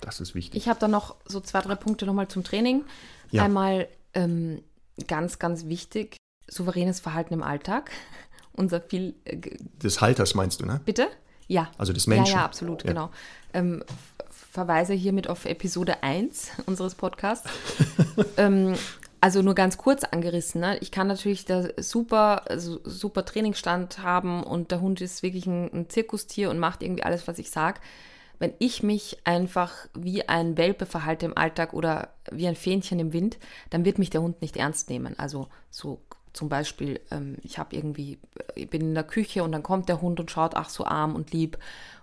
Das 0.00 0.20
ist 0.20 0.34
wichtig. 0.34 0.60
Ich 0.62 0.68
habe 0.68 0.78
da 0.80 0.88
noch 0.88 1.16
so 1.26 1.40
zwei, 1.40 1.60
drei 1.60 1.74
Punkte 1.74 2.06
nochmal 2.06 2.28
zum 2.28 2.44
Training. 2.44 2.84
Ja. 3.30 3.44
Einmal 3.44 3.88
ähm, 4.14 4.62
ganz, 5.06 5.38
ganz 5.38 5.66
wichtig, 5.66 6.16
souveränes 6.48 7.00
Verhalten 7.00 7.34
im 7.34 7.42
Alltag. 7.42 7.90
Unser 8.52 8.80
viel. 8.80 9.14
Äh, 9.24 9.38
Des 9.82 10.00
Halters 10.00 10.34
meinst 10.34 10.60
du, 10.60 10.66
ne? 10.66 10.80
bitte? 10.84 11.08
Ja. 11.46 11.70
Also 11.78 11.92
des 11.92 12.06
Menschen. 12.06 12.32
Ja, 12.34 12.40
ja, 12.40 12.44
absolut, 12.44 12.82
Ja. 12.84 12.88
genau. 12.90 13.10
Ähm, 13.54 13.82
verweise 14.30 14.92
hiermit 14.94 15.28
auf 15.28 15.44
Episode 15.46 16.02
1 16.02 16.50
unseres 16.66 16.94
Podcasts. 16.94 17.48
ähm, 18.36 18.74
also 19.20 19.42
nur 19.42 19.54
ganz 19.54 19.78
kurz 19.78 20.04
angerissen. 20.04 20.60
Ne? 20.60 20.78
Ich 20.78 20.92
kann 20.92 21.08
natürlich 21.08 21.44
da 21.44 21.68
super, 21.78 22.48
also 22.50 22.80
super 22.84 23.24
Trainingsstand 23.24 24.00
haben 24.02 24.42
und 24.44 24.70
der 24.70 24.80
Hund 24.80 25.00
ist 25.00 25.22
wirklich 25.22 25.46
ein, 25.46 25.72
ein 25.72 25.88
Zirkustier 25.88 26.50
und 26.50 26.58
macht 26.58 26.82
irgendwie 26.82 27.02
alles, 27.02 27.26
was 27.26 27.38
ich 27.38 27.50
sage. 27.50 27.80
Wenn 28.38 28.52
ich 28.60 28.84
mich 28.84 29.18
einfach 29.24 29.72
wie 29.94 30.28
ein 30.28 30.56
Welpe 30.56 30.86
verhalte 30.86 31.26
im 31.26 31.36
Alltag 31.36 31.72
oder 31.72 32.10
wie 32.30 32.46
ein 32.46 32.54
Fähnchen 32.54 33.00
im 33.00 33.12
Wind, 33.12 33.38
dann 33.70 33.84
wird 33.84 33.98
mich 33.98 34.10
der 34.10 34.22
Hund 34.22 34.40
nicht 34.42 34.56
ernst 34.56 34.88
nehmen. 34.90 35.18
Also 35.18 35.48
so 35.70 36.00
zum 36.38 36.48
Beispiel, 36.48 37.00
ähm, 37.10 37.36
ich 37.42 37.58
habe 37.58 37.74
irgendwie, 37.74 38.18
ich 38.54 38.70
bin 38.70 38.80
in 38.80 38.94
der 38.94 39.02
Küche 39.02 39.42
und 39.42 39.50
dann 39.50 39.64
kommt 39.64 39.88
der 39.88 40.00
Hund 40.00 40.20
und 40.20 40.30
schaut, 40.30 40.54
ach 40.54 40.70
so 40.70 40.84
arm 40.84 41.16
und 41.16 41.32
lieb 41.32 41.58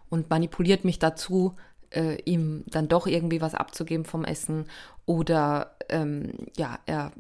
und 0.10 0.30
manipuliert 0.30 0.84
mich 0.84 1.00
dazu, 1.00 1.56
äh, 1.92 2.22
ihm 2.24 2.66
dann 2.68 2.90
doch 2.90 3.08
irgendwie 3.08 3.40
was 3.40 3.56
abzugeben 3.56 4.04
vom 4.04 4.26
Essen 4.26 4.66
oder 5.06 5.78
ähm, 5.88 6.34
ja, 6.58 6.80
er 6.86 7.14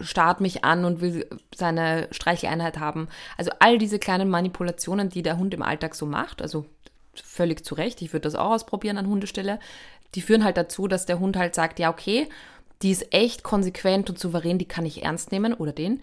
starrt 0.00 0.40
mich 0.40 0.64
an 0.64 0.84
und 0.84 1.00
will 1.00 1.24
seine 1.54 2.08
Streicheleinheit 2.10 2.80
haben. 2.80 3.06
Also 3.38 3.52
all 3.60 3.78
diese 3.78 4.00
kleinen 4.00 4.28
Manipulationen, 4.28 5.10
die 5.10 5.22
der 5.22 5.38
Hund 5.38 5.54
im 5.54 5.62
Alltag 5.62 5.94
so 5.94 6.04
macht, 6.04 6.42
also 6.42 6.66
völlig 7.14 7.64
zu 7.64 7.76
Recht, 7.76 8.02
ich 8.02 8.12
würde 8.12 8.22
das 8.22 8.34
auch 8.34 8.50
ausprobieren 8.50 8.98
an 8.98 9.06
Hundestelle, 9.06 9.60
die 10.16 10.22
führen 10.22 10.42
halt 10.42 10.56
dazu, 10.56 10.88
dass 10.88 11.06
der 11.06 11.20
Hund 11.20 11.36
halt 11.36 11.54
sagt, 11.54 11.78
ja, 11.78 11.90
okay, 11.90 12.28
die 12.84 12.90
ist 12.90 13.12
echt 13.14 13.42
konsequent 13.42 14.10
und 14.10 14.18
souverän, 14.18 14.58
die 14.58 14.68
kann 14.68 14.84
ich 14.84 15.02
ernst 15.02 15.32
nehmen 15.32 15.54
oder 15.54 15.72
den. 15.72 16.02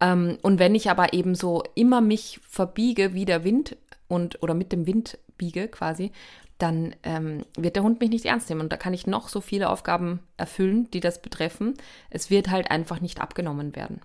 Ähm, 0.00 0.38
und 0.42 0.58
wenn 0.58 0.74
ich 0.74 0.90
aber 0.90 1.14
eben 1.14 1.34
so 1.34 1.64
immer 1.74 2.02
mich 2.02 2.40
verbiege 2.46 3.14
wie 3.14 3.24
der 3.24 3.42
Wind 3.42 3.76
und 4.06 4.42
oder 4.42 4.54
mit 4.54 4.70
dem 4.70 4.86
Wind 4.86 5.18
biege 5.38 5.66
quasi, 5.66 6.12
dann 6.58 6.94
ähm, 7.04 7.44
wird 7.56 7.76
der 7.76 7.84
Hund 7.84 8.00
mich 8.00 8.10
nicht 8.10 8.26
ernst 8.26 8.50
nehmen. 8.50 8.60
Und 8.60 8.72
da 8.72 8.76
kann 8.76 8.92
ich 8.92 9.06
noch 9.06 9.28
so 9.28 9.40
viele 9.40 9.70
Aufgaben 9.70 10.20
erfüllen, 10.36 10.90
die 10.90 11.00
das 11.00 11.22
betreffen. 11.22 11.74
Es 12.10 12.30
wird 12.30 12.50
halt 12.50 12.70
einfach 12.70 13.00
nicht 13.00 13.20
abgenommen 13.20 13.74
werden. 13.74 14.02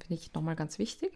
Finde 0.00 0.14
ich 0.14 0.34
nochmal 0.34 0.56
ganz 0.56 0.78
wichtig. 0.78 1.12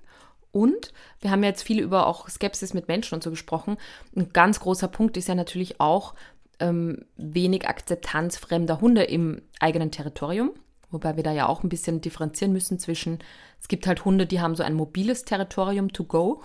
Und 0.52 0.92
wir 1.20 1.30
haben 1.30 1.42
ja 1.42 1.50
jetzt 1.50 1.64
viel 1.64 1.80
über 1.80 2.06
auch 2.06 2.28
Skepsis 2.28 2.72
mit 2.72 2.86
Menschen 2.88 3.14
und 3.14 3.22
so 3.22 3.30
gesprochen. 3.30 3.78
Ein 4.14 4.32
ganz 4.32 4.60
großer 4.60 4.88
Punkt 4.88 5.16
ist 5.16 5.28
ja 5.28 5.34
natürlich 5.34 5.80
auch 5.80 6.14
ähm, 6.60 7.04
wenig 7.16 7.68
Akzeptanz 7.68 8.36
fremder 8.36 8.80
Hunde 8.80 9.02
im 9.02 9.42
eigenen 9.60 9.90
Territorium. 9.90 10.52
Wobei 10.90 11.16
wir 11.16 11.24
da 11.24 11.32
ja 11.32 11.48
auch 11.48 11.62
ein 11.62 11.68
bisschen 11.68 12.00
differenzieren 12.00 12.52
müssen 12.52 12.78
zwischen, 12.78 13.18
es 13.60 13.68
gibt 13.68 13.86
halt 13.86 14.04
Hunde, 14.04 14.26
die 14.26 14.40
haben 14.40 14.54
so 14.54 14.62
ein 14.62 14.74
mobiles 14.74 15.24
Territorium 15.24 15.92
to 15.92 16.04
go, 16.04 16.42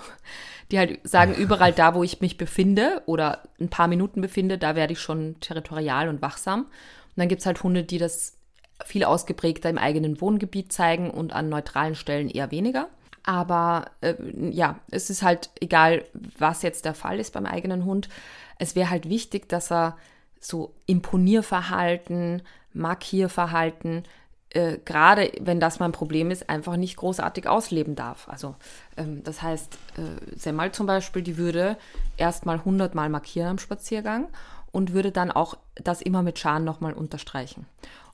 die 0.71 0.79
halt 0.79 0.99
sagen, 1.03 1.33
überall 1.37 1.73
da, 1.73 1.93
wo 1.93 2.03
ich 2.03 2.21
mich 2.21 2.37
befinde 2.37 3.03
oder 3.05 3.43
ein 3.59 3.69
paar 3.69 3.87
Minuten 3.87 4.21
befinde, 4.21 4.57
da 4.57 4.75
werde 4.75 4.93
ich 4.93 4.99
schon 4.99 5.39
territorial 5.39 6.09
und 6.09 6.21
wachsam. 6.21 6.61
Und 6.61 7.17
dann 7.17 7.27
gibt 7.27 7.41
es 7.41 7.45
halt 7.45 7.61
Hunde, 7.61 7.83
die 7.83 7.99
das 7.99 8.37
viel 8.83 9.03
ausgeprägter 9.03 9.69
im 9.69 9.77
eigenen 9.77 10.19
Wohngebiet 10.21 10.73
zeigen 10.73 11.11
und 11.11 11.33
an 11.33 11.49
neutralen 11.49 11.93
Stellen 11.95 12.29
eher 12.29 12.49
weniger. 12.49 12.89
Aber 13.23 13.85
äh, 14.01 14.15
ja, 14.49 14.79
es 14.89 15.09
ist 15.09 15.21
halt 15.21 15.49
egal, 15.59 16.05
was 16.37 16.63
jetzt 16.63 16.85
der 16.85 16.93
Fall 16.93 17.19
ist 17.19 17.33
beim 17.33 17.45
eigenen 17.45 17.85
Hund. 17.85 18.09
Es 18.57 18.75
wäre 18.75 18.89
halt 18.89 19.07
wichtig, 19.07 19.47
dass 19.49 19.71
er 19.71 19.97
so 20.39 20.73
Imponierverhalten, 20.87 22.41
Markierverhalten, 22.73 24.03
äh, 24.49 24.77
gerade 24.83 25.31
wenn 25.39 25.59
das 25.59 25.79
mal 25.79 25.85
ein 25.85 25.91
Problem 25.91 26.31
ist, 26.31 26.49
einfach 26.49 26.75
nicht 26.75 26.97
großartig 26.97 27.47
ausleben 27.47 27.95
darf. 27.95 28.27
Also 28.27 28.55
ähm, 28.97 29.23
das 29.23 29.41
heißt, 29.41 29.77
äh, 29.97 30.35
Semmel 30.35 30.71
zum 30.71 30.87
Beispiel, 30.87 31.21
die 31.21 31.37
würde 31.37 31.77
erstmal 32.17 32.57
100 32.57 32.95
Mal 32.95 33.09
markieren 33.09 33.49
am 33.49 33.57
Spaziergang 33.59 34.27
und 34.71 34.93
würde 34.93 35.11
dann 35.11 35.31
auch 35.31 35.57
das 35.75 36.01
immer 36.01 36.23
mit 36.23 36.39
Scharen 36.39 36.63
nochmal 36.63 36.93
unterstreichen. 36.93 37.65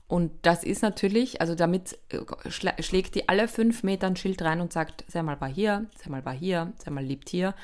Und 0.08 0.32
das 0.42 0.64
ist 0.64 0.82
natürlich, 0.82 1.42
also 1.42 1.54
damit 1.54 1.98
äh, 2.08 2.50
schlägt 2.50 3.14
die 3.14 3.28
alle 3.28 3.46
fünf 3.46 3.82
Meter 3.82 4.06
ein 4.06 4.16
Schild 4.16 4.40
rein 4.42 4.62
und 4.62 4.72
sagt, 4.72 5.04
Semmel 5.06 5.38
war 5.40 5.48
hier, 5.48 5.86
Semmel 6.02 6.24
war 6.24 6.32
hier, 6.32 6.72
Semmel 6.82 7.04
lebt 7.04 7.28
hier. 7.28 7.54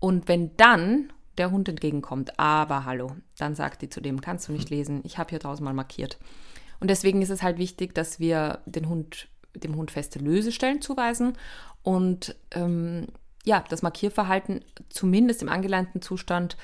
Und 0.00 0.26
wenn 0.26 0.56
dann 0.56 1.12
der 1.36 1.50
Hund 1.50 1.68
entgegenkommt, 1.68 2.38
aber 2.38 2.86
hallo, 2.86 3.16
dann 3.38 3.54
sagt 3.54 3.82
die 3.82 3.90
zu 3.90 4.00
dem, 4.00 4.22
kannst 4.22 4.48
du 4.48 4.52
nicht 4.52 4.70
lesen, 4.70 5.02
ich 5.04 5.18
habe 5.18 5.30
hier 5.30 5.40
tausendmal 5.40 5.74
markiert. 5.74 6.18
Und 6.80 6.88
deswegen 6.88 7.20
ist 7.20 7.30
es 7.30 7.42
halt 7.42 7.58
wichtig, 7.58 7.94
dass 7.94 8.18
wir 8.18 8.60
den 8.64 8.88
Hund, 8.88 9.28
dem 9.54 9.76
Hund 9.76 9.90
feste 9.90 10.18
Lösestellen 10.18 10.80
zuweisen 10.80 11.36
und 11.82 12.34
ähm, 12.52 13.06
ja, 13.44 13.62
das 13.68 13.82
Markierverhalten 13.82 14.64
zumindest 14.88 15.42
im 15.42 15.50
angelernten 15.50 16.00
Zustand 16.00 16.56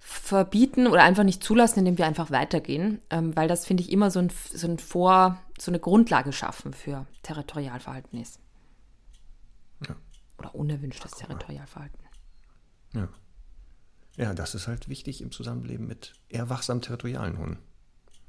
verbieten 0.00 0.86
oder 0.86 1.02
einfach 1.04 1.24
nicht 1.24 1.44
zulassen, 1.44 1.80
indem 1.80 1.98
wir 1.98 2.06
einfach 2.06 2.30
weitergehen, 2.30 3.00
ähm, 3.10 3.36
weil 3.36 3.46
das 3.46 3.66
finde 3.66 3.82
ich 3.82 3.92
immer 3.92 4.10
so 4.10 4.18
ein, 4.18 4.32
so 4.52 4.66
ein 4.66 4.78
Vor, 4.78 5.38
so 5.58 5.70
eine 5.70 5.78
Grundlage 5.78 6.32
schaffen 6.32 6.72
für 6.72 7.06
Territorialverhalten 7.22 8.18
ist. 8.20 8.40
Ja. 9.86 9.94
Oder 10.38 10.54
unerwünschtes 10.54 11.12
Territorialverhalten. 11.12 12.00
Ja. 12.94 13.08
ja, 14.16 14.34
das 14.34 14.54
ist 14.54 14.66
halt 14.66 14.88
wichtig 14.88 15.20
im 15.20 15.30
Zusammenleben 15.30 15.86
mit 15.86 16.14
eher 16.28 16.48
wachsam 16.50 16.80
territorialen 16.80 17.38
Hunden. 17.38 17.58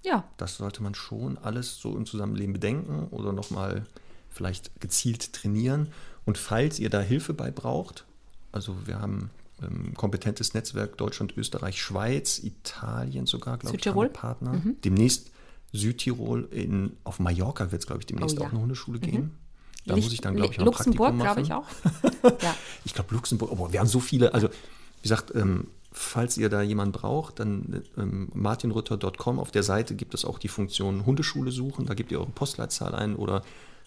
Ja, 0.04 0.24
Das 0.38 0.58
sollte 0.58 0.84
man 0.84 0.96
schon 0.96 1.38
alles 1.38 1.78
so 1.78 1.96
im 1.96 2.06
Zusammenleben 2.06 2.54
bedenken 2.54 3.08
oder 3.10 3.34
nochmal 3.34 3.86
vielleicht 4.30 4.80
gezielt 4.82 5.34
trainieren. 5.34 5.94
Und 6.26 6.38
falls 6.38 6.80
ihr 6.80 6.90
da 6.90 7.02
Hilfe 7.02 7.34
bei 7.34 7.52
braucht, 7.52 8.06
also 8.52 8.88
wir 8.88 9.00
haben 9.00 9.30
ähm, 9.66 9.94
kompetentes 9.96 10.54
Netzwerk 10.54 10.98
Deutschland, 10.98 11.36
Österreich, 11.38 11.82
Schweiz, 11.82 12.40
Italien 12.40 13.26
sogar, 13.26 13.58
glaube 13.58 13.78
ich, 13.78 13.86
haben 13.88 14.14
Partner. 14.14 14.62
Demnächst 14.84 15.32
Südtirol, 15.74 16.48
in, 16.52 16.98
auf 17.04 17.20
Mallorca 17.20 17.72
wird 17.72 17.82
es, 17.82 17.88
glaube 17.88 18.02
ich, 18.02 18.06
demnächst 18.06 18.38
Oh 18.38 18.42
ja. 18.42 18.48
auch 18.48 18.52
eine 18.52 18.62
Hundeschule 18.62 19.00
geben. 19.00 19.38
Da 19.86 19.96
Licht- 19.96 20.06
muss 20.06 20.14
ich 20.14 20.22
dann, 20.22 20.36
glaube 20.36 20.52
ich, 20.54 20.60
noch 20.60 20.66
Luxemburg, 20.66 21.18
glaube 21.18 21.42
ich 21.42 21.54
auch. 21.54 21.66
ja. 22.42 22.56
Ich 22.86 22.94
glaube 22.94 23.14
Luxemburg, 23.16 23.52
aber 23.52 23.72
wir 23.72 23.80
haben 23.80 23.88
so 23.88 24.00
viele, 24.00 24.34
also 24.34 24.48
wie 24.50 25.02
gesagt, 25.04 25.34
ähm, 25.34 25.68
falls 25.92 26.38
ihr 26.38 26.50
da 26.50 26.62
jemanden 26.62 26.92
braucht, 26.92 27.40
dann 27.40 27.82
ähm, 27.98 28.30
martinrütter.com, 28.34 29.40
auf 29.40 29.52
der 29.52 29.64
Seite 29.64 29.96
gibt 29.96 30.14
es 30.14 30.24
auch 30.26 30.40
die 30.40 30.48
Funktion 30.50 31.06
Hundeschule 31.06 31.52
suchen, 31.52 31.86
da 31.86 31.94
gebt 31.96 32.12
ihr 32.12 32.20
eure 32.20 32.30
Postleitzahl 32.30 32.94
ein 32.94 33.16
oder 33.16 33.42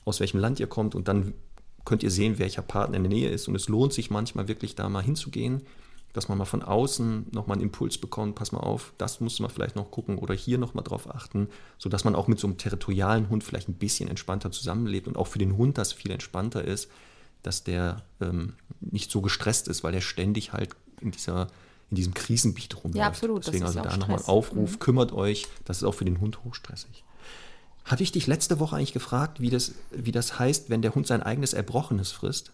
aus 0.05 0.21
welchem 0.21 0.39
Land 0.41 0.61
ihr 0.61 0.67
kommt 0.67 0.95
und 0.95 1.07
dann 1.09 1.33
könnt 1.85 2.03
ihr 2.03 2.11
sehen, 2.11 2.39
welcher 2.39 2.63
Partner 2.63 2.97
in 2.97 3.05
der 3.05 3.13
Nähe 3.13 3.29
ist 3.29 3.49
und 3.49 3.55
es 3.55 3.69
lohnt 3.69 3.93
sich 3.93 4.11
manchmal 4.11 4.49
wirklich 4.49 4.75
da 4.75 4.89
mal 4.89 5.03
hinzugehen, 5.03 5.63
dass 6.13 6.29
man 6.29 6.39
mal 6.39 6.45
von 6.45 6.63
außen 6.63 7.27
nochmal 7.33 7.57
einen 7.57 7.65
Impuls 7.65 7.99
bekommt, 7.99 8.37
pass 8.37 8.53
mal 8.53 8.61
auf, 8.61 8.95
das 8.99 9.21
muss 9.21 9.41
man 9.41 9.51
vielleicht 9.51 9.77
noch 9.77 9.91
gucken 9.91 10.19
oder 10.19 10.35
hier 10.35 10.59
nochmal 10.59 10.85
drauf 10.85 11.13
achten, 11.13 11.49
sodass 11.77 12.05
man 12.05 12.15
auch 12.15 12.29
mit 12.29 12.39
so 12.39 12.47
einem 12.47 12.57
territorialen 12.57 13.29
Hund 13.29 13.43
vielleicht 13.43 13.69
ein 13.69 13.75
bisschen 13.75 14.09
entspannter 14.09 14.53
zusammenlebt 14.53 15.09
und 15.09 15.17
auch 15.17 15.27
für 15.27 15.41
den 15.41 15.57
Hund 15.57 15.77
das 15.77 15.93
viel 15.93 16.13
entspannter 16.13 16.65
ist, 16.65 16.89
dass 17.43 17.65
der 17.65 18.03
ähm, 18.21 18.55
nicht 18.81 19.11
so 19.11 19.21
gestresst 19.21 19.69
ist, 19.69 19.83
weil 19.83 19.93
er 19.93 20.01
ständig 20.01 20.53
halt 20.53 20.77
in 21.01 21.11
dieser 21.11 21.49
in 21.91 21.97
diesem 21.97 22.15
Krisengebiet 22.15 22.77
rumläuft. 22.77 22.97
Ja, 22.97 23.07
absolut, 23.07 23.39
das 23.41 23.47
Deswegen 23.47 23.67
also 23.67 23.81
da 23.81 23.97
nochmal 23.97 24.19
Stress. 24.19 24.29
Mhm. 24.29 24.33
Aufruf, 24.33 24.79
kümmert 24.79 25.13
euch, 25.13 25.47
das 25.65 25.79
ist 25.79 25.85
auch 25.85 25.95
für 25.95 26.05
den 26.05 26.21
Hund 26.21 26.43
hochstressig. 26.45 27.04
Hatte 27.85 28.03
ich 28.03 28.13
dich 28.13 28.27
letzte 28.27 28.59
Woche 28.61 28.77
eigentlich 28.77 28.93
gefragt, 28.95 29.41
wie 29.41 29.51
das, 29.51 29.73
wie 29.91 30.13
das 30.13 30.39
heißt, 30.39 30.71
wenn 30.71 30.81
der 30.83 30.95
Hund 30.95 31.07
sein 31.07 31.23
eigenes 31.23 31.53
Erbrochenes 31.53 32.13
frisst? 32.13 32.53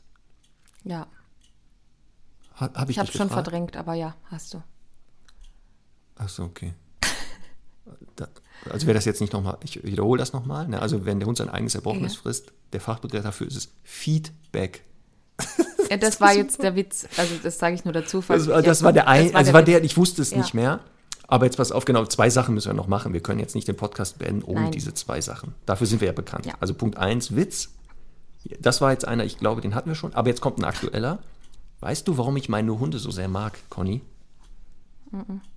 ja. 0.84 1.06
Ha, 2.58 2.68
hab 2.74 2.90
ich 2.90 2.96
Ich 2.96 2.98
habe 2.98 3.10
schon 3.10 3.28
gefragt? 3.28 3.46
verdrängt, 3.46 3.76
aber 3.76 3.94
ja, 3.94 4.16
hast 4.24 4.52
du. 4.52 4.62
Achso, 6.16 6.44
okay. 6.44 6.74
Da, 8.16 8.28
also 8.68 8.86
wer 8.86 8.92
das 8.94 9.06
jetzt 9.06 9.20
nicht 9.22 9.32
nochmal, 9.32 9.56
ich 9.64 9.82
wiederhole 9.82 10.18
das 10.18 10.32
nochmal, 10.34 10.68
ne? 10.68 10.80
also 10.82 11.06
wenn 11.06 11.18
der 11.20 11.26
Hund 11.26 11.38
sein 11.38 11.48
eigenes 11.48 11.74
Erbrochenes 11.74 12.16
Ja. 12.16 12.20
frisst, 12.20 12.52
der 12.74 12.80
Fachbegriff 12.80 13.22
dafür 13.22 13.46
ist 13.46 13.56
es 13.56 13.68
Feedback. 13.82 14.84
Ja, 15.88 15.96
das 15.96 16.20
war 16.20 16.34
jetzt 16.34 16.62
der 16.62 16.76
Witz. 16.76 17.08
Also 17.16 17.34
das 17.42 17.58
sage 17.58 17.74
ich 17.76 17.84
nur 17.84 17.94
dazu. 17.94 18.22
Das 18.28 18.46
das 18.46 18.82
war 18.82 18.92
der 18.92 19.08
ein, 19.08 19.24
das 19.26 19.32
war 19.32 19.38
also 19.38 19.48
der 19.48 19.54
war 19.54 19.62
der, 19.62 19.84
ich 19.84 19.96
wusste 19.96 20.20
es 20.20 20.30
Ja. 20.32 20.38
nicht 20.38 20.52
mehr. 20.52 20.80
Aber 21.30 21.44
jetzt 21.44 21.56
pass 21.56 21.70
auf, 21.70 21.84
genau, 21.84 22.04
zwei 22.06 22.28
Sachen 22.28 22.54
müssen 22.54 22.70
wir 22.70 22.74
noch 22.74 22.88
machen. 22.88 23.12
Wir 23.12 23.20
können 23.20 23.38
jetzt 23.38 23.54
nicht 23.54 23.68
den 23.68 23.76
Podcast 23.76 24.18
beenden 24.18 24.42
ohne 24.42 24.62
Nein. 24.62 24.72
diese 24.72 24.94
zwei 24.94 25.20
Sachen. 25.20 25.54
Dafür 25.64 25.86
sind 25.86 26.00
wir 26.00 26.08
ja 26.08 26.12
bekannt. 26.12 26.44
Ja. 26.44 26.54
Also 26.58 26.74
Punkt 26.74 26.98
eins, 26.98 27.36
Witz. 27.36 27.70
Das 28.58 28.80
war 28.80 28.90
jetzt 28.90 29.06
einer, 29.06 29.24
ich 29.24 29.38
glaube, 29.38 29.60
den 29.60 29.76
hatten 29.76 29.88
wir 29.88 29.94
schon. 29.94 30.12
Aber 30.14 30.28
jetzt 30.28 30.40
kommt 30.40 30.58
ein 30.58 30.64
aktueller. 30.64 31.20
Weißt 31.78 32.08
du, 32.08 32.18
warum 32.18 32.36
ich 32.36 32.48
meine 32.48 32.76
Hunde 32.80 32.98
so 32.98 33.12
sehr 33.12 33.28
mag, 33.28 33.58
Conny? 33.70 34.00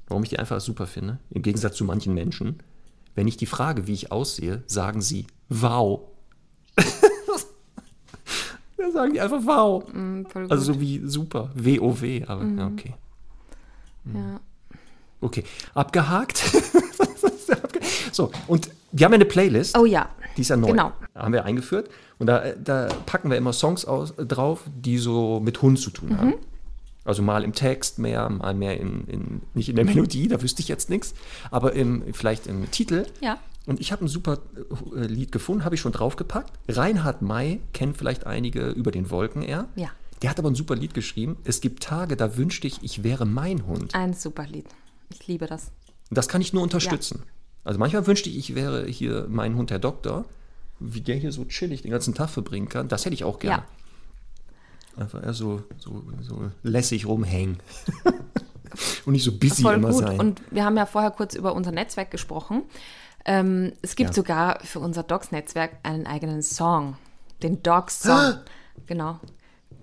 Warum 0.07 0.23
ich 0.23 0.29
die 0.29 0.37
einfach 0.37 0.61
super 0.61 0.85
finde? 0.85 1.17
Im 1.31 1.41
Gegensatz 1.41 1.75
zu 1.75 1.85
manchen 1.85 2.13
Menschen. 2.13 2.59
Wenn 3.15 3.27
ich 3.27 3.37
die 3.37 3.47
frage, 3.47 3.87
wie 3.87 3.93
ich 3.93 4.11
aussehe, 4.11 4.61
sagen 4.67 5.01
sie, 5.01 5.25
wow. 5.49 6.01
da 8.77 8.91
sagen 8.91 9.13
die 9.13 9.21
einfach 9.21 9.41
wow. 9.43 9.83
Mm. 9.91 10.25
Also 10.49 10.73
so 10.73 10.79
wie 10.79 11.01
super. 11.03 11.49
W-O-W, 11.55 12.25
aber 12.25 12.45
ja, 12.45 12.67
okay. 12.67 12.93
ja. 14.13 14.39
Okay, 15.23 15.43
abgehakt. 15.73 16.43
so, 18.11 18.31
und 18.47 18.69
wir 18.91 19.05
haben 19.05 19.13
ja 19.13 19.15
eine 19.17 19.25
Playlist, 19.25 19.77
Oh 19.77 19.85
ja. 19.85 20.09
die 20.37 20.41
ist 20.41 20.49
ja 20.49 20.57
neu. 20.57 20.67
genau. 20.67 20.91
Haben 21.15 21.33
wir 21.33 21.45
eingeführt. 21.45 21.89
Und 22.19 22.27
da, 22.27 22.51
da 22.51 22.87
packen 23.05 23.29
wir 23.29 23.37
immer 23.37 23.53
Songs 23.53 23.85
aus, 23.85 24.13
drauf, 24.17 24.61
die 24.75 24.97
so 24.97 25.39
mit 25.39 25.61
Hund 25.61 25.79
zu 25.79 25.89
tun 25.89 26.09
Mhm. 26.09 26.17
haben. 26.17 26.33
Also 27.05 27.21
mal 27.21 27.43
im 27.43 27.51
Text 27.53 27.99
mehr, 27.99 28.29
mal 28.29 28.53
mehr 28.53 28.79
in, 28.79 29.05
in 29.07 29.41
nicht 29.53 29.67
in 29.67 29.75
der 29.75 29.83
Melodie, 29.83 30.29
da 30.29 30.41
wüsste 30.41 30.61
ich 30.61 30.69
jetzt 30.69 30.89
nichts, 30.89 31.13
aber 31.51 31.73
im, 31.73 32.01
vielleicht 32.13 32.47
im 32.47 32.71
Titel. 32.71 33.05
Ja. 33.19 33.39
Und 33.65 33.81
ich 33.81 33.91
habe 33.91 34.05
ein 34.05 34.07
super 34.07 34.37
äh, 34.95 34.99
Lied 35.05 35.31
gefunden, 35.33 35.65
habe 35.65 35.75
ich 35.75 35.81
schon 35.81 35.91
draufgepackt. 35.91 36.51
Reinhard 36.69 37.21
May 37.21 37.59
kennt 37.73 37.97
vielleicht 37.97 38.25
einige 38.25 38.69
über 38.69 38.91
den 38.91 39.09
Wolken 39.09 39.41
er. 39.41 39.67
Ja. 39.75 39.89
Der 40.21 40.29
hat 40.29 40.39
aber 40.39 40.49
ein 40.49 40.55
super 40.55 40.75
Lied 40.77 40.93
geschrieben. 40.93 41.35
Es 41.43 41.59
gibt 41.59 41.83
Tage, 41.83 42.15
da 42.15 42.37
wünschte 42.37 42.67
ich, 42.67 42.81
ich 42.83 43.03
wäre 43.03 43.25
mein 43.25 43.65
Hund. 43.67 43.93
Ein 43.95 44.13
super 44.13 44.45
Lied. 44.47 44.65
Ich 45.13 45.27
liebe 45.27 45.45
das. 45.47 45.71
Das 46.09 46.27
kann 46.27 46.41
ich 46.41 46.53
nur 46.53 46.63
unterstützen. 46.63 47.23
Also 47.63 47.79
manchmal 47.79 48.05
wünschte 48.07 48.29
ich, 48.29 48.37
ich 48.37 48.55
wäre 48.55 48.85
hier 48.87 49.25
mein 49.29 49.55
Hund, 49.55 49.69
der 49.69 49.79
Doktor, 49.79 50.25
wie 50.79 51.01
der 51.01 51.15
hier 51.15 51.31
so 51.31 51.45
chillig 51.45 51.81
den 51.81 51.91
ganzen 51.91 52.13
Tag 52.13 52.29
verbringen 52.29 52.67
kann. 52.67 52.87
Das 52.87 53.05
hätte 53.05 53.13
ich 53.13 53.23
auch 53.23 53.39
gerne. 53.39 53.63
Einfach 54.97 55.23
eher 55.23 55.33
so, 55.33 55.63
so, 55.77 56.03
so 56.21 56.51
lässig 56.61 57.05
rumhängen. 57.05 57.59
Und 59.05 59.13
nicht 59.13 59.23
so 59.23 59.31
busy 59.31 59.61
Voll 59.61 59.75
immer 59.75 59.91
gut. 59.91 59.99
sein. 60.03 60.19
Und 60.19 60.41
wir 60.51 60.65
haben 60.65 60.75
ja 60.77 60.85
vorher 60.85 61.11
kurz 61.11 61.35
über 61.35 61.53
unser 61.53 61.71
Netzwerk 61.71 62.09
gesprochen. 62.11 62.63
Ähm, 63.25 63.73
es 63.81 63.95
gibt 63.95 64.09
Ja. 64.11 64.13
sogar 64.15 64.59
für 64.61 64.79
unser 64.79 65.03
Dogs-Netzwerk 65.03 65.77
einen 65.83 66.05
eigenen 66.07 66.41
Song. 66.41 66.97
Den 67.43 67.61
Dogs-Song. 67.63 68.35
genau. 68.87 69.19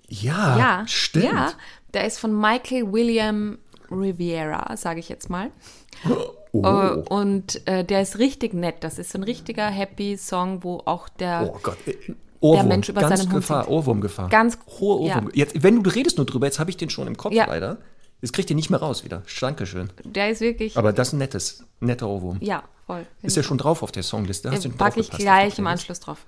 ja, 0.09 0.59
Ja, 0.59 0.87
stimmt. 0.87 1.25
Ja, 1.27 1.53
der 1.95 2.07
ist 2.07 2.19
von 2.19 2.39
Michael 2.39 2.93
William 2.93 3.59
Riviera, 3.91 4.77
sage 4.77 5.01
ich 5.01 5.09
jetzt 5.09 5.31
mal. 5.31 5.51
Oh, 6.53 6.65
Äh, 6.65 6.95
Und 7.15 7.65
äh, 7.69 7.85
der 7.85 8.03
ist 8.03 8.19
richtig 8.19 8.55
nett. 8.55 8.79
Das 8.81 8.99
ist 8.99 9.15
ein 9.15 9.23
richtiger 9.23 9.69
happy 9.69 10.17
Song, 10.17 10.65
wo 10.65 10.83
auch 10.85 11.09
der 11.09 11.49
oh 11.55 11.59
äh, 11.87 11.95
Ohrwurm, 12.41 12.67
Mensch 12.67 12.89
über 12.89 13.03
ganz 13.03 13.21
seinen 13.21 13.29
Hund 13.31 13.37
Gefahr, 13.43 13.63
singt. 13.65 13.73
Ohrwurmgefahr. 13.77 14.29
Ganz- 14.31 14.59
hohe 14.81 15.07
ja. 15.07 15.15
Ohrwurm. 15.19 15.31
Jetzt, 15.33 15.63
wenn 15.63 15.81
du 15.85 15.89
redest 15.91 16.17
nur 16.17 16.27
drüber, 16.27 16.47
jetzt 16.47 16.59
habe 16.59 16.69
ich 16.71 16.77
den 16.77 16.91
schon 16.91 17.07
im 17.07 17.17
Kopf 17.17 17.35
Ja. 17.35 17.47
leider. 17.47 17.77
Jetzt 18.21 18.33
kriegt 18.33 18.51
ihr 18.51 18.57
nicht 18.57 18.69
mehr 18.69 18.81
raus 18.81 19.05
wieder. 19.05 19.23
Dankeschön. 19.41 19.91
der 20.05 20.31
ist 20.31 20.41
wirklich. 20.41 20.77
Aber 20.77 20.93
das 20.93 21.09
ist 21.09 21.13
ein 21.15 21.19
nettes, 21.19 21.65
netter 21.79 22.09
Ohrwurm. 22.09 22.39
ja, 22.41 22.65
voll. 22.85 23.07
Ist 23.23 23.37
ja 23.37 23.45
schon 23.45 23.59
drauf 23.59 23.85
auf 23.85 23.93
der 23.93 24.03
Songliste. 24.03 24.51
Hast 24.51 24.65
du 24.65 24.71
Den 24.71 24.77
packe 24.77 24.99
ich 24.99 25.09
gleich 25.11 25.57
im? 25.57 25.69
Anschluss 25.69 26.01
drauf. 26.01 26.27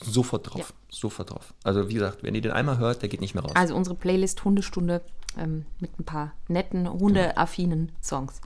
Sofort 0.00 0.52
drauf. 0.52 0.72
Sofort 0.90 1.30
drauf. 1.30 1.54
Also 1.62 1.88
wie 1.88 1.94
gesagt, 1.94 2.22
wenn 2.22 2.34
ihr 2.34 2.40
den 2.40 2.52
einmal 2.52 2.78
hört, 2.78 3.02
der 3.02 3.08
geht 3.08 3.20
nicht 3.20 3.34
mehr 3.34 3.42
raus. 3.42 3.52
Also 3.54 3.74
unsere 3.74 3.94
Playlist 3.96 4.44
Hundestunde 4.44 5.02
ähm, 5.38 5.66
mit 5.80 5.98
ein 5.98 6.04
paar 6.04 6.32
netten, 6.48 6.88
hundeaffinen 6.88 7.92
Songs. 8.02 8.40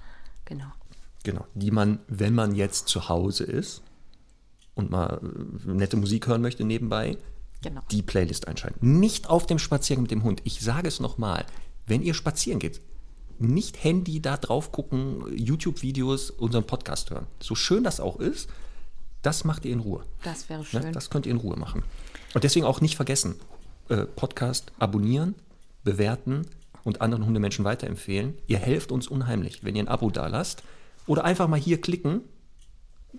Genau. 0.44 0.66
Genau. 1.24 1.46
Die 1.54 1.70
man, 1.70 1.98
wenn 2.08 2.34
man 2.34 2.54
jetzt 2.54 2.88
zu 2.88 3.08
Hause 3.08 3.44
ist 3.44 3.82
und 4.74 4.90
mal 4.90 5.20
äh, 5.22 5.70
nette 5.70 5.96
Musik 5.96 6.26
hören 6.26 6.42
möchte 6.42 6.64
nebenbei, 6.64 7.16
Genau. 7.60 7.80
die 7.90 8.02
Playlist 8.02 8.46
einschalten. 8.46 9.00
Nicht 9.00 9.28
auf 9.28 9.46
dem 9.46 9.58
Spaziergang 9.58 10.02
mit 10.02 10.12
dem 10.12 10.22
Hund. 10.22 10.40
Ich 10.44 10.60
sage 10.60 10.86
es 10.86 11.00
nochmal. 11.00 11.44
Wenn 11.86 12.02
ihr 12.02 12.14
spazieren 12.14 12.60
geht, 12.60 12.80
nicht 13.40 13.82
Handy 13.82 14.20
da 14.20 14.36
drauf 14.36 14.70
gucken, 14.72 15.24
YouTube-Videos, 15.36 16.30
unseren 16.30 16.64
Podcast 16.64 17.10
hören. 17.10 17.26
So 17.40 17.54
schön 17.54 17.82
das 17.84 17.98
auch 17.98 18.20
ist, 18.20 18.48
das 19.22 19.44
macht 19.44 19.64
ihr 19.64 19.72
in 19.72 19.80
Ruhe. 19.80 20.04
Das 20.22 20.48
wäre 20.48 20.60
Ne? 20.60 20.66
schön. 20.66 20.92
Das 20.92 21.10
könnt 21.10 21.26
ihr 21.26 21.32
in 21.32 21.38
Ruhe 21.38 21.56
machen. 21.56 21.82
Und 22.34 22.44
deswegen 22.44 22.66
auch 22.66 22.80
nicht 22.80 22.96
vergessen, 22.96 23.36
äh, 23.88 24.04
Podcast 24.04 24.72
abonnieren, 24.78 25.34
bewerten 25.84 26.46
und 26.84 27.00
anderen 27.00 27.26
Hundemenschen 27.26 27.64
weiterempfehlen. 27.64 28.36
Ihr 28.46 28.58
helft 28.58 28.92
uns 28.92 29.08
unheimlich, 29.08 29.64
wenn 29.64 29.74
ihr 29.76 29.82
ein 29.82 29.88
Abo 29.88 30.10
da 30.10 30.26
lasst. 30.26 30.62
Oder 31.06 31.24
einfach 31.24 31.48
mal 31.48 31.58
hier 31.58 31.80
klicken, 31.80 32.20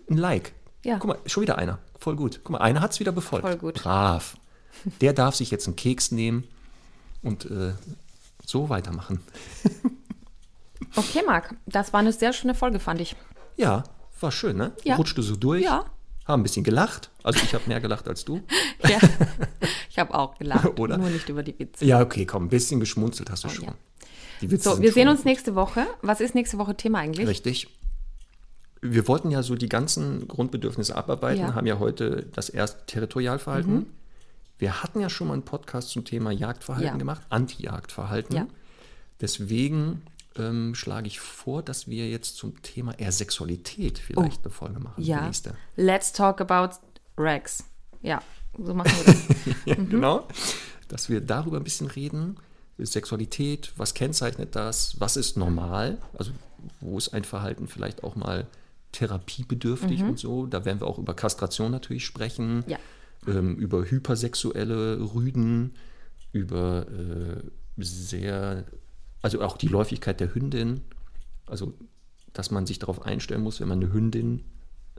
ein 0.09 0.17
Like. 0.17 0.53
Ja. 0.83 0.97
Guck 0.99 1.07
mal, 1.09 1.19
schon 1.25 1.41
wieder 1.43 1.57
einer. 1.57 1.79
Voll 1.99 2.15
gut. 2.15 2.39
Guck 2.43 2.51
mal, 2.51 2.59
einer 2.59 2.81
hat 2.81 2.91
es 2.93 2.99
wieder 2.99 3.11
befolgt. 3.11 3.45
Voll 3.45 3.57
gut. 3.57 3.75
Brav. 3.75 4.37
Der 5.01 5.13
darf 5.13 5.35
sich 5.35 5.51
jetzt 5.51 5.67
einen 5.67 5.75
Keks 5.75 6.11
nehmen 6.11 6.45
und 7.21 7.45
äh, 7.45 7.73
so 8.45 8.69
weitermachen. 8.69 9.19
Okay, 10.95 11.21
Marc, 11.25 11.55
das 11.67 11.93
war 11.93 11.99
eine 11.99 12.13
sehr 12.13 12.33
schöne 12.33 12.55
Folge, 12.55 12.79
fand 12.79 13.01
ich. 13.01 13.15
Ja, 13.57 13.83
war 14.21 14.31
schön, 14.31 14.57
ne? 14.57 14.71
Ja. 14.83 14.95
Rutschte 14.95 15.21
so 15.21 15.35
durch. 15.35 15.63
Ja. 15.63 15.85
Haben 16.25 16.41
ein 16.41 16.43
bisschen 16.43 16.63
gelacht. 16.63 17.09
Also 17.23 17.39
ich 17.43 17.53
habe 17.55 17.63
mehr 17.67 17.79
gelacht 17.79 18.07
als 18.07 18.23
du. 18.25 18.41
Ja. 18.87 18.97
ich 19.89 19.99
habe 19.99 20.13
auch 20.13 20.37
gelacht, 20.37 20.65
Oder? 20.79 20.97
nur 20.97 21.09
nicht 21.09 21.27
über 21.29 21.43
die 21.43 21.57
Witze. 21.59 21.83
Ja, 21.85 22.01
okay, 22.01 22.25
komm, 22.25 22.45
ein 22.45 22.49
bisschen 22.49 22.79
geschmunzelt 22.79 23.29
hast 23.29 23.43
du 23.43 23.49
schon. 23.49 23.65
ja. 23.65 23.73
Die 24.41 24.49
Witze 24.51 24.69
So, 24.69 24.81
wir 24.81 24.93
sehen 24.93 25.09
uns 25.09 25.25
nächste 25.25 25.53
Woche. 25.55 25.85
Was 26.01 26.21
ist 26.21 26.33
nächste 26.35 26.57
Woche 26.57 26.75
Thema 26.75 26.99
eigentlich? 26.99 27.27
Richtig. 27.27 27.67
Wir 28.81 29.07
wollten 29.09 29.31
ja 29.31 29.43
so 29.43 29.55
die 29.55 29.67
ganzen 29.67 30.27
Grundbedürfnisse 30.29 30.95
abarbeiten, 30.95 31.41
Ja. 31.41 31.47
Mhm. 31.51 31.55
haben 31.55 31.67
ja 31.67 31.79
heute 31.79 32.27
das 32.33 32.47
erste 32.49 32.85
Territorialverhalten. 32.85 33.87
Wir 34.57 34.81
hatten 34.81 35.01
ja 35.01 35.09
schon 35.09 35.27
mal 35.27 35.33
einen 35.33 35.43
Podcast 35.43 35.89
zum 35.89 36.05
Thema 36.05 36.31
Jagdverhalten 36.31 36.91
Ja. 36.93 36.97
gemacht, 36.97 37.21
Anti-Jagdverhalten. 37.29 38.35
Ja. 38.35 38.47
Deswegen 39.19 40.01
ähm, 40.39 40.75
schlage 40.75 41.07
ich 41.07 41.19
vor, 41.19 41.61
dass 41.61 41.87
wir 41.87 42.09
jetzt 42.09 42.37
zum 42.37 42.61
Thema 42.61 42.97
eher 42.97 43.11
Sexualität 43.11 43.99
vielleicht 43.99 44.43
eine 44.43 44.51
Folge 44.51 44.79
machen. 44.79 44.95
Oh. 44.97 45.01
Ja. 45.01 45.25
nächste. 45.25 45.55
Let's 45.75 46.11
talk 46.11 46.41
about 46.41 46.75
Rex. 47.17 47.63
Ja, 48.01 48.21
so 48.57 48.73
machen 48.73 48.91
wir 48.97 49.13
das. 49.13 49.55
Ja, 49.65 49.75
Mhm. 49.77 49.89
Genau. 49.89 50.27
Dass 50.87 51.09
wir 51.09 51.21
darüber 51.21 51.57
ein 51.57 51.63
bisschen 51.63 51.87
reden. 51.87 52.37
Sexualität, 52.79 53.73
was 53.75 53.93
kennzeichnet 53.93 54.55
das? 54.55 54.99
Was 54.99 55.17
ist 55.17 55.37
normal? 55.37 55.97
Also, 56.17 56.31
wo 56.79 56.97
ist 56.97 57.13
ein 57.13 57.23
Verhalten 57.25 57.67
vielleicht 57.67 58.03
auch 58.03 58.15
mal 58.15 58.47
therapiebedürftig 58.93 60.01
und 60.03 60.19
so? 60.19 60.45
Da 60.45 60.65
werden 60.65 60.79
wir 60.79 60.87
auch 60.87 60.97
über 60.97 61.13
Kastration 61.13 61.71
natürlich 61.71 62.05
sprechen. 62.05 62.57
Mhm. 62.57 62.63
Ja. 62.67 62.77
Ähm, 63.27 63.55
über 63.57 63.83
hypersexuelle 63.83 65.13
Rüden, 65.13 65.75
über 66.31 66.85
äh, 66.87 67.43
sehr, 67.77 68.63
also 69.21 69.41
auch 69.41 69.57
die 69.57 69.67
Läufigkeit 69.67 70.19
der 70.19 70.33
Hündin. 70.33 70.81
Also, 71.45 71.73
dass 72.33 72.51
man 72.51 72.65
sich 72.65 72.79
darauf 72.79 73.05
einstellen 73.05 73.41
muss, 73.41 73.59
wenn 73.59 73.67
man 73.67 73.81
eine 73.81 73.91
Hündin 73.91 74.43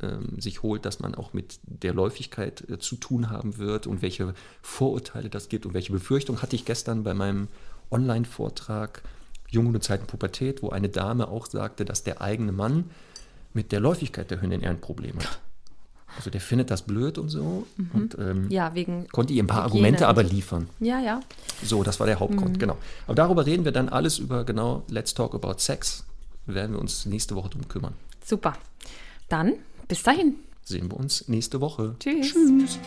ähm, 0.03 0.41
sich 0.41 0.63
holt, 0.63 0.85
dass 0.85 1.01
man 1.01 1.15
auch 1.15 1.33
mit 1.33 1.61
der 1.63 1.95
Läufigkeit 1.95 2.69
äh, 2.69 2.79
zu 2.79 2.97
tun 2.97 3.31
haben 3.31 3.59
wird 3.59 3.87
und 3.87 4.03
welche 4.03 4.35
Vorurteile 4.63 5.31
das 5.31 5.49
gibt 5.49 5.67
und 5.67 5.75
welche 5.75 5.93
Befürchtungen 5.93 6.43
hatte 6.43 6.57
ich 6.57 6.65
gestern 6.65 7.05
bei 7.05 7.15
meinem 7.15 7.49
Online-Vortrag 7.91 9.03
Junghundezeiten 9.49 10.07
Pubertät, 10.07 10.63
wo 10.63 10.71
eine 10.71 10.89
Dame 10.89 11.29
auch 11.29 11.47
sagte, 11.47 11.85
dass 11.85 12.05
der 12.05 12.21
eigene 12.21 12.53
Mann 12.53 12.91
mit 13.53 13.73
der 13.73 13.81
Läufigkeit 13.81 14.31
der 14.31 14.41
Hündin 14.41 14.61
eher 14.61 14.71
ein 14.71 14.81
Problem 14.81 15.19
hat. 15.19 15.41
Also 16.16 16.31
der 16.31 16.41
findet 16.41 16.70
das 16.70 16.82
blöd 16.82 17.19
und 17.19 17.28
so 17.28 17.66
und 17.93 18.16
ähm, 18.19 18.51
Ja, 18.51 18.74
wegen. 18.74 19.07
konnte 19.09 19.32
ihr 19.32 19.43
ein 19.43 19.47
paar 19.47 19.65
Hygiene 19.65 19.74
Argumente 19.87 20.09
aber 20.09 20.23
liefern. 20.23 20.69
Ja, 20.81 21.01
ja. 21.01 21.20
So, 21.62 21.82
das 21.82 21.99
war 22.01 22.07
der 22.07 22.20
Hauptgrund, 22.20 22.55
Mhm. 22.55 22.59
genau. 22.59 22.77
Aber 23.07 23.15
darüber 23.15 23.47
reden 23.47 23.65
wir 23.65 23.73
dann 23.73 23.89
alles 23.89 24.19
über 24.19 24.45
genau 24.45 24.82
Let's 24.89 25.15
Talk 25.15 25.35
About 25.35 25.59
Sex. 25.59 26.05
Werden 26.47 26.73
wir 26.73 26.81
uns 26.81 27.07
nächste 27.07 27.35
Woche 27.37 27.51
drum 27.51 27.69
kümmern. 27.69 27.95
Super. 28.24 28.55
Dann 29.28 29.55
bis 29.89 30.03
dahin. 30.03 30.35
Sehen 30.65 30.91
wir 30.91 30.97
uns 30.99 31.27
nächste 31.28 31.61
Woche. 31.61 31.95
Tschüss. 32.01 32.32
Tschüss. 32.32 32.78